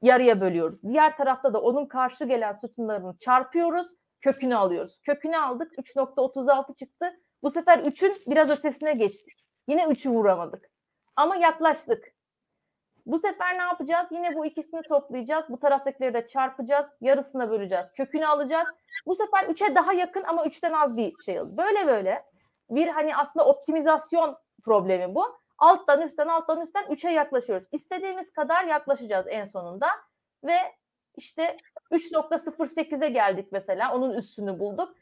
Yarıya 0.02 0.40
bölüyoruz. 0.40 0.82
Diğer 0.82 1.16
tarafta 1.16 1.54
da 1.54 1.60
onun 1.60 1.86
karşı 1.86 2.24
gelen 2.24 2.52
sütunlarını 2.52 3.18
çarpıyoruz. 3.18 3.94
Kökünü 4.20 4.56
alıyoruz. 4.56 5.00
Kökünü 5.02 5.36
aldık. 5.36 5.72
3.36 5.72 6.76
çıktı. 6.76 7.20
Bu 7.42 7.50
sefer 7.50 7.78
3'ün 7.78 8.14
biraz 8.26 8.50
ötesine 8.50 8.92
geçtik. 8.92 9.46
Yine 9.68 9.82
3'ü 9.82 10.10
vuramadık. 10.10 10.70
Ama 11.16 11.36
yaklaştık. 11.36 12.04
Bu 13.06 13.18
sefer 13.18 13.58
ne 13.58 13.62
yapacağız? 13.62 14.08
Yine 14.10 14.34
bu 14.34 14.46
ikisini 14.46 14.82
toplayacağız. 14.82 15.46
Bu 15.48 15.60
taraftakileri 15.60 16.14
de 16.14 16.26
çarpacağız. 16.26 16.86
Yarısına 17.00 17.50
böleceğiz. 17.50 17.92
Kökünü 17.96 18.26
alacağız. 18.26 18.68
Bu 19.06 19.14
sefer 19.14 19.44
3'e 19.44 19.74
daha 19.74 19.92
yakın 19.92 20.22
ama 20.22 20.42
3'ten 20.42 20.72
az 20.72 20.96
bir 20.96 21.14
şey 21.24 21.38
alır. 21.38 21.56
Böyle 21.56 21.86
böyle 21.86 22.24
bir 22.70 22.88
hani 22.88 23.16
aslında 23.16 23.46
optimizasyon 23.46 24.36
problemi 24.64 25.14
bu. 25.14 25.38
Alttan 25.59 26.02
üstten 26.02 26.28
alttan 26.28 26.60
üstten 26.60 26.85
3'e 26.85 27.12
yaklaşıyoruz. 27.12 27.68
İstediğimiz 27.72 28.32
kadar 28.32 28.64
yaklaşacağız 28.64 29.26
en 29.28 29.44
sonunda. 29.44 29.89
Ve 30.44 30.59
işte 31.16 31.56
3.08'e 31.90 33.09
geldik 33.09 33.48
mesela. 33.52 33.94
Onun 33.94 34.14
üstünü 34.14 34.59
bulduk. 34.59 34.94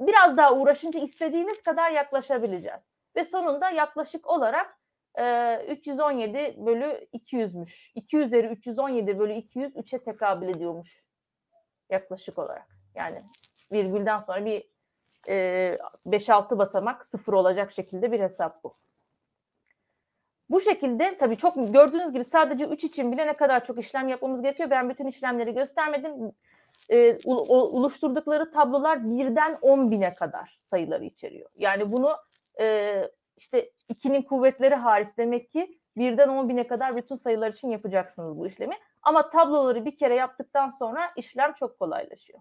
Biraz 0.00 0.36
daha 0.36 0.54
uğraşınca 0.54 1.00
istediğimiz 1.00 1.62
kadar 1.62 1.90
yaklaşabileceğiz. 1.90 2.82
Ve 3.16 3.24
sonunda 3.24 3.70
yaklaşık 3.70 4.26
olarak 4.26 4.80
317 5.68 6.54
bölü 6.66 7.08
200'müş. 7.14 7.92
2 7.94 8.16
üzeri 8.16 8.46
317 8.46 9.18
bölü 9.18 9.32
200 9.32 9.76
3'e 9.76 10.02
tekabül 10.02 10.48
ediyormuş 10.48 11.06
yaklaşık 11.90 12.38
olarak. 12.38 12.68
Yani 12.94 13.22
virgülden 13.72 14.18
sonra 14.18 14.44
bir 14.44 14.70
e, 15.28 15.78
5-6 16.06 16.58
basamak 16.58 17.06
sıfır 17.06 17.32
olacak 17.32 17.72
şekilde 17.72 18.12
bir 18.12 18.20
hesap 18.20 18.64
bu. 18.64 18.76
Bu 20.50 20.60
şekilde 20.60 21.16
tabii 21.18 21.36
çok 21.36 21.72
gördüğünüz 21.72 22.12
gibi 22.12 22.24
sadece 22.24 22.64
3 22.64 22.84
için 22.84 23.12
bile 23.12 23.26
ne 23.26 23.32
kadar 23.32 23.64
çok 23.64 23.78
işlem 23.78 24.08
yapmamız 24.08 24.42
gerekiyor. 24.42 24.70
Ben 24.70 24.88
bütün 24.88 25.06
işlemleri 25.06 25.54
göstermedim. 25.54 26.32
E, 26.88 27.18
oluşturdukları 27.24 28.50
tablolar 28.50 29.10
birden 29.10 29.58
10 29.62 29.90
bine 29.90 30.14
kadar 30.14 30.58
sayıları 30.62 31.04
içeriyor. 31.04 31.50
Yani 31.56 31.92
bunu 31.92 32.16
e, 32.60 33.02
işte 33.36 33.70
2'nin 33.90 34.22
kuvvetleri 34.22 34.74
hariç 34.74 35.08
demek 35.18 35.52
ki 35.52 35.78
birden 35.96 36.28
10 36.28 36.48
bine 36.48 36.66
kadar 36.66 36.96
bütün 36.96 37.16
sayılar 37.16 37.52
için 37.52 37.70
yapacaksınız 37.70 38.38
bu 38.38 38.46
işlemi. 38.46 38.76
Ama 39.02 39.30
tabloları 39.30 39.84
bir 39.84 39.96
kere 39.96 40.14
yaptıktan 40.14 40.68
sonra 40.68 41.10
işlem 41.16 41.52
çok 41.52 41.78
kolaylaşıyor. 41.78 42.40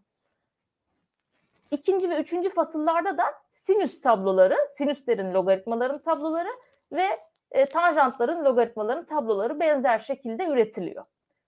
ikinci 1.72 2.10
ve 2.10 2.22
üçüncü 2.22 2.50
fasıllarda 2.50 3.18
da 3.18 3.24
sinüs 3.52 4.02
tabloları, 4.02 4.58
sinüslerin 4.72 5.34
logaritmaların 5.34 6.00
tabloları 6.00 6.50
ve 6.92 7.29
e, 7.52 7.66
tanjantların 7.70 8.46
logaritmaların 8.46 9.06
tabloları 9.06 9.60
benzer 9.60 10.00
şekilde 10.00 10.46
üretiliyor. 10.46 11.06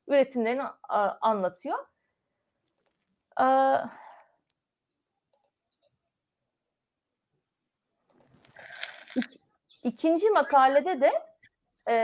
Üretimlerini 0.08 0.64
a, 0.90 1.18
anlatıyor. 1.22 1.78
İk- 9.16 9.40
İkinci 9.84 10.30
makalede 10.30 11.02
de 11.02 11.12
e, 11.90 11.96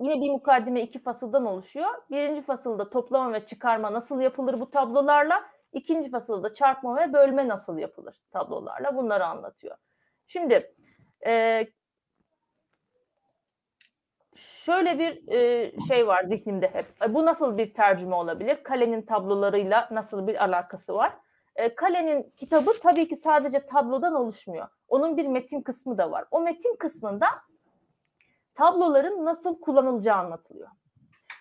yine 0.00 0.20
bir 0.20 0.30
mukaddime 0.30 0.82
iki 0.82 0.98
fasıldan 1.02 1.46
oluşuyor. 1.46 1.88
Birinci 2.10 2.42
fasılda 2.42 2.90
toplama 2.90 3.32
ve 3.32 3.46
çıkarma 3.46 3.92
nasıl 3.92 4.20
yapılır 4.20 4.60
bu 4.60 4.70
tablolarla. 4.70 5.44
İkinci 5.72 6.10
fasılda 6.10 6.54
çarpma 6.54 6.96
ve 6.96 7.12
bölme 7.12 7.48
nasıl 7.48 7.78
yapılır 7.78 8.16
tablolarla. 8.32 8.96
Bunları 8.96 9.26
anlatıyor. 9.26 9.76
Şimdi 10.26 10.74
e, 11.26 11.66
şöyle 14.70 14.98
bir 14.98 15.32
e, 15.32 15.72
şey 15.88 16.06
var 16.06 16.24
zihnimde 16.24 16.70
hep. 16.72 16.86
E, 17.02 17.14
Bu 17.14 17.26
nasıl 17.26 17.58
bir 17.58 17.74
tercüme 17.74 18.14
olabilir? 18.14 18.62
Kalenin 18.62 19.02
tablolarıyla 19.02 19.88
nasıl 19.90 20.26
bir 20.26 20.44
alakası 20.44 20.94
var? 20.94 21.12
E, 21.56 21.74
Kalenin 21.74 22.32
kitabı 22.36 22.70
tabii 22.82 23.08
ki 23.08 23.16
sadece 23.16 23.66
tablodan 23.66 24.14
oluşmuyor. 24.14 24.68
Onun 24.88 25.16
bir 25.16 25.26
metin 25.26 25.60
kısmı 25.60 25.98
da 25.98 26.10
var. 26.10 26.24
O 26.30 26.40
metin 26.40 26.76
kısmında 26.76 27.26
tabloların 28.54 29.24
nasıl 29.24 29.60
kullanılacağı 29.60 30.16
anlatılıyor. 30.16 30.68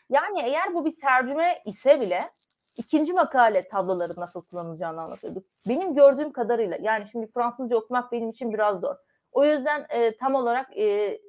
Yani 0.10 0.42
eğer 0.42 0.76
bu 0.76 0.86
bir 0.86 0.96
tercüme 0.98 1.62
ise 1.66 2.02
bile 2.02 2.30
ikinci 2.78 3.14
makale 3.14 3.62
tabloların 3.62 4.22
nasıl 4.22 4.42
kullanılacağını 4.42 5.02
anlatıyordu. 5.02 5.44
Benim 5.68 5.96
gördüğüm 5.96 6.32
kadarıyla 6.32 6.78
yani 6.82 7.08
şimdi 7.12 7.32
Fransızca 7.32 7.78
okumak 7.78 8.12
benim 8.12 8.30
için 8.30 8.54
biraz 8.54 8.80
zor. 8.80 8.96
O 9.32 9.46
yüzden 9.46 9.86
e, 9.90 10.18
tam 10.18 10.36
olarak 10.36 10.78
e, 10.78 11.20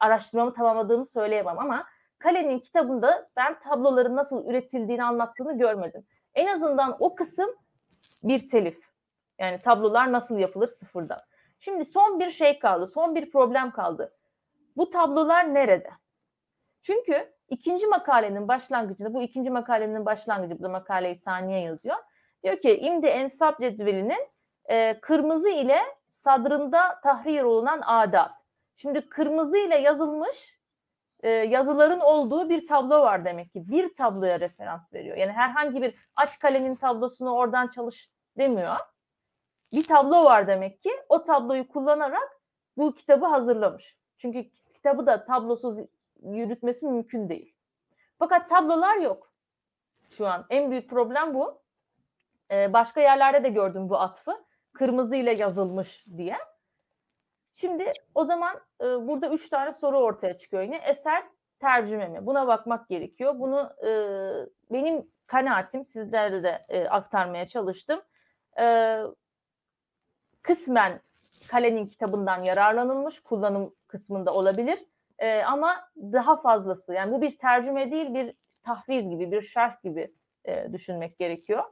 araştırmamı 0.00 0.52
tamamladığımı 0.52 1.06
söyleyemem 1.06 1.58
ama 1.58 1.84
Kale'nin 2.18 2.58
kitabında 2.58 3.28
ben 3.36 3.58
tabloların 3.58 4.16
nasıl 4.16 4.46
üretildiğini 4.46 5.04
anlattığını 5.04 5.58
görmedim. 5.58 6.06
En 6.34 6.46
azından 6.46 6.96
o 6.98 7.14
kısım 7.14 7.50
bir 8.22 8.48
telif. 8.48 8.78
Yani 9.38 9.60
tablolar 9.60 10.12
nasıl 10.12 10.38
yapılır 10.38 10.68
sıfırdan. 10.68 11.20
Şimdi 11.58 11.84
son 11.84 12.20
bir 12.20 12.30
şey 12.30 12.58
kaldı. 12.58 12.86
Son 12.86 13.14
bir 13.14 13.30
problem 13.30 13.70
kaldı. 13.70 14.14
Bu 14.76 14.90
tablolar 14.90 15.54
nerede? 15.54 15.90
Çünkü 16.82 17.32
ikinci 17.48 17.86
makalenin 17.86 18.48
başlangıcında, 18.48 19.14
bu 19.14 19.22
ikinci 19.22 19.50
makalenin 19.50 20.06
başlangıcı, 20.06 20.62
bu 20.62 20.68
makaleyi 20.68 21.16
saniye 21.16 21.60
yazıyor. 21.60 21.96
Diyor 22.42 22.56
ki 22.56 22.78
imdi 22.78 23.06
ensap 23.06 23.60
cedvelinin 23.60 24.28
e, 24.64 25.00
kırmızı 25.00 25.48
ile 25.48 25.78
sadrında 26.10 27.00
tahrir 27.02 27.42
olunan 27.42 27.80
adat. 27.80 28.37
Şimdi 28.80 29.08
kırmızı 29.08 29.58
ile 29.58 29.78
yazılmış 29.78 30.60
e, 31.20 31.28
yazıların 31.30 32.00
olduğu 32.00 32.48
bir 32.48 32.66
tablo 32.66 33.00
var 33.00 33.24
demek 33.24 33.52
ki. 33.52 33.68
Bir 33.68 33.94
tabloya 33.94 34.40
referans 34.40 34.94
veriyor. 34.94 35.16
Yani 35.16 35.32
herhangi 35.32 35.82
bir 35.82 35.94
aç 36.16 36.38
kalenin 36.38 36.74
tablosunu 36.74 37.30
oradan 37.34 37.68
çalış 37.68 38.10
demiyor. 38.38 38.74
Bir 39.72 39.84
tablo 39.84 40.24
var 40.24 40.46
demek 40.46 40.82
ki. 40.82 40.90
O 41.08 41.24
tabloyu 41.24 41.68
kullanarak 41.68 42.40
bu 42.76 42.94
kitabı 42.94 43.26
hazırlamış. 43.26 43.96
Çünkü 44.16 44.50
kitabı 44.74 45.06
da 45.06 45.24
tablosuz 45.24 45.78
yürütmesi 46.22 46.86
mümkün 46.86 47.28
değil. 47.28 47.54
Fakat 48.18 48.48
tablolar 48.48 48.96
yok 48.96 49.32
şu 50.10 50.26
an. 50.26 50.46
En 50.50 50.70
büyük 50.70 50.90
problem 50.90 51.34
bu. 51.34 51.62
Ee, 52.50 52.72
başka 52.72 53.00
yerlerde 53.00 53.44
de 53.44 53.48
gördüm 53.48 53.88
bu 53.88 53.98
atfı. 53.98 54.44
Kırmızı 54.72 55.16
ile 55.16 55.34
yazılmış 55.34 56.06
diye. 56.16 56.36
Şimdi 57.60 57.92
o 58.14 58.24
zaman 58.24 58.60
e, 58.80 58.84
burada 58.84 59.28
üç 59.28 59.48
tane 59.48 59.72
soru 59.72 59.98
ortaya 59.98 60.38
çıkıyor 60.38 60.62
yine. 60.62 60.76
Eser 60.76 61.24
tercüme 61.60 62.08
mi? 62.08 62.26
Buna 62.26 62.46
bakmak 62.46 62.88
gerekiyor. 62.88 63.38
Bunu 63.38 63.70
e, 63.86 63.90
benim 64.70 65.10
kanaatim 65.26 65.84
sizlere 65.84 66.42
de 66.42 66.66
e, 66.68 66.84
aktarmaya 66.88 67.48
çalıştım. 67.48 68.02
E, 68.60 68.98
kısmen 70.42 71.00
Kale'nin 71.48 71.86
kitabından 71.86 72.42
yararlanılmış 72.42 73.20
kullanım 73.20 73.74
kısmında 73.86 74.34
olabilir. 74.34 74.84
E, 75.18 75.42
ama 75.42 75.90
daha 75.96 76.36
fazlası 76.40 76.94
yani 76.94 77.12
bu 77.12 77.22
bir 77.22 77.38
tercüme 77.38 77.90
değil 77.90 78.14
bir 78.14 78.34
tahrir 78.62 79.00
gibi 79.02 79.32
bir 79.32 79.42
şerh 79.42 79.82
gibi 79.82 80.14
e, 80.44 80.72
düşünmek 80.72 81.18
gerekiyor. 81.18 81.64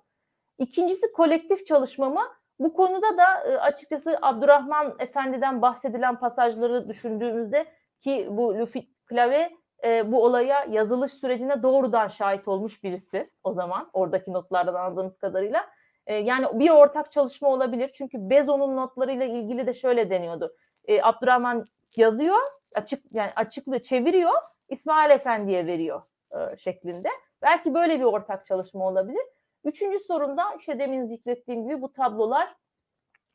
İkincisi 0.58 1.12
kolektif 1.12 1.66
çalışma 1.66 2.10
mı? 2.10 2.35
Bu 2.58 2.72
konuda 2.74 3.18
da 3.18 3.40
e, 3.44 3.58
açıkçası 3.58 4.18
Abdurrahman 4.22 4.96
Efendi'den 4.98 5.62
bahsedilen 5.62 6.18
pasajları 6.18 6.88
düşündüğümüzde 6.88 7.66
ki 8.00 8.28
bu 8.30 8.58
Lufi 8.58 8.88
Klave 9.06 9.50
e, 9.84 10.12
bu 10.12 10.24
olaya 10.24 10.64
yazılış 10.64 11.12
sürecine 11.12 11.62
doğrudan 11.62 12.08
şahit 12.08 12.48
olmuş 12.48 12.84
birisi 12.84 13.30
o 13.44 13.52
zaman 13.52 13.90
oradaki 13.92 14.32
notlardan 14.32 14.74
anladığımız 14.74 15.18
kadarıyla. 15.18 15.66
E, 16.06 16.14
yani 16.14 16.46
bir 16.52 16.70
ortak 16.70 17.12
çalışma 17.12 17.48
olabilir 17.48 17.90
çünkü 17.94 18.30
Bezo'nun 18.30 18.76
notlarıyla 18.76 19.26
ilgili 19.26 19.66
de 19.66 19.74
şöyle 19.74 20.10
deniyordu. 20.10 20.56
E, 20.84 21.02
Abdurrahman 21.02 21.66
yazıyor, 21.96 22.38
açık 22.74 23.04
yani 23.12 23.30
açıklığı 23.36 23.82
çeviriyor, 23.82 24.32
İsmail 24.68 25.10
Efendi'ye 25.10 25.66
veriyor 25.66 26.02
e, 26.32 26.56
şeklinde. 26.56 27.08
Belki 27.42 27.74
böyle 27.74 28.00
bir 28.00 28.04
ortak 28.04 28.46
çalışma 28.46 28.86
olabilir. 28.86 29.22
Üçüncü 29.66 29.98
sorumda 29.98 30.54
işte 30.58 30.78
demin 30.78 31.04
zikrettiğim 31.04 31.64
gibi 31.64 31.82
bu 31.82 31.92
tablolar 31.92 32.54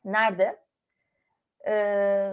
nerede? 0.04 0.62
Ee, 1.66 2.32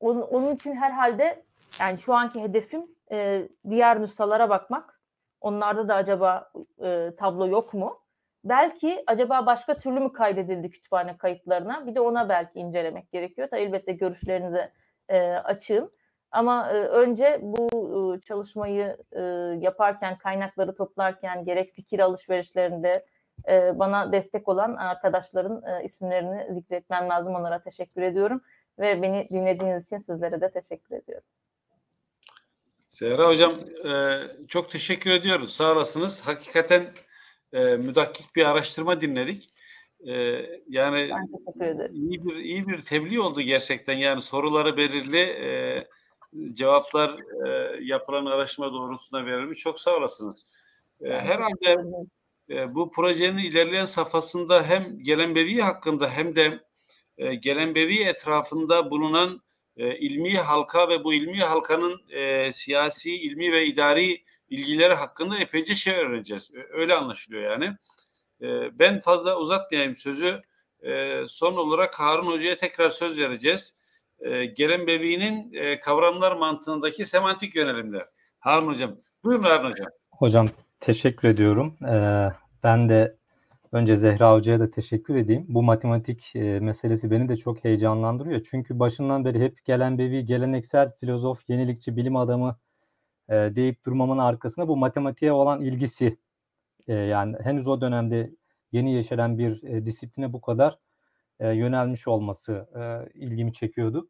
onun, 0.00 0.22
onun 0.22 0.54
için 0.54 0.76
herhalde 0.76 1.44
yani 1.80 1.98
şu 1.98 2.14
anki 2.14 2.42
hedefim 2.42 2.86
e, 3.12 3.48
diğer 3.70 4.02
nüshalara 4.02 4.50
bakmak. 4.50 5.00
Onlarda 5.40 5.88
da 5.88 5.94
acaba 5.94 6.52
e, 6.84 7.10
tablo 7.18 7.48
yok 7.48 7.74
mu? 7.74 8.00
Belki 8.44 9.04
acaba 9.06 9.46
başka 9.46 9.76
türlü 9.76 10.00
mü 10.00 10.12
kaydedildi 10.12 10.70
kütüphane 10.70 11.16
kayıtlarına? 11.16 11.86
Bir 11.86 11.94
de 11.94 12.00
ona 12.00 12.28
belki 12.28 12.58
incelemek 12.58 13.12
gerekiyor. 13.12 13.50
Da 13.50 13.56
elbette 13.56 13.92
görüşlerinize 13.92 14.72
e, 15.08 15.20
açığım. 15.32 15.90
Ama 16.30 16.70
e, 16.70 16.74
önce 16.74 17.38
bu 17.42 17.68
e, 18.16 18.20
çalışmayı 18.20 18.96
e, 19.12 19.20
yaparken, 19.60 20.18
kaynakları 20.18 20.74
toplarken 20.74 21.44
gerek 21.44 21.72
fikir 21.72 21.98
alışverişlerinde 21.98 23.06
e, 23.48 23.78
bana 23.78 24.12
destek 24.12 24.48
olan 24.48 24.76
arkadaşların 24.76 25.62
e, 25.66 25.84
isimlerini 25.84 26.54
zikretmem 26.54 27.08
lazım. 27.08 27.34
Onlara 27.34 27.62
teşekkür 27.62 28.02
ediyorum. 28.02 28.40
Ve 28.78 29.02
beni 29.02 29.28
dinlediğiniz 29.30 29.86
için 29.86 29.98
sizlere 29.98 30.40
de 30.40 30.50
teşekkür 30.50 30.96
ediyorum. 30.96 31.26
Zehra 32.88 33.28
Hocam 33.28 33.52
e, 33.86 34.20
çok 34.48 34.70
teşekkür 34.70 35.10
ediyoruz. 35.10 35.52
Sağ 35.52 35.72
olasınız. 35.72 36.20
Hakikaten 36.20 36.86
e, 37.52 37.76
müdakkik 37.76 38.36
bir 38.36 38.44
araştırma 38.44 39.00
dinledik. 39.00 39.54
E, 40.06 40.12
yani 40.68 41.10
iyi 41.92 42.24
bir 42.24 42.34
iyi 42.34 42.68
bir 42.68 42.80
tebliğ 42.80 43.20
oldu 43.20 43.40
gerçekten. 43.40 43.94
Yani 43.94 44.20
soruları 44.20 44.76
belirli, 44.76 45.20
e, 45.20 45.84
cevaplar 46.52 47.16
e, 47.46 47.78
yapılan 47.84 48.26
araştırma 48.26 48.72
doğrultusunda 48.72 49.26
verilmiş. 49.26 49.58
Çok 49.58 49.80
sağ 49.80 49.96
olasınız. 49.96 50.50
E, 51.00 51.20
herhalde 51.20 51.76
bu 52.48 52.90
projenin 52.90 53.38
ilerleyen 53.38 53.84
safhasında 53.84 54.64
hem 54.64 54.98
Gelenbevi 54.98 55.60
hakkında 55.60 56.10
hem 56.10 56.36
de 56.36 56.60
e, 57.18 57.34
Gelenbevi 57.34 58.02
etrafında 58.02 58.90
bulunan 58.90 59.42
e, 59.76 59.98
ilmi 59.98 60.36
halka 60.36 60.88
ve 60.88 61.04
bu 61.04 61.14
ilmi 61.14 61.38
halkanın 61.38 62.00
e, 62.10 62.52
siyasi, 62.52 63.14
ilmi 63.14 63.52
ve 63.52 63.66
idari 63.66 64.24
ilgileri 64.48 64.94
hakkında 64.94 65.38
epeyce 65.38 65.74
şey 65.74 65.94
öğreneceğiz. 65.94 66.50
Öyle 66.70 66.94
anlaşılıyor 66.94 67.50
yani. 67.50 67.76
Ben 68.78 69.00
fazla 69.00 69.36
uzatmayayım 69.36 69.96
sözü. 69.96 70.42
Son 71.26 71.56
olarak 71.56 72.00
Harun 72.00 72.26
Hoca'ya 72.26 72.56
tekrar 72.56 72.90
söz 72.90 73.18
vereceğiz. 73.18 73.76
Gelenbevi'nin 74.56 75.52
kavramlar 75.80 76.36
mantığındaki 76.36 77.04
semantik 77.04 77.54
yönelimler. 77.54 78.06
Harun 78.38 78.66
Hocam. 78.66 78.96
Buyurun 79.24 79.42
Harun 79.42 79.70
Hocam. 79.70 79.86
Hocam 80.10 80.48
teşekkür 80.82 81.28
ediyorum. 81.28 81.76
Ee, 81.88 82.28
ben 82.62 82.88
de 82.88 83.16
önce 83.72 83.96
Zehra 83.96 84.34
Hoca'ya 84.34 84.60
da 84.60 84.70
teşekkür 84.70 85.16
edeyim. 85.16 85.46
Bu 85.48 85.62
matematik 85.62 86.36
e, 86.36 86.60
meselesi 86.60 87.10
beni 87.10 87.28
de 87.28 87.36
çok 87.36 87.64
heyecanlandırıyor. 87.64 88.42
Çünkü 88.50 88.78
başından 88.78 89.24
beri 89.24 89.40
hep 89.40 89.64
gelen 89.64 89.98
bevi, 89.98 90.24
geleneksel 90.24 90.92
filozof, 91.00 91.50
yenilikçi, 91.50 91.96
bilim 91.96 92.16
adamı 92.16 92.56
e, 93.28 93.34
deyip 93.34 93.84
durmamın 93.86 94.18
arkasında 94.18 94.68
bu 94.68 94.76
matematiğe 94.76 95.32
olan 95.32 95.62
ilgisi. 95.62 96.18
E, 96.88 96.94
yani 96.94 97.36
henüz 97.42 97.68
o 97.68 97.80
dönemde 97.80 98.30
yeni 98.72 98.94
yeşeren 98.94 99.38
bir 99.38 99.62
disipline 99.84 100.32
bu 100.32 100.40
kadar 100.40 100.78
yönelmiş 101.40 102.08
olması 102.08 102.68
ilgimi 103.14 103.52
çekiyordu. 103.52 104.08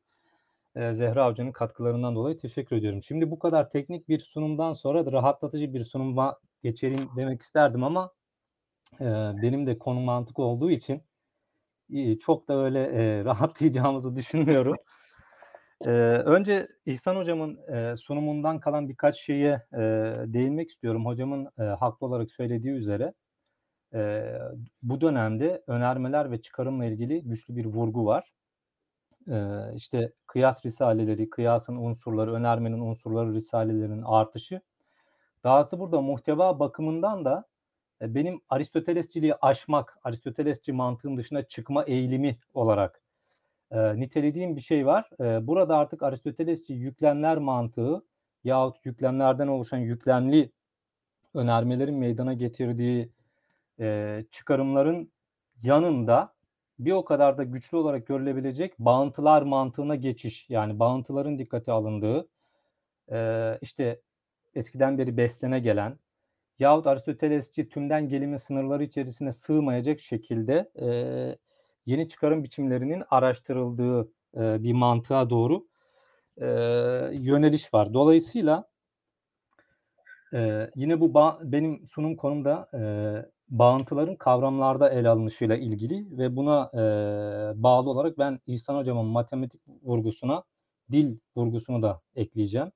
Zehra 0.77 1.29
Hoca'nın 1.29 1.53
katkılarından 1.53 2.15
dolayı 2.15 2.39
teşekkür 2.39 2.77
ediyorum. 2.77 3.03
Şimdi 3.03 3.31
bu 3.31 3.39
kadar 3.39 3.71
teknik 3.71 4.09
bir 4.09 4.19
sunumdan 4.19 4.73
sonra 4.73 5.13
rahatlatıcı 5.13 5.75
bir 5.75 5.85
sunuma 5.85 6.39
geçelim 6.63 7.09
demek 7.17 7.43
isterdim 7.43 7.85
ama 7.85 8.13
e, 9.01 9.05
benim 9.43 9.67
de 9.67 9.79
konum 9.79 10.03
mantık 10.05 10.39
olduğu 10.39 10.71
için 10.71 11.03
İyi, 11.89 12.19
çok 12.19 12.49
da 12.49 12.65
öyle 12.65 12.81
e, 12.81 13.25
rahatlayacağımızı 13.27 14.17
düşünmüyorum. 14.17 14.77
E, 15.87 15.91
önce 16.25 16.69
İhsan 16.87 17.17
Hocam'ın 17.17 17.73
e, 17.75 17.97
sunumundan 17.97 18.61
kalan 18.61 18.89
birkaç 18.89 19.21
şeye 19.21 19.63
e, 19.75 19.79
değinmek 20.27 20.71
istiyorum. 20.71 21.07
Hocamın 21.07 21.49
e, 21.59 21.63
haklı 21.63 22.07
olarak 22.07 22.31
söylediği 22.31 22.75
üzere 22.75 23.13
e, 23.95 24.33
bu 24.83 25.01
dönemde 25.01 25.63
önermeler 25.67 26.31
ve 26.31 26.43
çıkarımla 26.43 26.85
ilgili 26.85 27.23
güçlü 27.23 27.57
bir 27.57 27.67
vurgu 27.67 28.07
var. 28.07 28.33
E, 29.31 29.37
işte 29.77 30.13
kıyas 30.27 30.67
risaleleri, 30.67 31.31
kıyasın 31.31 31.77
unsurları, 31.77 32.33
önermenin 32.35 32.81
unsurları 32.81 33.35
risalelerinin 33.35 34.03
artışı. 34.03 34.61
Dahası 35.45 35.79
burada 35.79 36.01
muhteva 36.01 36.61
bakımından 36.61 37.25
da 37.25 37.45
e, 38.03 38.15
benim 38.15 38.41
Aristotelesçiliği 38.49 39.35
aşmak, 39.35 39.99
Aristotelesçi 40.05 40.73
mantığın 40.73 41.17
dışına 41.17 41.43
çıkma 41.43 41.85
eğilimi 41.85 42.39
olarak 42.55 43.03
e, 43.71 44.01
nitelediğim 44.01 44.57
bir 44.57 44.61
şey 44.61 44.87
var. 44.87 45.11
E, 45.21 45.47
burada 45.47 45.77
artık 45.77 46.03
Aristotelesçi 46.03 46.73
yüklemler 46.73 47.39
mantığı 47.39 48.03
yahut 48.45 48.87
yüklemlerden 48.87 49.49
oluşan 49.49 49.79
yüklemli 49.79 50.53
önermelerin 51.35 51.95
meydana 51.95 52.35
getirdiği 52.35 53.13
e, 53.81 54.25
çıkarımların 54.31 55.13
yanında 55.63 56.35
bir 56.79 56.93
o 56.93 57.05
kadar 57.05 57.39
da 57.39 57.45
güçlü 57.45 57.77
olarak 57.77 58.07
görülebilecek 58.07 58.79
bağıntılar 58.79 59.43
mantığına 59.43 59.95
geçiş 59.95 60.51
yani 60.51 60.79
bağıntıların 60.79 61.39
dikkate 61.39 61.73
alındığı 61.73 62.29
e, 63.13 63.59
işte 63.63 64.01
eskiden 64.55 64.99
beri 64.99 65.17
beslene 65.17 65.61
gelen 65.61 65.99
yahut 66.59 66.87
Aristotelesçi 66.87 67.69
tümden 67.69 68.09
gelimin 68.09 68.37
sınırları 68.37 68.85
içerisine 68.85 69.33
sığmayacak 69.33 70.01
şekilde 70.01 70.71
e, 70.81 70.89
yeni 71.87 72.09
çıkarım 72.09 72.45
biçimlerinin 72.45 73.03
araştırıldığı 73.11 74.01
e, 74.37 74.63
bir 74.63 74.73
mantığa 74.73 75.31
doğru 75.31 75.67
e, 76.41 76.47
yöneliş 77.13 77.75
var. 77.75 77.95
Dolayısıyla 77.95 78.69
e, 80.35 80.71
yine 80.75 81.01
bu 81.01 81.15
benim 81.43 81.87
sunum 81.87 82.17
konumda 82.17 82.69
e, 82.75 82.81
bağıntıların 83.49 84.17
kavramlarda 84.17 84.91
ele 84.91 85.09
alınışıyla 85.09 85.57
ilgili 85.57 86.19
ve 86.19 86.37
buna 86.37 86.71
e, 86.75 86.83
bağlı 87.63 87.91
olarak 87.91 88.19
ben 88.19 88.39
İhsan 88.47 88.77
Hocam'ın 88.77 89.07
matematik 89.07 89.63
vurgusuna 89.83 90.45
dil 90.93 91.19
vurgusunu 91.37 91.83
da 91.83 92.01
ekleyeceğim. 92.15 92.73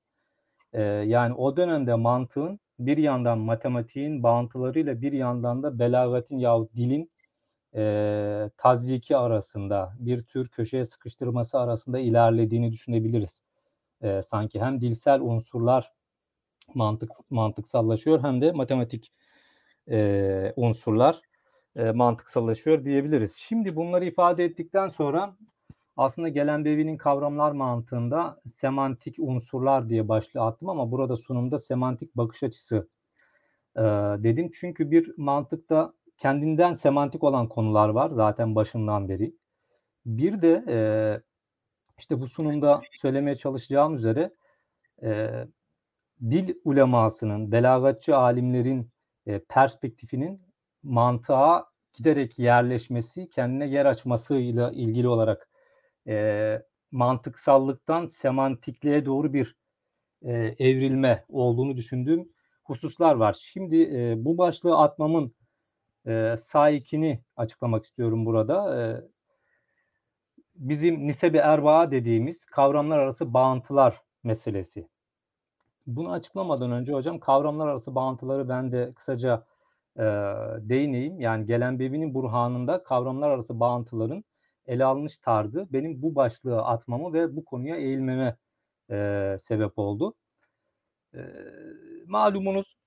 Yani 1.05 1.33
o 1.33 1.57
dönemde 1.57 1.95
mantığın 1.95 2.59
bir 2.79 2.97
yandan 2.97 3.39
matematiğin 3.39 4.23
bağıntılarıyla 4.23 5.01
bir 5.01 5.13
yandan 5.13 5.63
da 5.63 5.79
belagatin 5.79 6.37
yahut 6.37 6.75
dilin 6.75 7.11
e, 7.75 8.49
tazyiki 8.57 9.17
arasında 9.17 9.93
bir 9.99 10.23
tür 10.23 10.49
köşeye 10.49 10.85
sıkıştırması 10.85 11.59
arasında 11.59 11.99
ilerlediğini 11.99 12.71
düşünebiliriz. 12.71 13.41
E, 14.01 14.21
sanki 14.21 14.61
hem 14.61 14.81
dilsel 14.81 15.21
unsurlar 15.21 15.93
mantık 16.73 17.11
mantıksallaşıyor 17.29 18.23
hem 18.23 18.41
de 18.41 18.51
matematik 18.51 19.11
e, 19.89 20.53
unsurlar 20.55 21.21
e, 21.75 21.91
mantıksallaşıyor 21.91 22.85
diyebiliriz. 22.85 23.35
Şimdi 23.35 23.75
bunları 23.75 24.05
ifade 24.05 24.45
ettikten 24.45 24.87
sonra 24.87 25.37
aslında 25.97 26.29
gelen 26.29 26.65
bevinin 26.65 26.97
kavramlar 26.97 27.51
mantığında 27.51 28.41
semantik 28.53 29.15
unsurlar 29.19 29.89
diye 29.89 30.07
başlığı 30.07 30.41
attım 30.41 30.69
ama 30.69 30.91
burada 30.91 31.17
sunumda 31.17 31.59
semantik 31.59 32.17
bakış 32.17 32.43
açısı 32.43 32.89
e, 33.75 33.81
dedim. 34.23 34.51
Çünkü 34.59 34.91
bir 34.91 35.13
mantıkta 35.17 35.93
kendinden 36.17 36.73
semantik 36.73 37.23
olan 37.23 37.49
konular 37.49 37.89
var 37.89 38.09
zaten 38.09 38.55
başından 38.55 39.09
beri. 39.09 39.35
Bir 40.05 40.41
de 40.41 40.63
e, 40.67 40.77
işte 41.97 42.21
bu 42.21 42.27
sunumda 42.27 42.81
söylemeye 42.91 43.35
çalışacağım 43.35 43.95
üzere 43.95 44.33
e, 45.03 45.29
dil 46.21 46.55
ulemasının, 46.65 47.51
belagatçı 47.51 48.17
alimlerin 48.17 48.91
e, 49.25 49.39
perspektifinin 49.39 50.41
mantığa 50.83 51.65
giderek 51.93 52.39
yerleşmesi, 52.39 53.29
kendine 53.29 53.67
yer 53.67 53.85
açmasıyla 53.85 54.71
ilgili 54.71 55.07
olarak 55.07 55.46
e, 56.07 56.61
mantıksallıktan 56.91 58.05
semantikliğe 58.05 59.05
doğru 59.05 59.33
bir 59.33 59.55
e, 60.21 60.33
evrilme 60.59 61.25
olduğunu 61.29 61.77
düşündüğüm 61.77 62.27
hususlar 62.63 63.15
var. 63.15 63.37
Şimdi 63.41 63.81
e, 63.81 64.25
bu 64.25 64.37
başlığı 64.37 64.77
atmamın 64.77 65.33
e, 66.07 66.35
saikini 66.39 67.21
açıklamak 67.35 67.83
istiyorum 67.85 68.25
burada. 68.25 68.81
E, 68.81 69.01
bizim 70.55 71.07
nisebi 71.07 71.37
erbaa 71.37 71.91
dediğimiz 71.91 72.45
kavramlar 72.45 72.99
arası 72.99 73.33
bağıntılar 73.33 74.01
meselesi. 74.23 74.87
Bunu 75.87 76.11
açıklamadan 76.11 76.71
önce 76.71 76.93
hocam 76.93 77.19
kavramlar 77.19 77.67
arası 77.67 77.95
bağıntıları 77.95 78.49
ben 78.49 78.71
de 78.71 78.93
kısaca 78.95 79.45
e, 79.97 80.03
değineyim. 80.59 81.19
Yani 81.19 81.45
gelen 81.45 81.79
bebinin 81.79 82.13
burhanında 82.13 82.83
kavramlar 82.83 83.29
arası 83.29 83.59
bağıntıların 83.59 84.23
ele 84.67 84.85
alınış 84.85 85.17
tarzı 85.17 85.67
benim 85.73 86.01
bu 86.01 86.15
başlığı 86.15 86.61
atmamı 86.61 87.13
ve 87.13 87.35
bu 87.35 87.45
konuya 87.45 87.75
eğilmeme 87.75 88.37
e, 88.91 89.37
sebep 89.41 89.79
oldu. 89.79 90.15
E, 91.13 91.19
malumunuz 92.05 92.77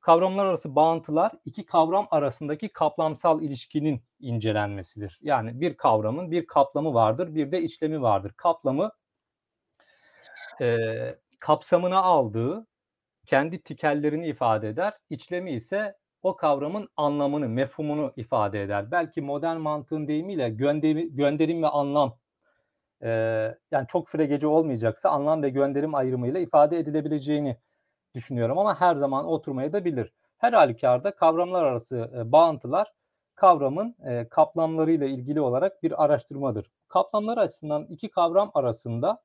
kavramlar 0.00 0.46
arası 0.46 0.74
bağıntılar 0.76 1.32
iki 1.44 1.66
kavram 1.66 2.08
arasındaki 2.10 2.68
kaplamsal 2.68 3.42
ilişkinin 3.42 4.02
incelenmesidir. 4.20 5.18
Yani 5.22 5.60
bir 5.60 5.76
kavramın 5.76 6.30
bir 6.30 6.46
kaplamı 6.46 6.94
vardır, 6.94 7.34
bir 7.34 7.52
de 7.52 7.62
işlemi 7.62 8.02
vardır. 8.02 8.32
Kaplamı 8.36 8.92
e, 10.60 10.76
kapsamına 11.38 12.02
aldığı 12.02 12.66
kendi 13.26 13.62
tikellerini 13.62 14.28
ifade 14.28 14.68
eder. 14.68 14.94
İçlemi 15.10 15.52
ise 15.52 15.96
o 16.26 16.36
kavramın 16.36 16.88
anlamını, 16.96 17.48
mefhumunu 17.48 18.12
ifade 18.16 18.62
eder. 18.62 18.90
Belki 18.90 19.20
modern 19.20 19.56
mantığın 19.56 20.08
deyimiyle 20.08 20.50
gönderim, 20.50 21.16
gönderim 21.16 21.62
ve 21.62 21.68
anlam 21.68 22.18
e, 23.02 23.10
yani 23.70 23.86
çok 23.88 24.08
fregeci 24.08 24.46
olmayacaksa 24.46 25.10
anlam 25.10 25.42
ve 25.42 25.50
gönderim 25.50 25.94
ayrımıyla 25.94 26.40
ifade 26.40 26.78
edilebileceğini 26.78 27.56
düşünüyorum 28.14 28.58
ama 28.58 28.80
her 28.80 28.96
zaman 28.96 29.26
oturmaya 29.26 29.72
da 29.72 29.84
bilir. 29.84 30.12
Her 30.38 30.52
halükarda 30.52 31.14
kavramlar 31.14 31.64
arası 31.64 32.10
e, 32.16 32.32
bağıntılar 32.32 32.92
kavramın 33.34 33.96
e, 34.06 34.28
kaplamlarıyla 34.28 35.06
ilgili 35.06 35.40
olarak 35.40 35.82
bir 35.82 36.04
araştırmadır. 36.04 36.70
Kaplamlar 36.88 37.38
açısından 37.38 37.86
iki 37.86 38.10
kavram 38.10 38.50
arasında 38.54 39.22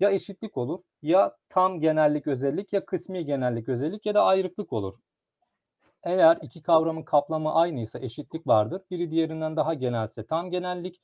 ya 0.00 0.10
eşitlik 0.10 0.56
olur 0.56 0.80
ya 1.02 1.36
tam 1.48 1.80
genellik 1.80 2.26
özellik 2.26 2.72
ya 2.72 2.84
kısmi 2.84 3.24
genellik 3.24 3.68
özellik 3.68 4.06
ya 4.06 4.14
da 4.14 4.24
ayrıklık 4.24 4.72
olur. 4.72 4.94
Eğer 6.04 6.38
iki 6.42 6.62
kavramın 6.62 7.02
kaplamı 7.02 7.54
aynıysa 7.54 7.98
eşitlik 7.98 8.46
vardır. 8.46 8.82
Biri 8.90 9.10
diğerinden 9.10 9.56
daha 9.56 9.74
genelse 9.74 10.26
tam 10.26 10.50
genellik, 10.50 11.00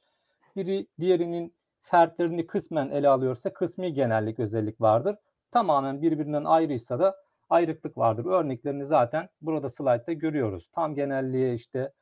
biri 0.57 0.87
diğerinin 1.01 1.55
fertlerini 1.83 2.47
kısmen 2.47 2.89
ele 2.89 3.09
alıyorsa 3.09 3.53
kısmi 3.53 3.95
genellik 3.95 4.39
özellik 4.39 4.81
vardır. 4.81 5.17
Tamamen 5.51 6.03
birbirinden 6.03 6.45
ayrıysa 6.45 6.99
da 6.99 7.17
ayrıklık 7.51 7.99
vardır. 7.99 8.25
Örneklerini 8.25 8.85
zaten 8.85 9.29
burada 9.41 9.71
slaytta 9.71 10.13
görüyoruz. 10.13 10.69
Tam 10.73 10.95
genelliğe 10.95 11.55
işte 11.55 11.93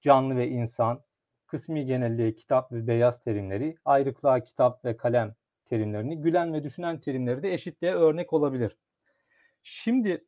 canlı 0.00 0.36
ve 0.36 0.48
insan, 0.48 1.00
kısmi 1.46 1.86
genelliğe 1.86 2.34
kitap 2.34 2.72
ve 2.72 2.86
beyaz 2.86 3.20
terimleri, 3.20 3.76
ayrıklığa 3.84 4.40
kitap 4.40 4.84
ve 4.84 4.96
kalem 4.96 5.34
terimlerini, 5.64 6.20
gülen 6.20 6.54
ve 6.54 6.64
düşünen 6.64 7.00
terimleri 7.00 7.42
de 7.42 7.52
eşitliğe 7.54 7.94
örnek 7.94 8.32
olabilir. 8.32 8.76
Şimdi 9.62 10.24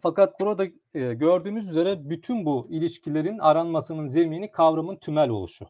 fakat 0.00 0.40
burada 0.40 0.64
e, 0.94 1.14
gördüğümüz 1.14 1.68
üzere 1.68 2.10
bütün 2.10 2.46
bu 2.46 2.66
ilişkilerin 2.70 3.38
aranmasının 3.38 4.08
zemini 4.08 4.50
kavramın 4.50 4.96
tümel 4.96 5.28
oluşu. 5.28 5.66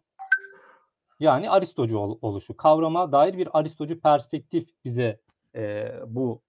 Yani 1.20 1.51
Aristocu 1.51 1.98
ol, 1.98 2.19
oluşu. 2.23 2.57
Kavrama 2.57 3.12
dair 3.12 3.39
bir 3.39 3.59
Aristocu 3.59 4.01
perspektif 4.01 4.69
bize 4.85 5.20
e, 5.55 5.93
bu 6.07 6.43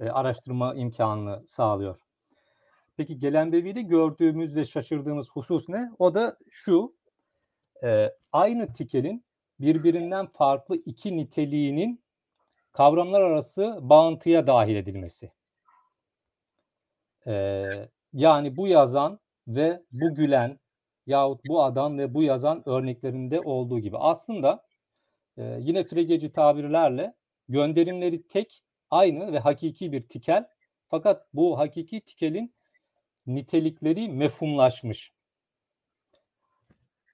e, 0.00 0.08
araştırma 0.08 0.74
imkanını 0.74 1.44
sağlıyor. 1.48 1.96
Peki 2.96 3.18
gelen 3.18 3.52
Bevi'de 3.52 3.82
gördüğümüz 3.82 4.56
ve 4.56 4.64
şaşırdığımız 4.64 5.30
husus 5.30 5.68
ne? 5.68 5.90
O 5.98 6.14
da 6.14 6.36
şu. 6.50 6.94
E, 7.82 8.12
aynı 8.32 8.72
tikelin 8.72 9.24
birbirinden 9.60 10.26
farklı 10.26 10.76
iki 10.76 11.16
niteliğinin 11.16 12.00
kavramlar 12.72 13.20
arası 13.20 13.78
bağıntıya 13.82 14.46
dahil 14.46 14.76
edilmesi. 14.76 15.30
Ee, 17.26 17.88
yani 18.12 18.56
bu 18.56 18.68
yazan 18.68 19.20
ve 19.48 19.82
bu 19.92 20.14
gülen 20.14 20.58
yahut 21.06 21.40
bu 21.48 21.62
adam 21.62 21.98
ve 21.98 22.14
bu 22.14 22.22
yazan 22.22 22.68
örneklerinde 22.68 23.40
olduğu 23.40 23.80
gibi. 23.80 23.98
Aslında 23.98 24.64
e, 25.38 25.58
yine 25.60 25.84
fregeci 25.84 26.32
tabirlerle 26.32 27.14
gönderimleri 27.48 28.26
tek, 28.26 28.62
aynı 28.90 29.32
ve 29.32 29.38
hakiki 29.38 29.92
bir 29.92 30.08
tikel. 30.08 30.46
Fakat 30.88 31.26
bu 31.34 31.58
hakiki 31.58 32.00
tikelin 32.00 32.54
nitelikleri 33.26 34.08
mefhumlaşmış. 34.08 35.12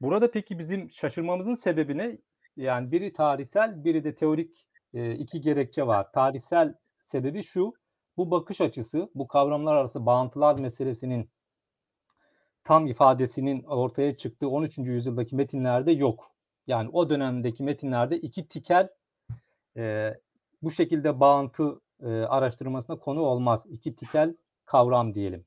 Burada 0.01 0.31
peki 0.31 0.59
bizim 0.59 0.91
şaşırmamızın 0.91 1.55
sebebi 1.55 1.99
ne? 1.99 2.19
Yani 2.57 2.93
biri 2.93 3.13
tarihsel, 3.13 3.85
biri 3.85 4.05
de 4.05 4.15
teorik 4.15 4.67
e, 4.95 5.15
iki 5.15 5.41
gerekçe 5.41 5.87
var. 5.87 6.13
Tarihsel 6.13 6.75
sebebi 7.05 7.43
şu, 7.43 7.73
bu 8.17 8.31
bakış 8.31 8.61
açısı, 8.61 9.09
bu 9.15 9.27
kavramlar 9.29 9.75
arası 9.75 10.07
bağıntılar 10.07 10.59
meselesinin 10.59 11.31
tam 12.65 12.87
ifadesinin 12.87 13.63
ortaya 13.63 14.17
çıktığı 14.17 14.49
13. 14.49 14.79
yüzyıldaki 14.79 15.37
metinlerde 15.37 15.93
yok. 15.93 16.33
Yani 16.67 16.91
o 16.93 17.11
dönemdeki 17.11 17.63
metinlerde 17.63 18.17
iki 18.17 18.49
tikel 18.49 18.89
e, 19.77 20.15
bu 20.63 20.71
şekilde 20.71 21.21
bağıntı 21.21 21.81
e, 22.03 22.09
araştırmasına 22.09 22.99
konu 22.99 23.21
olmaz. 23.21 23.67
İki 23.71 23.95
tikel 23.95 24.37
kavram 24.65 25.15
diyelim. 25.15 25.45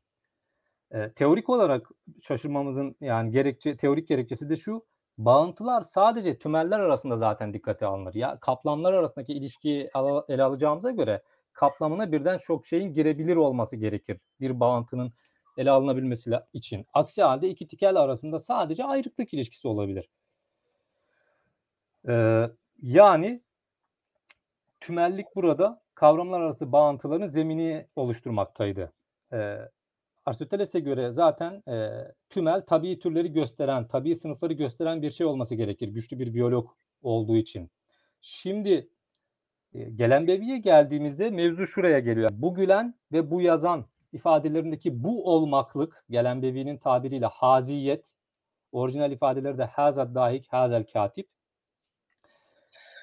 E, 0.92 1.12
teorik 1.12 1.50
olarak 1.50 1.90
şaşırmamızın 2.22 2.96
yani 3.02 3.32
gerekçe 3.32 3.78
teorik 3.78 4.08
gerekçesi 4.08 4.50
de 4.50 4.56
şu. 4.56 4.86
Bağıntılar 5.18 5.82
sadece 5.82 6.38
tümeller 6.38 6.80
arasında 6.80 7.18
zaten 7.18 7.54
dikkate 7.54 7.86
alınır. 7.86 8.14
Ya 8.14 8.38
kaplamlar 8.40 8.94
arasındaki 8.94 9.34
ilişkiyi 9.34 9.90
ele 10.28 10.44
alacağımıza 10.44 10.92
göre 10.92 11.22
kaplamına 11.56 12.12
birden 12.12 12.38
çok 12.38 12.66
şeyin 12.66 12.94
girebilir 12.94 13.36
olması 13.36 13.76
gerekir. 13.76 14.20
Bir 14.40 14.60
bağıntının 14.60 15.14
ele 15.58 15.72
alınabilmesi 15.72 16.32
için. 16.54 16.86
Aksi 16.94 17.24
halde 17.24 17.50
iki 17.50 17.68
tikel 17.68 17.96
arasında 17.96 18.40
sadece 18.40 18.84
ayrıklık 18.84 19.34
ilişkisi 19.34 19.68
olabilir. 19.68 20.10
Ee, 22.08 22.50
yani 22.82 23.42
tümellik 24.82 25.36
burada 25.36 25.82
kavramlar 25.96 26.42
arası 26.42 26.72
bağıntıların 26.72 27.28
zemini 27.28 27.88
oluşturmaktaydı. 27.96 28.94
Ee, 29.34 29.58
Aristoteles'e 30.26 30.80
göre 30.80 31.12
zaten 31.12 31.64
e, 31.68 31.90
tümel 32.30 32.66
tabii 32.66 33.00
türleri 33.00 33.34
gösteren, 33.34 33.88
tabii 33.88 34.16
sınıfları 34.16 34.54
gösteren 34.54 35.02
bir 35.02 35.12
şey 35.12 35.26
olması 35.26 35.56
gerekir. 35.56 35.88
Güçlü 35.88 36.20
bir 36.20 36.34
biyolog 36.34 36.70
olduğu 37.02 37.36
için. 37.36 37.72
Şimdi 38.22 38.90
gelen 39.96 40.28
bebiye 40.28 40.58
geldiğimizde 40.58 41.30
mevzu 41.30 41.68
şuraya 41.68 42.00
geliyor. 42.00 42.30
Bu 42.34 42.54
gülen 42.54 42.96
ve 43.12 43.32
bu 43.32 43.42
yazan 43.42 43.86
ifadelerindeki 44.14 45.04
bu 45.04 45.34
olmaklık, 45.34 46.06
gelen 46.10 46.42
bevinin 46.42 46.78
tabiriyle 46.78 47.26
haziyet, 47.26 48.16
orijinal 48.72 49.12
ifadeleri 49.12 49.58
de 49.58 49.64
hazad 49.64 50.16
dahik, 50.16 50.54
hazel 50.54 50.84
katip. 50.84 51.30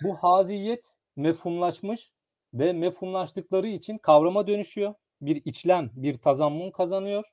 Bu 0.02 0.14
haziyet 0.14 0.94
mefhumlaşmış 1.16 2.10
ve 2.54 2.72
mefhumlaştıkları 2.72 3.68
için 3.68 3.98
kavrama 3.98 4.46
dönüşüyor. 4.46 4.94
Bir 5.20 5.42
içlem, 5.44 5.90
bir 5.94 6.18
tazammun 6.18 6.70
kazanıyor. 6.70 7.24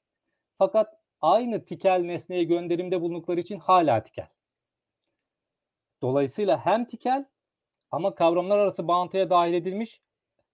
Fakat 0.58 1.00
aynı 1.22 1.66
tikel 1.66 2.00
nesneye 2.00 2.44
gönderimde 2.44 3.02
bulundukları 3.02 3.40
için 3.40 3.60
hala 3.60 4.04
tikel. 4.04 4.28
Dolayısıyla 6.02 6.66
hem 6.66 6.86
tikel 6.86 7.26
ama 7.92 8.16
kavramlar 8.16 8.58
arası 8.58 8.88
bağıntıya 8.88 9.30
dahil 9.30 9.54
edilmiş. 9.54 10.02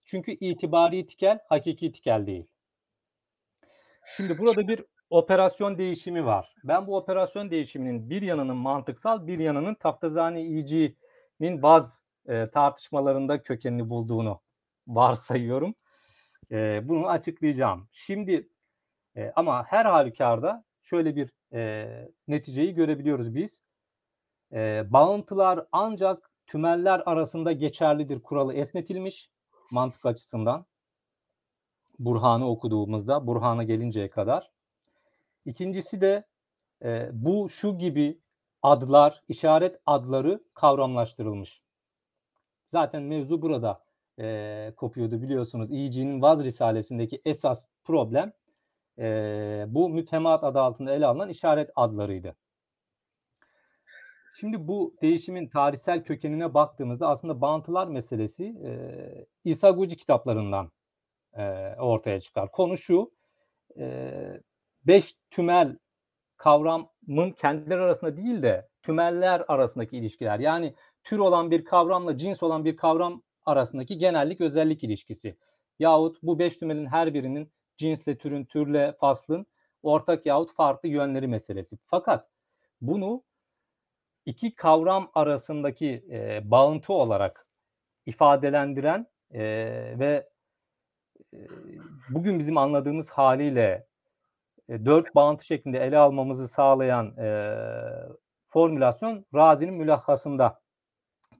Çünkü 0.04 0.32
itibari 0.32 1.06
tikel, 1.06 1.38
hakiki 1.48 1.92
tikel 1.92 2.26
değil. 2.26 2.46
Şimdi 4.16 4.38
burada 4.38 4.68
bir 4.68 4.84
operasyon 5.10 5.78
değişimi 5.78 6.26
var. 6.26 6.54
Ben 6.64 6.86
bu 6.86 6.96
operasyon 6.96 7.50
değişiminin 7.50 8.10
bir 8.10 8.22
yanının 8.22 8.56
mantıksal, 8.56 9.26
bir 9.26 9.38
yanının 9.38 9.74
Taftazani 9.74 10.58
İci'nin 10.58 11.62
baz 11.62 12.02
e, 12.28 12.50
tartışmalarında 12.50 13.42
kökenini 13.42 13.90
bulduğunu 13.90 14.40
varsayıyorum. 14.86 15.74
E, 16.50 16.88
bunu 16.88 17.08
açıklayacağım. 17.08 17.88
Şimdi 17.92 18.48
e, 19.16 19.32
ama 19.36 19.64
her 19.64 19.84
halükarda 19.84 20.64
şöyle 20.82 21.16
bir 21.16 21.30
e, 21.52 21.88
neticeyi 22.28 22.74
görebiliyoruz 22.74 23.34
biz. 23.34 23.62
E, 24.52 24.84
bağıntılar 24.92 25.66
ancak 25.72 26.30
tümeller 26.46 27.02
arasında 27.06 27.52
geçerlidir 27.52 28.22
kuralı 28.22 28.54
esnetilmiş 28.54 29.30
mantık 29.70 30.06
açısından. 30.06 30.66
Burhan'ı 31.98 32.48
okuduğumuzda, 32.48 33.26
Burhan'a 33.26 33.62
gelinceye 33.62 34.10
kadar. 34.10 34.50
İkincisi 35.44 36.00
de 36.00 36.24
e, 36.84 37.10
bu 37.12 37.48
şu 37.48 37.78
gibi 37.78 38.20
adlar, 38.62 39.22
işaret 39.28 39.80
adları 39.86 40.44
kavramlaştırılmış. 40.54 41.62
Zaten 42.68 43.02
mevzu 43.02 43.42
burada 43.42 43.84
e, 44.18 44.72
kopuyordu 44.76 45.22
biliyorsunuz. 45.22 45.70
İyici'nin 45.70 46.22
Vaz 46.22 46.44
Risalesindeki 46.44 47.22
esas 47.24 47.68
problem 47.84 48.32
e, 48.98 49.64
bu 49.68 49.88
müphemat 49.88 50.44
adı 50.44 50.60
altında 50.60 50.94
ele 50.94 51.06
alınan 51.06 51.28
işaret 51.28 51.70
adlarıydı. 51.76 52.36
Şimdi 54.40 54.68
bu 54.68 54.96
değişimin 55.02 55.48
tarihsel 55.48 56.04
kökenine 56.04 56.54
baktığımızda 56.54 57.08
aslında 57.08 57.40
bağıntılar 57.40 57.86
meselesi 57.86 58.44
e, 58.44 58.70
İsa 59.44 59.70
Guci 59.70 59.96
kitaplarından 59.96 60.70
e, 61.36 61.74
ortaya 61.78 62.20
çıkar. 62.20 62.52
Konu 62.52 62.76
şu, 62.76 63.12
e, 63.78 64.10
beş 64.86 65.14
tümel 65.30 65.78
kavramın 66.36 67.30
kendileri 67.36 67.80
arasında 67.80 68.16
değil 68.16 68.42
de 68.42 68.68
tümeller 68.82 69.44
arasındaki 69.48 69.96
ilişkiler. 69.96 70.38
Yani 70.38 70.74
tür 71.04 71.18
olan 71.18 71.50
bir 71.50 71.64
kavramla 71.64 72.18
cins 72.18 72.42
olan 72.42 72.64
bir 72.64 72.76
kavram 72.76 73.22
arasındaki 73.44 73.98
genellik 73.98 74.40
özellik 74.40 74.84
ilişkisi. 74.84 75.36
Yahut 75.78 76.22
bu 76.22 76.38
beş 76.38 76.58
tümelin 76.58 76.86
her 76.86 77.14
birinin 77.14 77.52
cinsle, 77.76 78.18
türün, 78.18 78.44
türle, 78.44 78.92
faslın 79.00 79.46
ortak 79.82 80.26
yahut 80.26 80.52
farklı 80.52 80.88
yönleri 80.88 81.26
meselesi. 81.26 81.76
Fakat 81.86 82.28
bunu 82.80 83.22
iki 84.26 84.54
kavram 84.54 85.10
arasındaki 85.14 86.04
e, 86.10 86.50
bağıntı 86.50 86.92
olarak 86.92 87.46
ifadelendiren 88.06 89.06
e, 89.30 89.42
ve 89.98 90.28
e, 91.34 91.38
bugün 92.08 92.38
bizim 92.38 92.58
anladığımız 92.58 93.10
haliyle 93.10 93.86
e, 94.68 94.84
dört 94.84 95.14
bağıntı 95.14 95.46
şeklinde 95.46 95.78
ele 95.78 95.98
almamızı 95.98 96.48
sağlayan 96.48 97.16
e, 97.16 97.28
formülasyon 98.46 99.26
Razi'nin 99.34 99.74
mülahhasında 99.74 100.60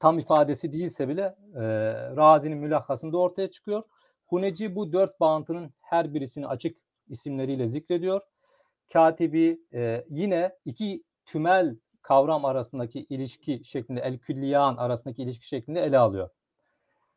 tam 0.00 0.18
ifadesi 0.18 0.72
değilse 0.72 1.08
bile 1.08 1.36
e, 1.54 1.62
Razi'nin 2.16 2.58
mülahhasında 2.58 3.18
ortaya 3.18 3.50
çıkıyor. 3.50 3.82
Huneci 4.26 4.74
bu 4.74 4.92
dört 4.92 5.20
bağıntının 5.20 5.74
her 5.80 6.14
birisini 6.14 6.46
açık 6.46 6.76
isimleriyle 7.08 7.66
zikrediyor. 7.66 8.22
Katibi 8.92 9.60
e, 9.74 10.04
yine 10.08 10.56
iki 10.64 11.02
tümel 11.26 11.76
kavram 12.06 12.44
arasındaki 12.44 13.00
ilişki 13.00 13.64
şeklinde 13.64 14.00
el 14.00 14.18
külliyan 14.18 14.76
arasındaki 14.76 15.22
ilişki 15.22 15.48
şeklinde 15.48 15.80
ele 15.82 15.98
alıyor. 15.98 16.30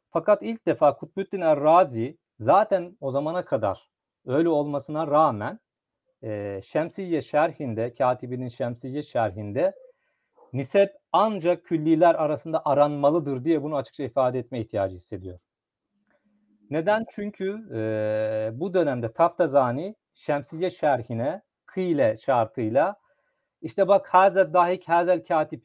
Fakat 0.09 0.43
ilk 0.43 0.65
defa 0.65 0.97
Kutbuddin 0.97 1.41
Er-Razi 1.41 2.17
zaten 2.39 2.97
o 3.01 3.11
zamana 3.11 3.45
kadar 3.45 3.89
öyle 4.25 4.49
olmasına 4.49 5.07
rağmen 5.07 5.59
e, 6.23 6.59
Şemsiye 6.63 7.21
şerhinde, 7.21 7.93
katibinin 7.93 8.47
Şemsiye 8.47 9.03
şerhinde 9.03 9.75
nisep 10.53 10.95
ancak 11.11 11.65
külliler 11.65 12.15
arasında 12.15 12.61
aranmalıdır 12.65 13.43
diye 13.43 13.63
bunu 13.63 13.75
açıkça 13.75 14.03
ifade 14.03 14.39
etme 14.39 14.59
ihtiyacı 14.59 14.95
hissediyor. 14.95 15.39
Neden? 16.69 17.05
Çünkü 17.11 17.69
e, 17.73 17.79
bu 18.59 18.73
dönemde 18.73 19.11
Taftazani 19.11 19.95
Şemsiye 20.13 20.69
şerhine 20.69 21.41
kıyle 21.65 22.17
şartıyla 22.17 22.95
işte 23.61 23.87
bak 23.87 24.07
hazel 24.07 24.53
dahik 24.53 24.89
hazel 24.89 25.23
katip 25.23 25.63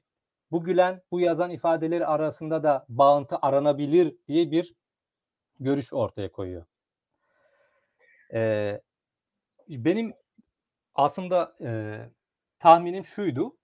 bu 0.51 0.65
gülen 0.65 1.03
bu 1.11 1.21
yazan 1.21 1.51
ifadeleri 1.51 2.07
arasında 2.07 2.63
da 2.63 2.87
bağıntı 2.89 3.37
aranabilir 3.43 4.17
diye 4.29 4.51
bir 4.51 4.75
görüş 5.61 5.93
ortaya 5.93 6.33
koyuyor. 6.33 6.65
Ee, 8.35 8.81
benim 9.69 10.15
aslında 10.95 11.57
e, 11.61 11.99
tahminim 12.59 13.05
şuydu. 13.05 13.57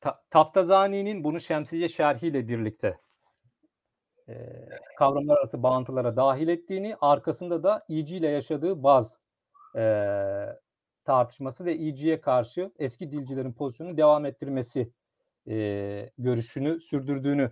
Ta, 0.00 0.22
Taftazani'nin 0.30 1.24
bunu 1.24 1.40
Şemsiye 1.40 1.88
şerhiyle 1.88 2.48
birlikte 2.48 2.98
e, 4.28 4.34
kavramlar 4.98 5.36
arası 5.36 5.62
bağıntılara 5.62 6.16
dahil 6.16 6.48
ettiğini, 6.48 6.96
arkasında 7.00 7.62
da 7.62 7.84
İci 7.88 8.16
ile 8.16 8.28
yaşadığı 8.28 8.82
baz 8.82 9.18
e, 9.76 9.82
tartışması 11.04 11.64
ve 11.64 11.76
İci'ye 11.76 12.20
karşı 12.20 12.72
eski 12.78 13.12
dilcilerin 13.12 13.52
pozisyonunu 13.52 13.96
devam 13.96 14.26
ettirmesi 14.26 14.92
e, 15.48 16.10
görüşünü 16.18 16.80
sürdürdüğünü 16.80 17.50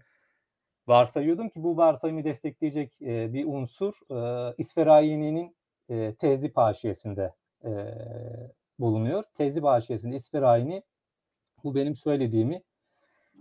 varsayıyordum 0.86 1.48
ki 1.48 1.62
bu 1.62 1.76
varsayımı 1.76 2.24
destekleyecek 2.24 3.02
e, 3.02 3.32
bir 3.32 3.44
unsur 3.46 3.94
e, 4.10 4.54
İsferaini'nin 4.58 5.56
e, 5.88 6.14
tezli 6.14 6.52
paşiyesinde 6.52 7.34
e, 7.64 7.70
bulunuyor. 8.78 9.24
Tezli 9.34 9.60
paşiyesinde 9.60 10.16
İsferaini 10.16 10.82
bu 11.64 11.74
benim 11.74 11.94
söylediğimi 11.94 12.62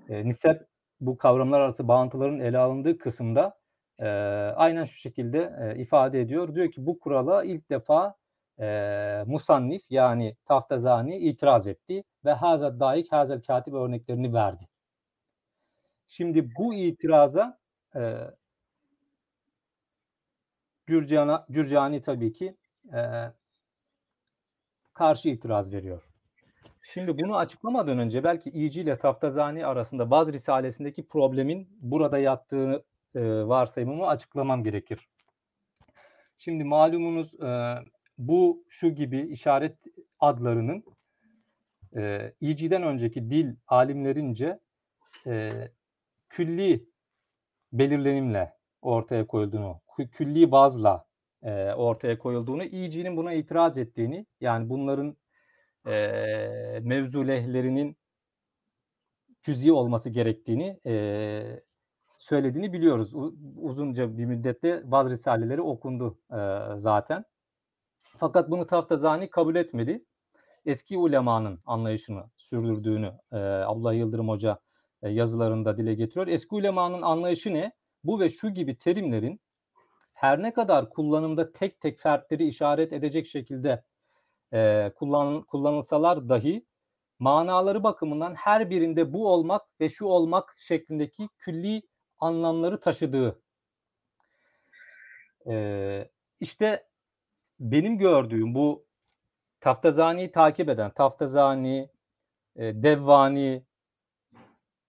e, 0.09 0.25
nisep 0.25 0.67
bu 0.99 1.17
kavramlar 1.17 1.59
arası 1.59 1.87
bağıntıların 1.87 2.39
ele 2.39 2.57
alındığı 2.57 2.97
kısımda 2.97 3.59
e, 3.99 4.07
aynen 4.55 4.85
şu 4.85 4.99
şekilde 4.99 5.53
e, 5.61 5.81
ifade 5.81 6.21
ediyor. 6.21 6.55
Diyor 6.55 6.71
ki 6.71 6.85
bu 6.85 6.99
kurala 6.99 7.43
ilk 7.43 7.69
defa 7.69 8.15
e, 8.59 9.23
musannif 9.27 9.81
yani 9.89 10.35
Taftazani 10.45 11.17
itiraz 11.17 11.67
etti 11.67 12.03
ve 12.25 12.31
haza 12.31 12.79
daik 12.79 13.11
hazel 13.11 13.41
katip 13.41 13.73
örneklerini 13.73 14.33
verdi. 14.33 14.67
Şimdi 16.07 16.49
bu 16.59 16.73
itiraza 16.73 17.59
e, 17.95 18.17
Cürcana, 20.87 21.45
Cürcani 21.51 22.01
tabii 22.01 22.33
ki 22.33 22.55
e, 22.93 23.31
karşı 24.93 25.29
itiraz 25.29 25.73
veriyor. 25.73 26.01
Şimdi 26.93 27.17
bunu 27.17 27.37
açıklamadan 27.37 27.99
önce 27.99 28.23
belki 28.23 28.49
İci 28.49 28.81
ile 28.81 28.97
Taftazani 28.97 29.65
arasında 29.65 30.11
bazı 30.11 30.33
risalesindeki 30.33 31.07
problemin 31.07 31.69
burada 31.81 32.17
yattığı 32.17 32.85
e, 33.15 33.21
varsayımımı 33.47 34.07
açıklamam 34.07 34.63
gerekir. 34.63 35.09
Şimdi 36.37 36.63
malumunuz 36.63 37.33
e, 37.41 37.75
bu 38.27 38.63
şu 38.69 38.89
gibi 38.89 39.21
işaret 39.21 39.77
adlarının 40.19 40.83
e, 41.95 42.33
İci'den 42.41 42.83
önceki 42.83 43.29
dil 43.29 43.55
alimlerince 43.67 44.59
e, 45.27 45.51
külli 46.29 46.85
belirlenimle 47.73 48.53
ortaya 48.81 49.27
koyulduğunu, 49.27 49.81
külli 50.11 50.51
bazla 50.51 51.05
e, 51.43 51.73
ortaya 51.73 52.17
koyulduğunu, 52.17 52.63
İci'nin 52.63 53.17
buna 53.17 53.33
itiraz 53.33 53.77
ettiğini, 53.77 54.25
yani 54.41 54.69
bunların 54.69 55.17
e, 55.85 55.93
mevzu 56.81 57.27
lehlerinin 57.27 57.97
cüzi 59.43 59.71
olması 59.71 60.09
gerektiğini 60.09 60.79
e, 60.85 61.61
söylediğini 62.19 62.73
biliyoruz. 62.73 63.15
U, 63.15 63.35
uzunca 63.55 64.17
bir 64.17 64.25
müddette 64.25 64.91
bazı 64.91 65.11
risaleleri 65.11 65.61
okundu 65.61 66.17
e, 66.31 66.39
zaten. 66.77 67.25
Fakat 68.21 68.51
bunu 68.51 68.67
Taftazani 68.67 69.29
kabul 69.29 69.55
etmedi. 69.55 70.05
Eski 70.65 70.97
ulemanın 70.97 71.59
anlayışını 71.65 72.23
sürdürdüğünü 72.37 73.13
e, 73.31 73.37
Abdullah 73.37 73.93
Yıldırım 73.93 74.29
Hoca 74.29 74.59
e, 75.03 75.09
yazılarında 75.09 75.77
dile 75.77 75.93
getiriyor. 75.93 76.27
Eski 76.27 76.55
ulemanın 76.55 77.01
anlayışı 77.01 77.53
ne? 77.53 77.71
Bu 78.03 78.19
ve 78.19 78.29
şu 78.29 78.49
gibi 78.49 78.77
terimlerin 78.77 79.41
her 80.13 80.43
ne 80.43 80.53
kadar 80.53 80.89
kullanımda 80.89 81.51
tek 81.51 81.81
tek 81.81 81.99
fertleri 81.99 82.47
işaret 82.47 82.93
edecek 82.93 83.27
şekilde 83.27 83.83
e, 84.53 84.91
kullan, 84.95 85.41
kullanılsalar 85.41 86.29
dahi 86.29 86.65
manaları 87.19 87.83
bakımından 87.83 88.35
her 88.35 88.69
birinde 88.69 89.13
bu 89.13 89.27
olmak 89.33 89.61
ve 89.79 89.89
şu 89.89 90.05
olmak 90.05 90.55
şeklindeki 90.57 91.29
külli 91.37 91.81
anlamları 92.19 92.79
taşıdığı. 92.79 93.41
E, 95.49 96.09
işte 96.39 96.90
benim 97.61 97.97
gördüğüm 97.97 98.55
bu 98.55 98.85
Taftazani'yi 99.59 100.31
takip 100.31 100.69
eden, 100.69 100.91
Taftazani, 100.91 101.89
e, 102.55 102.83
Devvani, 102.83 103.63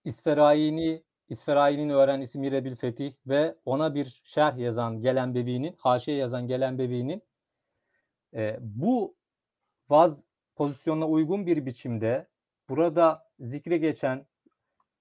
İsferayini, 0.05 1.03
İsferayini'nin 1.29 1.93
öğrencisi 1.93 2.39
Mirebil 2.39 2.75
Fetih 2.75 3.13
ve 3.27 3.55
ona 3.65 3.95
bir 3.95 4.21
şerh 4.23 4.57
yazan 4.57 5.01
Gelen 5.01 5.35
Bevi'nin, 5.35 5.75
haşiye 5.77 6.17
yazan 6.17 6.47
Gelen 6.47 6.77
Bevi'nin 6.77 7.23
e, 8.33 8.57
bu 8.61 9.15
vaz 9.89 10.25
pozisyonuna 10.55 11.07
uygun 11.07 11.45
bir 11.45 11.65
biçimde 11.65 12.27
burada 12.69 13.27
zikre 13.39 13.77
geçen 13.77 14.25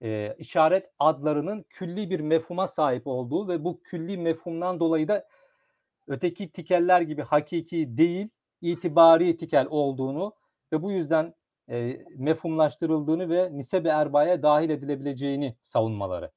e, 0.03 0.35
işaret 0.39 0.91
adlarının 0.99 1.65
külli 1.71 2.11
bir 2.11 2.21
mefhuma 2.21 2.67
sahip 2.67 3.07
olduğu 3.07 3.49
ve 3.49 3.65
bu 3.65 3.83
külli 3.83 4.17
mefhumdan 4.17 4.81
dolayı 4.81 5.09
da 5.09 5.29
öteki 6.07 6.53
tikeller 6.53 7.01
gibi 7.01 7.23
hakiki 7.23 7.97
değil, 7.97 8.29
itibari 8.61 9.37
tikel 9.37 9.67
olduğunu 9.71 10.33
ve 10.73 10.83
bu 10.83 10.93
yüzden 10.93 11.35
e, 11.71 12.05
mefhumlaştırıldığını 12.17 13.31
ve 13.31 13.57
nisebe 13.57 13.89
erbaya 13.89 14.43
dahil 14.43 14.71
edilebileceğini 14.71 15.57
savunmaları. 15.63 16.31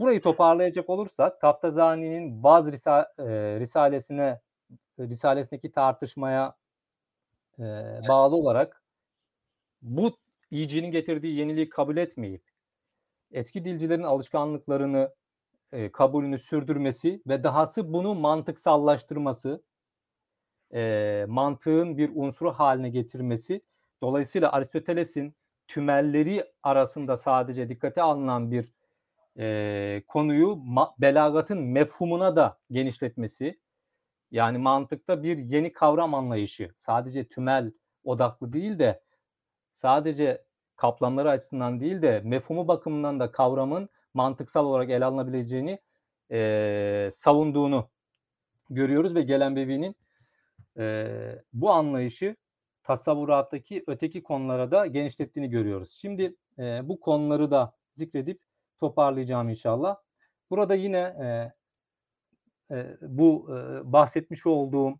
Burayı 0.00 0.22
toparlayacak 0.22 0.90
olursak 0.90 1.40
Taftazani'nin 1.40 2.42
bazı 2.42 2.72
risa, 2.72 3.12
e, 3.18 3.24
risalesine 3.60 4.40
risalesindeki 4.98 5.72
tartışmaya 5.72 6.54
e, 7.58 7.62
bağlı 8.08 8.36
olarak 8.36 8.82
bu 9.82 10.16
iyicinin 10.50 10.90
getirdiği 10.90 11.36
yeniliği 11.36 11.68
kabul 11.68 11.96
etmeyip 11.96 12.42
eski 13.32 13.64
dilcilerin 13.64 14.02
alışkanlıklarını 14.02 15.14
e, 15.74 15.92
kabulünü 15.92 16.38
sürdürmesi 16.38 17.22
ve 17.26 17.44
dahası 17.44 17.92
bunu 17.92 18.14
mantıksallaştırması, 18.14 19.62
e, 20.74 21.24
mantığın 21.28 21.98
bir 21.98 22.10
unsuru 22.14 22.52
haline 22.52 22.90
getirmesi. 22.90 23.62
Dolayısıyla 24.02 24.52
Aristoteles'in 24.52 25.34
tümelleri 25.68 26.44
arasında 26.62 27.16
sadece 27.16 27.68
dikkate 27.68 28.02
alınan 28.02 28.50
bir 28.50 28.74
e, 29.38 30.02
konuyu 30.08 30.46
ma- 30.46 30.94
belagatın 30.98 31.58
mefhumuna 31.58 32.36
da 32.36 32.58
genişletmesi. 32.70 33.60
Yani 34.30 34.58
mantıkta 34.58 35.22
bir 35.22 35.38
yeni 35.38 35.72
kavram 35.72 36.14
anlayışı. 36.14 36.70
Sadece 36.78 37.28
tümel 37.28 37.72
odaklı 38.04 38.52
değil 38.52 38.78
de 38.78 39.02
sadece 39.72 40.44
kaplamları 40.76 41.30
açısından 41.30 41.80
değil 41.80 42.02
de 42.02 42.20
mefhumu 42.24 42.68
bakımından 42.68 43.20
da 43.20 43.32
kavramın 43.32 43.88
mantıksal 44.14 44.64
olarak 44.64 44.90
ele 44.90 45.04
alınabileceğini 45.04 45.78
e, 46.32 47.08
savunduğunu 47.12 47.90
görüyoruz 48.70 49.14
ve 49.14 49.22
Gelen 49.22 49.56
Bevi'nin 49.56 49.96
e, 50.78 51.42
bu 51.52 51.70
anlayışı 51.70 52.36
tasavvurattaki 52.82 53.84
öteki 53.86 54.22
konulara 54.22 54.70
da 54.70 54.86
genişlettiğini 54.86 55.50
görüyoruz. 55.50 55.98
Şimdi 56.00 56.36
e, 56.58 56.88
bu 56.88 57.00
konuları 57.00 57.50
da 57.50 57.72
zikredip 57.94 58.40
toparlayacağım 58.80 59.48
inşallah. 59.48 59.96
Burada 60.50 60.74
yine 60.74 60.98
e, 60.98 61.52
e, 62.76 62.96
bu 63.00 63.56
e, 63.56 63.92
bahsetmiş 63.92 64.46
olduğum 64.46 64.94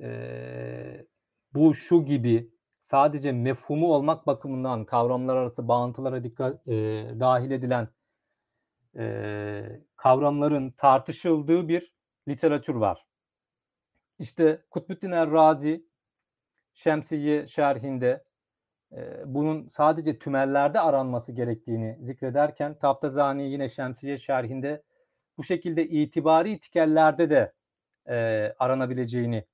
e, 0.00 1.06
bu 1.54 1.74
şu 1.74 2.04
gibi 2.04 2.50
sadece 2.80 3.32
mefhumu 3.32 3.94
olmak 3.94 4.26
bakımından 4.26 4.84
kavramlar 4.84 5.36
arası 5.36 5.68
bağıntılara 5.68 6.24
dikkat 6.24 6.68
e, 6.68 6.72
dahil 7.20 7.50
edilen 7.50 7.88
e, 8.98 9.80
kavramların 9.96 10.70
tartışıldığı 10.70 11.68
bir 11.68 11.92
literatür 12.28 12.74
var. 12.74 13.06
İşte 14.18 14.62
Kutbuddin 14.70 15.12
Er-Razi 15.12 15.88
Şemsiye 16.74 17.46
şerhinde 17.46 18.24
e, 18.92 19.22
bunun 19.26 19.68
sadece 19.68 20.18
tümellerde 20.18 20.80
aranması 20.80 21.32
gerektiğini 21.32 21.96
zikrederken 22.00 22.78
Taftazani 22.78 23.50
yine 23.50 23.68
Şemsiye 23.68 24.18
şerhinde 24.18 24.82
bu 25.38 25.44
şekilde 25.44 25.88
itibari 25.88 26.60
tikellerde 26.60 27.30
de 27.30 27.52
e, 28.08 28.16
aranabileceğini 28.58 29.44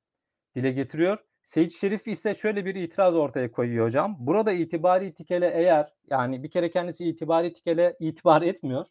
dile 0.57 0.73
getiriyor. 0.73 1.19
Seyit 1.45 1.73
Şerif 1.73 2.09
ise 2.09 2.35
şöyle 2.35 2.65
bir 2.65 2.75
itiraz 2.75 3.15
ortaya 3.15 3.51
koyuyor 3.51 3.87
hocam. 3.87 4.17
Burada 4.19 4.53
itibari 4.53 5.15
tikele 5.15 5.51
eğer 5.55 5.93
yani 6.11 6.43
bir 6.43 6.51
kere 6.51 6.71
kendisi 6.71 7.05
itibari 7.05 7.53
tikele 7.53 7.97
itibar 8.01 8.43
etmiyor. 8.43 8.87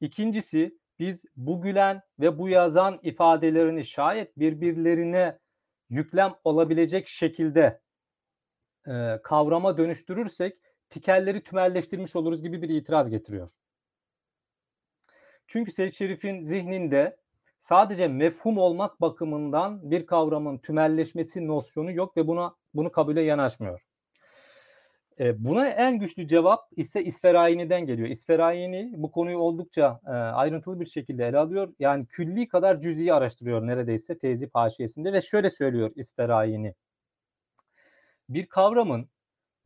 İkincisi 0.00 0.78
biz 0.98 1.24
bu 1.36 1.62
gülen 1.62 2.02
ve 2.20 2.38
bu 2.38 2.48
yazan 2.48 3.00
ifadelerini 3.02 3.84
şayet 3.84 4.38
birbirlerine 4.38 5.38
yüklem 5.88 6.34
olabilecek 6.44 7.08
şekilde 7.08 7.80
e, 8.86 9.18
kavrama 9.22 9.78
dönüştürürsek 9.78 10.56
tikelleri 10.88 11.42
tümelleştirmiş 11.42 12.16
oluruz 12.16 12.42
gibi 12.42 12.62
bir 12.62 12.68
itiraz 12.68 13.10
getiriyor. 13.10 13.50
Çünkü 15.46 15.72
Seyyid 15.72 15.92
Şerif'in 15.92 16.42
zihninde 16.42 17.16
sadece 17.58 18.08
mefhum 18.08 18.58
olmak 18.58 19.00
bakımından 19.00 19.90
bir 19.90 20.06
kavramın 20.06 20.58
tümelleşmesi 20.58 21.46
nosyonu 21.46 21.92
yok 21.92 22.16
ve 22.16 22.26
buna 22.26 22.54
bunu 22.74 22.92
kabule 22.92 23.22
yanaşmıyor. 23.22 23.89
E, 25.18 25.44
buna 25.44 25.68
en 25.68 25.98
güçlü 25.98 26.28
cevap 26.28 26.68
ise 26.76 27.04
İsferayini'den 27.04 27.86
geliyor. 27.86 28.08
İsferayini 28.08 28.92
bu 28.96 29.10
konuyu 29.10 29.38
oldukça 29.38 30.00
e, 30.06 30.10
ayrıntılı 30.10 30.80
bir 30.80 30.86
şekilde 30.86 31.26
ele 31.26 31.38
alıyor. 31.38 31.74
Yani 31.78 32.06
külli 32.06 32.48
kadar 32.48 32.80
cüz'i 32.80 33.14
araştırıyor 33.14 33.66
neredeyse 33.66 34.18
tezip 34.18 34.54
haşiyesinde 34.54 35.12
ve 35.12 35.20
şöyle 35.20 35.50
söylüyor 35.50 35.92
İsferayini. 35.96 36.74
Bir 38.28 38.46
kavramın 38.46 39.08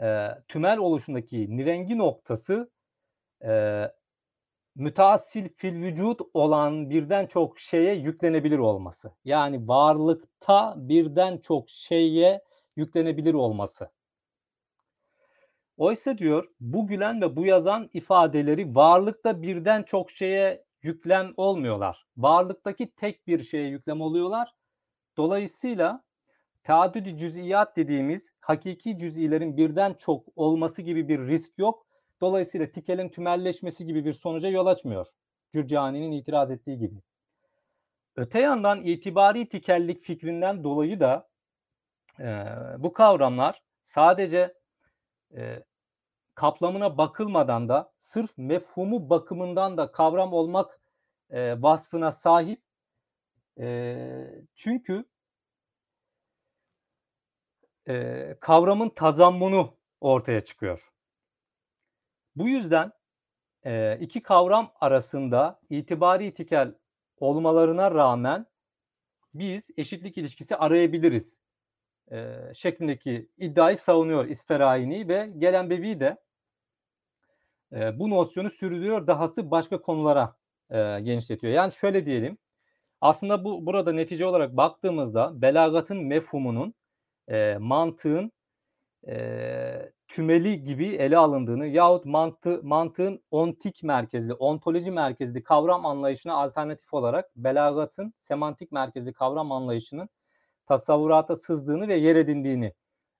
e, 0.00 0.28
tümel 0.48 0.78
oluşundaki 0.78 1.56
nirengi 1.56 1.98
noktası 1.98 2.70
e, 3.44 3.84
müteassil 4.74 5.48
fil 5.56 5.82
vücut 5.82 6.20
olan 6.34 6.90
birden 6.90 7.26
çok 7.26 7.58
şeye 7.58 7.94
yüklenebilir 7.94 8.58
olması. 8.58 9.12
Yani 9.24 9.68
varlıkta 9.68 10.74
birden 10.76 11.38
çok 11.38 11.70
şeye 11.70 12.42
yüklenebilir 12.76 13.34
olması. 13.34 13.90
Oysa 15.76 16.18
diyor 16.18 16.48
bu 16.60 16.86
gülen 16.86 17.22
ve 17.22 17.36
bu 17.36 17.46
yazan 17.46 17.90
ifadeleri 17.92 18.74
varlıkta 18.74 19.42
birden 19.42 19.82
çok 19.82 20.10
şeye 20.10 20.64
yüklem 20.82 21.32
olmuyorlar. 21.36 22.06
Varlıktaki 22.16 22.94
tek 22.94 23.26
bir 23.26 23.38
şeye 23.38 23.68
yüklem 23.68 24.00
oluyorlar 24.00 24.54
Dolayısıyla 25.16 26.02
teaddüdü 26.62 27.16
cüz'iyat 27.16 27.76
dediğimiz 27.76 28.30
hakiki 28.40 28.98
cüz'ilerin 28.98 29.56
birden 29.56 29.94
çok 29.94 30.28
olması 30.36 30.82
gibi 30.82 31.08
bir 31.08 31.18
risk 31.18 31.58
yok. 31.58 31.86
Dolayısıyla 32.20 32.70
tikelin 32.70 33.08
tümelleşmesi 33.08 33.86
gibi 33.86 34.04
bir 34.04 34.12
sonuca 34.12 34.48
yol 34.48 34.66
açmıyor. 34.66 35.06
Cürcani'nin 35.52 36.12
itiraz 36.12 36.50
ettiği 36.50 36.78
gibi. 36.78 37.02
Öte 38.16 38.40
yandan 38.40 38.82
itibari 38.82 39.48
tikellik 39.48 40.02
fikrinden 40.02 40.64
dolayı 40.64 41.00
da 41.00 41.28
e, 42.20 42.46
bu 42.78 42.92
kavramlar 42.92 43.62
sadece 43.84 44.54
e, 45.36 45.64
kaplamına 46.34 46.98
bakılmadan 46.98 47.68
da 47.68 47.92
sırf 47.98 48.30
mefhumu 48.38 49.10
bakımından 49.10 49.76
da 49.76 49.92
kavram 49.92 50.32
olmak 50.32 50.80
e, 51.30 51.62
vasfına 51.62 52.12
sahip. 52.12 52.62
E, 53.60 54.44
çünkü 54.54 55.04
e, 57.88 58.36
kavramın 58.40 58.88
tazammunu 58.88 59.76
ortaya 60.00 60.40
çıkıyor. 60.40 60.92
Bu 62.36 62.48
yüzden 62.48 62.92
e, 63.64 63.98
iki 64.00 64.22
kavram 64.22 64.72
arasında 64.80 65.60
itibari 65.70 66.26
itikel 66.26 66.74
olmalarına 67.16 67.90
rağmen 67.90 68.46
biz 69.34 69.70
eşitlik 69.76 70.18
ilişkisi 70.18 70.56
arayabiliriz 70.56 71.43
e, 72.12 72.36
şeklindeki 72.54 73.28
iddiayı 73.38 73.76
savunuyor 73.76 74.24
İsferaini 74.24 75.08
ve 75.08 75.32
Gelenbevi 75.38 76.00
de 76.00 76.16
e, 77.72 77.98
bu 77.98 78.10
nosyonu 78.10 78.50
sürdürüyor 78.50 79.06
dahası 79.06 79.50
başka 79.50 79.80
konulara 79.80 80.36
e, 80.70 80.76
genişletiyor. 81.00 81.52
Yani 81.52 81.72
şöyle 81.72 82.06
diyelim 82.06 82.38
aslında 83.00 83.44
bu 83.44 83.66
burada 83.66 83.92
netice 83.92 84.26
olarak 84.26 84.56
baktığımızda 84.56 85.42
belagatın 85.42 86.04
mefhumunun 86.04 86.74
e, 87.28 87.56
mantığın 87.60 88.32
e, 89.08 89.92
tümeli 90.08 90.64
gibi 90.64 90.86
ele 90.86 91.18
alındığını 91.18 91.66
yahut 91.66 92.04
mantı, 92.04 92.60
mantığın 92.62 93.24
ontik 93.30 93.82
merkezli, 93.82 94.34
ontoloji 94.34 94.90
merkezli 94.90 95.42
kavram 95.42 95.86
anlayışına 95.86 96.34
alternatif 96.34 96.94
olarak 96.94 97.36
belagatın 97.36 98.14
semantik 98.20 98.72
merkezli 98.72 99.12
kavram 99.12 99.52
anlayışının 99.52 100.08
tasavvurata 100.66 101.36
sızdığını 101.36 101.88
ve 101.88 101.94
yer 101.94 102.16
edindiğini 102.16 102.72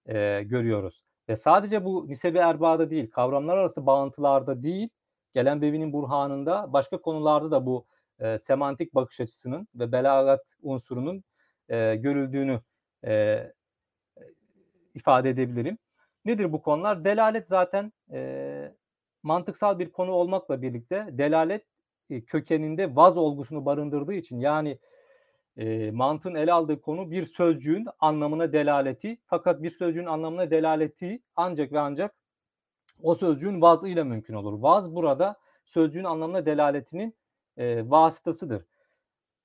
e, 0.06 0.42
görüyoruz. 0.42 1.04
Ve 1.28 1.36
sadece 1.36 1.84
bu 1.84 2.08
nisebi 2.08 2.38
erbada 2.38 2.90
değil, 2.90 3.10
kavramlar 3.10 3.56
arası 3.56 3.86
bağıntılarda 3.86 4.62
değil, 4.62 4.88
gelen 5.34 5.62
Bevi'nin 5.62 5.92
burhanında 5.92 6.72
başka 6.72 7.00
konularda 7.00 7.50
da 7.50 7.66
bu 7.66 7.86
e, 8.18 8.38
semantik 8.38 8.94
bakış 8.94 9.20
açısının 9.20 9.68
ve 9.74 9.92
belagat 9.92 10.56
unsurunun 10.62 11.24
e, 11.68 11.96
görüldüğünü 11.96 12.60
e, 13.04 13.44
ifade 14.94 15.30
edebilirim. 15.30 15.78
Nedir 16.24 16.52
bu 16.52 16.62
konular? 16.62 17.04
Delalet 17.04 17.48
zaten 17.48 17.92
e, 18.12 18.72
mantıksal 19.22 19.78
bir 19.78 19.92
konu 19.92 20.10
olmakla 20.10 20.62
birlikte 20.62 21.06
delalet 21.10 21.64
e, 22.10 22.20
kökeninde 22.24 22.96
vaz 22.96 23.16
olgusunu 23.16 23.64
barındırdığı 23.64 24.14
için 24.14 24.40
yani 24.40 24.78
e, 25.56 25.90
mantığın 25.90 26.34
ele 26.34 26.52
aldığı 26.52 26.80
konu 26.80 27.10
bir 27.10 27.26
sözcüğün 27.26 27.86
anlamına 28.00 28.52
delaleti 28.52 29.18
fakat 29.26 29.62
bir 29.62 29.70
sözcüğün 29.70 30.06
anlamına 30.06 30.50
delaleti 30.50 31.22
ancak 31.36 31.72
ve 31.72 31.80
ancak 31.80 32.14
o 33.02 33.14
sözcüğün 33.14 33.60
vazı 33.60 33.88
ile 33.88 34.04
mümkün 34.04 34.34
olur. 34.34 34.62
Vaz 34.62 34.94
burada 34.94 35.36
sözcüğün 35.64 36.04
anlamına 36.04 36.46
delaletinin 36.46 37.16
e, 37.56 37.90
vasıtasıdır. 37.90 38.64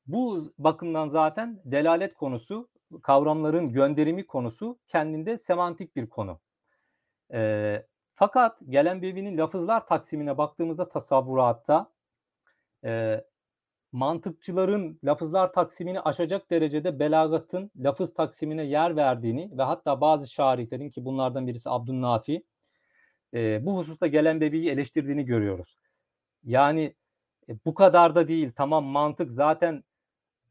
Bu 0.08 0.54
bakımdan 0.58 1.10
zaten 1.10 1.62
delalet 1.66 2.14
konusu 2.14 2.70
kavramların 3.04 3.74
gönderimi 3.74 4.26
konusu 4.26 4.80
kendinde 4.88 5.38
semantik 5.38 5.96
bir 5.96 6.10
konu. 6.10 6.40
E, 7.34 7.86
fakat 8.16 8.58
gelen 8.70 9.02
Bevi'nin 9.02 9.38
lafızlar 9.38 9.88
taksimine 9.88 10.38
baktığımızda 10.38 10.90
tasavvuratta 10.90 11.92
e, 12.84 13.24
mantıkçıların 13.92 15.00
lafızlar 15.04 15.54
taksimini 15.54 16.02
aşacak 16.02 16.50
derecede 16.52 17.00
belagatın 17.00 17.72
lafız 17.78 18.14
taksimine 18.14 18.64
yer 18.64 18.96
verdiğini 18.96 19.58
ve 19.58 19.64
hatta 19.64 20.02
bazı 20.02 20.28
şairlerin 20.32 20.90
ki 20.90 21.06
bunlardan 21.06 21.48
birisi 21.48 21.70
Abdülnafi 21.70 22.44
e, 23.34 23.66
bu 23.66 23.78
hususta 23.78 24.08
gelen 24.08 24.42
bebeği 24.42 24.70
eleştirdiğini 24.70 25.26
görüyoruz. 25.26 25.78
Yani 26.44 26.96
e, 27.50 27.56
bu 27.66 27.74
kadar 27.74 28.16
da 28.16 28.28
değil. 28.28 28.52
Tamam 28.56 28.86
mantık 28.86 29.32
zaten 29.32 29.84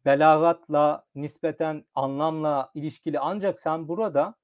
belagatla 0.04 1.04
nispeten 1.14 1.84
anlamla 1.94 2.70
ilişkili 2.74 3.20
ancak 3.20 3.60
sen 3.60 3.88
burada 3.88 4.34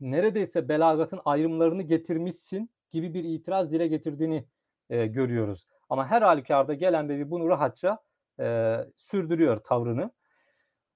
neredeyse 0.00 0.68
belagatın 0.68 1.20
ayrımlarını 1.24 1.82
getirmişsin 1.82 2.70
gibi 2.90 3.14
bir 3.14 3.24
itiraz 3.24 3.72
dile 3.72 3.86
getirdiğini 3.86 4.44
e, 4.90 5.06
görüyoruz. 5.06 5.66
Ama 5.88 6.06
her 6.06 6.22
halükarda 6.22 6.74
gelen 6.74 7.08
bebi 7.08 7.30
bunu 7.30 7.48
rahatça 7.48 7.98
e, 8.40 8.76
sürdürüyor 8.96 9.56
tavrını. 9.56 10.10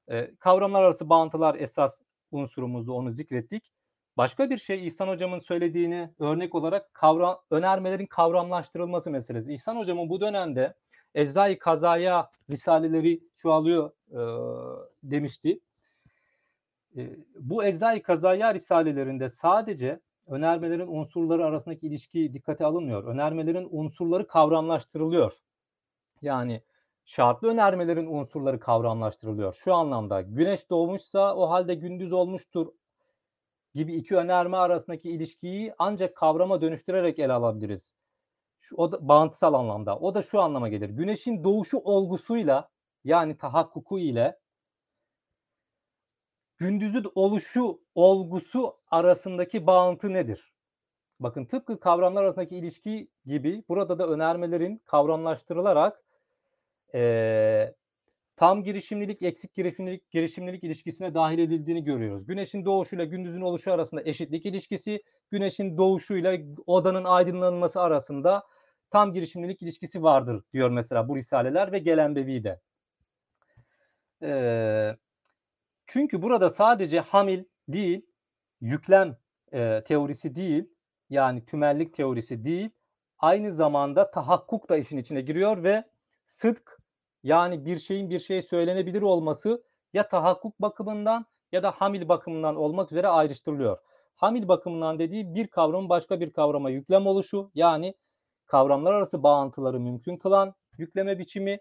E, 0.09 0.35
kavramlar 0.37 0.83
arası 0.83 1.09
bağıntılar 1.09 1.55
esas 1.55 2.01
unsurumuzdu 2.31 2.93
onu 2.93 3.11
zikrettik. 3.11 3.73
Başka 4.17 4.51
bir 4.51 4.59
şey 4.59 4.87
İhsan 4.87 5.09
Hocam'ın 5.09 5.39
söylediğini 5.39 6.11
örnek 6.19 6.55
olarak 6.55 6.95
kavram, 6.95 7.41
önermelerin 7.51 8.07
kavramlaştırılması 8.07 9.11
meselesi. 9.11 9.53
İhsan 9.53 9.77
Hocam'ın 9.77 10.09
bu 10.09 10.21
dönemde 10.21 10.75
Eczai 11.15 11.59
Kazaya 11.59 12.31
risaleleri 12.51 13.21
çoğalıyor 13.37 13.91
e, 14.11 14.21
demişti. 15.03 15.61
E, 16.97 17.17
bu 17.39 17.65
Eczai 17.65 18.03
Kazaya 18.03 18.55
risalelerinde 18.55 19.29
sadece 19.29 20.01
önermelerin 20.27 20.87
unsurları 20.87 21.45
arasındaki 21.45 21.87
ilişki 21.87 22.33
dikkate 22.33 22.65
alınmıyor. 22.65 23.05
Önermelerin 23.05 23.69
unsurları 23.71 24.27
kavramlaştırılıyor. 24.27 25.39
Yani 26.23 26.63
şartlı 27.05 27.49
önermelerin 27.49 28.07
unsurları 28.07 28.61
kavramlaştırılıyor. 28.61 29.53
Şu 29.53 29.75
anlamda 29.75 30.21
güneş 30.21 30.71
doğmuşsa 30.71 31.35
o 31.37 31.51
halde 31.51 31.75
gündüz 31.75 32.13
olmuştur 32.13 32.69
gibi 33.75 33.95
iki 33.95 34.17
önerme 34.17 34.57
arasındaki 34.57 35.11
ilişkiyi 35.11 35.75
ancak 35.79 36.17
kavrama 36.17 36.61
dönüştürerek 36.61 37.19
ele 37.19 37.33
alabiliriz. 37.33 37.95
Şu, 38.61 38.77
o 38.77 38.93
da 38.93 39.09
bağıntısal 39.09 39.55
anlamda. 39.55 39.99
O 39.99 40.15
da 40.15 40.23
şu 40.23 40.41
anlama 40.41 40.69
gelir. 40.69 40.91
Güneşin 40.91 41.45
doğuşu 41.45 41.79
olgusuyla 41.79 42.71
yani 43.05 43.37
tahakkuku 43.37 43.99
ile 43.99 44.39
gündüzün 46.59 47.07
oluşu 47.15 47.81
olgusu 47.95 48.77
arasındaki 48.91 49.67
bağıntı 49.67 50.13
nedir? 50.13 50.55
Bakın 51.21 51.45
tıpkı 51.45 51.81
kavramlar 51.81 52.25
arasındaki 52.25 52.57
ilişki 52.57 53.11
gibi 53.27 53.65
burada 53.69 53.99
da 53.99 54.07
önermelerin 54.07 54.83
kavramlaştırılarak 54.85 56.04
e, 56.95 57.75
tam 58.37 58.65
girişimlilik, 58.65 59.23
eksik 59.23 59.55
girişimlilik, 59.55 60.11
girişimlilik 60.11 60.65
ilişkisine 60.65 61.15
dahil 61.15 61.39
edildiğini 61.39 61.85
görüyoruz. 61.85 62.27
Güneşin 62.27 62.65
doğuşuyla 62.65 63.05
gündüzün 63.05 63.41
oluşu 63.41 63.73
arasında 63.73 64.03
eşitlik 64.05 64.47
ilişkisi, 64.47 65.03
güneşin 65.31 65.77
doğuşuyla 65.77 66.39
odanın 66.67 67.05
aydınlanması 67.05 67.81
arasında 67.81 68.43
tam 68.91 69.13
girişimlilik 69.13 69.63
ilişkisi 69.63 70.03
vardır 70.03 70.43
diyor 70.53 70.71
mesela 70.71 71.09
bu 71.09 71.17
risaleler 71.17 71.73
ve 71.73 71.79
gelen 71.79 72.17
de. 72.17 72.61
Ee, 74.23 74.97
çünkü 75.87 76.23
burada 76.23 76.51
sadece 76.51 77.01
hamil 77.01 77.45
değil, 77.69 78.07
yüklem 78.61 79.17
e, 79.53 79.83
teorisi 79.87 80.35
değil, 80.35 80.65
yani 81.11 81.45
tümellik 81.45 81.95
teorisi 81.95 82.45
değil, 82.45 82.71
aynı 83.19 83.53
zamanda 83.53 84.11
tahakkuk 84.11 84.69
da 84.69 84.77
işin 84.77 84.99
içine 84.99 85.21
giriyor 85.21 85.63
ve 85.63 85.85
sıdk 86.27 86.84
yani 87.25 87.65
bir 87.67 87.79
şeyin 87.79 88.11
bir 88.11 88.19
şeye 88.21 88.43
söylenebilir 88.43 89.03
olması 89.03 89.65
ya 89.93 90.09
tahakkuk 90.09 90.61
bakımından 90.61 91.27
ya 91.53 91.63
da 91.63 91.71
hamil 91.71 92.09
bakımından 92.09 92.57
olmak 92.57 92.93
üzere 92.93 93.09
ayrıştırılıyor. 93.09 93.79
Hamil 94.17 94.49
bakımından 94.49 94.99
dediği 94.99 95.35
bir 95.35 95.47
kavramın 95.47 95.89
başka 95.89 96.21
bir 96.21 96.33
kavrama 96.33 96.71
yüklem 96.71 97.07
oluşu 97.07 97.51
yani 97.55 97.95
kavramlar 98.47 98.93
arası 98.93 99.23
bağıntıları 99.23 99.81
mümkün 99.81 100.17
kılan 100.17 100.55
yükleme 100.79 101.19
biçimi. 101.19 101.59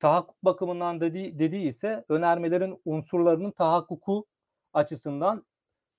Tahakkuk 0.00 0.44
bakımından 0.44 1.00
dediği, 1.00 1.38
dediği 1.38 1.66
ise 1.66 2.04
önermelerin 2.08 2.80
unsurlarının 2.84 3.50
tahakkuku 3.50 4.26
açısından 4.72 5.46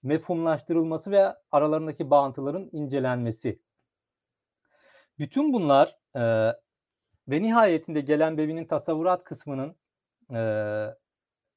mefhumlaştırılması 0.04 1.12
ve 1.12 1.36
aralarındaki 1.52 2.10
bağıntıların 2.10 2.70
incelenmesi. 2.72 3.60
Bütün 5.20 5.54
bunlar 5.54 5.98
e, 6.16 6.54
ve 7.28 7.42
nihayetinde 7.42 8.02
gelen 8.02 8.38
Bevi'nin 8.38 8.66
tasavvurat 8.66 9.24
kısmının 9.24 9.76
e, 10.34 10.40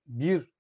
bir 0.07 0.51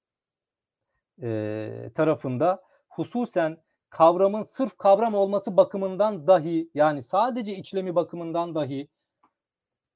e, 1.23 1.91
tarafında 1.95 2.63
hususen 2.89 3.57
kavramın 3.91 4.43
sırf 4.43 4.79
kavram 4.79 5.15
olması 5.15 5.57
bakımından 5.57 6.27
dahi 6.27 6.71
yani 6.75 7.03
sadece 7.03 7.57
içlemi 7.57 7.95
bakımından 7.95 8.55
dahi 8.55 8.89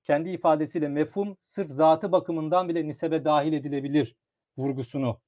kendi 0.05 0.31
ifadesiyle 0.31 0.89
mefhum 0.89 1.37
sırf 1.41 1.71
zatı 1.71 2.13
bakımından 2.13 2.69
bile 2.69 2.87
nisebe 2.87 3.25
dahil 3.25 3.53
edilebilir 3.53 4.17
vurgusunu 4.59 5.21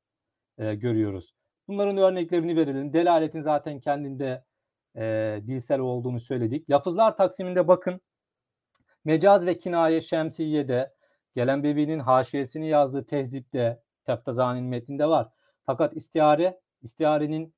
e, 0.59 0.75
görüyoruz. 0.75 1.35
Bunların 1.69 1.97
örneklerini 1.97 2.57
verelim. 2.57 2.93
Delaletin 2.93 3.43
zaten 3.43 3.81
kendinde 3.81 4.45
e, 4.97 5.03
dilsel 5.47 5.81
olduğunu 5.81 6.21
söyledik. 6.21 6.71
Lafızlar 6.71 7.17
taksiminde 7.17 7.69
bakın. 7.69 8.01
Mecaz 9.05 9.47
ve 9.47 9.59
kinaye 9.59 10.01
şemsiyede 10.01 10.93
gelen 11.37 11.63
bebinin 11.63 11.99
haşiyesini 11.99 12.69
yazdığı 12.69 13.07
tehzipte 13.07 13.83
Teftazani'nin 14.07 14.69
metninde 14.69 15.07
var. 15.07 15.29
Fakat 15.67 15.97
istiare, 15.97 16.61
istiarenin 16.83 17.55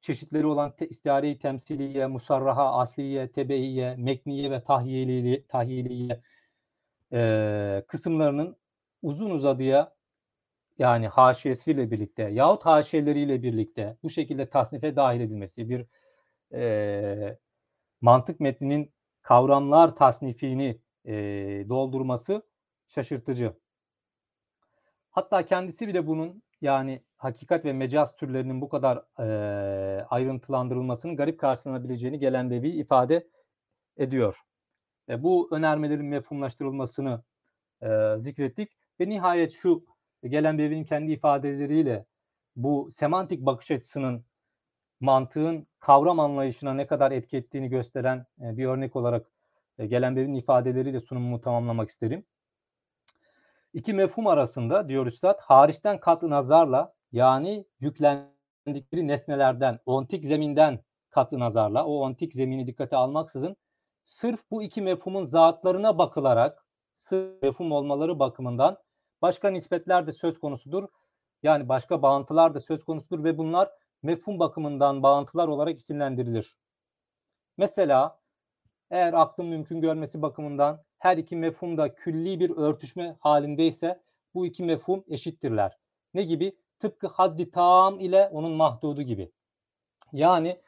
çeşitleri 0.00 0.46
olan 0.46 0.76
te, 0.76 0.88
istiare-i 0.88 1.38
temsiliye, 1.38 2.06
musarraha, 2.06 2.78
asliye, 2.80 3.32
tebeiye, 3.32 3.96
mekniye 3.96 4.50
ve 4.50 4.62
tahyiliye, 4.64 5.46
tahyiliye 5.46 6.22
e, 7.12 7.84
kısımlarının 7.88 8.56
uzun 9.02 9.30
uzadıya 9.30 9.94
yani 10.78 11.08
haşiyesiyle 11.08 11.90
birlikte 11.90 12.22
yahut 12.22 12.66
haşiyeleriyle 12.66 13.42
birlikte 13.42 13.96
bu 14.02 14.10
şekilde 14.10 14.48
tasnife 14.48 14.96
dahil 14.96 15.20
edilmesi 15.20 15.68
bir 15.68 15.86
e, 16.52 17.38
mantık 18.00 18.40
metninin 18.40 18.92
kavramlar 19.26 19.96
tasnifini 19.96 20.80
e, 21.04 21.14
doldurması 21.68 22.42
şaşırtıcı. 22.88 23.52
Hatta 25.10 25.46
kendisi 25.46 25.88
bile 25.88 26.06
bunun 26.06 26.42
yani 26.60 27.02
hakikat 27.16 27.64
ve 27.64 27.72
mecaz 27.72 28.16
türlerinin 28.16 28.60
bu 28.60 28.68
kadar 28.68 29.04
e, 29.18 30.04
ayrıntılandırılmasının 30.04 31.16
garip 31.16 31.40
karşılanabileceğini 31.40 32.18
gelen 32.18 32.50
Bevi 32.50 32.68
ifade 32.68 33.28
ediyor. 33.96 34.36
E, 35.08 35.22
bu 35.22 35.48
önermelerin 35.52 36.06
mefhumlaştırılmasını 36.06 37.22
e, 37.82 37.88
zikrettik 38.18 38.70
ve 39.00 39.08
nihayet 39.08 39.52
şu 39.52 39.84
gelen 40.24 40.58
Bevi'nin 40.58 40.84
kendi 40.84 41.12
ifadeleriyle 41.12 42.06
bu 42.56 42.88
semantik 42.90 43.46
bakış 43.46 43.70
açısının 43.70 44.24
mantığın 45.00 45.66
kavram 45.80 46.20
anlayışına 46.20 46.74
ne 46.74 46.86
kadar 46.86 47.12
etki 47.12 47.36
ettiğini 47.36 47.68
gösteren 47.68 48.26
e, 48.40 48.56
bir 48.56 48.66
örnek 48.66 48.96
olarak 48.96 49.30
e, 49.78 49.86
gelen 49.86 50.16
Bevi'nin 50.16 50.34
ifadeleriyle 50.34 51.00
sunumumu 51.00 51.40
tamamlamak 51.40 51.88
isterim. 51.88 52.24
İki 53.74 53.94
mefhum 53.94 54.26
arasında 54.26 54.88
diyor 54.88 55.06
Üstad 55.06 55.40
hariçten 55.40 56.00
katı 56.00 56.30
nazarla 56.30 56.94
yani 57.12 57.64
yüklendikleri 57.80 59.08
nesnelerden, 59.08 59.78
ontik 59.86 60.24
zeminden 60.24 60.80
katı 61.10 61.38
nazarla 61.38 61.86
o 61.86 61.98
ontik 61.98 62.34
zemini 62.34 62.66
dikkate 62.66 62.96
almaksızın 62.96 63.56
sırf 64.04 64.40
bu 64.50 64.62
iki 64.62 64.82
mefhumun 64.82 65.24
zatlarına 65.24 65.98
bakılarak 65.98 66.64
sırf 66.94 67.42
mefhum 67.42 67.72
olmaları 67.72 68.18
bakımından 68.18 68.78
başka 69.22 69.50
nispetler 69.50 70.06
de 70.06 70.12
söz 70.12 70.40
konusudur. 70.40 70.84
Yani 71.42 71.68
başka 71.68 72.02
bağıntılar 72.02 72.54
da 72.54 72.60
söz 72.60 72.84
konusudur 72.84 73.24
ve 73.24 73.38
bunlar 73.38 73.70
mefhum 74.02 74.38
bakımından 74.38 75.02
bağıntılar 75.02 75.48
olarak 75.48 75.78
isimlendirilir. 75.78 76.56
Mesela 77.56 78.20
eğer 78.90 79.12
aklın 79.12 79.46
mümkün 79.46 79.80
görmesi 79.80 80.22
bakımından 80.22 80.84
her 80.98 81.16
iki 81.16 81.36
mefhum 81.36 81.76
da 81.76 81.94
külli 81.94 82.40
bir 82.40 82.50
örtüşme 82.50 83.16
halindeyse 83.20 84.02
bu 84.34 84.46
iki 84.46 84.62
mefhum 84.62 85.04
eşittirler. 85.08 85.78
Ne 86.14 86.22
gibi? 86.22 86.58
Tıpkı 86.78 87.06
haddi 87.06 87.50
tam 87.50 88.00
ile 88.00 88.28
onun 88.32 88.52
mahdudu 88.52 89.02
gibi. 89.02 89.32
Yani 90.12 90.60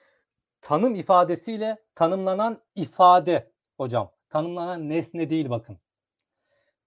tanım 0.60 0.94
ifadesiyle 0.94 1.84
tanımlanan 1.94 2.62
ifade 2.74 3.52
hocam. 3.76 4.10
Tanımlanan 4.28 4.88
nesne 4.88 5.30
değil 5.30 5.50
bakın. 5.50 5.78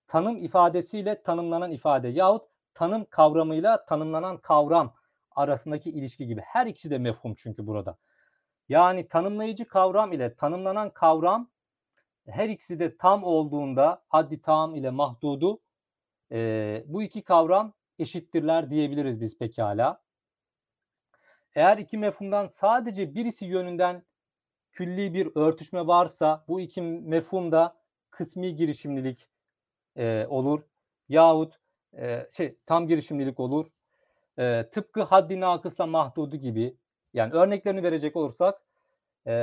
Tanım 0.07 0.38
ifadesiyle 0.38 1.22
tanımlanan 1.22 1.72
ifade 1.72 2.07
yahut 2.07 2.47
tanım 2.73 3.05
kavramıyla 3.05 3.85
tanımlanan 3.85 4.38
kavram 4.38 4.93
arasındaki 5.36 5.90
ilişki 5.90 6.28
gibi. 6.28 6.41
Her 6.41 6.66
ikisi 6.66 6.90
de 6.90 6.98
mefhum 6.98 7.36
çünkü 7.36 7.68
burada. 7.68 7.98
Yani 8.70 9.08
tanımlayıcı 9.08 9.68
kavram 9.68 10.14
ile 10.14 10.36
tanımlanan 10.36 10.90
kavram 10.90 11.49
her 12.28 12.49
ikisi 12.49 12.80
de 12.80 12.98
tam 12.98 13.24
olduğunda 13.24 14.03
haddi 14.08 14.41
tam 14.41 14.76
ile 14.76 14.90
mahdudu 14.90 15.60
e, 16.32 16.84
bu 16.88 17.03
iki 17.03 17.24
kavram 17.24 17.74
eşittirler 17.99 18.70
diyebiliriz 18.70 19.22
biz 19.22 19.38
pekala. 19.38 20.02
Eğer 21.56 21.78
iki 21.78 21.98
mefhumdan 21.98 22.48
sadece 22.48 23.16
birisi 23.16 23.45
yönünden 23.45 24.03
külli 24.72 25.14
bir 25.14 25.32
örtüşme 25.36 25.88
varsa 25.88 26.45
bu 26.48 26.62
iki 26.62 26.82
mefhumda 26.82 27.76
kısmi 28.10 28.56
girişimlilik 28.56 29.28
e, 29.95 30.26
olur 30.30 30.62
yahut 31.10 31.60
e, 31.98 32.28
şey 32.32 32.56
tam 32.66 32.88
girişimlilik 32.88 33.40
olur. 33.40 33.66
E, 34.40 34.70
tıpkı 34.72 35.02
haddi 35.02 35.40
nakısla 35.40 35.86
mahdudu 35.86 36.36
gibi 36.36 36.78
yani 37.14 37.34
örneklerini 37.34 37.84
verecek 37.84 38.16
olursak 38.16 38.62
e, 39.28 39.34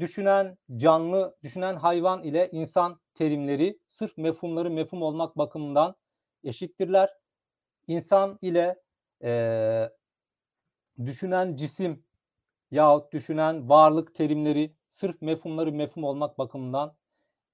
düşünen 0.00 0.58
canlı, 0.76 1.36
düşünen 1.42 1.76
hayvan 1.76 2.22
ile 2.22 2.48
insan 2.52 3.00
terimleri 3.14 3.78
sırf 3.88 4.18
mefhumları 4.18 4.70
mefhum 4.70 5.02
olmak 5.02 5.38
bakımından 5.38 5.94
eşittirler. 6.44 7.10
İnsan 7.86 8.38
ile 8.42 8.80
e, 9.22 9.90
düşünen 11.06 11.56
cisim 11.56 12.04
yahut 12.70 13.12
düşünen 13.12 13.68
varlık 13.68 14.14
terimleri 14.14 14.74
sırf 14.88 15.22
mefhumları 15.22 15.72
mefhum 15.72 16.04
olmak 16.04 16.38
bakımından 16.38 16.96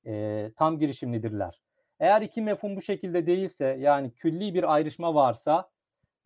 e, 0.07 0.53
tam 0.57 0.79
girişimlidirler. 0.79 1.61
Eğer 2.01 2.23
iki 2.23 2.43
mefhum 2.43 2.77
bu 2.77 2.83
şekilde 2.83 3.27
değilse 3.27 3.77
yani 3.81 4.15
külli 4.15 4.55
bir 4.55 4.75
ayrışma 4.75 5.15
varsa 5.15 5.71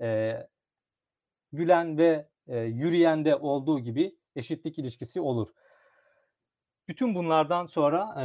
e, 0.00 0.36
gülen 1.52 1.98
ve 1.98 2.28
e, 2.46 2.58
yürüyende 2.58 3.36
olduğu 3.36 3.80
gibi 3.80 4.16
eşitlik 4.36 4.78
ilişkisi 4.78 5.20
olur. 5.20 5.48
Bütün 6.88 7.14
bunlardan 7.14 7.66
sonra 7.66 8.22
e, 8.22 8.24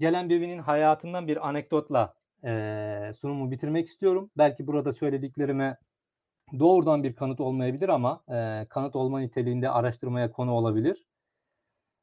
gelen 0.00 0.30
Bevi'nin 0.30 0.58
hayatından 0.58 1.28
bir 1.28 1.48
anekdotla 1.48 2.14
e, 2.44 3.12
sunumu 3.20 3.50
bitirmek 3.50 3.86
istiyorum. 3.86 4.30
Belki 4.36 4.66
burada 4.66 4.92
söylediklerime 4.92 5.76
doğrudan 6.58 7.02
bir 7.02 7.14
kanıt 7.14 7.40
olmayabilir 7.40 7.88
ama 7.88 8.24
e, 8.28 8.66
kanıt 8.70 8.96
olma 8.96 9.20
niteliğinde 9.20 9.70
araştırmaya 9.70 10.32
konu 10.32 10.52
olabilir. 10.52 11.06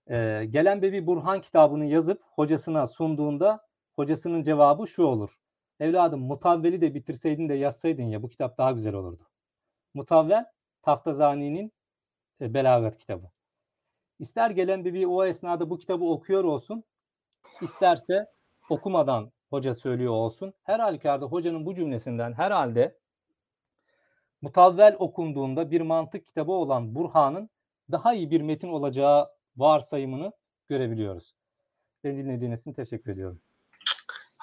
E, 0.10 0.46
gelen 0.50 0.82
Bevi 0.82 1.08
Burhan 1.08 1.42
kitabını 1.42 1.86
yazıp 1.86 2.22
hocasına 2.24 2.88
sunduğunda 2.88 3.68
hocasının 3.96 4.44
cevabı 4.44 4.88
şu 4.88 5.04
olur. 5.04 5.38
Evladım 5.80 6.20
mutavveli 6.20 6.82
de 6.82 6.94
bitirseydin 6.94 7.50
de 7.50 7.54
yazsaydın 7.54 8.04
ya 8.04 8.24
bu 8.24 8.30
kitap 8.30 8.58
daha 8.58 8.72
güzel 8.72 8.94
olurdu. 8.94 9.24
Mutavvel 9.94 10.46
Taftazani'nin 10.82 11.72
e, 12.42 12.54
belagat 12.54 12.98
kitabı. 12.98 13.30
İster 14.20 14.50
gelen 14.50 14.86
bir 14.86 15.06
o 15.06 15.26
esnada 15.26 15.70
bu 15.70 15.78
kitabı 15.78 16.06
okuyor 16.06 16.44
olsun, 16.44 16.84
isterse 17.62 18.26
okumadan 18.70 19.32
hoca 19.50 19.74
söylüyor 19.74 20.14
olsun. 20.14 20.54
Her 20.64 20.80
halükarda 20.80 21.26
hocanın 21.26 21.66
bu 21.66 21.76
cümlesinden 21.76 22.34
herhalde 22.34 22.98
mutavvel 24.42 24.96
okunduğunda 25.00 25.72
bir 25.72 25.82
mantık 25.82 26.26
kitabı 26.26 26.52
olan 26.52 26.96
Burhan'ın 26.96 27.50
daha 27.92 28.14
iyi 28.14 28.32
bir 28.32 28.42
metin 28.42 28.70
olacağı 28.70 29.30
varsayımını 29.58 30.32
görebiliyoruz. 30.68 31.36
Beni 32.04 32.18
dinlediğiniz 32.18 32.62
için 32.62 32.74
teşekkür 32.74 33.12
ediyorum. 33.12 33.42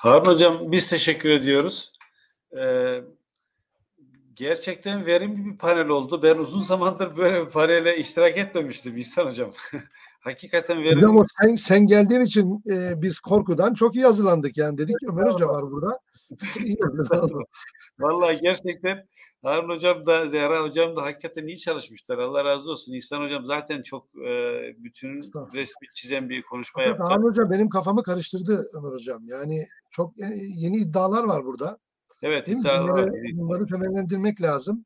Harun 0.07 0.25
Hocam 0.25 0.73
biz 0.73 0.89
teşekkür 0.91 1.31
ediyoruz. 1.31 1.93
Ee, 2.59 3.01
gerçekten 4.35 5.07
verimli 5.07 5.45
bir 5.45 5.59
panel 5.59 5.89
oldu. 5.89 6.23
Ben 6.23 6.37
uzun 6.37 6.61
zamandır 6.61 7.17
böyle 7.17 7.47
bir 7.47 7.51
panele 7.51 7.97
iştirak 7.97 8.37
etmemiştim 8.39 8.97
İhsan 8.97 9.27
Hocam. 9.27 9.51
Hakikaten 10.21 10.83
verimli. 10.83 11.07
Hocam 11.07 11.27
sen, 11.43 11.55
sen 11.55 11.87
geldiğin 11.87 12.21
için 12.21 12.63
e, 12.71 13.03
biz 13.03 13.19
korkudan 13.19 13.75
çok 13.75 13.95
iyi 13.95 14.05
hazırlandık 14.05 14.57
yani. 14.57 14.79
Dedik 14.79 14.99
ki 14.99 15.07
Ömer 15.13 15.33
Hoca 15.33 15.49
var 15.49 15.71
burada. 15.71 15.99
Vallahi 17.99 18.39
gerçekten 18.43 19.09
Harun 19.43 19.69
Hocam 19.69 20.07
da 20.07 20.29
Zehra 20.29 20.63
Hocam 20.63 20.97
da 20.97 21.03
hakikaten 21.03 21.47
iyi 21.47 21.59
çalışmışlar. 21.59 22.19
Allah 22.19 22.45
razı 22.45 22.71
olsun. 22.71 22.93
İhsan 22.93 23.23
Hocam 23.23 23.47
zaten 23.47 23.83
çok 23.83 24.07
e, 24.17 24.31
bütün 24.79 25.17
resmi 25.55 25.87
çizen 25.95 26.29
bir 26.29 26.43
konuşma 26.43 26.83
yaptı. 26.83 27.05
Harun 27.05 27.23
Hoca 27.23 27.51
benim 27.51 27.69
kafamı 27.69 28.03
karıştırdı 28.03 28.65
Ömer 28.75 28.93
Hocam. 28.93 29.21
Yani 29.27 29.67
çok 29.91 30.21
e, 30.21 30.25
yeni 30.57 30.77
iddialar 30.77 31.25
var 31.25 31.45
burada. 31.45 31.79
Evet, 32.23 32.47
Değil 32.47 32.59
mi? 32.59 32.61
iddialı 32.61 32.89
var. 32.91 33.07
Bunları, 33.11 33.37
bunları 33.37 33.67
temellendirmek 33.67 34.43
lazım. 34.43 34.85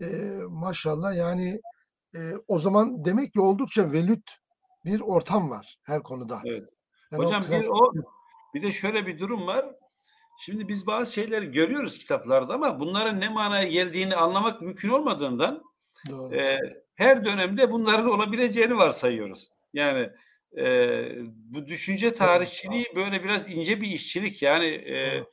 E, 0.00 0.06
maşallah 0.48 1.16
yani 1.16 1.60
e, 2.14 2.18
o 2.48 2.58
zaman 2.58 3.04
demek 3.04 3.32
ki 3.32 3.40
oldukça 3.40 3.92
velüt 3.92 4.30
bir 4.84 5.00
ortam 5.00 5.50
var 5.50 5.78
her 5.82 6.02
konuda. 6.02 6.40
Evet. 6.44 6.64
Yani 7.12 7.24
Hocam 7.24 7.42
bir 7.42 7.48
klasik- 7.48 7.70
o 7.72 7.92
bir 8.54 8.62
de 8.62 8.72
şöyle 8.72 9.06
bir 9.06 9.18
durum 9.18 9.46
var. 9.46 9.74
Şimdi 10.38 10.68
biz 10.68 10.86
bazı 10.86 11.12
şeyleri 11.12 11.52
görüyoruz 11.52 11.98
kitaplarda 11.98 12.54
ama 12.54 12.80
bunların 12.80 13.20
ne 13.20 13.28
manaya 13.28 13.68
geldiğini 13.68 14.16
anlamak 14.16 14.62
mümkün 14.62 14.88
olmadığından 14.88 15.62
Doğru. 16.10 16.34
e, 16.34 16.58
her 16.94 17.24
dönemde 17.24 17.70
bunların 17.70 18.10
olabileceğini 18.10 18.76
varsayıyoruz. 18.76 19.50
Yani 19.72 20.10
e, 20.58 20.66
bu 21.26 21.66
düşünce 21.66 22.14
tarihçiliği 22.14 22.86
böyle 22.94 23.24
biraz 23.24 23.50
ince 23.50 23.80
bir 23.80 23.86
işçilik. 23.86 24.42
Yani 24.42 24.66
e, 24.66 25.24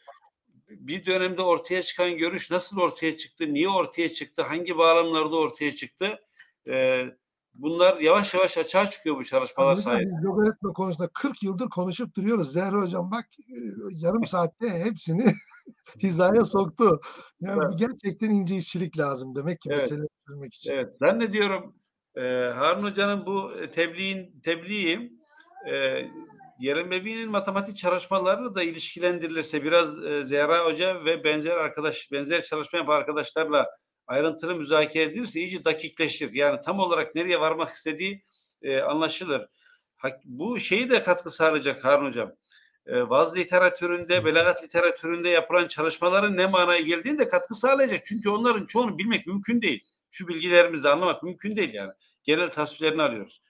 bir 0.69 1.05
dönemde 1.05 1.41
ortaya 1.41 1.83
çıkan 1.83 2.17
görüş 2.17 2.51
nasıl 2.51 2.79
ortaya 2.79 3.17
çıktı, 3.17 3.53
niye 3.53 3.69
ortaya 3.69 4.13
çıktı, 4.13 4.41
hangi 4.41 4.77
bağlamlarda 4.77 5.35
ortaya 5.35 5.71
çıktı? 5.71 6.19
E, 6.67 7.05
bunlar 7.55 7.97
yavaş 7.97 8.33
yavaş 8.33 8.57
açığa 8.57 8.89
çıkıyor 8.89 9.17
bu 9.17 9.23
çalışmalar 9.23 9.75
sayesinde. 9.75 10.15
biz 10.17 10.25
logaritma 10.25 10.73
konusunda 10.73 11.09
40 11.13 11.43
yıldır 11.43 11.69
konuşup 11.69 12.15
duruyoruz. 12.15 12.51
Zehra 12.51 12.81
hocam 12.81 13.11
bak 13.11 13.25
e, 13.39 13.57
yarım 13.91 14.25
saatte 14.25 14.69
hepsini 14.69 15.25
hizaya 16.03 16.45
soktu. 16.45 16.99
Yani 17.39 17.61
bu 17.71 17.75
gerçekten 17.75 18.29
ince 18.29 18.55
işçilik 18.55 18.99
lazım 18.99 19.35
demek 19.35 19.61
ki 19.61 19.69
Evet. 19.71 19.81
meseleyi 19.81 20.07
çözmek 20.27 20.53
için. 20.53 20.73
Evet, 20.73 20.97
zannediyorum 20.97 21.75
e, 22.15 22.21
Harun 22.55 22.83
Hoca'nın 22.83 23.25
bu 23.25 23.51
e, 23.51 23.71
tebliğin 23.71 24.39
tebliği 24.43 25.13
e, 25.71 26.05
Yeremevi'nin 26.59 27.31
matematik 27.31 27.77
çalışmalarını 27.77 28.55
da 28.55 28.63
ilişkilendirilirse 28.63 29.63
biraz 29.63 30.05
e, 30.05 30.25
Zehra 30.25 30.65
Hoca 30.65 31.05
ve 31.05 31.23
benzer 31.23 31.57
arkadaş 31.57 32.11
benzer 32.11 32.41
çalışma 32.41 32.79
yapan 32.79 32.95
arkadaşlarla 32.95 33.65
ayrıntılı 34.07 34.55
müzakere 34.55 35.03
edilirse 35.03 35.39
iyice 35.39 35.65
dakikleşir. 35.65 36.33
Yani 36.33 36.61
tam 36.61 36.79
olarak 36.79 37.15
nereye 37.15 37.39
varmak 37.39 37.69
istediği 37.69 38.23
e, 38.61 38.79
anlaşılır. 38.81 39.47
Hak- 39.95 40.21
Bu 40.25 40.59
şeyi 40.59 40.89
de 40.89 40.99
katkı 41.03 41.29
sağlayacak 41.31 41.85
Harun 41.85 42.05
Hocam. 42.05 42.31
E, 42.85 43.09
vaz 43.09 43.37
literatüründe, 43.37 44.25
belagat 44.25 44.63
literatüründe 44.63 45.29
yapılan 45.29 45.67
çalışmaların 45.67 46.37
ne 46.37 46.47
manaya 46.47 46.81
geldiğini 46.81 47.19
de 47.19 47.27
katkı 47.27 47.55
sağlayacak. 47.55 48.05
Çünkü 48.05 48.29
onların 48.29 48.65
çoğunu 48.65 48.97
bilmek 48.97 49.27
mümkün 49.27 49.61
değil. 49.61 49.83
Şu 50.11 50.27
bilgilerimizi 50.27 50.89
anlamak 50.89 51.23
mümkün 51.23 51.55
değil 51.55 51.73
yani. 51.73 51.91
Genel 52.23 52.51
tasvirlerini 52.51 53.01
alıyoruz. 53.01 53.41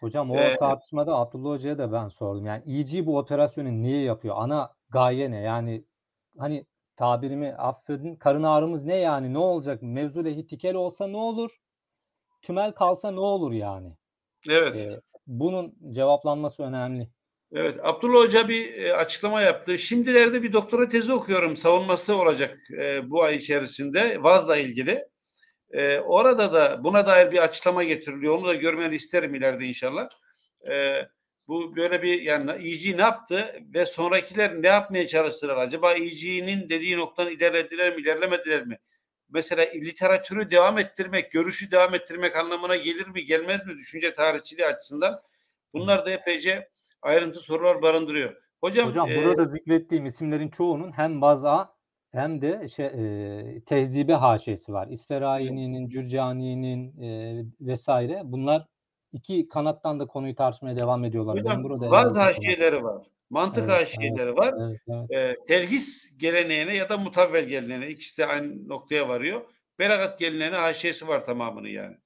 Hocam 0.00 0.30
o 0.30 0.36
Ee, 0.36 0.56
tartışmada 0.56 1.14
Abdullah 1.14 1.50
Hoca'ya 1.50 1.78
da 1.78 1.92
ben 1.92 2.08
sordum. 2.08 2.46
Yani 2.46 2.78
EG 2.78 3.06
bu 3.06 3.18
operasyonu 3.18 3.68
niye 3.82 4.02
yapıyor? 4.02 4.34
Ana 4.38 4.72
gaye 4.90 5.30
ne? 5.30 5.40
Yani 5.40 5.84
hani 6.38 6.66
tabirimi 6.96 7.54
affedin 7.54 8.16
karın 8.16 8.42
ağrımız 8.42 8.84
ne 8.84 8.96
yani? 8.96 9.34
Ne 9.34 9.38
olacak? 9.38 9.82
Mevzu 9.82 10.24
lehi 10.24 10.46
tikel 10.46 10.74
olsa 10.74 11.06
ne 11.06 11.16
olur? 11.16 11.50
Tümel 12.42 12.72
kalsa 12.72 13.10
ne 13.10 13.20
olur 13.20 13.52
yani? 13.52 13.96
Evet. 14.48 14.76
Ee, 14.76 15.00
bunun 15.26 15.74
cevaplanması 15.92 16.62
önemli. 16.62 17.08
Evet, 17.52 17.80
Abdullah 17.82 18.20
Hoca 18.20 18.48
bir 18.48 18.74
e, 18.74 18.94
açıklama 18.94 19.42
yaptı. 19.42 19.78
Şimdilerde 19.78 20.42
bir 20.42 20.52
doktora 20.52 20.88
tezi 20.88 21.12
okuyorum. 21.12 21.56
Savunması 21.56 22.16
olacak 22.16 22.58
e, 22.78 23.10
bu 23.10 23.22
ay 23.22 23.36
içerisinde 23.36 24.22
Vaz'la 24.22 24.56
ilgili. 24.56 25.04
E, 25.70 26.00
orada 26.00 26.52
da 26.52 26.84
buna 26.84 27.06
dair 27.06 27.32
bir 27.32 27.38
açıklama 27.38 27.84
getiriliyor. 27.84 28.38
Onu 28.38 28.46
da 28.46 28.54
görmeni 28.54 28.94
isterim 28.94 29.34
ileride 29.34 29.64
inşallah. 29.64 30.08
E, 30.70 31.02
bu 31.48 31.76
böyle 31.76 32.02
bir 32.02 32.22
yani 32.22 32.50
EG 32.50 32.96
ne 32.96 33.02
yaptı 33.02 33.62
ve 33.74 33.86
sonrakiler 33.86 34.62
ne 34.62 34.66
yapmaya 34.66 35.06
çalıştılar? 35.06 35.56
Acaba 35.56 35.94
EG'nin 35.94 36.68
dediği 36.68 36.96
noktadan 36.96 37.32
ilerlediler 37.32 37.96
mi, 37.96 38.02
ilerlemediler 38.02 38.66
mi? 38.66 38.78
Mesela 39.30 39.66
literatürü 39.74 40.50
devam 40.50 40.78
ettirmek, 40.78 41.32
görüşü 41.32 41.70
devam 41.70 41.94
ettirmek 41.94 42.36
anlamına 42.36 42.76
gelir 42.76 43.06
mi, 43.06 43.24
gelmez 43.24 43.66
mi 43.66 43.76
düşünce 43.76 44.12
tarihçiliği 44.12 44.66
açısından? 44.66 45.22
Bunlar 45.74 46.06
da 46.06 46.10
epeyce 46.10 46.68
ayrıntı 47.02 47.40
sorular 47.40 47.82
barındırıyor. 47.82 48.36
Hocam, 48.60 48.88
Hocam 48.88 49.10
e, 49.10 49.24
burada 49.24 49.44
zikrettiğim 49.44 50.06
isimlerin 50.06 50.48
çoğunun 50.48 50.92
hem 50.92 51.22
Vaz'a 51.22 51.76
hem 52.12 52.40
de 52.40 52.68
şey, 52.68 52.86
e, 52.86 53.60
tehzibe 53.66 54.14
haşiyesi 54.14 54.72
var. 54.72 54.88
İsferayini'nin, 54.90 55.88
Cürcani'nin 55.88 57.02
e, 57.02 57.42
vesaire. 57.60 58.20
Bunlar 58.24 58.66
iki 59.12 59.48
kanattan 59.48 60.00
da 60.00 60.06
konuyu 60.06 60.34
tartışmaya 60.34 60.76
devam 60.78 61.04
ediyorlar. 61.04 61.38
hocam 61.38 61.64
burada 61.64 61.90
bazı 61.90 62.20
haşiyeleri 62.20 62.84
var. 62.84 63.06
Mantık 63.30 63.64
Evet, 63.64 63.80
haşiyeleri 63.80 64.36
var. 64.36 64.54
Evet, 64.60 64.80
evet. 64.88 65.40
E, 65.40 65.44
telhis 65.46 66.18
geleneğine 66.18 66.76
ya 66.76 66.88
da 66.88 66.98
mutavvel 66.98 67.44
geleneğine 67.44 67.88
ikisi 67.88 68.18
de 68.18 68.26
aynı 68.26 68.68
noktaya 68.68 69.08
varıyor. 69.08 69.40
Belagat 69.78 70.18
geleneğine 70.18 70.56
haşiyesi 70.56 71.08
var 71.08 71.24
tamamını 71.24 71.68
yani. 71.68 71.96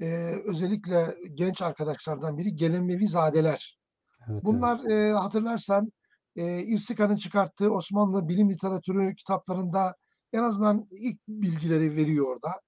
e, 0.00 0.06
özellikle 0.44 1.14
genç 1.34 1.62
arkadaşlardan 1.62 2.38
biri 2.38 2.54
Gelemevi 2.54 3.08
Zadeler. 3.08 3.78
Evet, 4.18 4.30
evet. 4.30 4.44
Bunlar 4.44 4.84
e, 4.90 5.12
hatırlarsan 5.12 5.92
e, 6.36 6.62
İrsika'nın 6.62 7.16
çıkarttığı 7.16 7.70
Osmanlı 7.72 8.28
bilim 8.28 8.50
literatürü 8.50 9.14
kitaplarında 9.14 9.96
en 10.32 10.42
azından 10.42 10.86
ilk 10.90 11.18
bilgileri 11.28 11.96
veriyor 11.96 12.26
orada. 12.26 12.60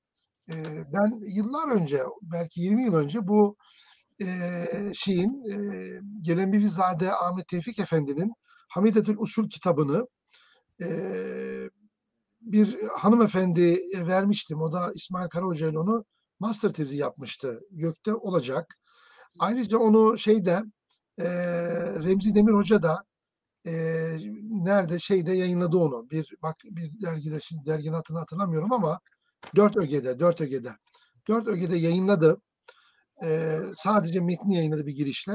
E, 0.51 0.55
ben 0.93 1.21
yıllar 1.21 1.69
önce, 1.69 2.01
belki 2.23 2.61
20 2.61 2.85
yıl 2.85 2.95
önce 2.95 3.29
bu 3.29 3.57
e, 4.23 4.67
şeyin 4.95 5.51
e, 5.51 6.01
Gelenbivizade 6.23 7.13
Ahmet 7.13 7.49
Tevfik 7.49 7.79
Efendi'nin 7.79 8.33
Hamidetül 8.69 9.17
Usul 9.19 9.49
kitabını 9.49 10.07
e, 10.83 10.89
bir 12.41 12.79
hanımefendi 12.97 13.79
vermiştim. 13.95 14.63
O 14.63 14.73
da 14.73 14.93
İsmail 14.95 15.29
Karahoca 15.29 15.69
ile 15.69 15.79
onu 15.79 16.05
master 16.41 16.73
tezi 16.73 16.97
yapmıştı. 16.97 17.61
Gökte 17.71 18.15
olacak. 18.15 18.79
Ayrıca 19.39 19.79
onu 19.79 20.19
şeyde 20.19 20.63
e, 21.19 21.25
Remzi 22.05 22.35
Demir 22.35 22.53
Hoca 22.53 22.83
da 22.83 23.05
e, 23.67 23.73
nerede 24.43 24.99
şeyde 24.99 25.33
yayınladı 25.33 25.77
onu. 25.77 26.11
Bir 26.11 26.35
bak 26.43 26.57
bir 26.65 27.01
dergide 27.03 27.41
şimdi 27.41 27.67
derginin 27.67 27.93
adını 27.93 28.19
hatırlamıyorum 28.19 28.73
ama 28.73 29.01
Dört 29.57 29.77
Öge'de, 29.77 30.21
Dört 30.21 30.41
Öge'de. 30.41 30.71
Dört 31.29 31.49
Öge'de 31.49 31.77
yayınladı. 31.77 32.41
E, 33.25 33.59
sadece 33.75 34.21
metni 34.21 34.57
yayınladı 34.57 34.87
bir 34.87 34.95
girişle. 34.97 35.33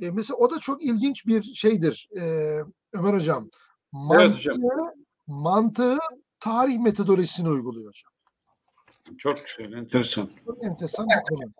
E, 0.00 0.10
mesela 0.10 0.36
o 0.36 0.50
da 0.50 0.58
çok 0.58 0.84
ilginç 0.84 1.26
bir 1.26 1.42
şeydir 1.42 2.08
e, 2.20 2.22
Ömer 2.92 3.14
Hocam. 3.14 3.50
Evet 4.14 4.34
hocam. 4.34 4.56
Mantığı, 4.60 4.94
mantığı 5.26 5.98
tarih 6.40 6.78
metodolojisini 6.78 7.48
uyguluyor 7.48 7.88
hocam. 7.88 8.10
Çok 9.18 9.38
güzel, 9.46 9.72
enteresan. 9.72 10.30
Çok 10.46 10.64
enteresan 10.64 11.06
bir 11.06 11.34
konu. 11.36 11.52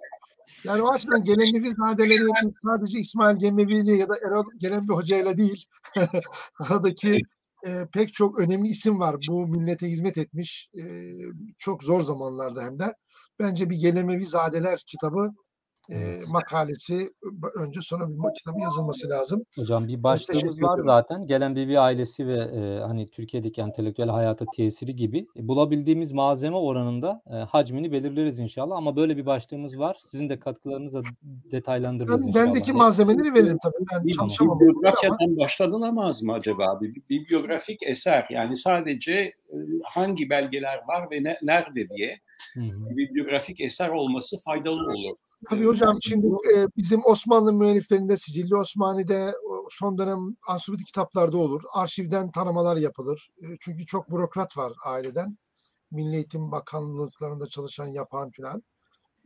Yani 0.65 0.83
o 0.83 0.89
açıdan 0.89 1.25
Gelemevi 1.25 1.71
zadeleri 1.71 2.53
sadece 2.65 2.99
İsmail 2.99 3.39
Gemevi'li 3.39 3.99
ya 3.99 4.09
da 4.09 4.15
Erol 4.27 4.45
Gelemevi 4.59 4.93
Hoca 4.93 5.19
ile 5.19 5.39
değil. 5.39 5.65
Aradaki 6.59 7.19
e, 7.67 7.87
pek 7.93 8.15
çok 8.15 8.41
önemli 8.41 8.69
isim 8.69 9.01
var. 9.01 9.17
Bu 9.31 9.47
millete 9.47 9.87
hizmet 9.87 10.19
etmiş. 10.19 10.69
e, 10.75 10.83
çok 11.59 11.83
zor 11.83 12.01
zamanlarda 12.01 12.63
hem 12.63 12.79
de. 12.79 12.95
Bence 13.41 13.71
bir 13.71 13.77
Gelemevi 13.77 14.25
Zadeler 14.27 14.83
kitabı 14.87 15.31
e, 15.91 16.21
makalesi 16.29 17.11
önce 17.59 17.81
sonra 17.83 18.09
bir 18.09 18.35
kitabı 18.39 18.61
yazılması 18.63 19.09
lazım. 19.09 19.43
Hocam 19.59 19.89
bir 19.89 20.03
başlığımız 20.03 20.63
var 20.63 20.79
zaten. 20.83 21.27
Gelen 21.27 21.57
Bevi 21.57 21.79
ailesi 21.81 22.27
ve 22.27 22.39
e, 22.39 22.81
hani 22.81 23.11
Türkiye'deki 23.11 23.61
entelektüel 23.61 24.09
hayata 24.09 24.45
tesiri 24.57 24.97
gibi 24.97 25.27
E, 25.37 25.49
bulabildiğimiz 25.49 26.13
malzeme 26.13 26.57
oranında 26.57 27.23
e, 27.27 27.35
hacmini 27.35 27.93
belirleriz 27.93 28.39
inşallah. 28.39 28.77
Ama 28.77 28.97
böyle 28.97 29.17
bir 29.17 29.27
başlığımız 29.27 29.79
var. 29.79 29.97
Sizin 30.11 30.29
de 30.29 30.39
katkılarınızla 30.39 31.03
detaylandırırız 31.53 32.23
Ben, 32.23 32.29
inşallah. 32.29 32.47
bendeki 32.47 32.73
malzemeleri 32.73 33.35
veririm 33.35 33.59
tabii. 33.63 33.85
Ben 33.93 34.05
Bir 34.07 34.13
çalışamam. 34.13 34.53
ama 34.53 34.61
bibliografyadan 34.61 35.37
başlanılamaz 35.39 36.23
mı 36.23 36.33
acaba? 36.33 36.79
Bir 36.81 36.95
bibliografik 37.11 37.83
eser 37.83 38.27
yani 38.31 38.57
sadece 38.57 39.33
hangi 39.85 40.31
belgeler 40.31 40.81
var 40.89 41.11
ve 41.11 41.25
ne, 41.25 41.37
nerede 41.43 41.89
diye 41.89 42.17
Hı 42.55 42.61
hı. 42.61 42.91
bir 42.91 42.97
bibliografik 42.97 43.61
eser 43.61 43.89
olması 43.89 44.37
faydalı 44.45 44.83
olur. 44.83 45.17
Tabii 45.49 45.65
hocam 45.65 45.99
şimdi 46.03 46.27
e, 46.27 46.67
bizim 46.77 47.01
Osmanlı 47.05 47.53
müelliflerinde 47.53 48.17
Sicilli 48.17 48.57
Osmani'de 48.57 49.33
son 49.71 49.99
dönem 49.99 50.37
ansiklopedi 50.49 50.85
kitaplarda 50.85 51.37
olur. 51.39 51.63
Arşivden 51.75 52.31
tanımalar 52.31 52.77
yapılır. 52.77 53.31
E, 53.43 53.47
çünkü 53.61 53.87
çok 53.87 54.11
bürokrat 54.11 54.57
var 54.57 54.73
aileden. 54.85 55.39
Milli 55.91 56.15
Eğitim 56.17 56.53
Bakanlıklarında 56.53 57.47
çalışan 57.47 57.87
yapan 57.87 58.31
filan. 58.31 58.63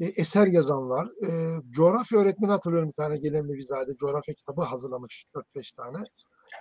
E, 0.00 0.06
eser 0.06 0.46
yazan 0.46 0.90
var. 0.90 1.08
E, 1.26 1.60
coğrafya 1.70 2.18
öğretmeni 2.18 2.52
hatırlıyorum 2.52 2.88
bir 2.88 3.02
tane 3.02 3.16
gelen 3.16 3.48
bir 3.48 3.54
vizade 3.54 3.96
coğrafya 3.96 4.34
kitabı 4.34 4.62
hazırlamış 4.62 5.26
4-5 5.34 5.76
tane. 5.76 6.04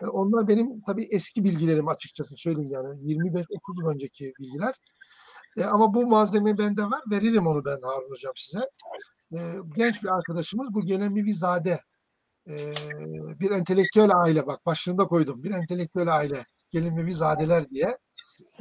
Yani 0.02 0.12
onlar 0.12 0.48
benim 0.48 0.82
tabii 0.82 1.08
eski 1.12 1.44
bilgilerim 1.44 1.88
açıkçası 1.88 2.36
söyleyeyim 2.38 2.72
yani 2.72 2.88
25-30 2.88 3.82
yıl 3.82 3.90
önceki 3.90 4.34
bilgiler. 4.40 4.76
E, 5.58 5.64
ama 5.64 5.94
bu 5.94 6.08
malzeme 6.08 6.58
bende 6.58 6.84
var. 6.84 7.02
Veririm 7.12 7.48
onu 7.48 7.66
ben 7.66 7.82
Harun 7.82 8.10
Hocam 8.10 8.34
size 8.36 8.60
e, 9.34 9.40
genç 9.76 10.04
bir 10.04 10.16
arkadaşımız 10.16 10.74
bu 10.74 10.82
gelen 10.86 11.16
bir 11.16 11.26
vizade 11.26 11.80
e, 12.48 12.74
bir 13.40 13.52
entelektüel 13.52 14.10
aile 14.16 14.48
bak 14.48 14.66
başlığında 14.66 15.08
koydum 15.08 15.44
bir 15.44 15.52
entelektüel 15.52 16.16
aile 16.16 16.46
gelin 16.70 16.98
bir 16.98 17.06
vizadeler 17.06 17.70
diye 17.70 17.98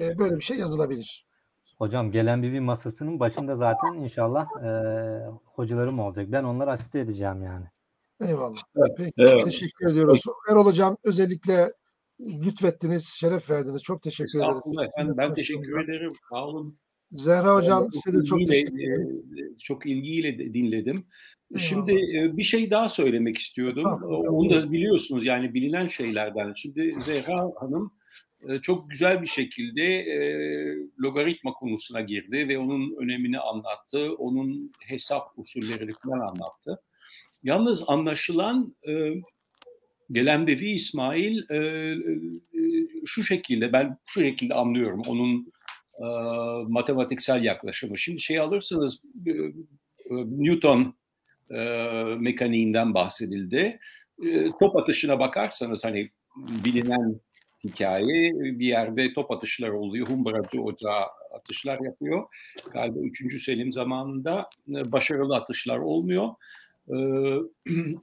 e, 0.00 0.18
böyle 0.18 0.36
bir 0.36 0.40
şey 0.40 0.58
yazılabilir. 0.58 1.26
Hocam 1.78 2.10
gelen 2.10 2.42
Bevi 2.42 2.60
masasının 2.60 3.20
başında 3.20 3.56
zaten 3.56 3.94
inşallah 3.94 4.46
e, 4.64 4.70
hocalarım 5.44 5.98
olacak. 5.98 6.26
Ben 6.28 6.44
onları 6.44 6.70
asiste 6.70 7.00
edeceğim 7.00 7.42
yani. 7.42 7.66
Eyvallah. 8.20 8.56
Peki, 8.96 9.12
Evet. 9.18 9.44
teşekkür 9.44 9.90
ediyoruz. 9.90 10.22
Erol 10.50 10.66
Hocam 10.66 10.96
özellikle 11.04 11.72
lütfettiniz, 12.20 13.06
şeref 13.06 13.50
verdiniz. 13.50 13.82
Çok 13.82 14.02
teşekkür 14.02 14.38
ederiz. 14.38 14.76
Efendim 14.88 15.14
ben 15.18 15.34
teşekkür 15.34 15.84
ederim. 15.84 16.12
Sağ 16.30 16.46
olun. 16.46 16.78
Zehra 17.12 17.54
Hocam 17.54 17.84
Ben 17.84 17.90
size 17.90 18.20
de 18.20 18.24
çok 18.24 18.40
ilgiyle, 18.42 18.60
teşekkür 18.60 18.78
ederim. 18.82 19.24
e, 19.38 19.58
Çok 19.58 19.86
ilgiyle 19.86 20.38
dinledim. 20.54 21.04
Eyvallah. 21.50 21.64
Şimdi 21.68 21.92
e, 21.92 22.36
bir 22.36 22.42
şey 22.42 22.70
daha 22.70 22.88
söylemek 22.88 23.38
istiyordum. 23.38 23.84
Hocam, 23.84 24.34
Onu 24.34 24.50
da 24.50 24.72
biliyorsunuz 24.72 25.24
yani 25.24 25.54
bilinen 25.54 25.88
şeylerden. 25.88 26.52
Şimdi 26.52 26.94
Zehra 26.98 27.50
Hanım 27.60 27.92
e, 28.48 28.58
çok 28.58 28.90
güzel 28.90 29.22
bir 29.22 29.26
şekilde 29.26 29.84
e, 29.84 30.16
logaritma 31.00 31.52
konusuna 31.52 32.00
girdi 32.00 32.48
ve 32.48 32.58
onun 32.58 32.96
önemini 32.96 33.38
anlattı. 33.38 34.14
Onun 34.14 34.72
hesap 34.80 35.38
usullerini 35.38 35.92
falan 36.04 36.20
anlattı. 36.20 36.82
Yalnız 37.42 37.82
anlaşılan 37.86 38.76
e, 38.88 39.14
Gelenbevi 40.12 40.70
İsmail 40.70 41.42
e, 41.50 41.56
e, 41.56 41.96
şu 43.06 43.24
şekilde 43.24 43.72
ben 43.72 43.98
şu 44.06 44.20
şekilde 44.22 44.54
anlıyorum 44.54 45.02
onun 45.06 45.51
e, 45.98 46.04
matematiksel 46.68 47.44
yaklaşımı. 47.44 47.98
Şimdi 47.98 48.20
şey 48.20 48.38
alırsınız 48.38 49.02
e, 49.26 49.30
e, 49.30 49.50
Newton 50.10 50.94
e, 51.50 51.64
mekaniğinden 52.18 52.94
bahsedildi. 52.94 53.80
E, 54.26 54.50
top 54.60 54.76
atışına 54.76 55.18
bakarsanız 55.18 55.84
hani 55.84 56.10
bilinen 56.36 57.20
hikaye 57.64 58.32
bir 58.34 58.66
yerde 58.66 59.14
top 59.14 59.30
atışları 59.30 59.78
oluyor. 59.78 60.08
Humbracı 60.08 60.62
ocağı 60.62 61.06
atışlar 61.34 61.78
yapıyor. 61.84 62.24
Galiba 62.72 62.98
3. 62.98 63.42
Selim 63.42 63.72
zamanında 63.72 64.48
e, 64.68 64.92
başarılı 64.92 65.36
atışlar 65.36 65.78
olmuyor. 65.78 66.28
E, 66.88 66.96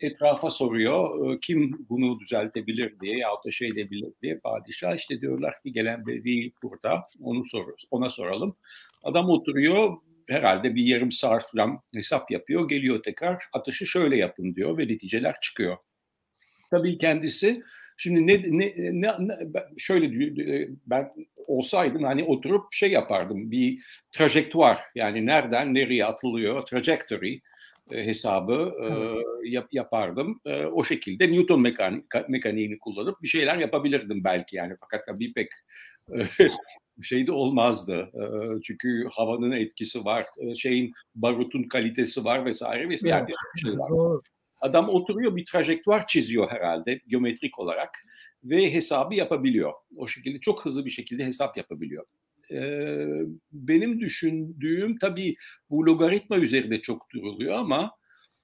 etrafa 0.08 0.50
soruyor 0.50 1.32
e, 1.34 1.40
kim 1.40 1.86
bunu 1.90 2.20
düzeltebilir 2.20 3.00
diye 3.00 3.18
yahut 3.18 3.46
da 3.46 3.52
şey 3.52 3.68
edebilir 3.68 4.14
diye 4.22 4.40
padişah 4.40 4.96
işte 4.96 5.22
diyorlar 5.22 5.62
ki 5.62 5.72
gelen 5.72 6.08
bevi 6.08 6.52
burada 6.64 7.10
onu 7.22 7.46
soruyoruz 7.46 7.86
ona 7.92 8.10
soralım. 8.10 8.56
Adam 9.04 9.30
oturuyor 9.30 9.98
herhalde 10.30 10.76
bir 10.76 10.84
yarım 10.84 11.12
saat 11.12 11.52
falan 11.52 11.80
hesap 11.94 12.32
yapıyor 12.32 12.70
geliyor 12.70 13.04
tekrar 13.04 13.44
atışı 13.54 13.86
şöyle 13.86 14.18
yapın 14.18 14.56
diyor 14.56 14.78
ve 14.78 14.88
neticeler 14.88 15.36
çıkıyor. 15.42 15.78
Tabii 16.72 16.98
kendisi 16.98 17.64
şimdi 17.98 18.28
ne, 18.28 18.44
ne, 18.60 18.74
ne, 18.78 19.16
ne 19.20 19.36
şöyle 19.78 20.12
diyor, 20.12 20.48
e, 20.48 20.70
ben 20.88 21.12
olsaydım 21.48 22.04
hani 22.04 22.24
oturup 22.24 22.74
şey 22.74 22.92
yapardım 22.92 23.52
bir 23.52 23.80
trajektuar 24.12 24.80
yani 24.96 25.26
nereden 25.26 25.74
nereye 25.74 26.06
atılıyor 26.06 26.62
trajectory 26.62 27.40
hesabı 27.92 28.74
e, 28.84 28.90
yap, 29.50 29.68
yapardım. 29.72 30.42
E, 30.46 30.66
o 30.66 30.84
şekilde 30.84 31.32
Newton 31.32 31.62
mekanik, 31.62 32.04
mekaniğini 32.28 32.80
kullanıp 32.80 33.22
bir 33.22 33.28
şeyler 33.28 33.58
yapabilirdim 33.58 34.24
belki 34.24 34.56
yani 34.56 34.76
fakat 34.80 35.06
tabii 35.06 35.34
pek 35.34 35.48
e, 36.14 36.18
şey 37.04 37.28
de 37.28 37.32
olmazdı. 37.32 38.12
E, 38.14 38.24
çünkü 38.64 39.08
havanın 39.12 39.52
etkisi 39.52 40.06
var, 40.06 40.26
e, 40.42 40.56
şeyin 40.56 40.92
barutun 41.16 41.64
kalitesi 41.64 42.26
var 42.26 42.46
vesaire 42.46 42.90
vesaire. 42.90 43.16
Yani 43.16 43.28
bir 43.28 43.34
sürü 43.34 43.72
şey 43.72 43.80
var. 43.80 44.22
Adam 44.62 44.90
oturuyor 44.90 45.36
bir 45.36 45.46
trajektuar 45.46 46.08
çiziyor 46.08 46.52
herhalde 46.52 47.02
geometrik 47.08 47.60
olarak 47.60 47.90
ve 48.44 48.74
hesabı 48.74 49.16
yapabiliyor. 49.16 49.74
O 49.98 50.08
şekilde 50.08 50.40
çok 50.40 50.66
hızlı 50.66 50.86
bir 50.86 50.90
şekilde 50.90 51.26
hesap 51.26 51.58
yapabiliyor. 51.58 52.06
Ee, 52.52 53.06
benim 53.52 54.00
düşündüğüm 54.00 54.98
tabii 54.98 55.36
bu 55.70 55.86
logaritma 55.86 56.38
üzerinde 56.38 56.82
çok 56.82 57.10
duruluyor 57.14 57.56
ama 57.56 57.92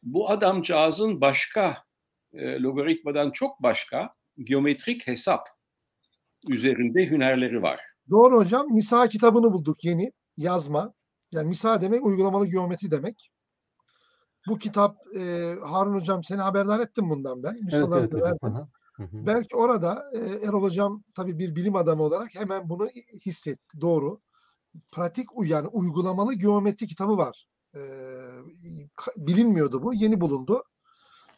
bu 0.03 0.29
adamcağızın 0.29 1.21
başka 1.21 1.77
e, 2.33 2.59
logaritmadan 2.59 3.31
çok 3.31 3.63
başka 3.63 4.13
geometrik 4.37 5.07
hesap 5.07 5.47
üzerinde 6.49 7.05
hünerleri 7.05 7.61
var. 7.61 7.79
Doğru 8.09 8.37
hocam. 8.37 8.67
Misa 8.73 9.07
kitabını 9.07 9.53
bulduk 9.53 9.83
yeni. 9.83 10.11
Yazma. 10.37 10.93
Yani 11.31 11.47
Misa 11.47 11.81
demek 11.81 12.05
uygulamalı 12.05 12.47
geometri 12.47 12.91
demek. 12.91 13.31
Bu 14.47 14.57
kitap 14.57 14.97
e, 15.15 15.53
Harun 15.63 15.95
hocam 15.95 16.23
seni 16.23 16.41
haberdar 16.41 16.79
ettim 16.79 17.09
bundan 17.09 17.43
ben. 17.43 17.51
Evet 17.53 17.63
Misaları 17.63 17.99
evet 17.99 18.11
da 18.11 18.17
hocam. 18.17 18.69
Hı 18.97 19.03
hı. 19.03 19.25
Belki 19.27 19.55
orada 19.55 20.03
e, 20.13 20.47
Erol 20.47 20.61
hocam 20.63 21.03
tabii 21.15 21.39
bir 21.39 21.55
bilim 21.55 21.75
adamı 21.75 22.03
olarak 22.03 22.35
hemen 22.35 22.69
bunu 22.69 22.87
hissetti. 23.25 23.81
Doğru. 23.81 24.21
Pratik 24.91 25.27
yani 25.45 25.67
uygulamalı 25.67 26.33
geometri 26.33 26.87
kitabı 26.87 27.17
var. 27.17 27.47
E, 27.75 27.81
bilinmiyordu 29.17 29.83
bu. 29.83 29.93
Yeni 29.93 30.21
bulundu. 30.21 30.63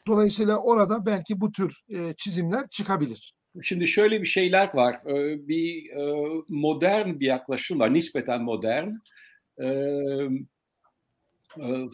Dolayısıyla 0.07 0.57
orada 0.57 1.05
belki 1.05 1.41
bu 1.41 1.51
tür 1.51 1.83
e, 1.89 2.13
çizimler 2.17 2.67
çıkabilir. 2.69 3.33
Şimdi 3.61 3.87
şöyle 3.87 4.21
bir 4.21 4.27
şeyler 4.27 4.69
var. 4.73 4.95
Ee, 5.05 5.47
Bir 5.47 5.89
e, 5.89 6.27
modern 6.49 7.19
bir 7.19 7.25
yaklaşım 7.25 7.79
var, 7.79 7.93
nispeten 7.93 8.41
modern. 8.41 8.91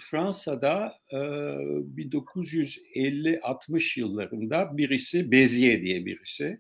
Fransa'da 0.10 1.00
e, 1.12 1.18
1950-60 1.18 4.00
yıllarında 4.00 4.78
birisi, 4.78 5.32
Bezier 5.32 5.82
diye 5.82 6.06
birisi, 6.06 6.60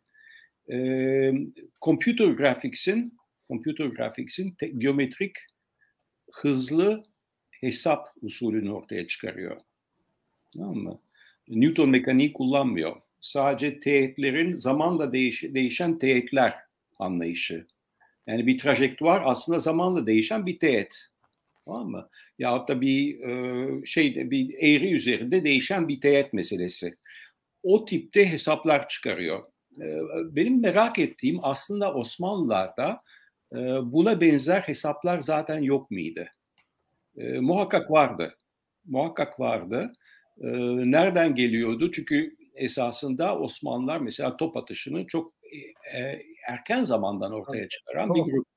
computer 1.81 2.27
graphics'in 2.27 3.17
computer 3.47 3.85
graphics'in 3.85 4.57
geometrik 4.77 5.35
hızlı 6.31 7.03
hesap 7.51 8.07
usulünü 8.21 8.71
ortaya 8.71 9.07
çıkarıyor. 9.07 9.57
Tamam 10.57 10.75
mı? 10.75 10.99
Newton 11.47 11.89
mekaniği 11.89 12.33
kullanmıyor. 12.33 12.95
Sadece 13.19 13.79
teğetlerin 13.79 14.53
zamanla 14.53 15.13
değiş- 15.13 15.53
değişen 15.53 15.97
teğetler 15.97 16.53
anlayışı. 16.99 17.67
Yani 18.27 18.47
bir 18.47 18.57
trajektuar 18.57 19.21
aslında 19.25 19.59
zamanla 19.59 20.07
değişen 20.07 20.45
bir 20.45 20.59
teğet. 20.59 21.12
Tamam 21.65 21.89
mı? 21.89 22.09
Yahut 22.39 22.69
da 22.69 22.81
bir 22.81 23.19
e, 23.19 23.85
şey 23.85 24.31
bir 24.31 24.53
eğri 24.53 24.93
üzerinde 24.93 25.43
değişen 25.43 25.87
bir 25.87 26.01
teğet 26.01 26.33
meselesi. 26.33 26.95
O 27.63 27.85
tipte 27.85 28.31
hesaplar 28.31 28.89
çıkarıyor. 28.89 29.45
E, 29.77 29.85
benim 30.35 30.61
merak 30.61 30.99
ettiğim 30.99 31.39
aslında 31.41 31.93
Osmanlılar'da 31.93 32.97
e, 33.53 33.57
buna 33.91 34.21
benzer 34.21 34.61
hesaplar 34.61 35.21
zaten 35.21 35.61
yok 35.61 35.91
muydu? 35.91 36.25
E, 37.17 37.39
muhakkak 37.39 37.91
vardı. 37.91 38.37
Muhakkak 38.85 39.39
vardı. 39.39 39.93
E, 40.41 40.47
nereden 40.91 41.35
geliyordu? 41.35 41.91
Çünkü 41.91 42.35
esasında 42.55 43.39
Osmanlılar 43.39 43.99
mesela 43.99 44.37
top 44.37 44.57
atışını 44.57 45.07
çok 45.07 45.33
e, 45.95 46.21
erken 46.47 46.83
zamandan 46.83 47.31
ortaya 47.31 47.69
çıkaran 47.69 48.15
bir 48.15 48.21
grup. 48.21 48.47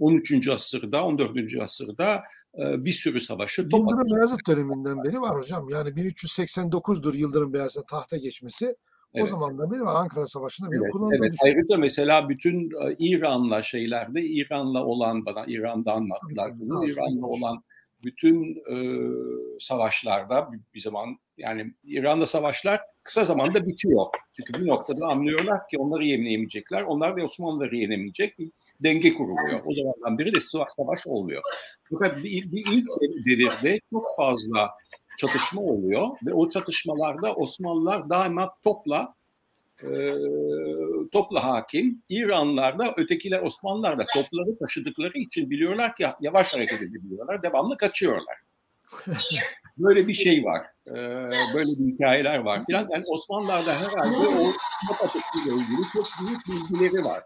13. 0.00 0.48
asırda, 0.48 1.04
14. 1.04 1.60
asırda 1.60 2.22
bir 2.58 2.92
sürü 2.92 3.20
savaşı 3.20 3.68
top 3.68 3.80
Yıldırım. 3.80 4.16
Beyazıt 4.16 4.48
döneminden 4.48 5.04
beri 5.04 5.20
var 5.20 5.38
hocam. 5.38 5.68
Yani 5.68 5.88
1389'dur 5.88 7.16
Yıldırım 7.16 7.52
Beyazıt'ın 7.52 7.86
tahta 7.86 8.16
geçmesi. 8.16 8.76
O 9.14 9.18
Evet. 9.18 9.28
zamandan 9.28 9.70
beri 9.70 9.80
var 9.80 9.94
Ankara 9.94 10.26
Savaşı'nda 10.26 10.70
bir 10.70 10.76
Evet, 10.76 10.92
kullanıldığı 10.92 11.16
evet. 11.16 11.34
Ayrıca 11.44 11.76
mesela 11.78 12.28
bütün 12.28 12.70
İran'la 12.98 13.62
şeylerde 13.62 14.22
İran'la 14.22 14.84
olan 14.84 15.26
bana 15.26 15.44
İran'da 15.46 15.92
anlattılar 15.92 16.60
bunu. 16.60 16.86
İran'la 16.86 17.26
olan 17.26 17.62
bütün 18.04 18.62
e, 18.70 18.76
savaşlarda 19.60 20.50
bir, 20.74 20.80
zaman 20.80 21.18
yani 21.38 21.74
İran'la 21.84 22.26
savaşlar 22.26 22.80
kısa 23.02 23.24
zamanda 23.24 23.66
bitiyor. 23.66 24.06
Çünkü 24.32 24.62
bir 24.62 24.68
noktada 24.68 25.06
anlıyorlar 25.06 25.68
ki 25.70 25.78
onları 25.78 26.04
yenemeyecekler. 26.04 26.82
Onlar 26.82 27.16
da 27.16 27.24
Osmanlıları 27.24 27.76
yenemeyecek 27.76 28.38
denge 28.82 29.14
kuruluyor. 29.14 29.60
O 29.66 29.72
zamandan 29.72 30.18
beri 30.18 30.34
de 30.34 30.40
savaş, 30.40 31.06
olmuyor. 31.06 31.42
Fakat 31.90 32.16
bir, 32.16 32.52
bir 32.52 32.64
ilk 32.72 32.86
devirde 33.26 33.80
çok 33.90 34.02
fazla 34.16 34.70
çatışma 35.18 35.62
oluyor 35.62 36.08
ve 36.26 36.32
o 36.32 36.48
çatışmalarda 36.48 37.34
Osmanlılar 37.34 38.10
daima 38.10 38.54
topla 38.64 39.14
e, 39.82 40.14
topla 41.12 41.44
hakim. 41.44 42.02
İranlılar 42.08 42.78
da 42.78 42.94
ötekiler 42.96 43.42
Osmanlılar 43.42 43.98
da 43.98 44.04
topları 44.14 44.58
taşıdıkları 44.58 45.18
için 45.18 45.50
biliyorlar 45.50 45.94
ki 45.94 46.06
yavaş 46.20 46.54
hareket 46.54 46.82
edebiliyorlar. 46.82 47.42
Devamlı 47.42 47.76
kaçıyorlar. 47.76 48.36
Böyle 49.78 50.08
bir 50.08 50.14
şey 50.14 50.44
var. 50.44 50.66
E, 50.86 50.94
böyle 51.54 51.70
bir 51.78 51.92
hikayeler 51.92 52.38
var 52.38 52.64
filan. 52.66 52.88
Yani 52.90 53.04
Osmanlılar'da 53.06 53.74
herhalde 53.74 54.16
o 54.16 54.50
top 54.88 55.02
atışıyla 55.02 55.62
ilgili 55.62 55.82
çok 55.92 56.06
büyük 56.20 56.46
bilgileri 56.46 57.04
var. 57.04 57.22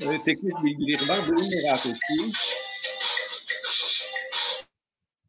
E, 0.00 0.20
teknik 0.24 0.52
bilgileri 0.64 1.08
var. 1.08 1.20
Benim 1.28 1.50
merak 1.64 1.86
ettiğim 1.86 2.32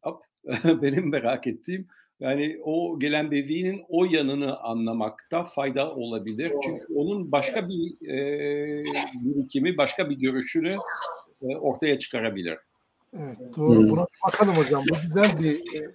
Hop, 0.02 0.22
benim 0.82 1.10
merak 1.10 1.46
ettiğim 1.46 1.88
yani 2.20 2.58
o 2.64 2.98
gelen 2.98 3.30
bevinin 3.30 3.84
o 3.88 4.04
yanını 4.04 4.58
anlamakta 4.58 5.44
fayda 5.44 5.94
olabilir. 5.94 6.52
Çünkü 6.62 6.86
onun 6.94 7.32
başka 7.32 7.68
bir 7.68 8.08
e, 8.08 8.84
birikimi, 9.24 9.76
başka 9.76 10.10
bir 10.10 10.16
görüşünü 10.16 10.76
e, 11.42 11.56
ortaya 11.56 11.98
çıkarabilir. 11.98 12.58
Evet, 13.12 13.38
doğru. 13.56 13.90
Buna 13.90 14.06
bir 14.06 14.26
bakalım 14.26 14.54
hocam. 14.54 14.82
Bu 14.90 14.94
güzel 14.94 15.38
bir 15.42 15.80
e, 15.80 15.90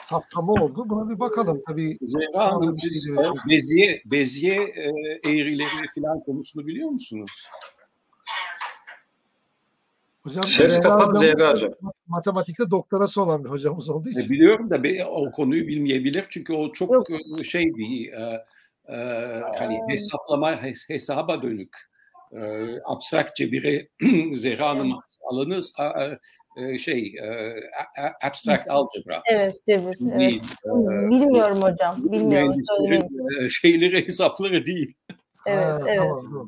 saptama 0.00 0.52
oldu. 0.52 0.84
Buna 0.88 1.10
bir 1.10 1.18
bakalım. 1.18 1.62
Tabii 1.68 1.98
Zehra 2.02 2.52
Hanım 2.52 2.74
bir 2.74 2.80
şey 2.80 2.90
siz 2.90 3.06
diyelim. 3.06 3.34
beziye, 3.50 4.02
beziye 4.04 4.62
e, 4.62 4.90
eğrileri 5.30 5.86
falan 5.94 6.20
konusunu 6.20 6.66
biliyor 6.66 6.88
musunuz? 6.88 7.48
Hocam 10.24 10.44
Ses 10.46 10.78
hocam- 10.78 11.16
Zehra 11.16 11.50
hocam. 11.52 11.70
matematikte 12.06 12.70
doktorası 12.70 13.22
olan 13.22 13.44
bir 13.44 13.48
hocamız 13.50 13.90
olduğu 13.90 14.08
E, 14.08 14.10
için. 14.10 14.30
biliyorum 14.30 14.70
da 14.70 14.82
o 15.08 15.30
konuyu 15.30 15.66
bilmeyebilir 15.66 16.26
çünkü 16.28 16.52
o 16.52 16.72
çok 16.72 17.10
e, 17.40 17.44
şey 17.44 17.64
bir 17.64 18.12
e, 18.12 18.44
e, 18.88 18.96
hani 19.58 19.80
hesaplama 19.88 20.52
hes- 20.52 20.88
hesaba 20.88 21.42
dönük 21.42 21.76
e, 22.32 22.40
abstrakt 22.84 23.36
cebire 23.36 23.88
Zehra 24.34 24.68
Hanım 24.68 24.92
alanı 25.30 25.60
a- 25.78 26.16
e, 26.56 26.78
şey 26.78 27.14
e, 27.22 27.54
abstract 28.26 28.70
algebra 28.70 29.22
Evet, 29.30 29.56
evet, 29.68 29.96
evet. 30.00 30.18
değil. 30.20 30.42
E, 30.66 30.70
Bilmiyorum 31.10 31.62
hocam. 31.62 31.96
Bilmiyorum. 32.12 32.54
E, 33.40 33.48
şeyleri 33.48 34.06
hesapları 34.06 34.64
değil. 34.64 34.94
Evet, 35.46 35.64
Ha, 35.64 35.78
evet. 35.88 35.98
tamam, 35.98 36.32
doğru. 36.32 36.46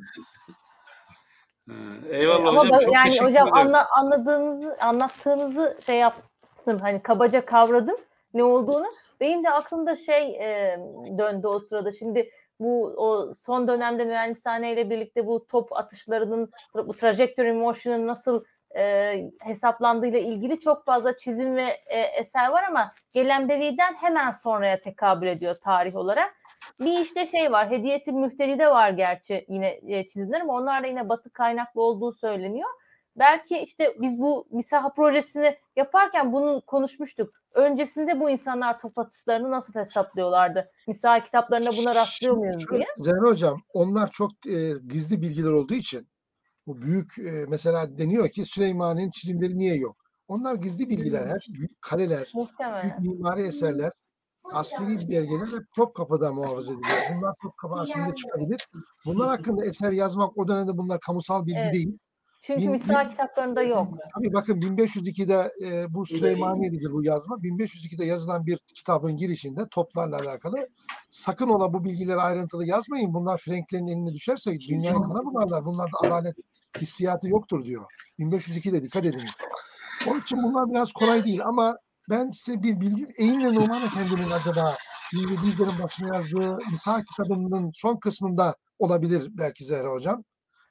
Ee, 1.71 1.73
Eyvallah 2.17 2.49
Ama 2.49 2.61
hocam. 2.61 2.73
ben- 2.73 2.79
çok 2.85 2.95
yani 2.95 3.05
teşekkür 3.05 3.27
hocam 3.27 3.49
ederim. 3.49 3.67
anla, 3.67 3.87
anladığınızı, 3.97 4.77
anlattığınızı 4.81 5.79
şey 5.87 5.97
yaptım. 5.99 6.79
Hani 6.81 7.03
kabaca 7.03 7.45
kavradım 7.47 7.97
ne 8.35 8.45
olduğunu. 8.45 8.87
Benim 9.21 9.45
de 9.45 9.51
aklımda 9.51 9.97
şey 9.97 10.29
e, 10.37 10.79
döndü 11.19 11.47
o 11.47 11.59
sırada. 11.61 11.93
Şimdi 11.93 12.31
bu 12.61 12.85
o 12.97 13.35
son 13.35 13.69
dönemde 13.69 14.05
mühendishane 14.05 14.73
ile 14.73 14.91
birlikte 14.91 15.27
bu 15.27 15.47
top 15.47 15.73
atışlarının 15.77 16.51
bu 16.75 16.93
trajectory 16.95 17.53
motion'ın 17.53 18.07
nasıl 18.07 18.45
e, 18.77 19.31
hesaplandığıyla 19.41 20.19
ilgili 20.19 20.61
çok 20.61 20.85
fazla 20.85 21.17
çizim 21.17 21.57
ve 21.57 21.77
e, 21.87 22.01
eser 22.01 22.49
var 22.49 22.65
ama 22.69 22.93
gelen 23.13 23.49
Bevi'den 23.49 23.95
hemen 23.95 24.31
sonraya 24.31 24.81
tekabül 24.81 25.27
ediyor 25.27 25.55
tarih 25.55 25.97
olarak. 25.97 26.35
Bir 26.81 27.01
işte 27.01 27.27
şey 27.27 27.53
var, 27.53 27.71
Hediyeti 27.71 28.13
Mühtedi'de 28.13 28.69
var 28.69 28.91
gerçi 28.91 29.47
yine 29.49 29.81
e, 29.87 30.09
çizimler 30.09 30.41
ama 30.41 30.55
onlar 30.55 30.83
da 30.83 30.87
yine 30.87 31.09
batı 31.09 31.31
kaynaklı 31.31 31.83
olduğu 31.83 32.13
söyleniyor. 32.13 32.71
Belki 33.17 33.59
işte 33.59 33.97
biz 34.01 34.19
bu 34.19 34.47
misaha 34.51 34.93
projesini 34.93 35.59
yaparken 35.77 36.33
bunu 36.33 36.63
konuşmuştuk. 36.67 37.35
Öncesinde 37.55 38.21
bu 38.21 38.31
insanlar 38.31 38.79
top 38.79 38.99
atışlarını 38.99 39.51
nasıl 39.51 39.75
hesaplıyorlardı? 39.75 40.71
Misaha 40.89 41.25
kitaplarında 41.25 41.71
buna 41.79 41.95
rastlıyor 41.95 42.37
muyuz 42.37 42.71
diye. 42.71 42.87
Zehra 42.97 43.31
hocam 43.31 43.61
onlar 43.75 44.11
çok 44.11 44.31
e, 44.47 44.55
gizli 44.89 45.23
bilgiler 45.23 45.53
olduğu 45.53 45.75
için 45.75 46.09
bu 46.67 46.83
büyük 46.83 47.19
e, 47.19 47.47
mesela 47.49 47.99
deniyor 47.99 48.29
ki 48.29 48.45
Süleymaniye'nin 48.45 49.11
çizimleri 49.11 49.59
niye 49.59 49.75
yok? 49.77 49.97
Onlar 50.29 50.55
gizli 50.55 50.89
bilgiler. 50.89 51.27
Her 51.27 51.47
büyük 51.55 51.83
kaleler, 51.83 52.19
büyük 52.19 52.35
Muhtemelen. 52.35 53.03
mimari 53.03 53.43
eserler, 53.43 53.93
askeri 54.53 54.89
belgeler 55.11 55.47
ve 55.53 55.65
Topkapı'da 55.77 56.33
muhafaza 56.33 56.73
ediliyor. 56.73 56.97
Bunlar 57.17 57.35
Topkapı 57.43 57.75
arşivinde 57.75 58.15
çıkabilir. 58.15 58.69
Bunlar 59.07 59.29
hakkında 59.29 59.65
eser 59.65 59.93
yazmak 59.93 60.39
o 60.39 60.49
dönemde 60.49 60.77
bunlar 60.79 61.01
kamusal 61.01 61.47
bilgi 61.47 61.61
Evet. 61.61 61.73
değil. 61.73 61.99
Çünkü 62.47 62.73
Bin- 62.73 63.11
kitaplarında 63.11 63.63
yok. 63.63 63.89
Tabii 64.15 64.33
bakın 64.33 64.61
1502'de 64.61 65.53
e, 65.67 65.95
bu 65.95 66.07
Süleymaniye'dedir 66.07 66.93
bu 66.93 67.05
yazma. 67.05 67.37
1502'de 67.37 68.05
yazılan 68.05 68.47
bir 68.47 68.59
kitabın 68.75 69.17
girişinde 69.17 69.69
toplarla 69.71 70.17
alakalı 70.17 70.69
sakın 71.11 71.49
ola 71.49 71.73
bu 71.73 71.85
bilgileri 71.85 72.21
ayrıntılı 72.21 72.67
yazmayın. 72.67 73.15
Bunlar 73.15 73.39
Franklerin 73.39 73.87
eline 73.87 74.13
düşerse 74.13 74.61
dünyayı 74.61 74.97
kana 74.97 75.25
bularlar. 75.25 75.65
Bunlarda 75.65 75.97
adalet 76.07 76.37
hissiyatı 76.81 77.29
yoktur 77.29 77.65
diyor. 77.65 77.85
1502'de 78.19 78.83
dikkat 78.85 79.05
edin. 79.05 79.23
Onun 80.11 80.21
için 80.21 80.43
bunlar 80.43 80.71
biraz 80.71 80.93
kolay 80.93 81.25
değil 81.25 81.45
ama 81.45 81.77
ben 82.11 82.31
size 82.31 82.63
bir 82.63 82.81
bilgi 82.81 83.07
Eynle 83.19 83.55
Numan 83.55 83.83
Efendi'nin 83.83 84.31
acaba 84.31 84.77
1700'lerin 85.15 85.83
başına 85.83 86.17
yazdığı 86.17 86.59
Misal 86.71 87.03
kitabının 87.03 87.71
son 87.75 87.97
kısmında 87.97 88.55
olabilir 88.79 89.29
belki 89.31 89.65
Zehra 89.65 89.89
Hocam. 89.89 90.25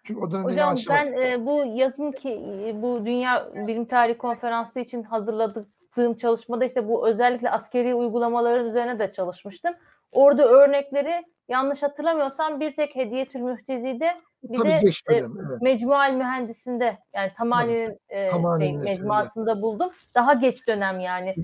Çünkü 0.05 0.21
o 0.21 0.31
dönemde 0.31 0.47
Hocam 0.47 0.75
ben 0.89 1.13
e, 1.13 1.45
bu 1.45 1.63
yazın 1.75 2.11
ki 2.11 2.29
e, 2.65 2.81
bu 2.81 3.05
Dünya 3.05 3.49
Bilim 3.67 3.85
Tarihi 3.85 4.17
Konferansı 4.17 4.79
için 4.79 5.03
hazırladığım 5.03 6.13
çalışmada 6.21 6.65
işte 6.65 6.87
bu 6.87 7.07
özellikle 7.07 7.51
askeri 7.51 7.95
uygulamaların 7.95 8.65
üzerine 8.69 8.99
de 8.99 9.13
çalışmıştım. 9.13 9.73
Orada 10.11 10.47
örnekleri 10.47 11.23
yanlış 11.49 11.83
hatırlamıyorsam 11.83 12.59
bir 12.59 12.75
tek 12.75 12.95
Hediyetül 12.95 13.39
Mühtedi'de 13.39 14.11
bir 14.43 14.57
tabii 14.57 14.69
de 14.69 14.77
geç 14.81 15.03
e, 15.09 15.13
evet. 15.13 15.29
Mecmual 15.61 16.13
Mühendisinde 16.13 16.97
yani 17.13 17.31
Tamani'nin 17.37 17.99
e, 18.09 18.29
şey, 18.59 18.77
mecmuasında 18.77 19.61
buldum. 19.61 19.89
Daha 20.15 20.33
geç 20.33 20.67
dönem 20.67 20.99
yani. 20.99 21.35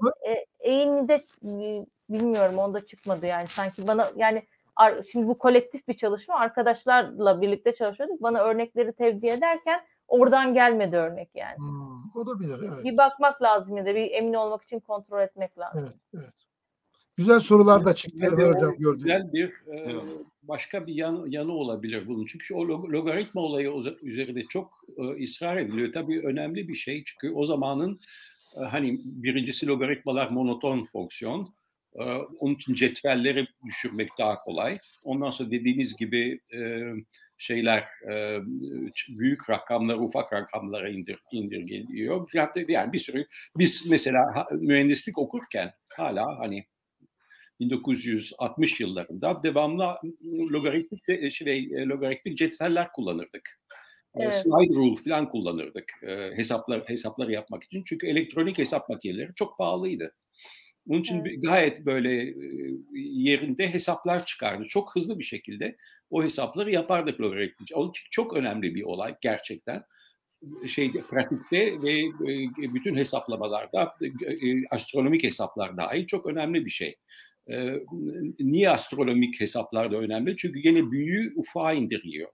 Mı? 0.00 0.10
E, 0.28 0.44
Eğni'de 0.60 1.14
e, 1.14 1.86
bilmiyorum 2.08 2.58
onda 2.58 2.86
çıkmadı 2.86 3.26
yani 3.26 3.46
sanki 3.46 3.86
bana 3.86 4.10
yani 4.16 4.42
şimdi 5.12 5.26
bu 5.26 5.38
kolektif 5.38 5.88
bir 5.88 5.94
çalışma 5.94 6.34
arkadaşlarla 6.34 7.40
birlikte 7.40 7.74
çalışıyorduk. 7.74 8.22
Bana 8.22 8.40
örnekleri 8.40 8.92
tevdi 8.92 9.26
ederken 9.26 9.80
oradan 10.08 10.54
gelmedi 10.54 10.96
örnek 10.96 11.28
yani. 11.34 11.56
Hmm, 11.56 12.20
olabilir 12.20 12.58
evet. 12.68 12.84
Bir 12.84 12.96
bakmak 12.96 13.42
lazım 13.42 13.76
ya 13.76 13.86
da 13.86 13.94
bir 13.94 14.10
emin 14.10 14.34
olmak 14.34 14.62
için 14.62 14.80
kontrol 14.80 15.22
etmek 15.22 15.58
lazım. 15.58 15.80
Evet, 15.82 16.22
evet. 16.24 16.46
Güzel 17.16 17.40
sorular 17.40 17.84
da 17.84 17.94
çıktı 17.94 18.28
Ömer 18.32 18.50
Hocam 18.50 18.74
gördüm. 18.78 19.02
Güzel 19.02 19.32
bir 19.32 19.48
e, 19.48 20.00
başka 20.42 20.86
bir 20.86 20.94
yan, 20.94 21.26
yanı 21.28 21.52
olabilir 21.52 22.08
bunun. 22.08 22.26
Çünkü 22.26 22.54
o 22.54 22.64
log- 22.64 22.92
logaritma 22.92 23.40
olayı 23.40 23.72
üzerinde 24.02 24.44
çok 24.48 24.72
e, 24.96 25.24
ısrar 25.24 25.56
ediliyor. 25.56 25.92
Tabii 25.92 26.20
önemli 26.20 26.68
bir 26.68 26.74
şey 26.74 27.04
çünkü 27.04 27.34
o 27.34 27.44
zamanın 27.44 28.00
e, 28.56 28.60
hani 28.60 29.00
birincisi 29.04 29.66
logaritmalar 29.66 30.30
monoton 30.30 30.84
fonksiyon. 30.84 31.54
Onun 32.38 32.54
için 32.54 32.74
cetvelleri 32.74 33.46
düşürmek 33.66 34.10
daha 34.18 34.38
kolay. 34.40 34.78
Ondan 35.04 35.30
sonra 35.30 35.50
dediğiniz 35.50 35.96
gibi 35.96 36.40
şeyler 37.38 37.84
büyük 39.08 39.50
rakamlar 39.50 39.94
ufak 39.94 40.32
rakamlara 40.32 40.88
indir, 40.88 41.18
indirgeliyor. 41.32 42.30
Yani 42.68 42.92
bir 42.92 42.98
sürü 42.98 43.26
biz 43.56 43.86
mesela 43.86 44.46
mühendislik 44.52 45.18
okurken 45.18 45.72
hala 45.96 46.38
hani 46.38 46.66
1960 47.60 48.80
yıllarında 48.80 49.42
devamlı 49.42 49.98
logaritmik 50.52 51.32
şey, 51.32 51.58
e, 51.58 51.84
logaritmik 51.84 52.38
cetveller 52.38 52.92
kullanırdık. 52.92 53.60
Evet. 54.16 54.34
Slide 54.34 54.74
rule 54.74 55.02
falan 55.04 55.28
kullanırdık 55.28 55.92
hesaplar 56.36 56.88
hesapları 56.88 57.32
yapmak 57.32 57.64
için. 57.64 57.82
Çünkü 57.86 58.06
elektronik 58.06 58.58
hesap 58.58 58.88
makineleri 58.88 59.34
çok 59.34 59.58
pahalıydı. 59.58 60.14
Onun 60.88 61.00
için 61.00 61.24
Evet. 61.26 61.42
gayet 61.42 61.86
böyle 61.86 62.34
yerinde 62.92 63.72
hesaplar 63.72 64.26
çıkardı. 64.26 64.64
Çok 64.68 64.96
hızlı 64.96 65.18
bir 65.18 65.24
şekilde 65.24 65.76
o 66.10 66.22
hesapları 66.22 66.70
yapardık 66.72 67.20
logaritmik. 67.20 67.70
O 67.74 67.92
çok 68.10 68.36
önemli 68.36 68.74
bir 68.74 68.82
olay 68.82 69.14
gerçekten. 69.20 69.82
Şeyde 70.66 71.02
pratikte 71.02 71.82
ve 71.82 72.02
bütün 72.74 72.96
hesaplamalarda 72.96 73.94
astronomik 74.70 75.24
hesaplar 75.24 75.76
dahil 75.76 76.06
çok 76.06 76.26
önemli 76.26 76.66
bir 76.66 76.70
şey. 76.70 76.96
Niye 78.40 78.70
astronomik 78.70 79.40
hesaplar 79.40 79.92
da 79.92 79.96
önemli? 79.96 80.36
Çünkü 80.36 80.60
gene 80.60 80.90
büyüğü 80.90 81.32
ufağa 81.36 81.72
indiriyor. 81.72 82.28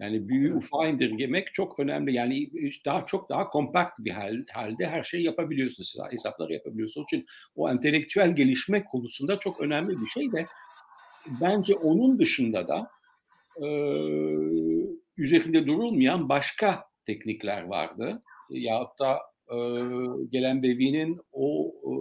Yani 0.00 0.28
büyüğü 0.28 0.54
ufağa 0.54 0.86
indirgemek 0.86 1.54
çok 1.54 1.80
önemli. 1.80 2.14
Yani 2.14 2.50
daha 2.84 3.06
çok 3.06 3.28
daha 3.28 3.48
kompakt 3.48 3.98
bir 3.98 4.10
hal, 4.10 4.44
halde 4.52 4.86
her 4.86 5.02
şeyi 5.02 5.24
yapabiliyorsunuz. 5.24 5.96
Hesapları 6.10 6.52
yapabiliyorsunuz. 6.52 7.06
Onun 7.12 7.20
için 7.20 7.26
o 7.56 7.70
entelektüel 7.70 8.36
gelişme 8.36 8.84
konusunda 8.84 9.38
çok 9.38 9.60
önemli 9.60 10.00
bir 10.00 10.06
şey 10.06 10.32
de 10.32 10.46
bence 11.40 11.74
onun 11.74 12.18
dışında 12.18 12.68
da 12.68 12.90
e, 13.62 13.66
üzerinde 15.16 15.66
durulmayan 15.66 16.28
başka 16.28 16.84
teknikler 17.06 17.62
vardı. 17.62 18.22
Yahut 18.50 18.98
da 18.98 19.18
e, 19.50 19.56
gelen 20.28 20.62
Bevi'nin 20.62 21.20
o 21.32 21.72
e, 21.84 21.92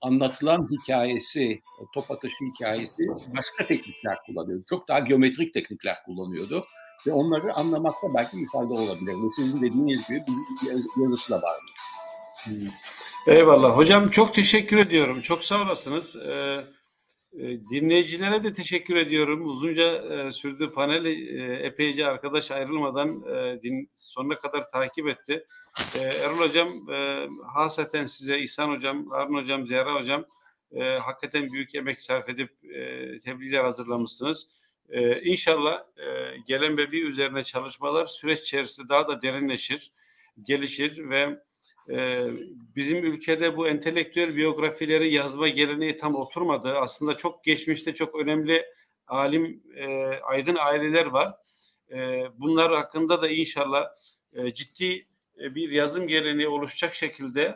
anlatılan 0.00 0.66
hikayesi, 0.70 1.60
top 1.94 2.10
atışı 2.10 2.44
hikayesi 2.54 3.02
başka 3.36 3.66
teknikler 3.66 4.18
kullanıyordu. 4.26 4.64
Çok 4.68 4.88
daha 4.88 4.98
geometrik 4.98 5.54
teknikler 5.54 5.96
kullanıyordu. 6.06 6.64
Ve 7.06 7.12
onları 7.12 7.54
anlamakta 7.54 8.14
belki 8.14 8.36
bir 8.36 8.46
fayda 8.46 8.74
olabilir. 8.74 9.12
Ve 9.12 9.30
sizin 9.30 9.62
dediğiniz 9.62 10.06
gibi 10.08 10.24
bir 10.26 10.70
yaz- 10.70 10.86
yazısı 11.02 11.32
da 11.32 11.42
vardı. 11.42 11.64
Eyvallah. 13.26 13.76
Hocam 13.76 14.08
çok 14.08 14.34
teşekkür 14.34 14.78
ediyorum. 14.78 15.20
Çok 15.20 15.44
sağ 15.44 15.62
olasınız. 15.62 16.16
Ee, 16.16 16.64
e, 17.32 17.60
dinleyicilere 17.70 18.44
de 18.44 18.52
teşekkür 18.52 18.96
ediyorum. 18.96 19.48
Uzunca 19.48 19.92
e, 19.92 20.32
sürdü 20.32 20.72
panel. 20.72 21.04
E, 21.04 21.54
epeyce 21.54 22.06
arkadaş 22.06 22.50
ayrılmadan 22.50 23.24
sonuna 23.96 24.38
kadar 24.38 24.68
takip 24.68 25.08
etti. 25.08 25.46
Erol 26.00 26.38
Hocam 26.38 26.90
e, 26.90 27.28
hasreten 27.54 28.06
size, 28.06 28.38
İhsan 28.38 28.70
Hocam, 28.70 29.10
Harun 29.10 29.34
Hocam, 29.34 29.66
Zehra 29.66 29.94
Hocam 29.94 30.24
hakikaten 31.00 31.52
büyük 31.52 31.74
emek 31.74 32.02
sarf 32.02 32.28
edip 32.28 32.50
tebliğler 33.24 33.64
hazırlamışsınız. 33.64 34.48
E, 34.90 35.20
inşallah 35.20 35.84
e, 35.96 36.36
gelen 36.46 36.76
bebi 36.76 37.00
üzerine 37.00 37.42
çalışmalar 37.42 38.06
süreç 38.06 38.40
içerisinde 38.40 38.88
daha 38.88 39.08
da 39.08 39.22
derinleşir, 39.22 39.92
gelişir 40.46 41.10
ve 41.10 41.38
ee, 41.90 42.26
bizim 42.76 43.04
ülkede 43.04 43.56
bu 43.56 43.68
entelektüel 43.68 44.36
biyografileri 44.36 45.14
yazma 45.14 45.48
geleneği 45.48 45.96
tam 45.96 46.14
oturmadı. 46.14 46.78
Aslında 46.78 47.16
çok 47.16 47.44
geçmişte 47.44 47.94
çok 47.94 48.14
önemli 48.14 48.66
alim, 49.06 49.62
e, 49.76 49.86
aydın 50.22 50.56
aileler 50.60 51.06
var. 51.06 51.34
E, 51.92 52.26
bunlar 52.38 52.72
hakkında 52.72 53.22
da 53.22 53.28
inşallah 53.28 53.86
e, 54.32 54.54
ciddi 54.54 55.02
e, 55.40 55.54
bir 55.54 55.70
yazım 55.70 56.08
geleneği 56.08 56.48
oluşacak 56.48 56.94
şekilde 56.94 57.54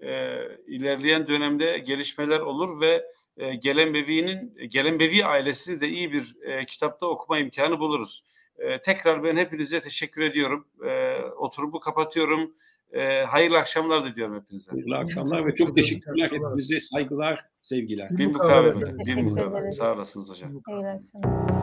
e, 0.00 0.40
ilerleyen 0.66 1.26
dönemde 1.26 1.78
gelişmeler 1.78 2.40
olur 2.40 2.80
ve 2.80 3.04
e, 3.38 3.54
Gelenbevi'nin 3.54 4.56
Gelenbevi 4.68 5.24
ailesini 5.24 5.80
de 5.80 5.88
iyi 5.88 6.12
bir 6.12 6.36
e, 6.42 6.66
kitapta 6.66 7.06
okuma 7.06 7.38
imkanı 7.38 7.80
buluruz. 7.80 8.24
E, 8.58 8.80
tekrar 8.82 9.24
ben 9.24 9.36
hepinize 9.36 9.80
teşekkür 9.80 10.22
ediyorum. 10.22 10.66
E, 10.88 11.16
oturumu 11.36 11.80
kapatıyorum. 11.80 12.54
E, 12.92 13.22
hayırlı 13.22 13.58
akşamlar 13.58 14.04
diliyorum 14.04 14.36
hepinize. 14.36 14.70
Hayırlı 14.70 14.96
akşamlar 14.96 15.46
ve 15.46 15.54
çok 15.54 15.76
teşekkürler. 15.76 16.30
Hepinize 16.32 16.80
saygılar, 16.80 17.44
sevgiler. 17.62 18.10
Bir 18.10 18.26
mukabele. 18.26 18.98
Bir 18.98 19.16
ederiz. 19.16 19.76
Sağ 19.76 19.94
olasınız 19.94 20.30
hocam. 20.30 20.50
İyi 20.52 20.86
akşamlar. 20.86 21.58